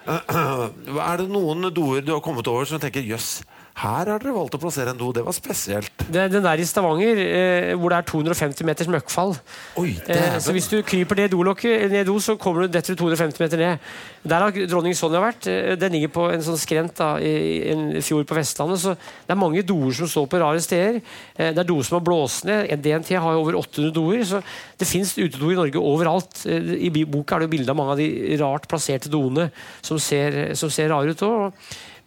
Er 1.11 1.17
det 1.19 1.27
noen 1.33 1.67
doer 1.75 2.05
du 2.07 2.13
har 2.15 2.23
kommet 2.23 2.47
over 2.47 2.69
som 2.69 2.79
tenker 2.83 3.03
jøss, 3.03 3.41
her 3.77 4.09
har 4.09 4.18
dere 4.22 4.33
valgt 4.33 4.55
å 4.57 4.61
plassere 4.62 4.89
en 4.95 4.97
do, 4.97 5.11
det 5.12 5.20
var 5.27 5.35
spesielt. 5.37 5.91
Det, 6.09 6.22
den 6.33 6.45
der 6.45 6.61
i 6.62 6.64
Stavanger, 6.64 7.18
eh, 7.20 7.74
hvor 7.77 7.93
det 7.93 7.99
er 7.99 8.07
250 8.09 8.64
meters 8.64 8.89
møkkfall. 8.89 9.35
Oi, 9.83 9.91
Eh, 10.09 10.39
så 10.41 10.53
hvis 10.55 10.68
du 10.70 10.79
kryper 10.87 11.18
det 11.18 11.31
dolokket 11.35 11.91
ned 11.93 12.07
do, 12.09 12.14
så 12.22 12.39
kommer 12.41 12.64
du 12.64 12.68
detter 12.72 12.95
du 12.97 13.03
250 13.03 13.43
meter 13.43 13.61
ned. 13.61 13.79
Der 14.27 14.41
har 14.43 14.51
dronning 14.70 14.95
Sonja 14.97 15.20
vært. 15.20 15.47
Eh, 15.47 15.74
Den 15.77 15.93
ligger 15.93 16.09
på 16.14 16.24
en 16.33 16.41
sånn 16.41 16.57
skrent 16.59 16.95
da, 16.97 17.18
i 17.20 17.68
en 17.72 18.01
fjord 18.03 18.24
på 18.27 18.35
Vestlandet. 18.39 18.81
Så 18.81 18.95
det 18.97 19.35
er 19.35 19.41
mange 19.43 19.62
doer 19.62 19.93
som 19.93 20.09
står 20.09 20.27
på 20.33 20.41
rare 20.41 20.61
steder. 20.64 21.03
Eh, 21.37 21.53
Det 21.53 21.59
er 21.59 21.68
doer 21.68 21.85
som 21.85 21.99
har 22.01 22.05
blåst 22.07 22.47
ned. 22.49 22.70
DNT 22.83 23.12
har 23.20 23.33
jo 23.37 23.43
over 23.45 23.59
800 23.61 23.93
doer. 23.93 24.24
Så 24.24 24.41
det 24.79 24.89
fins 24.89 25.12
utedoer 25.18 25.53
i 25.53 25.61
Norge 25.61 25.77
overalt. 25.85 26.47
Eh, 26.47 26.89
I 26.89 27.05
boka 27.05 27.37
er 27.37 27.45
det 27.45 27.51
jo 27.51 27.57
bilde 27.59 27.70
av 27.70 27.77
mange 27.77 27.93
av 27.93 27.99
de 27.99 28.37
rart 28.41 28.66
plasserte 28.68 29.11
doene 29.12 29.51
som 29.83 29.99
ser, 29.99 30.55
som 30.55 30.70
ser 30.70 30.89
rare 30.89 31.12
ut 31.12 31.20
òg. 31.20 31.53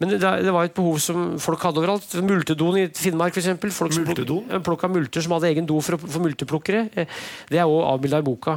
Men 0.00 0.14
det, 0.14 0.20
det 0.46 0.52
var 0.54 0.64
et 0.64 0.74
behov 0.76 0.96
som 1.04 1.34
folk 1.42 1.60
hadde 1.66 1.82
overalt. 1.82 2.14
Multedoen 2.24 2.78
i 2.80 2.86
Finnmark, 2.96 3.36
f.eks. 3.36 3.50
Folk 3.76 3.92
som 3.92 4.06
Multedoen? 4.08 4.46
eh, 4.48 4.62
plukka 4.64 4.88
multer 4.88 5.20
som 5.26 5.34
hadde 5.36 5.50
egen 5.52 5.68
do 5.68 5.76
for, 5.84 6.00
for 6.00 6.24
multeplukkere. 6.24 6.86
Eh, 6.96 7.20
Det 7.50 7.60
er 7.60 7.68
òg 7.68 7.84
avbilda 7.90 8.22
i 8.22 8.26
boka. 8.30 8.56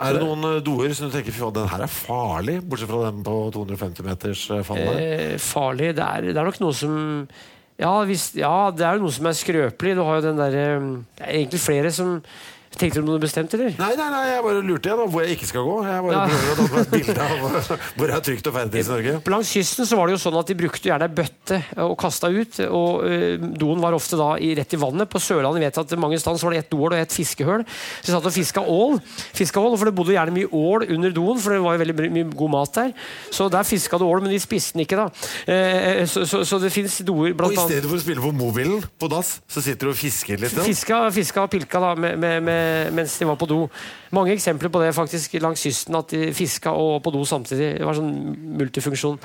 Er 0.00 0.16
det 0.16 0.22
noen 0.24 0.46
eh, 0.48 0.62
doer 0.64 0.94
som 0.96 1.10
du 1.10 1.12
tenker 1.18 1.34
fy 1.36 1.44
den 1.52 1.68
her 1.68 1.84
er 1.84 1.92
farlig, 1.92 2.56
bortsett 2.64 2.88
fra 2.88 3.02
den 3.10 3.20
på 3.26 3.36
250 3.52 4.06
meters 4.06 4.46
fall 4.48 4.64
fallet? 4.70 5.00
Eh, 5.04 5.34
farlig 5.44 5.90
det 5.98 6.06
er, 6.06 6.30
det 6.32 6.36
er 6.40 6.48
nok 6.48 6.60
noe 6.64 6.76
som 6.76 6.94
ja, 7.78 7.90
hvis, 8.08 8.30
ja, 8.40 8.54
det 8.74 8.82
er 8.88 8.96
jo 8.96 9.04
noe 9.04 9.14
som 9.14 9.28
er 9.30 9.36
skrøpelig. 9.38 9.92
Du 9.94 10.00
har 10.02 10.16
jo 10.18 10.24
den 10.24 10.40
derre 10.40 10.64
Det 11.20 11.26
er 11.28 11.34
egentlig 11.42 11.60
flere 11.62 11.92
som 11.94 12.16
Tenkte 12.78 13.00
du 13.02 13.06
noe 13.08 13.18
bestemt, 13.22 13.52
eller? 13.56 13.72
Nei, 13.78 13.90
nei, 13.98 14.08
nei, 14.12 14.22
jeg 14.30 14.42
bare 14.44 14.60
lurte 14.62 14.88
igjen 14.90 15.10
hvor 15.10 15.24
jeg 15.24 15.34
ikke 15.36 15.48
skal 15.50 15.64
gå. 15.66 15.76
Jeg 15.88 16.02
bare 16.06 16.26
prøver 16.30 16.50
å 16.52 16.56
ta 16.58 16.66
meg 16.68 16.78
et 16.80 16.92
bilde 16.94 17.24
av 17.24 17.72
hvor 17.98 18.06
det 18.06 18.14
er 18.16 18.24
trygt 18.28 18.50
og 18.50 18.54
ferdig 18.54 18.82
i 18.84 18.86
Norge. 18.88 19.14
Langs 19.34 19.50
kysten 19.56 19.88
så 19.88 19.98
var 19.98 20.06
det 20.10 20.14
jo 20.16 20.20
sånn 20.22 20.38
at 20.38 20.50
de 20.52 20.56
brukte 20.60 20.88
gjerne 20.90 21.08
bøtte 21.18 21.58
og 21.84 21.94
kasta 22.00 22.30
ut. 22.30 22.60
og 22.68 23.02
øh, 23.08 23.46
Doen 23.58 23.82
var 23.82 23.96
ofte 23.98 24.18
da 24.20 24.28
i, 24.38 24.52
rett 24.58 24.76
i 24.76 24.80
vannet. 24.80 25.10
På 25.10 25.20
Sørlandet 25.22 25.64
vet 25.64 25.80
jeg 25.80 25.88
at 25.88 25.96
mange 25.98 26.20
steder 26.22 26.44
var 26.46 26.54
det 26.56 26.62
ett 26.64 26.70
doål 26.72 26.94
og 26.94 27.00
ett 27.02 27.16
fiskehøl. 27.18 27.64
Så 27.66 28.06
de 28.08 28.14
satt 28.14 28.28
og 28.30 28.36
fiska 28.38 28.62
ål. 28.62 28.98
Fiska 29.34 29.60
ål, 29.62 29.74
For 29.80 29.90
det 29.90 29.94
bodde 29.98 30.14
gjerne 30.14 30.36
mye 30.38 30.50
ål 30.54 30.86
under 30.94 31.14
doen, 31.16 31.42
for 31.42 31.56
det 31.56 31.60
var 31.64 31.76
jo 31.78 31.82
veldig 31.84 31.98
mye- 32.14 32.30
god 32.38 32.54
mat 32.54 32.78
der. 32.78 32.94
Så 33.34 33.48
der 33.52 33.66
fiska 33.66 33.98
du 33.98 34.06
ål, 34.06 34.22
men 34.22 34.30
de 34.34 34.38
spiste 34.42 34.76
den 34.78 34.84
ikke, 34.86 34.98
da. 35.02 35.08
Eh, 35.50 36.04
så, 36.06 36.24
så, 36.28 36.44
så 36.46 36.60
det 36.62 36.70
fins 36.74 37.00
doer 37.06 37.34
Og 37.34 37.52
i 37.52 37.58
stedet 37.58 37.88
for 37.88 37.98
å 37.98 38.02
spille 38.02 38.22
på 38.22 38.32
mobilen 38.36 38.82
på 39.00 39.10
dass, 39.10 39.38
så 39.50 39.62
sitter 39.64 39.88
du 39.90 39.94
og 39.94 39.98
fisker 39.98 40.38
litt. 40.40 40.54
da. 40.54 40.64
Fiska, 40.66 41.02
fiska 41.14 41.44
og 41.46 41.52
pilka 41.52 41.80
da, 41.82 41.94
med, 41.98 42.18
med, 42.22 42.42
mens 42.94 43.18
de 43.20 43.24
var 43.28 43.36
på 43.40 43.46
do. 43.50 43.58
Mange 44.14 44.32
eksempler 44.32 44.68
på 44.72 44.80
det 44.82 44.94
faktisk 44.96 45.34
langs 45.42 45.60
kysten, 45.64 45.96
at 45.98 46.08
de 46.14 46.32
fiska 46.36 46.70
og 46.72 47.02
på 47.04 47.10
do 47.12 47.24
samtidig. 47.28 47.68
Det 47.80 47.86
var 47.86 47.94
sånn 47.98 48.12
multifunksjon. 48.60 49.18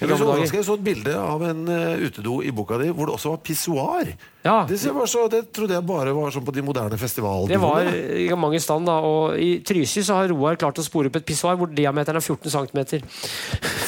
Jeg 0.00 0.08
ble 0.08 0.16
så 0.16 0.24
overrasket. 0.26 0.58
Jeg 0.60 0.66
så 0.68 0.74
et 0.78 0.86
bilde 0.86 1.12
av 1.20 1.40
en 1.50 1.60
eh, 1.68 2.04
utedo 2.06 2.32
i 2.44 2.50
boka 2.56 2.74
di 2.80 2.88
hvor 2.94 3.04
det 3.10 3.14
også 3.18 3.28
var 3.34 3.40
pissoar. 3.44 4.04
Ja. 4.44 4.66
Det, 4.68 4.78
så, 4.80 5.26
det 5.28 5.52
trodde 5.52 5.74
jeg 5.76 5.84
bare 5.84 6.14
var 6.16 6.32
sånn 6.32 6.44
på 6.46 6.54
de 6.56 6.62
moderne 6.64 6.96
festivalene. 7.00 7.50
Det 7.52 7.60
var 7.60 7.84
i 7.92 8.28
mange 8.40 8.60
stand 8.64 8.88
da, 8.88 8.96
og 9.04 9.36
I 9.36 9.60
Trysil 9.66 10.04
så 10.06 10.14
har 10.16 10.32
Roar 10.32 10.56
klart 10.60 10.78
å 10.80 10.84
spore 10.86 11.08
opp 11.12 11.16
et 11.20 11.28
pissoar 11.28 11.56
hvor 11.60 11.68
diameteren 11.68 12.16
er 12.16 12.24
14 12.24 12.48
cm. 12.48 12.80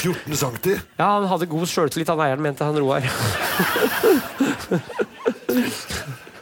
14 0.02 0.36
cm. 0.36 0.56
Ja, 0.98 1.16
han 1.16 1.24
hadde 1.30 1.48
god 1.48 1.64
sjøltillit, 1.72 2.12
han 2.12 2.20
eieren, 2.26 2.44
mente 2.44 2.68
han 2.68 2.76
Roar. 2.76 3.00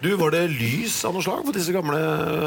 Du, 0.00 0.08
Var 0.16 0.32
det 0.32 0.46
lys 0.54 0.94
av 1.04 1.12
noe 1.12 1.20
slag 1.20 1.42
på 1.44 1.52
disse 1.52 1.72
gamle 1.74 1.98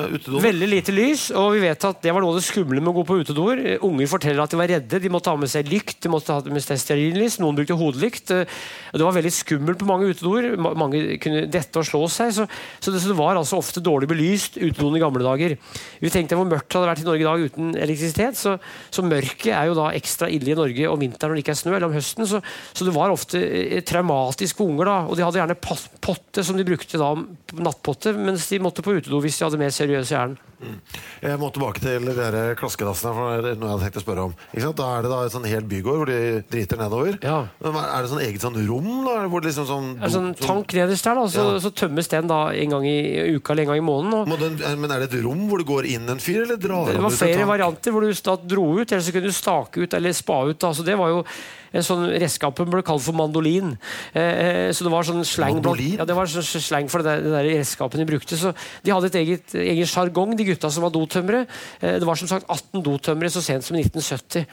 utedoene? 0.09 0.41
Veldig 0.41 0.69
lite 0.71 0.93
lys, 0.95 1.27
og 1.37 1.51
vi 1.53 1.59
vet 1.61 1.85
at 1.85 1.99
det 2.01 2.09
var 2.15 2.23
noe 2.23 2.33
av 2.33 2.39
det 2.39 2.47
skumle 2.47 2.81
med 2.81 2.89
å 2.89 2.95
gå 2.95 3.03
på 3.05 3.17
utedoer. 3.21 3.59
Unger 3.85 4.09
forteller 4.09 4.41
at 4.41 4.53
de 4.55 4.57
var 4.57 4.71
redde, 4.71 5.01
de 5.03 5.11
måtte 5.13 5.29
ha 5.29 5.37
med 5.37 5.51
seg 5.51 5.69
lykt, 5.69 5.99
de 6.01 6.09
måtte 6.09 6.33
ha 6.33 6.41
med 6.49 6.65
seg 6.65 6.81
stearinlys, 6.81 7.37
noen 7.43 7.59
brukte 7.59 7.77
hodelykt. 7.77 8.33
Det 8.33 9.05
var 9.05 9.13
veldig 9.13 9.33
skummelt 9.35 9.77
på 9.83 9.89
mange 9.89 10.09
utedoer. 10.09 10.47
Mange 10.57 11.03
kunne 11.21 11.43
dette 11.53 11.77
og 11.77 11.85
slå 11.85 12.01
seg. 12.09 12.31
Så, 12.33 12.47
så, 12.79 12.89
det, 12.89 13.03
så 13.03 13.11
det 13.11 13.19
var 13.21 13.37
altså 13.37 13.61
ofte 13.61 13.83
dårlig 13.85 14.09
belyst 14.09 14.57
utedoen 14.57 14.97
i 14.97 15.03
gamle 15.05 15.21
dager. 15.21 15.53
Vi 16.01 16.13
tenkte 16.13 16.39
hvor 16.39 16.49
mørkt 16.49 16.71
det 16.71 16.79
hadde 16.79 16.89
vært 16.89 17.05
i 17.05 17.07
Norge 17.11 17.21
i 17.21 17.29
dag 17.29 17.45
uten 17.51 17.69
elektrisitet. 17.77 18.41
Så, 18.41 18.55
så 18.89 19.05
mørket 19.05 19.51
er 19.53 19.69
jo 19.69 19.77
da 19.77 19.91
ekstra 19.93 20.31
ille 20.33 20.55
i 20.55 20.57
Norge 20.57 20.89
om 20.89 21.05
vinteren 21.05 21.35
når 21.35 21.37
det 21.37 21.45
ikke 21.45 21.53
er 21.53 21.61
snø, 21.61 21.77
eller 21.77 21.91
om 21.91 21.97
høsten. 21.99 22.25
Så, 22.33 22.41
så 22.73 22.89
det 22.89 22.97
var 22.97 23.13
ofte 23.13 23.45
eh, 23.45 23.85
traumatisk 23.85 24.57
for 24.57 24.73
unger, 24.73 24.89
da. 24.89 24.99
Og 25.05 25.21
de 25.21 25.27
hadde 25.27 25.43
gjerne 25.43 25.61
potte 25.61 26.41
som 26.49 26.57
de 26.57 26.65
brukte 26.65 26.97
da 26.97 27.13
nattpotte, 27.53 28.13
mens 28.17 28.47
de 28.49 28.59
måtte 28.59 28.81
på 28.85 28.95
utedo 28.97 29.19
hvis 29.21 29.37
de 29.37 29.45
hadde 29.45 29.59
mer 29.61 29.69
seriøse 29.73 30.37
Mm. 30.63 30.77
Jeg 31.19 31.39
må 31.41 31.49
tilbake 31.51 31.81
til 31.83 32.05
de 32.07 32.55
klaskedassene. 32.55 33.11
For 33.11 33.41
det 33.43 33.49
er 33.51 33.57
noe 33.59 33.67
jeg 33.67 33.73
hadde 33.73 33.83
tenkt 33.83 33.97
å 33.99 34.03
spørre 34.05 34.23
om 34.29 34.35
Ikke 34.53 34.61
sant? 34.63 34.77
Da 34.79 34.85
er 34.95 35.01
det 35.03 35.09
da 35.11 35.17
et 35.25 35.33
sånn 35.33 35.47
helt 35.49 35.67
bygård 35.67 35.97
hvor 35.99 36.07
de 36.07 36.19
driter 36.47 36.79
nedover. 36.79 37.17
Ja. 37.21 37.47
Men 37.59 37.75
Er 37.83 38.01
det 38.05 38.09
sånn 38.13 38.21
eget 38.23 38.39
sånn 38.45 38.55
rom? 38.69 38.87
da? 39.03 39.27
Hvor 39.27 39.41
det 39.43 39.51
liksom 39.51 39.67
sånn, 39.67 39.89
er 40.01 40.07
sånn 40.13 40.29
do- 40.31 40.45
tank 40.47 40.71
nederst 40.71 41.03
der, 41.03 41.15
da, 41.19 41.25
så, 41.27 41.43
Ja. 41.51 41.59
så 41.59 41.71
tømmes 41.75 42.07
den 42.07 42.27
da 42.27 42.39
en 42.55 42.69
gang 42.69 42.85
i 42.87 43.35
uka 43.35 43.51
eller 43.51 43.63
en 43.63 43.67
gang 43.73 43.77
i 43.83 43.87
måneden. 43.91 44.31
Og 44.31 44.39
den, 44.39 44.79
men 44.79 44.91
er 44.91 44.99
det 45.03 45.13
et 45.13 45.23
rom 45.25 45.49
hvor 45.49 45.57
det 45.57 45.67
går 45.67 45.85
inn 45.85 46.07
en 46.09 46.19
fyr, 46.23 46.43
eller 46.43 46.55
drar 46.55 46.85
det 46.85 46.95
han 46.95 47.03
var 47.03 47.11
ut 47.11 47.21
en 47.21 47.27
flere 47.27 47.45
varianter 47.45 47.91
hvor 47.91 48.01
du 48.07 48.13
da 48.13 48.35
dro 48.37 48.79
ut, 48.79 48.91
eller 48.91 49.03
så 49.03 49.11
kunne 49.11 49.27
du 49.27 49.31
stake 49.35 49.77
ut 49.83 49.93
eller 49.93 50.13
spa 50.13 50.45
ut. 50.47 50.59
Da. 50.59 50.71
Så 50.71 50.85
det 50.85 50.95
var 50.97 51.09
jo 51.09 51.25
en 51.73 51.85
sånn 51.85 52.05
Redskapen 52.11 52.69
ble 52.71 52.83
kalt 52.85 53.03
for 53.03 53.17
mandolin. 53.17 53.73
Eh, 54.13 54.21
eh, 54.21 54.69
så 54.75 54.85
det 54.85 54.91
var 54.93 55.07
sånn 55.07 55.23
slang? 55.25 55.61
Ja, 55.97 56.05
det 56.07 56.17
var 56.17 56.29
sånn 56.29 56.45
slang 56.45 56.89
for 56.91 57.01
det 57.01 57.09
der, 57.09 57.23
det 57.25 57.33
der 57.33 57.49
redskapet 57.49 58.01
de 58.01 58.07
brukte. 58.07 58.37
Så 58.39 58.53
de 58.85 58.93
hadde 58.93 59.09
et 59.09 59.19
eget 59.23 59.55
egen 59.57 59.89
sjargong, 59.89 60.35
de 60.37 60.47
gutta 60.47 60.69
som 60.73 60.85
var 60.85 60.93
dotømmere. 60.93 61.45
Eh, 61.81 61.97
det 62.01 62.09
var 62.09 62.19
som 62.19 62.29
sagt 62.29 62.49
18 62.49 62.83
dotømmere 62.85 63.31
så 63.33 63.41
sent 63.43 63.65
som 63.65 63.77
i 63.77 63.83
1970. 63.83 64.45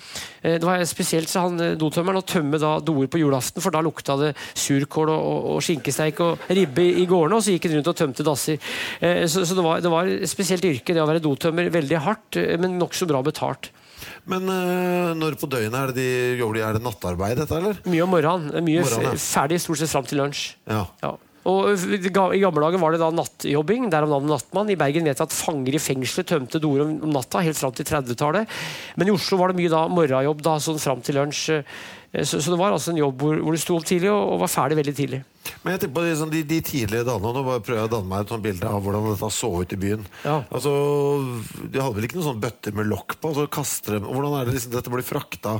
Eh, 0.42 0.56
det 0.56 0.66
var 0.66 0.84
spesielt 0.88 1.30
så 1.30 1.44
han 1.46 1.60
dotømmeren 1.80 2.22
å 2.22 2.26
tømme 2.26 2.60
da 2.62 2.76
doer 2.84 3.10
på 3.10 3.20
julaften, 3.20 3.60
for 3.60 3.74
da 3.74 3.84
lukta 3.84 4.16
det 4.20 4.32
surkål 4.58 5.12
og, 5.12 5.20
og, 5.20 5.50
og 5.56 5.66
skinkesteik 5.66 6.24
og 6.24 6.48
ribbe 6.48 6.86
i 6.88 7.06
gårdene, 7.10 7.36
og 7.36 7.44
så 7.44 7.54
gikk 7.54 7.68
han 7.68 7.78
rundt 7.78 7.92
og 7.92 7.98
tømte 8.00 8.26
dasser. 8.26 8.72
Så 9.00 9.44
så 9.44 9.56
det, 9.56 9.64
var, 9.64 9.80
det 9.82 9.90
var 9.92 10.08
et 10.08 10.30
spesielt 10.30 10.64
yrke, 10.66 10.94
det 10.94 11.02
å 11.02 11.08
være 11.08 11.22
dotømmer. 11.24 11.70
Veldig 11.72 12.00
hardt, 12.04 12.38
men 12.60 12.78
nokså 12.80 13.08
bra 13.10 13.22
betalt. 13.24 13.70
Men 14.30 14.46
uh, 14.46 15.16
når 15.18 15.38
på 15.40 15.48
døgnet 15.50 15.74
er 15.76 15.90
det 15.90 15.98
de 15.98 16.38
jobber? 16.40 16.60
Er 16.62 16.78
det 16.78 16.84
nattarbeid, 16.84 17.40
dette, 17.40 17.56
eller? 17.56 17.80
Mye 17.88 18.04
om 18.04 18.14
morgenen. 18.14 18.62
Mye 18.66 18.84
Morgenen, 18.84 19.10
ja. 19.10 19.24
ferdig 19.24 19.58
stort 19.62 19.82
sett 19.82 19.92
fram 19.92 20.06
til 20.06 20.22
lunsj. 20.22 20.46
Ja. 20.70 20.84
Ja. 21.02 21.16
Og 21.48 21.70
i 21.96 22.10
gamle 22.12 22.60
dager 22.60 22.80
var 22.82 22.92
det 22.92 23.00
da 23.00 23.08
nattjobbing. 23.16 23.86
Derav 23.92 24.10
navnet 24.12 24.34
Nattmann. 24.34 24.70
I 24.70 24.76
Bergen 24.78 25.06
vet 25.08 25.16
jeg 25.16 25.24
at 25.24 25.34
fanger 25.36 25.76
i 25.76 25.80
fengselet 25.80 26.28
tømte 26.28 26.60
doer 26.60 26.84
om 26.84 27.14
natta 27.14 27.40
helt 27.44 27.56
fram 27.56 27.72
til 27.76 27.88
30-tallet. 27.88 28.58
Men 29.00 29.08
i 29.08 29.14
Oslo 29.14 29.40
var 29.40 29.50
det 29.50 29.60
mye 29.62 29.72
da 29.72 29.86
morgenjobb 29.88 30.44
da, 30.44 30.58
sånn 30.60 30.82
fram 30.82 31.00
til 31.06 31.16
lunsj. 31.16 31.62
Eh, 32.12 32.24
Så, 32.26 32.40
så 32.42 32.50
det 32.50 32.58
var 32.58 32.72
altså 32.74 32.90
en 32.90 32.98
jobb 33.00 33.20
hvor, 33.22 33.36
hvor 33.44 33.54
du 33.54 33.60
sto 33.62 33.76
opp 33.78 33.86
tidlig 33.86 34.10
og, 34.10 34.34
og 34.34 34.40
var 34.42 34.50
ferdig 34.50 34.78
veldig 34.80 34.94
tidlig. 34.98 35.20
Men 35.64 35.74
jeg 35.74 35.82
tenker 35.82 35.94
på 35.96 36.02
de, 36.04 36.14
sånn, 36.18 36.32
de, 36.32 36.40
de 36.46 36.58
tidlige 36.64 37.04
dagene 37.06 37.30
Nå 37.34 37.42
prøver 37.64 37.78
jeg 37.80 37.88
å 37.88 37.92
danne 37.92 38.08
meg 38.10 38.22
et 38.24 38.32
sånt 38.32 38.44
bilde 38.44 38.68
av 38.68 38.82
hvordan 38.84 39.06
dette 39.08 39.30
så 39.34 39.50
ut 39.60 39.72
i 39.72 39.78
byen. 39.80 40.02
Ja. 40.24 40.38
Altså, 40.52 40.72
De 41.70 41.80
hadde 41.80 41.96
vel 41.96 42.06
ikke 42.08 42.18
noen 42.18 42.28
sånne 42.28 42.44
bøtter 42.44 42.76
med 42.76 42.90
lokk 42.90 43.16
på? 43.20 43.32
Altså, 43.32 43.46
kaster 43.52 43.96
dem, 43.98 44.08
hvordan 44.10 44.36
er 44.40 44.48
det 44.50 44.56
liksom, 44.58 44.74
dette 44.74 44.92
blir 44.92 45.06
frakta? 45.06 45.54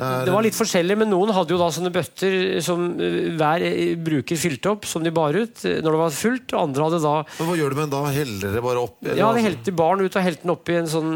Det 0.00 0.32
var 0.32 0.42
litt 0.46 0.56
forskjellig, 0.56 0.96
men 1.02 1.10
noen 1.12 1.30
hadde 1.36 1.52
jo 1.54 1.58
da 1.60 1.68
sånne 1.74 1.90
bøtter 1.92 2.60
som 2.64 2.86
eh, 3.00 3.30
hver 3.36 3.64
eh, 3.66 3.94
bruker 4.00 4.38
fylte 4.40 4.70
opp, 4.72 4.86
som 4.88 5.04
de 5.04 5.12
bar 5.14 5.36
ut 5.36 5.64
eh, 5.68 5.80
når 5.84 5.96
det 5.96 6.00
var 6.00 6.14
fullt. 6.16 6.54
Og 6.56 6.60
andre 6.62 6.86
hadde 6.88 7.00
da 7.04 7.14
Men 7.38 7.50
Hva 7.50 7.56
gjør 7.60 7.74
du 7.74 7.76
med 7.80 7.84
den 7.88 7.92
da? 7.94 8.02
Heller 8.14 8.54
det 8.56 8.62
bare 8.64 8.84
opp? 8.86 8.96
eller 9.04 9.20
Ja, 9.20 9.28
de 9.36 9.44
helte 9.44 9.74
barn 9.76 10.00
ut 10.04 10.16
og 10.16 10.24
helte 10.24 10.42
den 10.46 10.54
oppi 10.54 10.76
en 10.80 10.88
sånn 10.90 11.10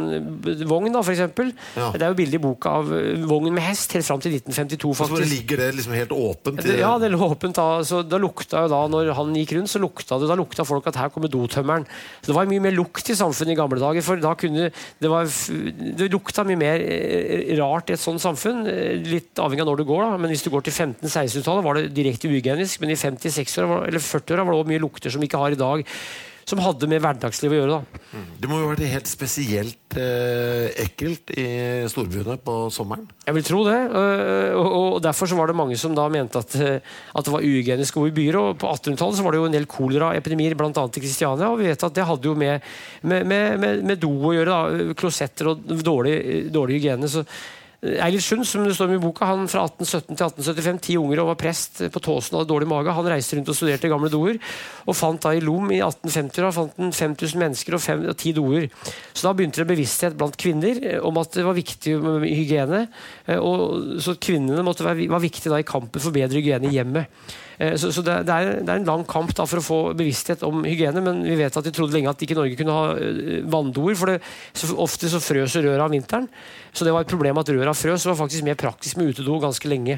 vogn, 0.69 0.93
da, 0.95 1.01
eksempel. 1.15 1.53
Ja. 1.79 1.91
Det 1.95 2.03
er 2.05 2.13
jo 2.13 2.19
bilde 2.19 2.39
i 2.39 2.43
boka 2.45 2.75
av 2.83 2.93
vognen 3.31 3.55
med 3.57 3.65
hest 3.65 3.93
helt 3.97 4.07
fram 4.09 4.21
til 4.25 4.35
1952, 4.37 4.93
faktisk. 4.95 5.15
så 5.15 5.19
bare 5.21 5.31
ligger 5.33 5.63
det 5.65 5.71
liksom 5.79 5.97
helt 5.97 6.15
åpent? 6.15 6.65
i- 6.65 6.79
Ja, 6.83 6.93
det 7.01 7.11
lå 7.15 7.21
åpent 7.31 7.57
da. 7.57 7.69
Så 7.87 8.03
da 8.07 8.19
lukta 8.21 8.65
jo 8.67 8.69
da, 8.73 8.83
når 8.91 9.13
han 9.17 9.33
gikk 9.35 9.57
rundt, 9.59 9.73
så 9.73 9.81
lukta 9.83 10.19
det 10.21 10.29
Da 10.29 10.37
lukta 10.37 10.65
folk 10.67 10.87
at 10.91 10.97
her 11.01 11.09
kommer 11.15 11.29
dotømmeren. 11.33 11.87
Så 12.23 12.33
det 12.33 12.35
var 12.37 12.47
mye 12.51 12.61
mer 12.61 12.73
lukt 12.77 13.09
i 13.09 13.15
samfunnet 13.17 13.55
i 13.55 13.59
gamle 13.59 13.81
dager. 13.81 14.03
For 14.05 14.17
da 14.21 14.35
kunne 14.35 14.71
Det, 15.01 15.09
var, 15.11 15.25
det 15.25 16.11
lukta 16.13 16.45
mye 16.47 16.57
mer 16.59 16.79
rart 17.59 17.91
i 17.91 17.95
et 17.97 18.01
sånt 18.03 18.21
samfunn. 18.23 18.65
Eh, 18.75 19.09
Litt 19.15 19.41
avhengig 19.41 19.65
av 19.65 19.71
når 19.73 19.81
du 19.83 19.87
går, 19.89 20.05
da. 20.05 20.21
Men 20.21 20.35
hvis 20.35 20.45
du 20.45 20.51
går 20.53 20.67
til 20.67 20.75
15-16-tallet, 20.77 21.65
var 21.65 21.79
det 21.81 21.89
direkte 21.97 22.29
uhygienisk. 22.29 22.83
Men 22.83 22.93
i 22.95 23.01
50-60-åra 23.01 23.83
eller 23.89 24.03
40-åra 24.03 24.45
var 24.45 24.53
det 24.57 24.61
også 24.63 24.73
mye 24.75 24.85
lukter 24.85 25.15
som 25.15 25.23
vi 25.25 25.31
ikke 25.31 25.43
har 25.47 25.57
i 25.57 25.61
dag. 25.65 25.89
Som 26.45 26.61
hadde 26.61 26.85
med 26.93 27.01
hverdagsliv 27.01 27.55
å 27.55 27.57
gjøre. 27.57 27.77
da 28.13 28.21
Det 28.37 28.49
må 28.51 28.59
jo 28.61 28.67
ha 28.67 28.73
vært 28.75 28.91
helt 28.93 29.09
spesielt 29.09 29.95
eh, 29.97 30.67
ekkelt 30.83 31.31
i 31.41 31.47
storbyene 31.89 32.37
på 32.45 32.57
sommeren? 32.75 33.07
Jeg 33.25 33.37
vil 33.39 33.47
tro 33.49 33.63
det. 33.65 33.79
øh, 33.89 34.53
Og 34.61 34.75
og 34.75 34.99
derfor 35.07 35.31
så 35.31 35.39
var 35.39 35.49
det 35.49 35.57
mange 35.57 35.79
som 35.81 35.97
da 35.97 36.05
mente 36.13 36.37
at, 36.45 36.53
øh, 36.61 36.77
at 37.17 37.25
det 37.25 37.33
var 37.33 37.41
uhygienisk 37.49 37.97
å 37.97 38.05
bo 38.05 38.11
i 38.13 38.15
byer. 38.21 38.37
Og 38.43 38.59
på 38.61 38.69
1800-tallet 38.69 39.17
så 39.17 39.25
var 39.25 39.33
det 39.33 39.41
jo 39.41 39.49
en 39.49 39.57
del 39.57 39.65
koleraepidemier, 39.73 40.55
bl.a. 40.61 40.69
i 40.85 41.01
Kristiania. 41.01 41.49
Og 41.49 41.63
vi 41.65 41.73
vet 41.73 41.89
at 41.89 41.97
det 41.97 42.05
hadde 42.13 42.29
jo 42.29 42.37
med, 42.37 42.61
med, 43.09 43.25
med, 43.33 43.59
med, 43.65 43.83
med 43.95 44.05
do 44.05 44.13
å 44.13 44.37
gjøre. 44.37 44.53
da, 44.53 44.93
Klosetter 45.01 45.55
og 45.55 45.65
dårlig, 45.81 46.19
dårlig 46.53 46.83
hygiene. 46.83 47.09
så 47.09 47.25
Eilert 47.85 48.25
Sund, 48.25 48.47
som 48.49 48.65
det 48.65 48.73
står 48.73 48.89
om 48.89 48.95
i 48.97 49.03
boka, 49.03 49.27
han 49.29 49.43
fra 49.51 49.67
1817 49.69 50.17
til 50.17 50.25
1875, 50.25 50.79
ti 50.87 50.95
unger 50.97 51.21
og 51.21 51.27
var 51.35 51.39
prest 51.43 51.83
på 51.93 52.01
Tåsen 52.01 52.33
og 52.33 52.41
hadde 52.41 52.51
dårlig 52.55 52.69
mage. 52.71 52.95
Han 52.97 53.09
reiste 53.13 53.37
rundt 53.37 53.51
og 53.53 53.59
studerte 53.59 53.91
gamle 53.93 54.09
doer, 54.13 54.39
og 54.89 54.97
fant 54.97 55.21
da 55.21 55.35
i 55.37 55.43
Lom 55.45 55.69
i 55.75 55.83
1850-åra 55.85 56.53
fant 56.57 56.81
han 56.81 56.95
5000 56.97 57.43
mennesker 57.43 57.77
og, 57.77 57.83
fem, 57.85 58.07
og 58.09 58.17
ti 58.21 58.33
doer. 58.37 58.71
Så 59.13 59.29
da 59.29 59.35
begynte 59.37 59.61
det 59.61 59.69
bevissthet 59.69 60.17
blant 60.17 60.39
kvinner 60.41 60.81
eh, 60.81 60.99
om 61.05 61.21
at 61.21 61.37
det 61.37 61.45
var 61.45 61.59
viktig 61.59 61.99
med 62.01 62.25
hygiene. 62.31 62.87
eh, 63.29 63.37
Og 63.37 64.01
så 64.01 64.17
kvinnene 64.17 64.65
være, 64.65 65.11
var 65.13 65.25
viktige 65.25 65.53
da 65.53 65.61
i 65.61 65.69
kampen 65.69 66.01
for 66.01 66.15
bedre 66.15 66.41
hygiene 66.41 66.73
i 66.73 66.79
hjemmet. 66.79 67.13
Eh, 67.59 67.77
Så, 67.77 67.93
så 67.93 68.01
det, 68.01 68.23
det, 68.25 68.33
er, 68.33 68.65
det 68.65 68.71
er 68.71 68.81
en 68.81 68.89
lang 68.89 69.05
kamp 69.05 69.37
da 69.37 69.45
for 69.45 69.61
å 69.61 69.67
få 69.69 69.81
bevissthet 69.93 70.43
om 70.49 70.65
hygiene, 70.65 71.05
men 71.05 71.21
vi 71.29 71.37
vet 71.37 71.61
at 71.61 71.69
de 71.69 71.75
trodde 71.75 71.93
lenge 71.93 72.09
at 72.09 72.25
ikke 72.25 72.41
Norge 72.41 72.57
kunne 72.57 72.81
ha 72.81 72.97
vanndoer, 73.53 73.95
for 73.99 74.15
det, 74.15 74.21
så 74.57 74.73
ofte 74.81 75.13
så 75.13 75.21
frøs 75.23 75.61
røra 75.61 75.85
om 75.85 75.93
vinteren. 75.93 76.31
Så 76.75 76.83
det 76.83 76.91
var 76.91 77.05
et 77.05 77.11
problem 77.11 77.39
at 77.39 77.51
røra 77.55 77.73
frøs. 77.77 78.03
Det 78.03 78.11
var 78.11 78.19
faktisk 78.19 78.47
mer 78.47 78.57
praktisk 78.59 78.99
med 78.99 79.13
utedo 79.15 79.37
ganske 79.43 79.69
lenge. 79.71 79.95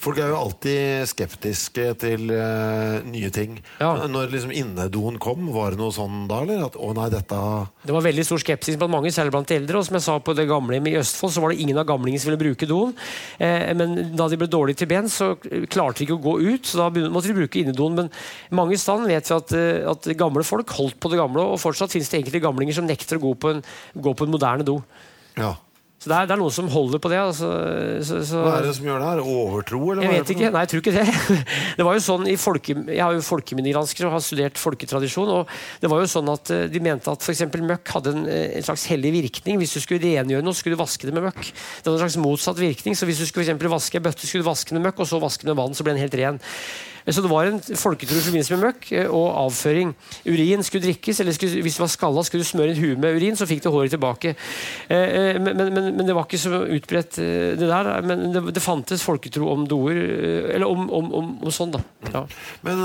Folk 0.00 0.16
er 0.22 0.30
jo 0.30 0.38
alltid 0.38 1.04
skeptiske 1.10 1.84
til 2.00 2.30
uh, 2.32 3.04
nye 3.04 3.28
ting. 3.34 3.58
Ja. 3.76 3.90
Når 4.08 4.32
liksom 4.32 4.54
innedoen 4.56 5.18
kom, 5.20 5.50
var 5.52 5.74
det 5.74 5.82
noe 5.82 5.92
sånn 5.92 6.24
da, 6.30 6.40
eller? 6.46 6.64
At 6.70 6.78
å 6.80 6.94
nei, 6.96 7.10
dette 7.12 7.40
Det 7.84 7.92
var 7.92 8.06
veldig 8.06 8.24
stor 8.24 8.40
skepsis 8.40 8.78
blant 8.80 8.94
mange, 8.94 9.12
særlig 9.12 9.34
blant 9.36 9.52
de 9.52 9.58
eldre. 9.60 9.82
Og 9.82 9.88
som 9.88 9.98
jeg 9.98 10.06
sa 10.06 10.16
på 10.24 10.36
det 10.38 10.48
gamlehjemmet 10.48 10.94
i 10.94 11.02
Østfold, 11.02 11.34
så 11.34 11.44
var 11.44 11.52
det 11.52 11.60
ingen 11.66 11.82
av 11.82 11.86
gamlingene 11.92 12.24
som 12.24 12.32
ville 12.32 12.40
bruke 12.40 12.70
doen. 12.70 12.96
Eh, 13.36 13.68
men 13.76 14.16
da 14.16 14.30
de 14.32 14.40
ble 14.40 14.48
dårlige 14.48 14.80
til 14.82 14.90
bens, 14.94 15.20
så 15.20 15.34
klarte 15.68 16.00
de 16.00 16.08
ikke 16.08 16.18
å 16.18 16.24
gå 16.24 16.34
ut, 16.54 16.64
så 16.64 16.86
da 16.86 17.06
måtte 17.12 17.28
de 17.28 17.36
bruke 17.36 17.60
innedoen. 17.60 18.00
Men 18.00 18.12
mange 18.64 18.80
steder 18.80 19.12
vet 19.12 19.28
vi 19.28 19.36
at, 19.36 19.56
eh, 19.60 19.84
at 19.92 20.10
gamle 20.24 20.46
folk 20.46 20.72
holdt 20.80 20.96
på 21.04 21.12
det 21.12 21.20
gamle, 21.20 21.44
og 21.52 21.60
fortsatt 21.60 21.92
finnes 21.92 22.08
det 22.08 22.22
enkelte 22.22 22.44
gamlinger 22.48 22.80
som 22.80 22.88
nekter 22.88 23.20
å 23.20 23.26
gå 23.28 23.36
på 23.36 23.56
en, 23.56 23.64
gå 23.92 24.16
på 24.16 24.24
en 24.24 24.38
moderne 24.38 24.64
do. 24.64 24.80
Ja. 25.38 25.56
Så 25.98 26.06
det 26.12 26.14
er, 26.14 26.26
det 26.30 26.34
er 26.36 26.38
noen 26.38 26.54
som 26.54 26.68
holder 26.70 27.00
på 27.02 27.10
det. 27.10 27.18
Altså, 27.18 27.48
så, 28.06 28.20
så, 28.22 28.42
Hva 28.44 28.58
er 28.60 28.68
det 28.68 28.74
som 28.76 28.86
gjør 28.86 29.00
det? 29.02 29.08
her? 29.08 29.22
overtro? 29.22 29.80
Eller 29.90 30.06
jeg 30.06 30.12
vet 30.14 30.30
ikke. 30.34 30.50
Nei, 30.54 30.62
jeg 30.62 30.70
tror 30.70 30.82
ikke 30.84 30.94
det. 30.94 31.38
Det 31.78 31.86
var 31.86 31.96
jo 31.96 32.02
sånn 32.04 32.28
i 32.30 32.36
folke, 32.38 32.76
Jeg 32.86 33.02
har 33.02 33.16
jo 33.16 33.24
folkeminnegransker 33.26 34.06
og 34.06 34.14
har 34.14 34.22
studert 34.22 34.60
folketradisjon. 34.62 35.32
og 35.40 35.50
det 35.82 35.90
var 35.90 36.02
jo 36.02 36.10
sånn 36.10 36.30
at 36.30 36.52
eh, 36.54 36.66
De 36.70 36.82
mente 36.82 37.10
at 37.10 37.26
f.eks. 37.26 37.42
møkk 37.50 37.94
hadde 37.96 38.14
en, 38.14 38.22
eh, 38.30 38.54
en 38.60 38.66
slags 38.68 38.86
hellig 38.92 39.10
virkning. 39.16 39.58
Hvis 39.58 39.74
du 39.74 39.82
skulle 39.82 40.02
rengjøre 40.04 40.46
noe, 40.46 40.54
skulle 40.54 40.78
du 40.78 40.82
vaske 40.84 41.10
det 41.10 41.16
med 41.16 41.26
møkk. 41.26 41.42
Det 41.50 41.88
hadde 41.88 41.96
en 41.96 42.04
slags 42.04 42.20
motsatt 42.22 42.62
virkning. 42.62 42.94
så 42.94 43.08
Hvis 43.08 43.24
du 43.24 43.26
skulle 43.26 43.58
for 43.58 43.74
vaske 43.74 43.98
en 43.98 44.06
bøtte, 44.06 44.30
skulle 44.30 44.46
du 44.46 44.50
vaske 44.52 44.70
den 44.70 44.78
med 44.78 44.92
møkk, 44.92 45.02
og 45.02 45.10
så 45.10 45.18
vaske 45.22 45.42
den 45.42 45.54
med 45.56 45.62
vann, 45.64 45.74
så 45.74 45.82
ble 45.86 45.96
den 45.96 46.04
helt 46.06 46.18
ren. 46.18 46.38
Eh, 47.08 47.14
Så 47.14 47.24
det 47.24 47.30
var 47.32 47.48
en 47.48 47.58
folketro 47.60 48.18
i 48.18 48.24
forbindelse 48.26 48.56
med 48.56 48.64
møkk 48.66 48.90
eh, 48.92 49.08
og 49.08 49.32
avføring. 49.46 49.94
Urin 50.28 50.62
skulle 50.66 50.84
drikkes, 50.84 51.20
eller 51.24 51.32
skulle, 51.36 51.62
hvis 51.64 51.78
du 51.78 51.82
var 51.82 51.92
skalla, 51.92 52.24
skulle 52.26 52.44
du 52.44 52.50
smøre 52.50 52.74
inn 52.74 52.82
huet 52.82 53.00
med 53.00 53.16
urin, 53.16 53.38
så 53.38 53.48
fikk 53.48 53.64
du 53.64 53.70
håret 53.72 53.94
tilbake. 53.96 54.34
Eh, 54.88 55.38
Men, 55.38 55.56
men, 55.56 55.72
men, 55.96 56.06
det 56.06 56.14
var 56.16 56.26
ikke 56.26 56.40
så 56.40 56.62
utbredt, 56.68 57.16
det 57.18 57.68
der. 57.68 57.88
Men 58.04 58.32
det, 58.34 58.42
det 58.54 58.62
fantes 58.62 59.02
folketro 59.04 59.48
om 59.52 59.66
doer, 59.68 59.96
eller 60.54 60.68
om, 60.68 60.88
om, 60.90 61.10
om, 61.14 61.28
om 61.44 61.52
sånn, 61.54 61.72
da. 61.74 61.80
Ja. 62.12 62.24
Men 62.66 62.82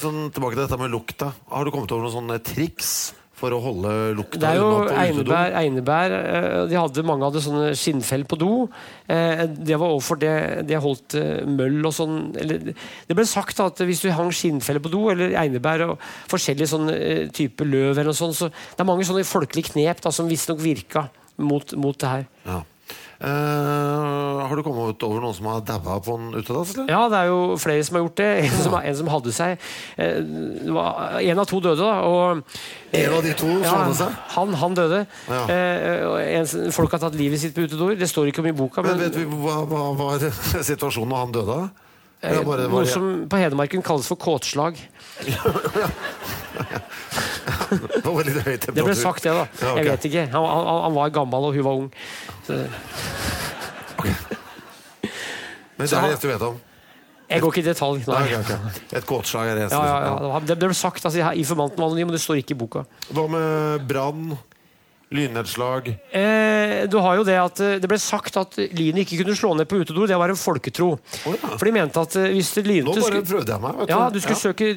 sånn, 0.00 0.28
tilbake 0.34 0.56
til 0.56 0.64
dette 0.64 0.78
med 0.80 0.92
lukta. 0.92 1.32
Har 1.50 1.66
du 1.66 1.72
kommet 1.74 1.92
over 1.92 2.06
noen 2.06 2.16
sånne 2.16 2.38
triks 2.44 3.12
for 3.40 3.56
å 3.56 3.60
holde 3.64 3.92
lukta 4.18 4.38
Det 4.42 4.48
er 4.50 4.58
jo 4.60 4.70
einebær, 4.92 5.54
einebær 5.62 6.14
eh, 6.18 6.56
de 6.70 6.76
hadde, 6.78 7.04
Mange 7.08 7.26
hadde 7.26 7.42
sånne 7.44 7.70
skinnfell 7.78 8.26
på 8.28 8.38
do. 8.40 8.50
Eh, 9.10 9.46
Det 9.48 9.78
var 9.80 9.94
overfor 9.94 10.20
det 10.20 10.34
de 10.68 10.80
holdt 10.80 11.16
eh, 11.18 11.42
møll 11.48 11.80
og 11.88 11.94
sånn 11.96 12.18
Det 12.36 13.16
ble 13.16 13.26
sagt 13.28 13.62
at 13.64 13.80
hvis 13.88 14.04
du 14.04 14.10
hang 14.14 14.30
skinnfeller 14.34 14.82
på 14.84 14.92
do, 14.92 15.06
eller 15.12 15.36
einebær 15.40 15.86
og 15.88 16.10
forskjellige 16.30 16.72
sånne 16.74 16.96
eh, 16.98 17.22
typer 17.34 17.68
løv, 17.68 17.94
eller 17.94 18.12
noe 18.12 18.20
sånt, 18.20 18.36
så 18.38 18.50
det 18.52 18.84
er 18.84 18.88
mange 18.88 19.08
sånne 19.08 19.24
folkelige 19.28 19.72
knep 19.74 20.04
da, 20.04 20.12
som 20.14 20.28
visstnok 20.30 20.60
virka 20.62 21.08
mot, 21.40 21.72
mot 21.80 21.96
det 21.96 22.10
her. 22.12 22.28
Ja. 22.44 22.60
Eh, 23.20 24.46
har 24.48 24.56
du 24.56 24.62
kommet 24.64 25.02
over 25.04 25.20
noen 25.20 25.34
som 25.36 25.48
har 25.50 25.60
daua 25.68 25.98
på 26.00 26.14
en 26.16 26.30
utedass? 26.38 26.70
Ja, 26.88 27.02
det 27.12 27.18
er 27.18 27.26
jo 27.28 27.40
flere 27.60 27.84
som 27.84 27.98
har 27.98 28.04
gjort 28.06 28.16
det. 28.22 28.28
En 28.46 28.62
som, 28.64 28.76
en 28.80 28.96
som 28.96 29.10
hadde 29.12 29.34
seg. 29.36 29.66
eh, 30.00 30.20
var 30.72 31.18
en 31.20 31.42
av 31.42 31.48
to 31.50 31.60
døde, 31.60 31.82
da. 31.84 31.98
Og, 32.08 32.40
En 32.96 33.16
av 33.18 33.20
de 33.26 33.34
to 33.36 33.50
som 33.60 33.76
hadde 33.82 33.98
seg? 34.00 34.16
Han, 34.38 34.54
han 34.62 34.78
døde. 34.78 35.02
Ja. 35.28 35.42
Eh, 35.52 36.40
en, 36.40 36.48
folk 36.72 36.96
har 36.96 37.02
tatt 37.04 37.18
livet 37.20 37.42
sitt 37.42 37.52
på 37.56 37.66
utedoer. 37.68 37.98
Det 38.00 38.08
står 38.08 38.32
ikke 38.32 38.40
om 38.44 38.48
i 38.48 38.56
boka. 38.56 38.82
Men 38.86 38.96
Men, 38.96 39.04
vet 39.10 39.20
vi 39.20 39.28
hva, 39.28 39.60
hva 39.68 39.84
var 40.00 40.24
situasjonen 40.72 41.12
da 41.12 41.20
han 41.26 41.36
døde? 41.36 41.60
Bare, 42.20 42.44
bare- 42.44 42.68
noe 42.72 42.84
som 42.88 43.04
på 43.32 43.38
Hedmarken 43.40 43.80
kalles 43.84 44.08
for 44.08 44.16
kåtslag. 44.20 44.76
Det 48.00 48.82
ble 48.82 48.94
sagt, 48.98 49.22
det, 49.24 49.32
da. 49.34 49.44
Jeg 49.78 49.86
vet 49.86 50.04
ikke. 50.08 50.24
Han, 50.32 50.46
han, 50.46 50.80
han 50.86 50.94
var 50.96 51.12
gammel, 51.14 51.40
og 51.50 51.54
hun 51.54 51.64
var 51.66 51.74
ung. 51.84 51.92
Så, 52.46 52.52
Men 55.78 55.86
det 55.86 55.96
er 55.96 56.10
det 56.10 56.20
du 56.20 56.28
vet 56.28 56.42
om? 56.50 56.58
jeg 57.30 57.40
går 57.44 57.52
ikke 57.52 57.62
i 57.62 57.68
detalj. 57.68 58.00
Nei. 58.08 58.20
Nei, 58.26 58.38
okay, 58.40 58.56
okay. 58.58 58.80
Et 58.98 59.04
kåtslag 59.06 59.52
er 59.52 59.54
det 59.54 59.62
eneste. 59.68 59.78
Ja, 59.78 59.98
ja, 60.02 60.14
ja. 60.34 60.38
Det 60.50 60.56
ble 60.58 60.74
sagt, 60.74 61.04
altså, 61.06 61.30
Informanten 61.38 61.78
var 61.78 61.86
anonym, 61.92 62.06
men 62.10 62.16
det 62.16 62.22
står 62.24 62.40
ikke 62.42 62.56
i 62.56 62.58
boka. 62.58 62.82
Hva 63.14 63.24
med 63.30 63.84
brann? 63.90 64.32
Lynnedslag? 65.10 65.88
Eh, 66.10 66.86
du 66.86 66.96
har 67.02 67.16
jo 67.18 67.24
Det 67.26 67.34
at 67.34 67.60
eh, 67.64 67.78
det 67.82 67.88
ble 67.90 67.98
sagt 67.98 68.36
at 68.38 68.54
lynet 68.78 69.02
ikke 69.02 69.24
kunne 69.24 69.34
slå 69.34 69.56
ned 69.58 69.66
på 69.66 69.80
utedo. 69.82 70.06
Det 70.06 70.18
var 70.18 70.30
en 70.30 70.38
folketro. 70.38 70.92
Oh, 71.26 71.34
ja. 71.34 71.50
For 71.58 71.66
de 71.66 71.72
mente 71.74 72.04
at 72.04 72.14
eh, 72.20 72.28
hvis 72.36 72.52
det 72.54 72.62
Nå 72.86 72.94
bare 72.94 73.22
prøvde 73.26 73.50
jeg 73.50 73.64
meg. 73.64 73.80
Ja, 73.90 74.04
du 74.06 74.20
skulle 74.22 74.38
søke 74.38 74.70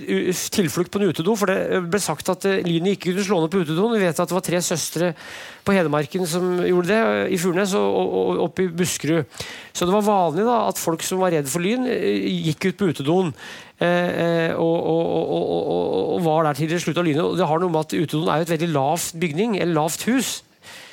tilflukt 0.57 0.89
på 0.89 1.01
en 1.01 1.13
utedo, 1.13 1.35
for 1.37 1.53
det 1.53 1.83
ble 1.85 2.01
sagt 2.01 2.33
at 2.33 2.47
eh, 2.49 2.63
lynet 2.65 2.97
ikke 2.97 3.11
kunne 3.11 3.27
slå 3.27 3.43
ned 3.43 3.53
på 3.53 3.61
utedoen. 3.61 3.93
Vi 3.93 4.01
vet 4.01 4.23
at 4.23 4.33
det 4.33 4.39
var 4.39 4.47
tre 4.47 4.63
søstre 4.65 5.13
på 5.63 5.75
Hedmarken 5.75 6.25
som 6.27 6.57
gjorde 6.65 6.89
det, 6.89 7.01
eh, 7.01 7.35
i 7.35 7.39
Furnes 7.39 7.75
og, 7.77 7.99
og, 8.03 8.41
oppe 8.47 8.65
i 8.65 8.71
Buskerud. 8.73 9.29
Så 9.73 9.85
det 9.85 9.95
var 9.95 10.07
vanlig 10.07 10.47
da 10.47 10.63
at 10.69 10.81
folk 10.81 11.05
som 11.05 11.21
var 11.23 11.33
redd 11.35 11.49
for 11.51 11.63
lyn, 11.63 11.87
eh, 11.89 12.25
gikk 12.49 12.71
ut 12.71 12.81
på 12.81 12.89
utedoen. 12.91 13.33
Eh, 13.83 14.09
eh, 14.23 14.55
Og, 14.55 14.77
og, 14.93 15.29
og, 15.35 15.93
og, 16.15 16.19
var 16.23 16.47
der 16.47 16.57
til 16.57 16.71
det 16.71 16.81
slutta 16.83 17.03
å 17.03 17.07
lyne. 17.07 17.25
Det 17.37 17.47
har 17.49 17.61
noe 17.61 17.73
med 17.73 17.85
at 17.85 17.95
utedoen 17.95 18.29
er 18.31 18.41
jo 18.41 18.47
et 18.47 18.53
veldig 18.55 18.69
lavt 18.73 19.15
bygning, 19.19 19.57
eller 19.59 19.77
lavt 19.81 20.05
hus. 20.09 20.43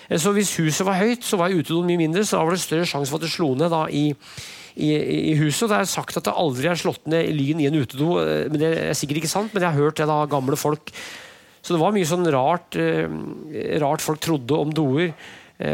Eh, 0.08 0.18
Så 0.18 0.32
hvis 0.36 0.56
huset 0.58 0.86
var 0.86 0.98
høyt, 1.00 1.26
så 1.26 1.38
var 1.40 1.54
utedoen 1.54 1.86
mye 1.86 2.00
mindre, 2.00 2.24
så 2.24 2.38
da 2.38 2.46
var 2.48 2.56
det 2.56 2.64
større 2.64 2.88
sjanse 2.88 3.12
for 3.12 3.20
at 3.20 3.26
det 3.28 3.34
slo 3.34 3.54
ned 3.54 3.70
da 3.70 3.86
i 3.88 4.10
i, 4.80 4.86
i 5.32 5.32
huset. 5.34 5.68
Det 5.68 5.76
er 5.76 5.88
sagt 5.90 6.16
at 6.16 6.24
det 6.24 6.32
aldri 6.32 6.68
er 6.70 6.78
slått 6.78 7.08
ned 7.10 7.26
lyn 7.34 7.58
i 7.60 7.66
en 7.66 7.74
utedo. 7.74 8.14
men 8.48 8.56
Det 8.62 8.68
er 8.70 8.94
sikkert 8.96 9.18
ikke 9.18 9.32
sant, 9.32 9.50
men 9.52 9.64
jeg 9.64 9.74
har 9.74 9.82
hørt 9.82 9.98
det 9.98 10.06
av 10.06 10.30
gamle 10.30 10.56
folk. 10.56 10.92
Så 11.60 11.74
det 11.74 11.80
var 11.82 11.92
mye 11.92 12.06
sånn 12.08 12.24
rart, 12.32 12.78
rart 13.82 14.00
folk 14.00 14.22
trodde 14.22 14.56
om 14.56 14.70
doer 14.72 15.10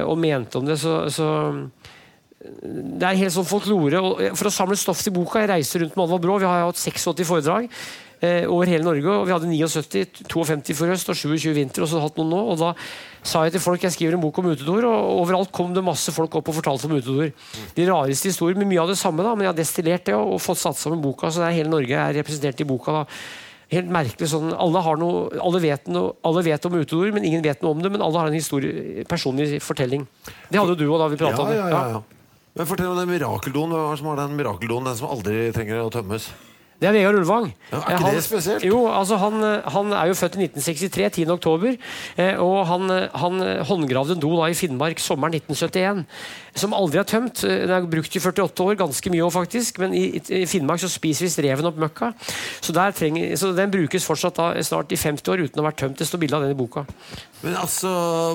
og 0.01 0.17
mente 0.19 0.59
om 0.59 0.67
det. 0.67 0.79
Så, 0.81 0.97
så 1.13 1.29
det 2.37 3.07
er 3.09 3.17
helt 3.23 3.33
sånn 3.33 3.47
folklore. 3.49 4.01
For 4.37 4.51
å 4.51 4.53
samle 4.53 4.77
stoff 4.79 5.01
til 5.03 5.15
boka 5.17 5.41
Jeg 5.41 5.49
reiser 5.55 5.81
rundt 5.83 5.95
med 5.97 6.05
Alvar 6.05 6.21
Brå. 6.21 6.35
Vi 6.43 6.49
har 6.49 6.67
hatt 6.67 6.77
86 6.79 7.25
foredrag 7.25 7.69
eh, 8.21 8.45
over 8.45 8.69
hele 8.69 8.85
Norge. 8.85 9.09
og 9.09 9.25
Vi 9.27 9.33
hadde 9.33 9.49
79, 9.49 10.27
52 10.29 10.77
for 10.77 10.93
høst 10.93 11.09
og 11.09 11.17
27 11.17 11.55
vinter. 11.57 11.87
Og 11.87 11.89
så 11.91 12.03
hatt 12.03 12.21
noen 12.21 12.35
nå, 12.35 12.43
og 12.53 12.61
da 12.61 12.75
sa 13.27 13.47
jeg 13.47 13.57
til 13.57 13.65
folk 13.65 13.83
jeg 13.83 13.97
skriver 13.97 14.19
en 14.19 14.23
bok 14.23 14.37
om 14.43 14.51
utedoer, 14.53 14.85
og 14.87 15.23
overalt 15.25 15.51
kom 15.57 15.73
det 15.75 15.83
masse 15.83 16.13
folk 16.15 16.37
opp 16.39 16.53
og 16.53 16.59
fortalte 16.61 16.87
om 16.87 16.95
utedoer. 16.99 17.33
De 17.75 17.89
rareste 17.89 18.29
historier, 18.31 18.61
men 18.61 18.69
mye 18.71 18.85
av 18.85 18.93
det 18.93 19.01
samme, 19.01 19.25
da, 19.27 19.33
men 19.35 19.49
jeg 19.49 19.53
har 19.55 19.59
destillert 19.59 20.07
det 20.07 20.15
og, 20.15 20.37
fått 20.45 20.61
satt 20.61 20.79
sammen 20.79 21.03
boka. 21.03 21.33
Så 21.33 21.43
det 21.43 21.49
er 21.49 21.59
hele 21.63 21.73
Norge 21.73 21.97
er 22.05 22.21
representert 22.21 22.61
i 22.63 22.69
boka. 22.69 23.01
da 23.01 23.05
Helt 23.73 23.89
merkelig 23.91 24.29
sånn, 24.31 24.53
Alle, 24.55 24.79
har 24.79 25.01
noe, 25.01 25.25
alle, 25.43 25.59
vet 25.65 25.89
noe, 25.91 26.13
alle 26.23 26.45
vet 26.47 26.69
om 26.69 26.77
utedoer, 26.77 27.11
men 27.17 27.25
ingen 27.27 27.43
vet 27.43 27.65
noe 27.65 27.75
om 27.75 27.81
det. 27.83 27.91
Men 27.91 28.05
alle 28.05 28.21
har 28.21 28.29
en 28.31 28.37
historie, 28.39 29.03
personlig 29.11 29.57
fortelling. 29.65 30.05
Det 30.53 30.61
hadde 30.61 30.77
jo 30.77 30.85
du 30.85 30.87
òg 30.93 31.01
da 31.03 31.09
vi 31.11 31.19
prata 31.19 31.41
Ja, 31.41 31.43
om 31.43 31.51
det. 31.51 31.57
ja, 31.59 31.81
ja. 31.97 32.05
Men 32.57 32.67
Fortell 32.69 32.89
om 32.89 32.97
den 32.99 33.11
mirakeldoen. 33.13 33.73
Hva 33.77 33.87
er 33.87 33.95
det 33.95 34.01
som 34.03 34.11
har 34.13 34.21
den 34.25 34.37
mirakeldoen? 34.39 34.89
Den 34.89 34.97
som 34.99 35.11
aldri 35.13 35.49
trenger 35.57 35.83
å 35.85 35.91
tømmes? 35.93 36.31
Det 36.77 36.91
er 36.91 36.93
Vegard 36.93 37.17
Ulvang. 37.17 37.47
Ja, 37.71 37.79
er 37.79 37.95
ikke 37.95 38.05
han, 38.05 38.15
det 38.19 38.23
spesielt? 38.27 38.65
Jo, 38.69 38.83
altså 38.93 39.17
han, 39.17 39.41
han 39.73 39.95
er 39.97 40.11
jo 40.11 40.17
født 40.19 40.35
i 40.37 40.43
1963, 40.45 41.07
10. 41.23 41.31
oktober. 41.33 41.79
eh, 42.21 42.37
Og 42.37 42.59
han, 42.69 42.93
han 43.17 43.39
håndgravde 43.65 44.13
en 44.13 44.21
do 44.21 44.35
da 44.37 44.51
i 44.53 44.57
Finnmark 44.59 45.01
sommeren 45.01 45.39
1971, 45.39 46.03
som 46.61 46.77
aldri 46.77 47.01
er 47.01 47.09
tømt. 47.09 47.41
Eh, 47.49 47.63
Den 47.65 47.73
er 47.79 47.89
brukt 47.89 48.13
i 48.13 48.21
48 48.21 48.67
år, 48.67 48.77
ganske 48.83 49.13
mye 49.15 49.25
òg 49.25 49.33
faktisk, 49.39 49.81
men 49.81 49.97
i, 49.97 50.05
i 50.21 50.43
Finnmark 50.45 50.85
så 50.85 50.93
spiser 50.93 51.25
visst 51.31 51.41
reven 51.41 51.65
opp 51.71 51.81
møkka. 51.81 52.11
Så, 52.61 52.77
der 52.77 52.93
trenger, 52.93 53.33
så 53.41 53.55
den 53.57 53.73
brukes 53.73 54.05
fortsatt 54.05 54.37
da 54.37 54.51
snart 54.61 54.93
i 54.93 55.01
50 55.01 55.33
år 55.33 55.47
uten 55.49 55.61
å 55.61 55.65
ha 55.65 55.71
vært 55.71 55.81
tømt. 55.81 55.97
Det 55.97 56.11
står 56.13 56.27
bilde 56.27 56.37
av 56.37 56.45
den 56.45 56.53
i 56.53 56.61
boka. 56.61 56.85
Men 57.47 57.55
altså, 57.61 57.91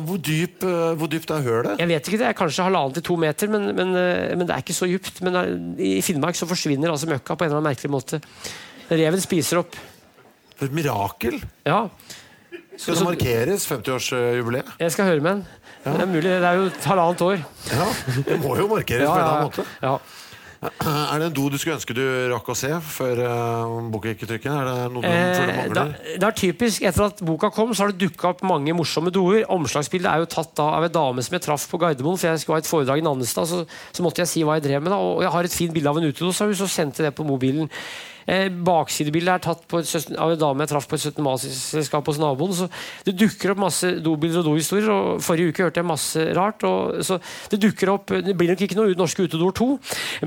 hvor, 0.08 0.20
dyp, 0.24 0.64
eh, 0.64 1.02
dypt 1.12 1.34
er 1.36 1.44
hølet? 1.44 1.80
Jeg 1.82 1.90
vet 1.90 2.08
ikke 2.08 2.20
det, 2.22 2.28
er 2.30 2.38
kanskje 2.38 2.64
halvannen 2.64 2.96
til 2.96 3.04
to 3.10 3.18
meter, 3.20 3.50
men, 3.52 3.68
men, 3.76 3.92
eh, 4.00 4.32
men 4.40 4.48
det 4.48 4.56
er 4.56 4.64
ikke 4.64 4.78
så 4.78 4.88
dypt. 4.88 5.20
Men 5.28 5.36
eh, 5.42 5.50
i 5.84 5.92
Finnmark 6.06 6.40
så 6.40 6.48
forsvinner 6.48 6.94
altså 6.94 7.10
møkka 7.12 7.36
på 7.36 7.44
en 7.44 7.52
eller 7.52 7.60
annen 7.60 7.74
merkelig 7.74 7.92
måte. 7.92 8.22
Reven 8.88 9.24
spiser 9.24 9.60
opp. 9.66 9.76
For 10.56 10.70
et 10.70 10.78
mirakel! 10.78 11.42
Ja. 11.68 11.84
Skal 12.80 12.96
det 12.96 13.10
markeres 13.10 13.68
50-årsjubileet? 13.68 14.72
Jeg 14.80 14.96
skal 14.96 15.12
høre 15.12 15.20
med 15.20 15.42
den. 15.42 15.44
Det 15.84 15.92
er 16.06 16.08
mulig, 16.08 16.24
det 16.30 16.48
er 16.48 16.60
jo 16.62 16.66
et 16.70 16.88
halvannet 16.88 17.24
år. 17.26 17.44
Ja, 17.74 17.92
det 18.30 18.40
må 18.40 18.56
jo 18.62 18.70
markeres 18.72 19.10
på 19.10 19.12
en 19.12 19.20
eller 19.20 19.28
annen 19.28 19.52
måte. 19.52 19.68
ja. 19.84 19.96
Er 20.62 21.18
det 21.18 21.26
en 21.32 21.34
do 21.34 21.48
du 21.50 21.56
skulle 21.58 21.74
ønske 21.80 21.94
du 21.98 22.04
rakk 22.30 22.52
å 22.54 22.56
se 22.58 22.70
før 22.86 23.22
uh, 23.26 23.80
boka 23.90 24.12
gikk 24.12 24.28
i 24.28 24.30
trykken? 24.30 24.54
Er 24.54 24.68
det 24.70 24.76
noe 24.94 25.02
du 25.02 25.08
Eh, 25.10 25.56
mangler? 25.58 25.96
det 26.22 26.28
er 26.28 26.36
typisk, 26.38 26.84
Etter 26.86 27.08
at 27.08 27.24
boka 27.26 27.50
kom, 27.50 27.74
så 27.74 27.88
har 27.88 27.96
det 27.96 28.04
dukka 28.04 28.30
opp 28.36 28.44
mange 28.46 28.76
morsomme 28.78 29.10
doer. 29.10 29.42
Omslagsbildet 29.50 30.12
er 30.12 30.22
jo 30.22 30.30
tatt 30.30 30.54
da 30.60 30.68
av 30.78 30.86
en 30.86 30.94
dame 30.94 31.26
som 31.26 31.34
jeg 31.34 31.42
traff 31.48 31.66
på 31.72 31.82
Gardermoen. 31.82 32.20
For 32.22 32.30
jeg 32.30 32.44
skulle 32.44 32.60
ha 32.60 32.62
et 32.62 32.70
foredrag 32.70 33.02
i 33.02 33.08
Nannestad, 33.08 33.50
så, 33.50 33.64
så 33.90 34.06
måtte 34.06 34.22
jeg 34.22 34.30
si 34.30 34.46
hva 34.46 34.60
jeg 34.60 34.68
drev 34.70 34.86
med. 34.86 34.94
da, 34.94 35.02
Og 35.02 35.26
jeg 35.26 35.34
har 35.34 35.50
et 35.50 35.58
fint 35.64 35.74
bilde 35.74 35.90
av 35.90 35.98
en 35.98 36.06
utedo, 36.12 36.30
så 36.30 36.70
sendte 36.70 37.02
jeg 37.02 37.10
det 37.10 37.18
på 37.18 37.26
mobilen. 37.26 37.66
Eh, 38.30 38.50
baksidebildet 38.50 39.34
er 39.34 39.44
tatt 39.46 39.64
på 39.70 39.82
et 39.82 39.90
17, 39.90 40.16
av 40.20 40.34
en 40.34 40.42
dame 40.42 40.66
jeg 40.66 40.72
traff 40.74 40.88
på 40.90 40.98
et 40.98 41.06
17. 41.10 41.24
mai-selskap 41.26 42.12
hos 42.12 42.20
naboen. 42.22 42.54
Så 42.56 42.68
det 43.08 43.16
dukker 43.20 43.54
opp 43.54 43.64
masse 43.66 43.94
dobilder 44.04 44.44
og 44.44 44.52
dohistorier. 44.52 44.90
og 44.92 45.24
Forrige 45.26 45.52
uke 45.54 45.66
hørte 45.66 45.82
jeg 45.82 45.90
masse 45.90 46.26
rart. 46.38 46.66
Og, 46.68 47.02
så 47.06 47.20
det 47.52 47.62
dukker 47.64 47.94
opp, 47.96 48.14
det 48.26 48.36
blir 48.38 48.54
nok 48.54 48.66
ikke 48.66 48.78
noe 48.78 48.98
norske 48.98 49.26
utedoer 49.26 49.56
2, 49.58 49.70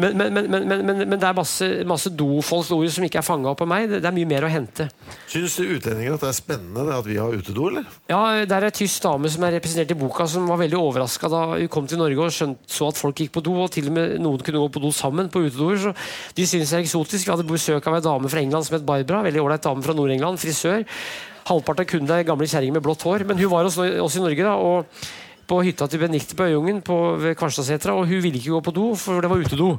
men, 0.01 0.16
men, 0.18 0.32
men, 0.34 0.51
men, 0.51 0.86
men, 0.86 1.03
men 1.05 1.20
det 1.20 1.28
er 1.28 1.36
masse, 1.36 1.68
masse 1.88 2.11
dofolksord 2.14 2.88
som 2.95 3.07
ikke 3.07 3.20
er 3.20 3.26
fanga 3.26 3.53
opp 3.53 3.62
av 3.64 3.70
meg. 3.70 3.88
Det, 3.90 4.03
det 4.03 4.11
er 4.11 4.16
mye 4.16 4.30
mer 4.30 4.49
å 4.49 4.53
hente. 4.53 4.88
Syns 5.30 5.59
utlendinger 5.62 6.16
at 6.16 6.24
det 6.24 6.30
er 6.30 6.36
spennende 6.36 6.86
det 6.88 6.97
at 6.97 7.09
vi 7.09 7.18
har 7.20 7.34
utedo, 7.34 7.68
eller? 7.70 7.86
Ja, 8.11 8.20
det 8.45 8.57
er 8.57 8.68
en 8.68 8.74
tysk 8.74 9.05
dame 9.05 9.30
som 9.32 9.47
er 9.47 9.57
representert 9.59 9.95
i 9.95 9.99
boka, 9.99 10.26
som 10.30 10.49
var 10.51 10.61
veldig 10.61 10.80
overraska 10.80 11.30
da 11.32 11.45
hun 11.55 11.70
kom 11.72 11.88
til 11.90 12.01
Norge 12.01 12.26
og 12.26 12.34
skjønt, 12.34 12.64
så 12.70 12.90
at 12.90 13.01
folk 13.01 13.22
gikk 13.22 13.34
på 13.36 13.45
do, 13.45 13.55
og 13.64 13.72
til 13.74 13.90
og 13.90 13.97
med 13.97 14.16
noen 14.22 14.42
kunne 14.45 14.62
gå 14.62 14.72
på 14.74 14.82
do 14.82 14.92
sammen 14.95 15.30
på 15.32 15.45
utedoer. 15.47 15.80
Så 15.80 15.95
de 16.36 16.47
syns 16.49 16.72
det 16.72 16.78
er 16.78 16.84
eksotisk. 16.84 17.28
Vi 17.28 17.34
hadde 17.34 17.47
besøk 17.49 17.84
av 17.91 17.99
en 17.99 18.07
dame 18.07 18.30
fra 18.32 18.43
England 18.43 18.68
som 18.68 18.78
het 18.78 18.87
Barbara. 18.87 19.24
Veldig 19.26 19.43
ålreit 19.43 19.66
dame 19.66 19.85
fra 19.85 19.97
Nord-England. 19.97 20.41
Frisør. 20.43 20.87
Halvparten 21.49 21.85
av 21.85 21.91
kundene 21.91 22.22
er 22.22 22.28
gamle 22.28 22.49
kjerringer 22.49 22.78
med 22.78 22.87
blått 22.87 23.05
hår. 23.05 23.26
Men 23.28 23.41
hun 23.41 23.53
var 23.53 23.68
hos 23.68 23.78
oss 23.78 24.18
i 24.18 24.24
Norge, 24.24 24.47
da. 24.47 24.55
og 24.57 24.87
på 25.49 25.61
hytta 25.66 25.88
til 25.90 26.03
Benikte 26.03 26.36
på 26.38 26.47
Øyungen 26.51 26.80
på, 26.84 26.99
ved 27.20 27.36
Kvarstadsetra, 27.38 27.95
og 27.97 28.09
hun 28.11 28.22
ville 28.24 28.40
ikke 28.40 28.55
gå 28.55 28.61
på 28.66 28.74
do, 28.76 28.86
for 28.99 29.24
det 29.24 29.30
var 29.30 29.42
utedo. 29.42 29.70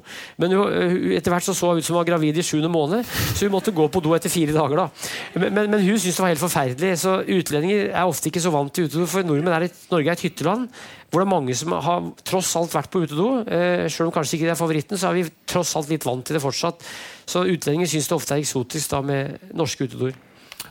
Men 0.42 0.58
hun, 0.58 0.76
etter 1.18 1.34
hvert 1.34 1.48
så, 1.48 1.56
så 1.58 1.72
hun 1.72 1.82
ut 1.82 1.88
som 1.88 1.96
hun 1.96 2.02
var 2.02 2.10
gravid 2.10 2.38
i 2.38 2.46
sjuende 2.46 2.72
måned, 2.72 3.06
så 3.06 3.46
hun 3.46 3.56
måtte 3.56 3.76
gå 3.76 3.88
på 3.92 4.04
do 4.04 4.14
etter 4.18 4.34
fire 4.34 4.56
dager. 4.56 4.84
da. 4.84 4.90
Men, 5.36 5.48
men, 5.54 5.72
men 5.74 5.86
hun 5.86 5.98
syntes 5.98 6.20
det 6.20 6.26
var 6.26 6.34
helt 6.34 6.44
forferdelig. 6.44 6.92
Så 7.02 7.18
utlendinger 7.24 7.90
er 7.92 8.04
ofte 8.06 8.32
ikke 8.32 8.44
så 8.44 8.54
vant 8.54 8.74
til 8.76 8.90
utedo, 8.90 9.08
for 9.10 9.26
nordmenn 9.26 9.58
er 9.58 9.68
et, 9.70 9.82
Norge 9.92 10.12
er 10.14 10.20
et 10.20 10.28
hytteland 10.30 10.70
hvor 11.16 11.22
det 11.22 11.30
er 11.30 11.32
mange 11.32 11.56
som 11.56 11.72
har 11.80 12.08
tross 12.28 12.50
alt 12.60 12.74
vært 12.76 12.92
på 12.92 13.06
utedo. 13.06 13.28
Eh, 13.48 13.86
selv 13.88 14.10
om 14.10 14.16
kanskje 14.16 14.36
ikke 14.36 14.50
det 14.50 14.56
er 14.56 14.60
favoritten, 14.60 15.00
så 15.00 15.08
er 15.08 15.20
vi 15.22 15.28
tross 15.48 15.72
alt 15.80 15.88
litt 15.94 16.04
vant 16.04 16.26
til 16.28 16.36
det 16.36 16.44
fortsatt. 16.44 16.84
Så 17.24 17.46
utlendinger 17.48 17.88
syns 17.88 18.10
det 18.10 18.18
ofte 18.18 18.36
er 18.36 18.44
eksotisk 18.44 18.92
da 18.92 19.00
med 19.06 19.52
norske 19.56 19.88
utedoer. 19.88 20.18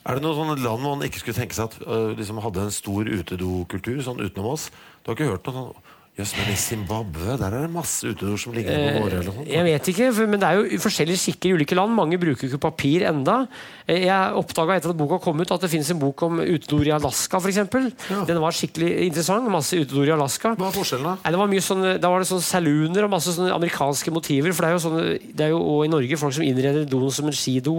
Er 0.05 0.19
det 0.19 0.25
noe 0.25 0.37
sånne 0.37 0.59
land 0.61 0.85
hvor 0.85 0.99
man 0.99 1.07
ikke 1.07 1.23
skulle 1.23 1.39
tenke 1.39 1.57
seg 1.57 1.71
at 1.71 1.77
uh, 1.89 2.13
liksom 2.13 2.43
hadde 2.45 2.67
en 2.67 2.75
stor 2.75 3.09
utedokultur 3.09 4.03
sånn 4.05 4.21
utenom 4.21 4.51
oss? 4.53 4.69
Du 5.01 5.09
har 5.11 5.17
ikke 5.17 5.31
hørt 5.31 5.49
noe 5.49 5.57
sånn 5.57 5.94
Jøss, 6.15 6.31
men 6.39 6.47
i 6.53 6.55
Zimbabwe 6.55 7.33
der 7.41 7.49
er 7.49 7.65
det 7.65 7.73
masse 7.75 8.07
utedoer 8.07 8.39
som 8.39 8.53
ligger 8.55 8.77
på 8.79 9.01
våre 9.03 9.17
eller 9.19 9.35
noe. 9.35 9.45
Jeg 9.51 9.67
vet 9.67 9.89
ikke, 9.91 10.11
men 10.31 10.39
det 10.39 10.47
er 10.47 10.61
jo 10.61 10.77
forskjellige 10.85 11.19
skikker 11.19 11.49
i 11.49 11.55
ulike 11.57 11.75
land. 11.75 11.91
Mange 11.91 12.21
bruker 12.23 12.47
ikke 12.47 12.61
papir 12.63 13.03
enda. 13.09 13.41
Eh, 13.89 14.05
jeg 14.05 14.37
oppdaga 14.39 14.77
etter 14.79 14.93
at 14.93 15.01
boka 15.01 15.19
kom 15.25 15.43
ut 15.43 15.51
at 15.51 15.65
det 15.67 15.73
finnes 15.73 15.89
en 15.91 15.99
bok 15.99 16.23
om 16.23 16.39
utedoer 16.39 16.93
i 16.93 16.93
Alaska 16.95 17.41
f.eks. 17.41 17.59
Ja. 17.59 18.21
Den 18.29 18.39
var 18.45 18.55
skikkelig 18.55 18.93
interessant. 19.09 19.51
Masse 19.51 19.81
utedoer 19.81 20.13
i 20.13 20.15
Alaska. 20.15 20.53
Hva 20.61 20.69
er 20.69 20.77
forskjellen, 20.77 21.09
da? 21.09 21.15
Nei, 21.25 21.33
det 21.35 21.41
var 21.41 21.51
mye 21.51 21.65
sånne, 21.67 21.95
da 22.05 22.13
var 22.13 22.23
det 22.23 22.29
sånne 22.31 22.47
saluner 22.47 23.09
og 23.09 23.11
masse 23.17 23.35
sånne 23.35 23.57
amerikanske 23.57 24.15
motiver. 24.15 24.55
For 24.55 24.63
det 24.63 24.71
er 24.71 24.77
jo, 24.77 24.85
sånne, 24.85 25.03
det 25.35 25.49
er 25.49 25.51
jo 25.57 25.59
også 25.65 25.89
i 25.89 25.93
Norge 25.97 26.21
folk 26.21 26.37
som 26.39 26.47
innreder 26.47 26.87
doen 26.95 27.09
som 27.19 27.33
en 27.33 27.35
skido. 27.41 27.75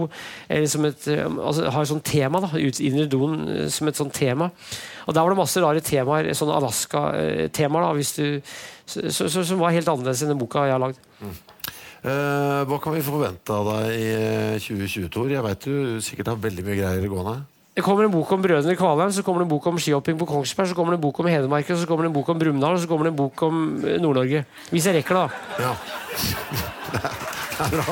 Eller 0.52 0.68
som 0.68 0.84
et, 0.90 1.08
eh, 1.08 1.24
altså, 1.24 1.70
har 1.72 1.88
et 1.88 1.92
sånt 1.94 2.04
tema. 2.12 2.44
da, 2.44 2.52
Innreder 2.60 3.08
doen 3.16 3.40
eh, 3.48 3.64
som 3.72 3.88
et 3.88 3.96
sånt 3.96 4.12
tema. 4.12 4.50
Og 5.06 5.14
der 5.14 5.22
var 5.22 5.32
det 5.32 5.38
masse 5.38 5.62
rare 5.62 5.82
temaer, 5.86 6.32
sånn 6.34 6.50
Alaska-temaer, 6.50 7.84
da, 7.86 7.90
hvis 7.94 8.14
du, 8.18 8.24
så, 8.84 9.06
så, 9.08 9.28
så, 9.30 9.44
som 9.46 9.62
var 9.62 9.74
helt 9.74 9.88
annerledes 9.90 10.24
enn 10.24 10.34
den 10.34 10.40
boka 10.40 10.66
jeg 10.66 10.74
har 10.74 10.82
lagd. 10.82 10.98
Eh, 12.06 12.62
hva 12.68 12.78
kan 12.82 12.94
vi 12.94 13.02
forvente 13.06 13.54
av 13.54 13.66
deg 13.70 13.84
i 13.98 14.08
eh, 14.14 14.62
2020, 14.62 15.10
Tor? 15.14 15.30
Jeg 15.30 15.42
vet 15.46 15.66
du 15.66 16.00
sikkert 16.04 16.30
har 16.34 16.42
veldig 16.42 16.64
mye 16.66 16.78
greier 16.78 17.06
gående. 17.10 17.36
Det 17.76 17.84
kommer 17.84 18.06
en 18.06 18.12
bok 18.14 18.30
om 18.32 18.40
brødrene 18.40 18.76
Kvalheim, 18.78 19.10
så 19.12 19.22
kommer 19.22 19.42
det 19.42 19.46
en 19.46 19.52
bok 19.52 19.66
om 19.68 19.78
skihopping 19.78 20.16
på 20.18 20.28
Kongsberg, 20.30 20.70
så 20.70 20.76
kommer 20.78 20.94
det 20.94 21.00
en 21.00 21.02
bok 21.02 21.18
om 21.20 21.28
Hedmarken, 21.28 21.76
så 21.76 21.86
kommer 21.88 22.06
det 22.06 22.12
en 22.12 22.16
bok 22.16 22.30
om 22.32 22.38
Brumunddal, 22.40 22.78
og 22.78 22.80
så 22.80 22.88
kommer 22.88 23.04
det 23.04 23.12
en 23.12 23.20
bok 23.20 23.42
om 23.46 23.62
eh, 23.84 24.00
Nord-Norge. 24.00 24.46
Hvis 24.72 24.88
jeg 24.88 24.96
rekker 25.00 25.14
det, 25.18 25.22
da. 25.22 25.66
Ja. 25.66 25.72
det 26.96 27.68
er 27.68 27.70
bra. 27.76 27.86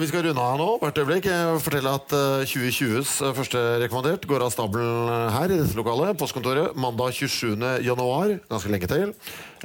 Vi 0.00 0.06
skal 0.10 0.24
runde 0.26 0.42
av 0.42 0.56
nå 0.60 0.66
hvert 0.82 0.98
øyeblikk. 1.02 1.26
Fortelle 1.64 1.92
at 1.98 2.12
eh, 2.16 2.46
2020s 2.48 3.12
eh, 3.26 3.34
første 3.36 3.62
rekommandert 3.82 4.26
går 4.30 4.44
av 4.46 4.52
stabelen 4.54 5.10
eh, 5.12 5.28
her 5.34 5.52
i 5.54 5.58
dette 5.60 5.76
lokalet. 5.78 6.16
Postkontoret 6.20 6.76
mandag 6.78 7.14
27. 7.16 7.56
januar. 7.86 8.34
Ganske 8.50 8.72
lenge 8.72 8.90
til. 8.90 9.14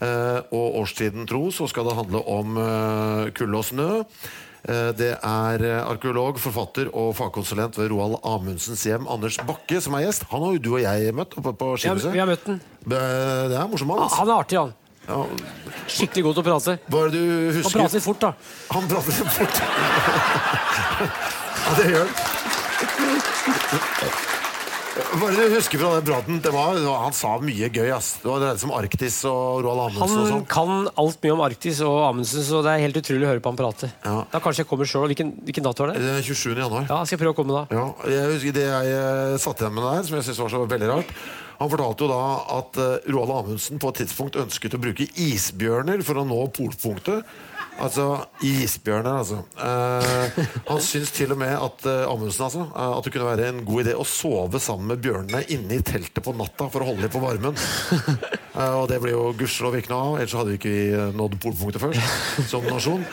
Eh, 0.01 0.39
og 0.53 0.79
årstiden 0.83 1.27
tro 1.29 1.47
så 1.55 1.67
skal 1.71 1.89
det 1.89 1.97
handle 1.99 2.23
om 2.31 2.57
eh, 2.61 3.31
kulde 3.37 3.59
og 3.61 3.67
snø. 3.67 3.89
Eh, 4.61 4.91
Det 4.97 5.11
er 5.17 5.65
eh, 5.65 5.79
arkeolog, 5.89 6.37
forfatter 6.43 6.91
og 6.93 7.15
fagkonsulent 7.17 7.79
ved 7.81 7.89
Roald 7.93 8.19
Amundsens 8.23 8.83
hjem, 8.85 9.07
Anders 9.09 9.39
Bakke, 9.47 9.79
som 9.81 9.95
er 9.97 10.05
gjest. 10.09 10.27
Han 10.33 10.45
har 10.45 10.57
jo 10.59 10.61
du 10.67 10.71
og 10.75 10.83
jeg 10.83 11.15
møtt 11.17 11.33
oppe 11.41 11.55
på 11.57 11.73
har, 11.81 12.03
vi 12.13 12.21
har 12.21 12.29
møtt 12.29 12.45
den. 12.45 12.61
Det 12.85 12.99
er 13.01 13.49
morsomt, 13.49 13.71
morsom 13.73 13.91
mann. 13.95 14.05
altså. 14.05 14.21
Han 14.21 14.29
er 14.35 14.37
artig, 14.43 14.59
han. 14.61 14.77
Ja, 15.11 15.21
Skikkelig 15.91 16.23
god 16.23 16.37
til 16.37 16.43
å 16.43 16.47
prate. 16.47 16.77
Bare 16.93 17.11
du 17.11 17.19
husker... 17.57 17.81
Han 17.81 17.87
prater 17.89 18.03
fort, 18.05 18.21
da. 18.23 18.31
Han 18.71 18.85
prater 18.87 19.11
fort. 19.35 19.55
ja, 21.01 21.71
det 21.79 21.87
gjør 21.91 22.05
han. 22.05 22.11
Hva 25.11 25.27
er 25.27 25.35
det 25.37 25.45
du 25.49 25.53
husker 25.55 25.79
fra 25.79 25.89
den 25.97 26.05
praten? 26.07 26.39
Det 26.43 26.51
var, 26.53 26.75
han 27.03 27.13
sa 27.15 27.33
mye 27.43 27.67
gøy. 27.71 27.89
ass. 27.95 28.13
Det 28.21 28.27
var 28.29 28.41
dreide 28.43 28.59
seg 28.61 28.67
om 28.69 28.73
Arktis 28.77 29.17
og 29.27 29.61
Roald 29.65 29.81
Amundsen 29.85 30.03
og 30.03 30.23
Han 30.23 30.31
sånn. 30.33 30.45
kan 30.51 30.71
alt 31.03 31.23
mye 31.23 31.35
om 31.35 31.43
Arktis 31.45 31.79
og 31.87 31.97
Amundsen, 32.09 32.43
så 32.47 32.59
det 32.65 32.73
er 32.75 32.83
helt 32.85 32.99
utrolig 33.01 33.27
å 33.27 33.31
høre 33.31 33.43
på 33.43 33.51
han 33.51 33.59
prate. 33.59 33.91
Ja. 34.05 34.17
Da 34.31 34.41
kanskje 34.43 34.63
jeg 34.63 34.69
kommer 34.71 34.87
sjøl. 34.91 35.07
Hvilken, 35.11 35.31
hvilken 35.47 35.67
dato 35.67 35.85
er 35.87 35.93
det? 35.93 36.03
Det 36.03 36.11
er 36.19 36.27
27. 36.27 36.55
januar. 36.59 36.87
Ja, 36.87 36.99
skal 37.03 37.15
jeg 37.17 37.21
prøve 37.23 37.35
å 37.35 37.39
komme 37.39 37.55
da. 37.55 37.63
Ja, 37.75 37.85
jeg 38.11 38.33
husker 38.35 38.57
Det 38.59 38.67
jeg 38.67 39.39
satt 39.47 39.63
igjen 39.63 39.75
med 39.79 39.87
der, 39.87 40.03
som 40.07 40.19
jeg 40.19 40.27
synes 40.29 40.43
var 40.45 40.53
så 40.55 40.63
veldig 40.75 40.91
rart 40.91 41.15
Han 41.61 41.69
fortalte 41.69 42.07
jo 42.07 42.09
da 42.09 42.25
at 42.57 42.81
eh, 42.81 43.07
Roald 43.13 43.33
Amundsen 43.35 43.81
på 43.81 43.91
et 43.91 44.01
tidspunkt 44.01 44.39
ønsket 44.41 44.73
å 44.73 44.81
bruke 44.81 45.05
isbjørner 45.21 46.01
for 46.05 46.17
å 46.17 46.25
nå 46.25 46.39
polpunktet. 46.57 47.27
Altså 47.81 48.05
isbjørner, 48.45 49.21
altså. 49.21 49.39
Eh, 49.61 50.39
han 50.67 50.81
syns 50.83 51.13
til 51.15 51.33
og 51.33 51.39
med 51.41 51.53
at 51.55 51.85
eh, 51.89 52.03
Amundsen 52.09 52.45
altså, 52.47 52.65
eh, 52.67 52.95
At 52.97 53.05
det 53.05 53.13
kunne 53.15 53.29
være 53.29 53.47
en 53.49 53.61
god 53.65 53.85
idé 53.85 53.95
å 53.97 54.07
sove 54.07 54.61
sammen 54.61 54.91
med 54.91 55.01
bjørnene 55.05 55.43
inne 55.53 55.77
i 55.77 55.85
teltet 55.85 56.21
på 56.25 56.33
natta 56.37 56.67
for 56.73 56.83
å 56.83 56.91
holde 56.91 57.05
dem 57.07 57.13
på 57.13 57.23
varmen. 57.23 57.57
Eh, 58.51 58.73
og 58.75 58.89
det 58.91 58.97
ble 58.99 59.13
jo 59.13 59.29
gudskjelov 59.39 59.77
ikke 59.79 59.93
noe 59.93 60.07
av, 60.09 60.15
ellers 60.19 60.33
hadde 60.35 60.51
vi 60.51 60.57
ikke 60.59 61.05
nådd 61.15 61.37
polpunktet 61.39 61.79
først 61.79 62.49
som 62.51 62.65
nasjon. 62.67 63.05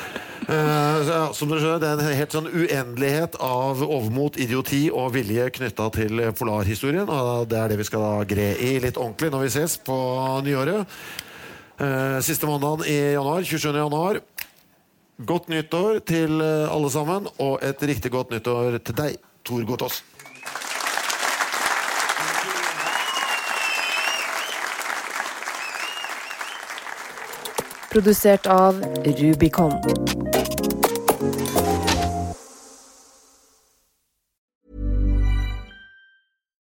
Eh, 0.49 1.33
som 1.37 1.51
dere 1.51 1.61
skjønner, 1.61 1.81
Det 1.81 1.89
er 1.89 1.99
en 2.01 2.17
helt 2.17 2.33
sånn 2.33 2.49
uendelighet 2.49 3.35
av 3.37 3.83
overmot, 3.85 4.39
idioti 4.41 4.89
og 4.89 5.13
vilje 5.13 5.51
knytta 5.51 5.91
til 5.93 6.23
polarhistorien. 6.33 7.09
Og 7.09 7.49
det 7.49 7.59
er 7.59 7.69
det 7.69 7.77
vi 7.77 7.85
skal 7.85 8.01
da 8.01 8.25
gre 8.25 8.57
i 8.57 8.79
litt 8.81 8.97
ordentlig 8.97 9.31
når 9.31 9.45
vi 9.45 9.51
ses 9.53 9.77
på 9.77 9.99
nyåret. 10.47 10.87
Eh, 11.79 12.21
siste 12.25 12.47
mandagen 12.47 12.87
i 12.89 13.13
januar, 13.13 13.45
27. 13.45 13.77
januar. 13.77 14.21
Godt 15.21 15.49
nyttår 15.49 16.01
til 16.07 16.41
eh, 16.41 16.73
alle 16.73 16.91
sammen, 16.91 17.29
og 17.39 17.59
et 17.63 17.83
riktig 17.83 18.11
godt 18.11 18.31
nyttår 18.31 18.79
til 18.81 18.95
deg, 18.95 19.19
Tor 19.45 19.63
Gotaas. 19.69 20.03
Produsert 27.93 28.47
av 28.47 28.81
Rubicon. 29.05 29.75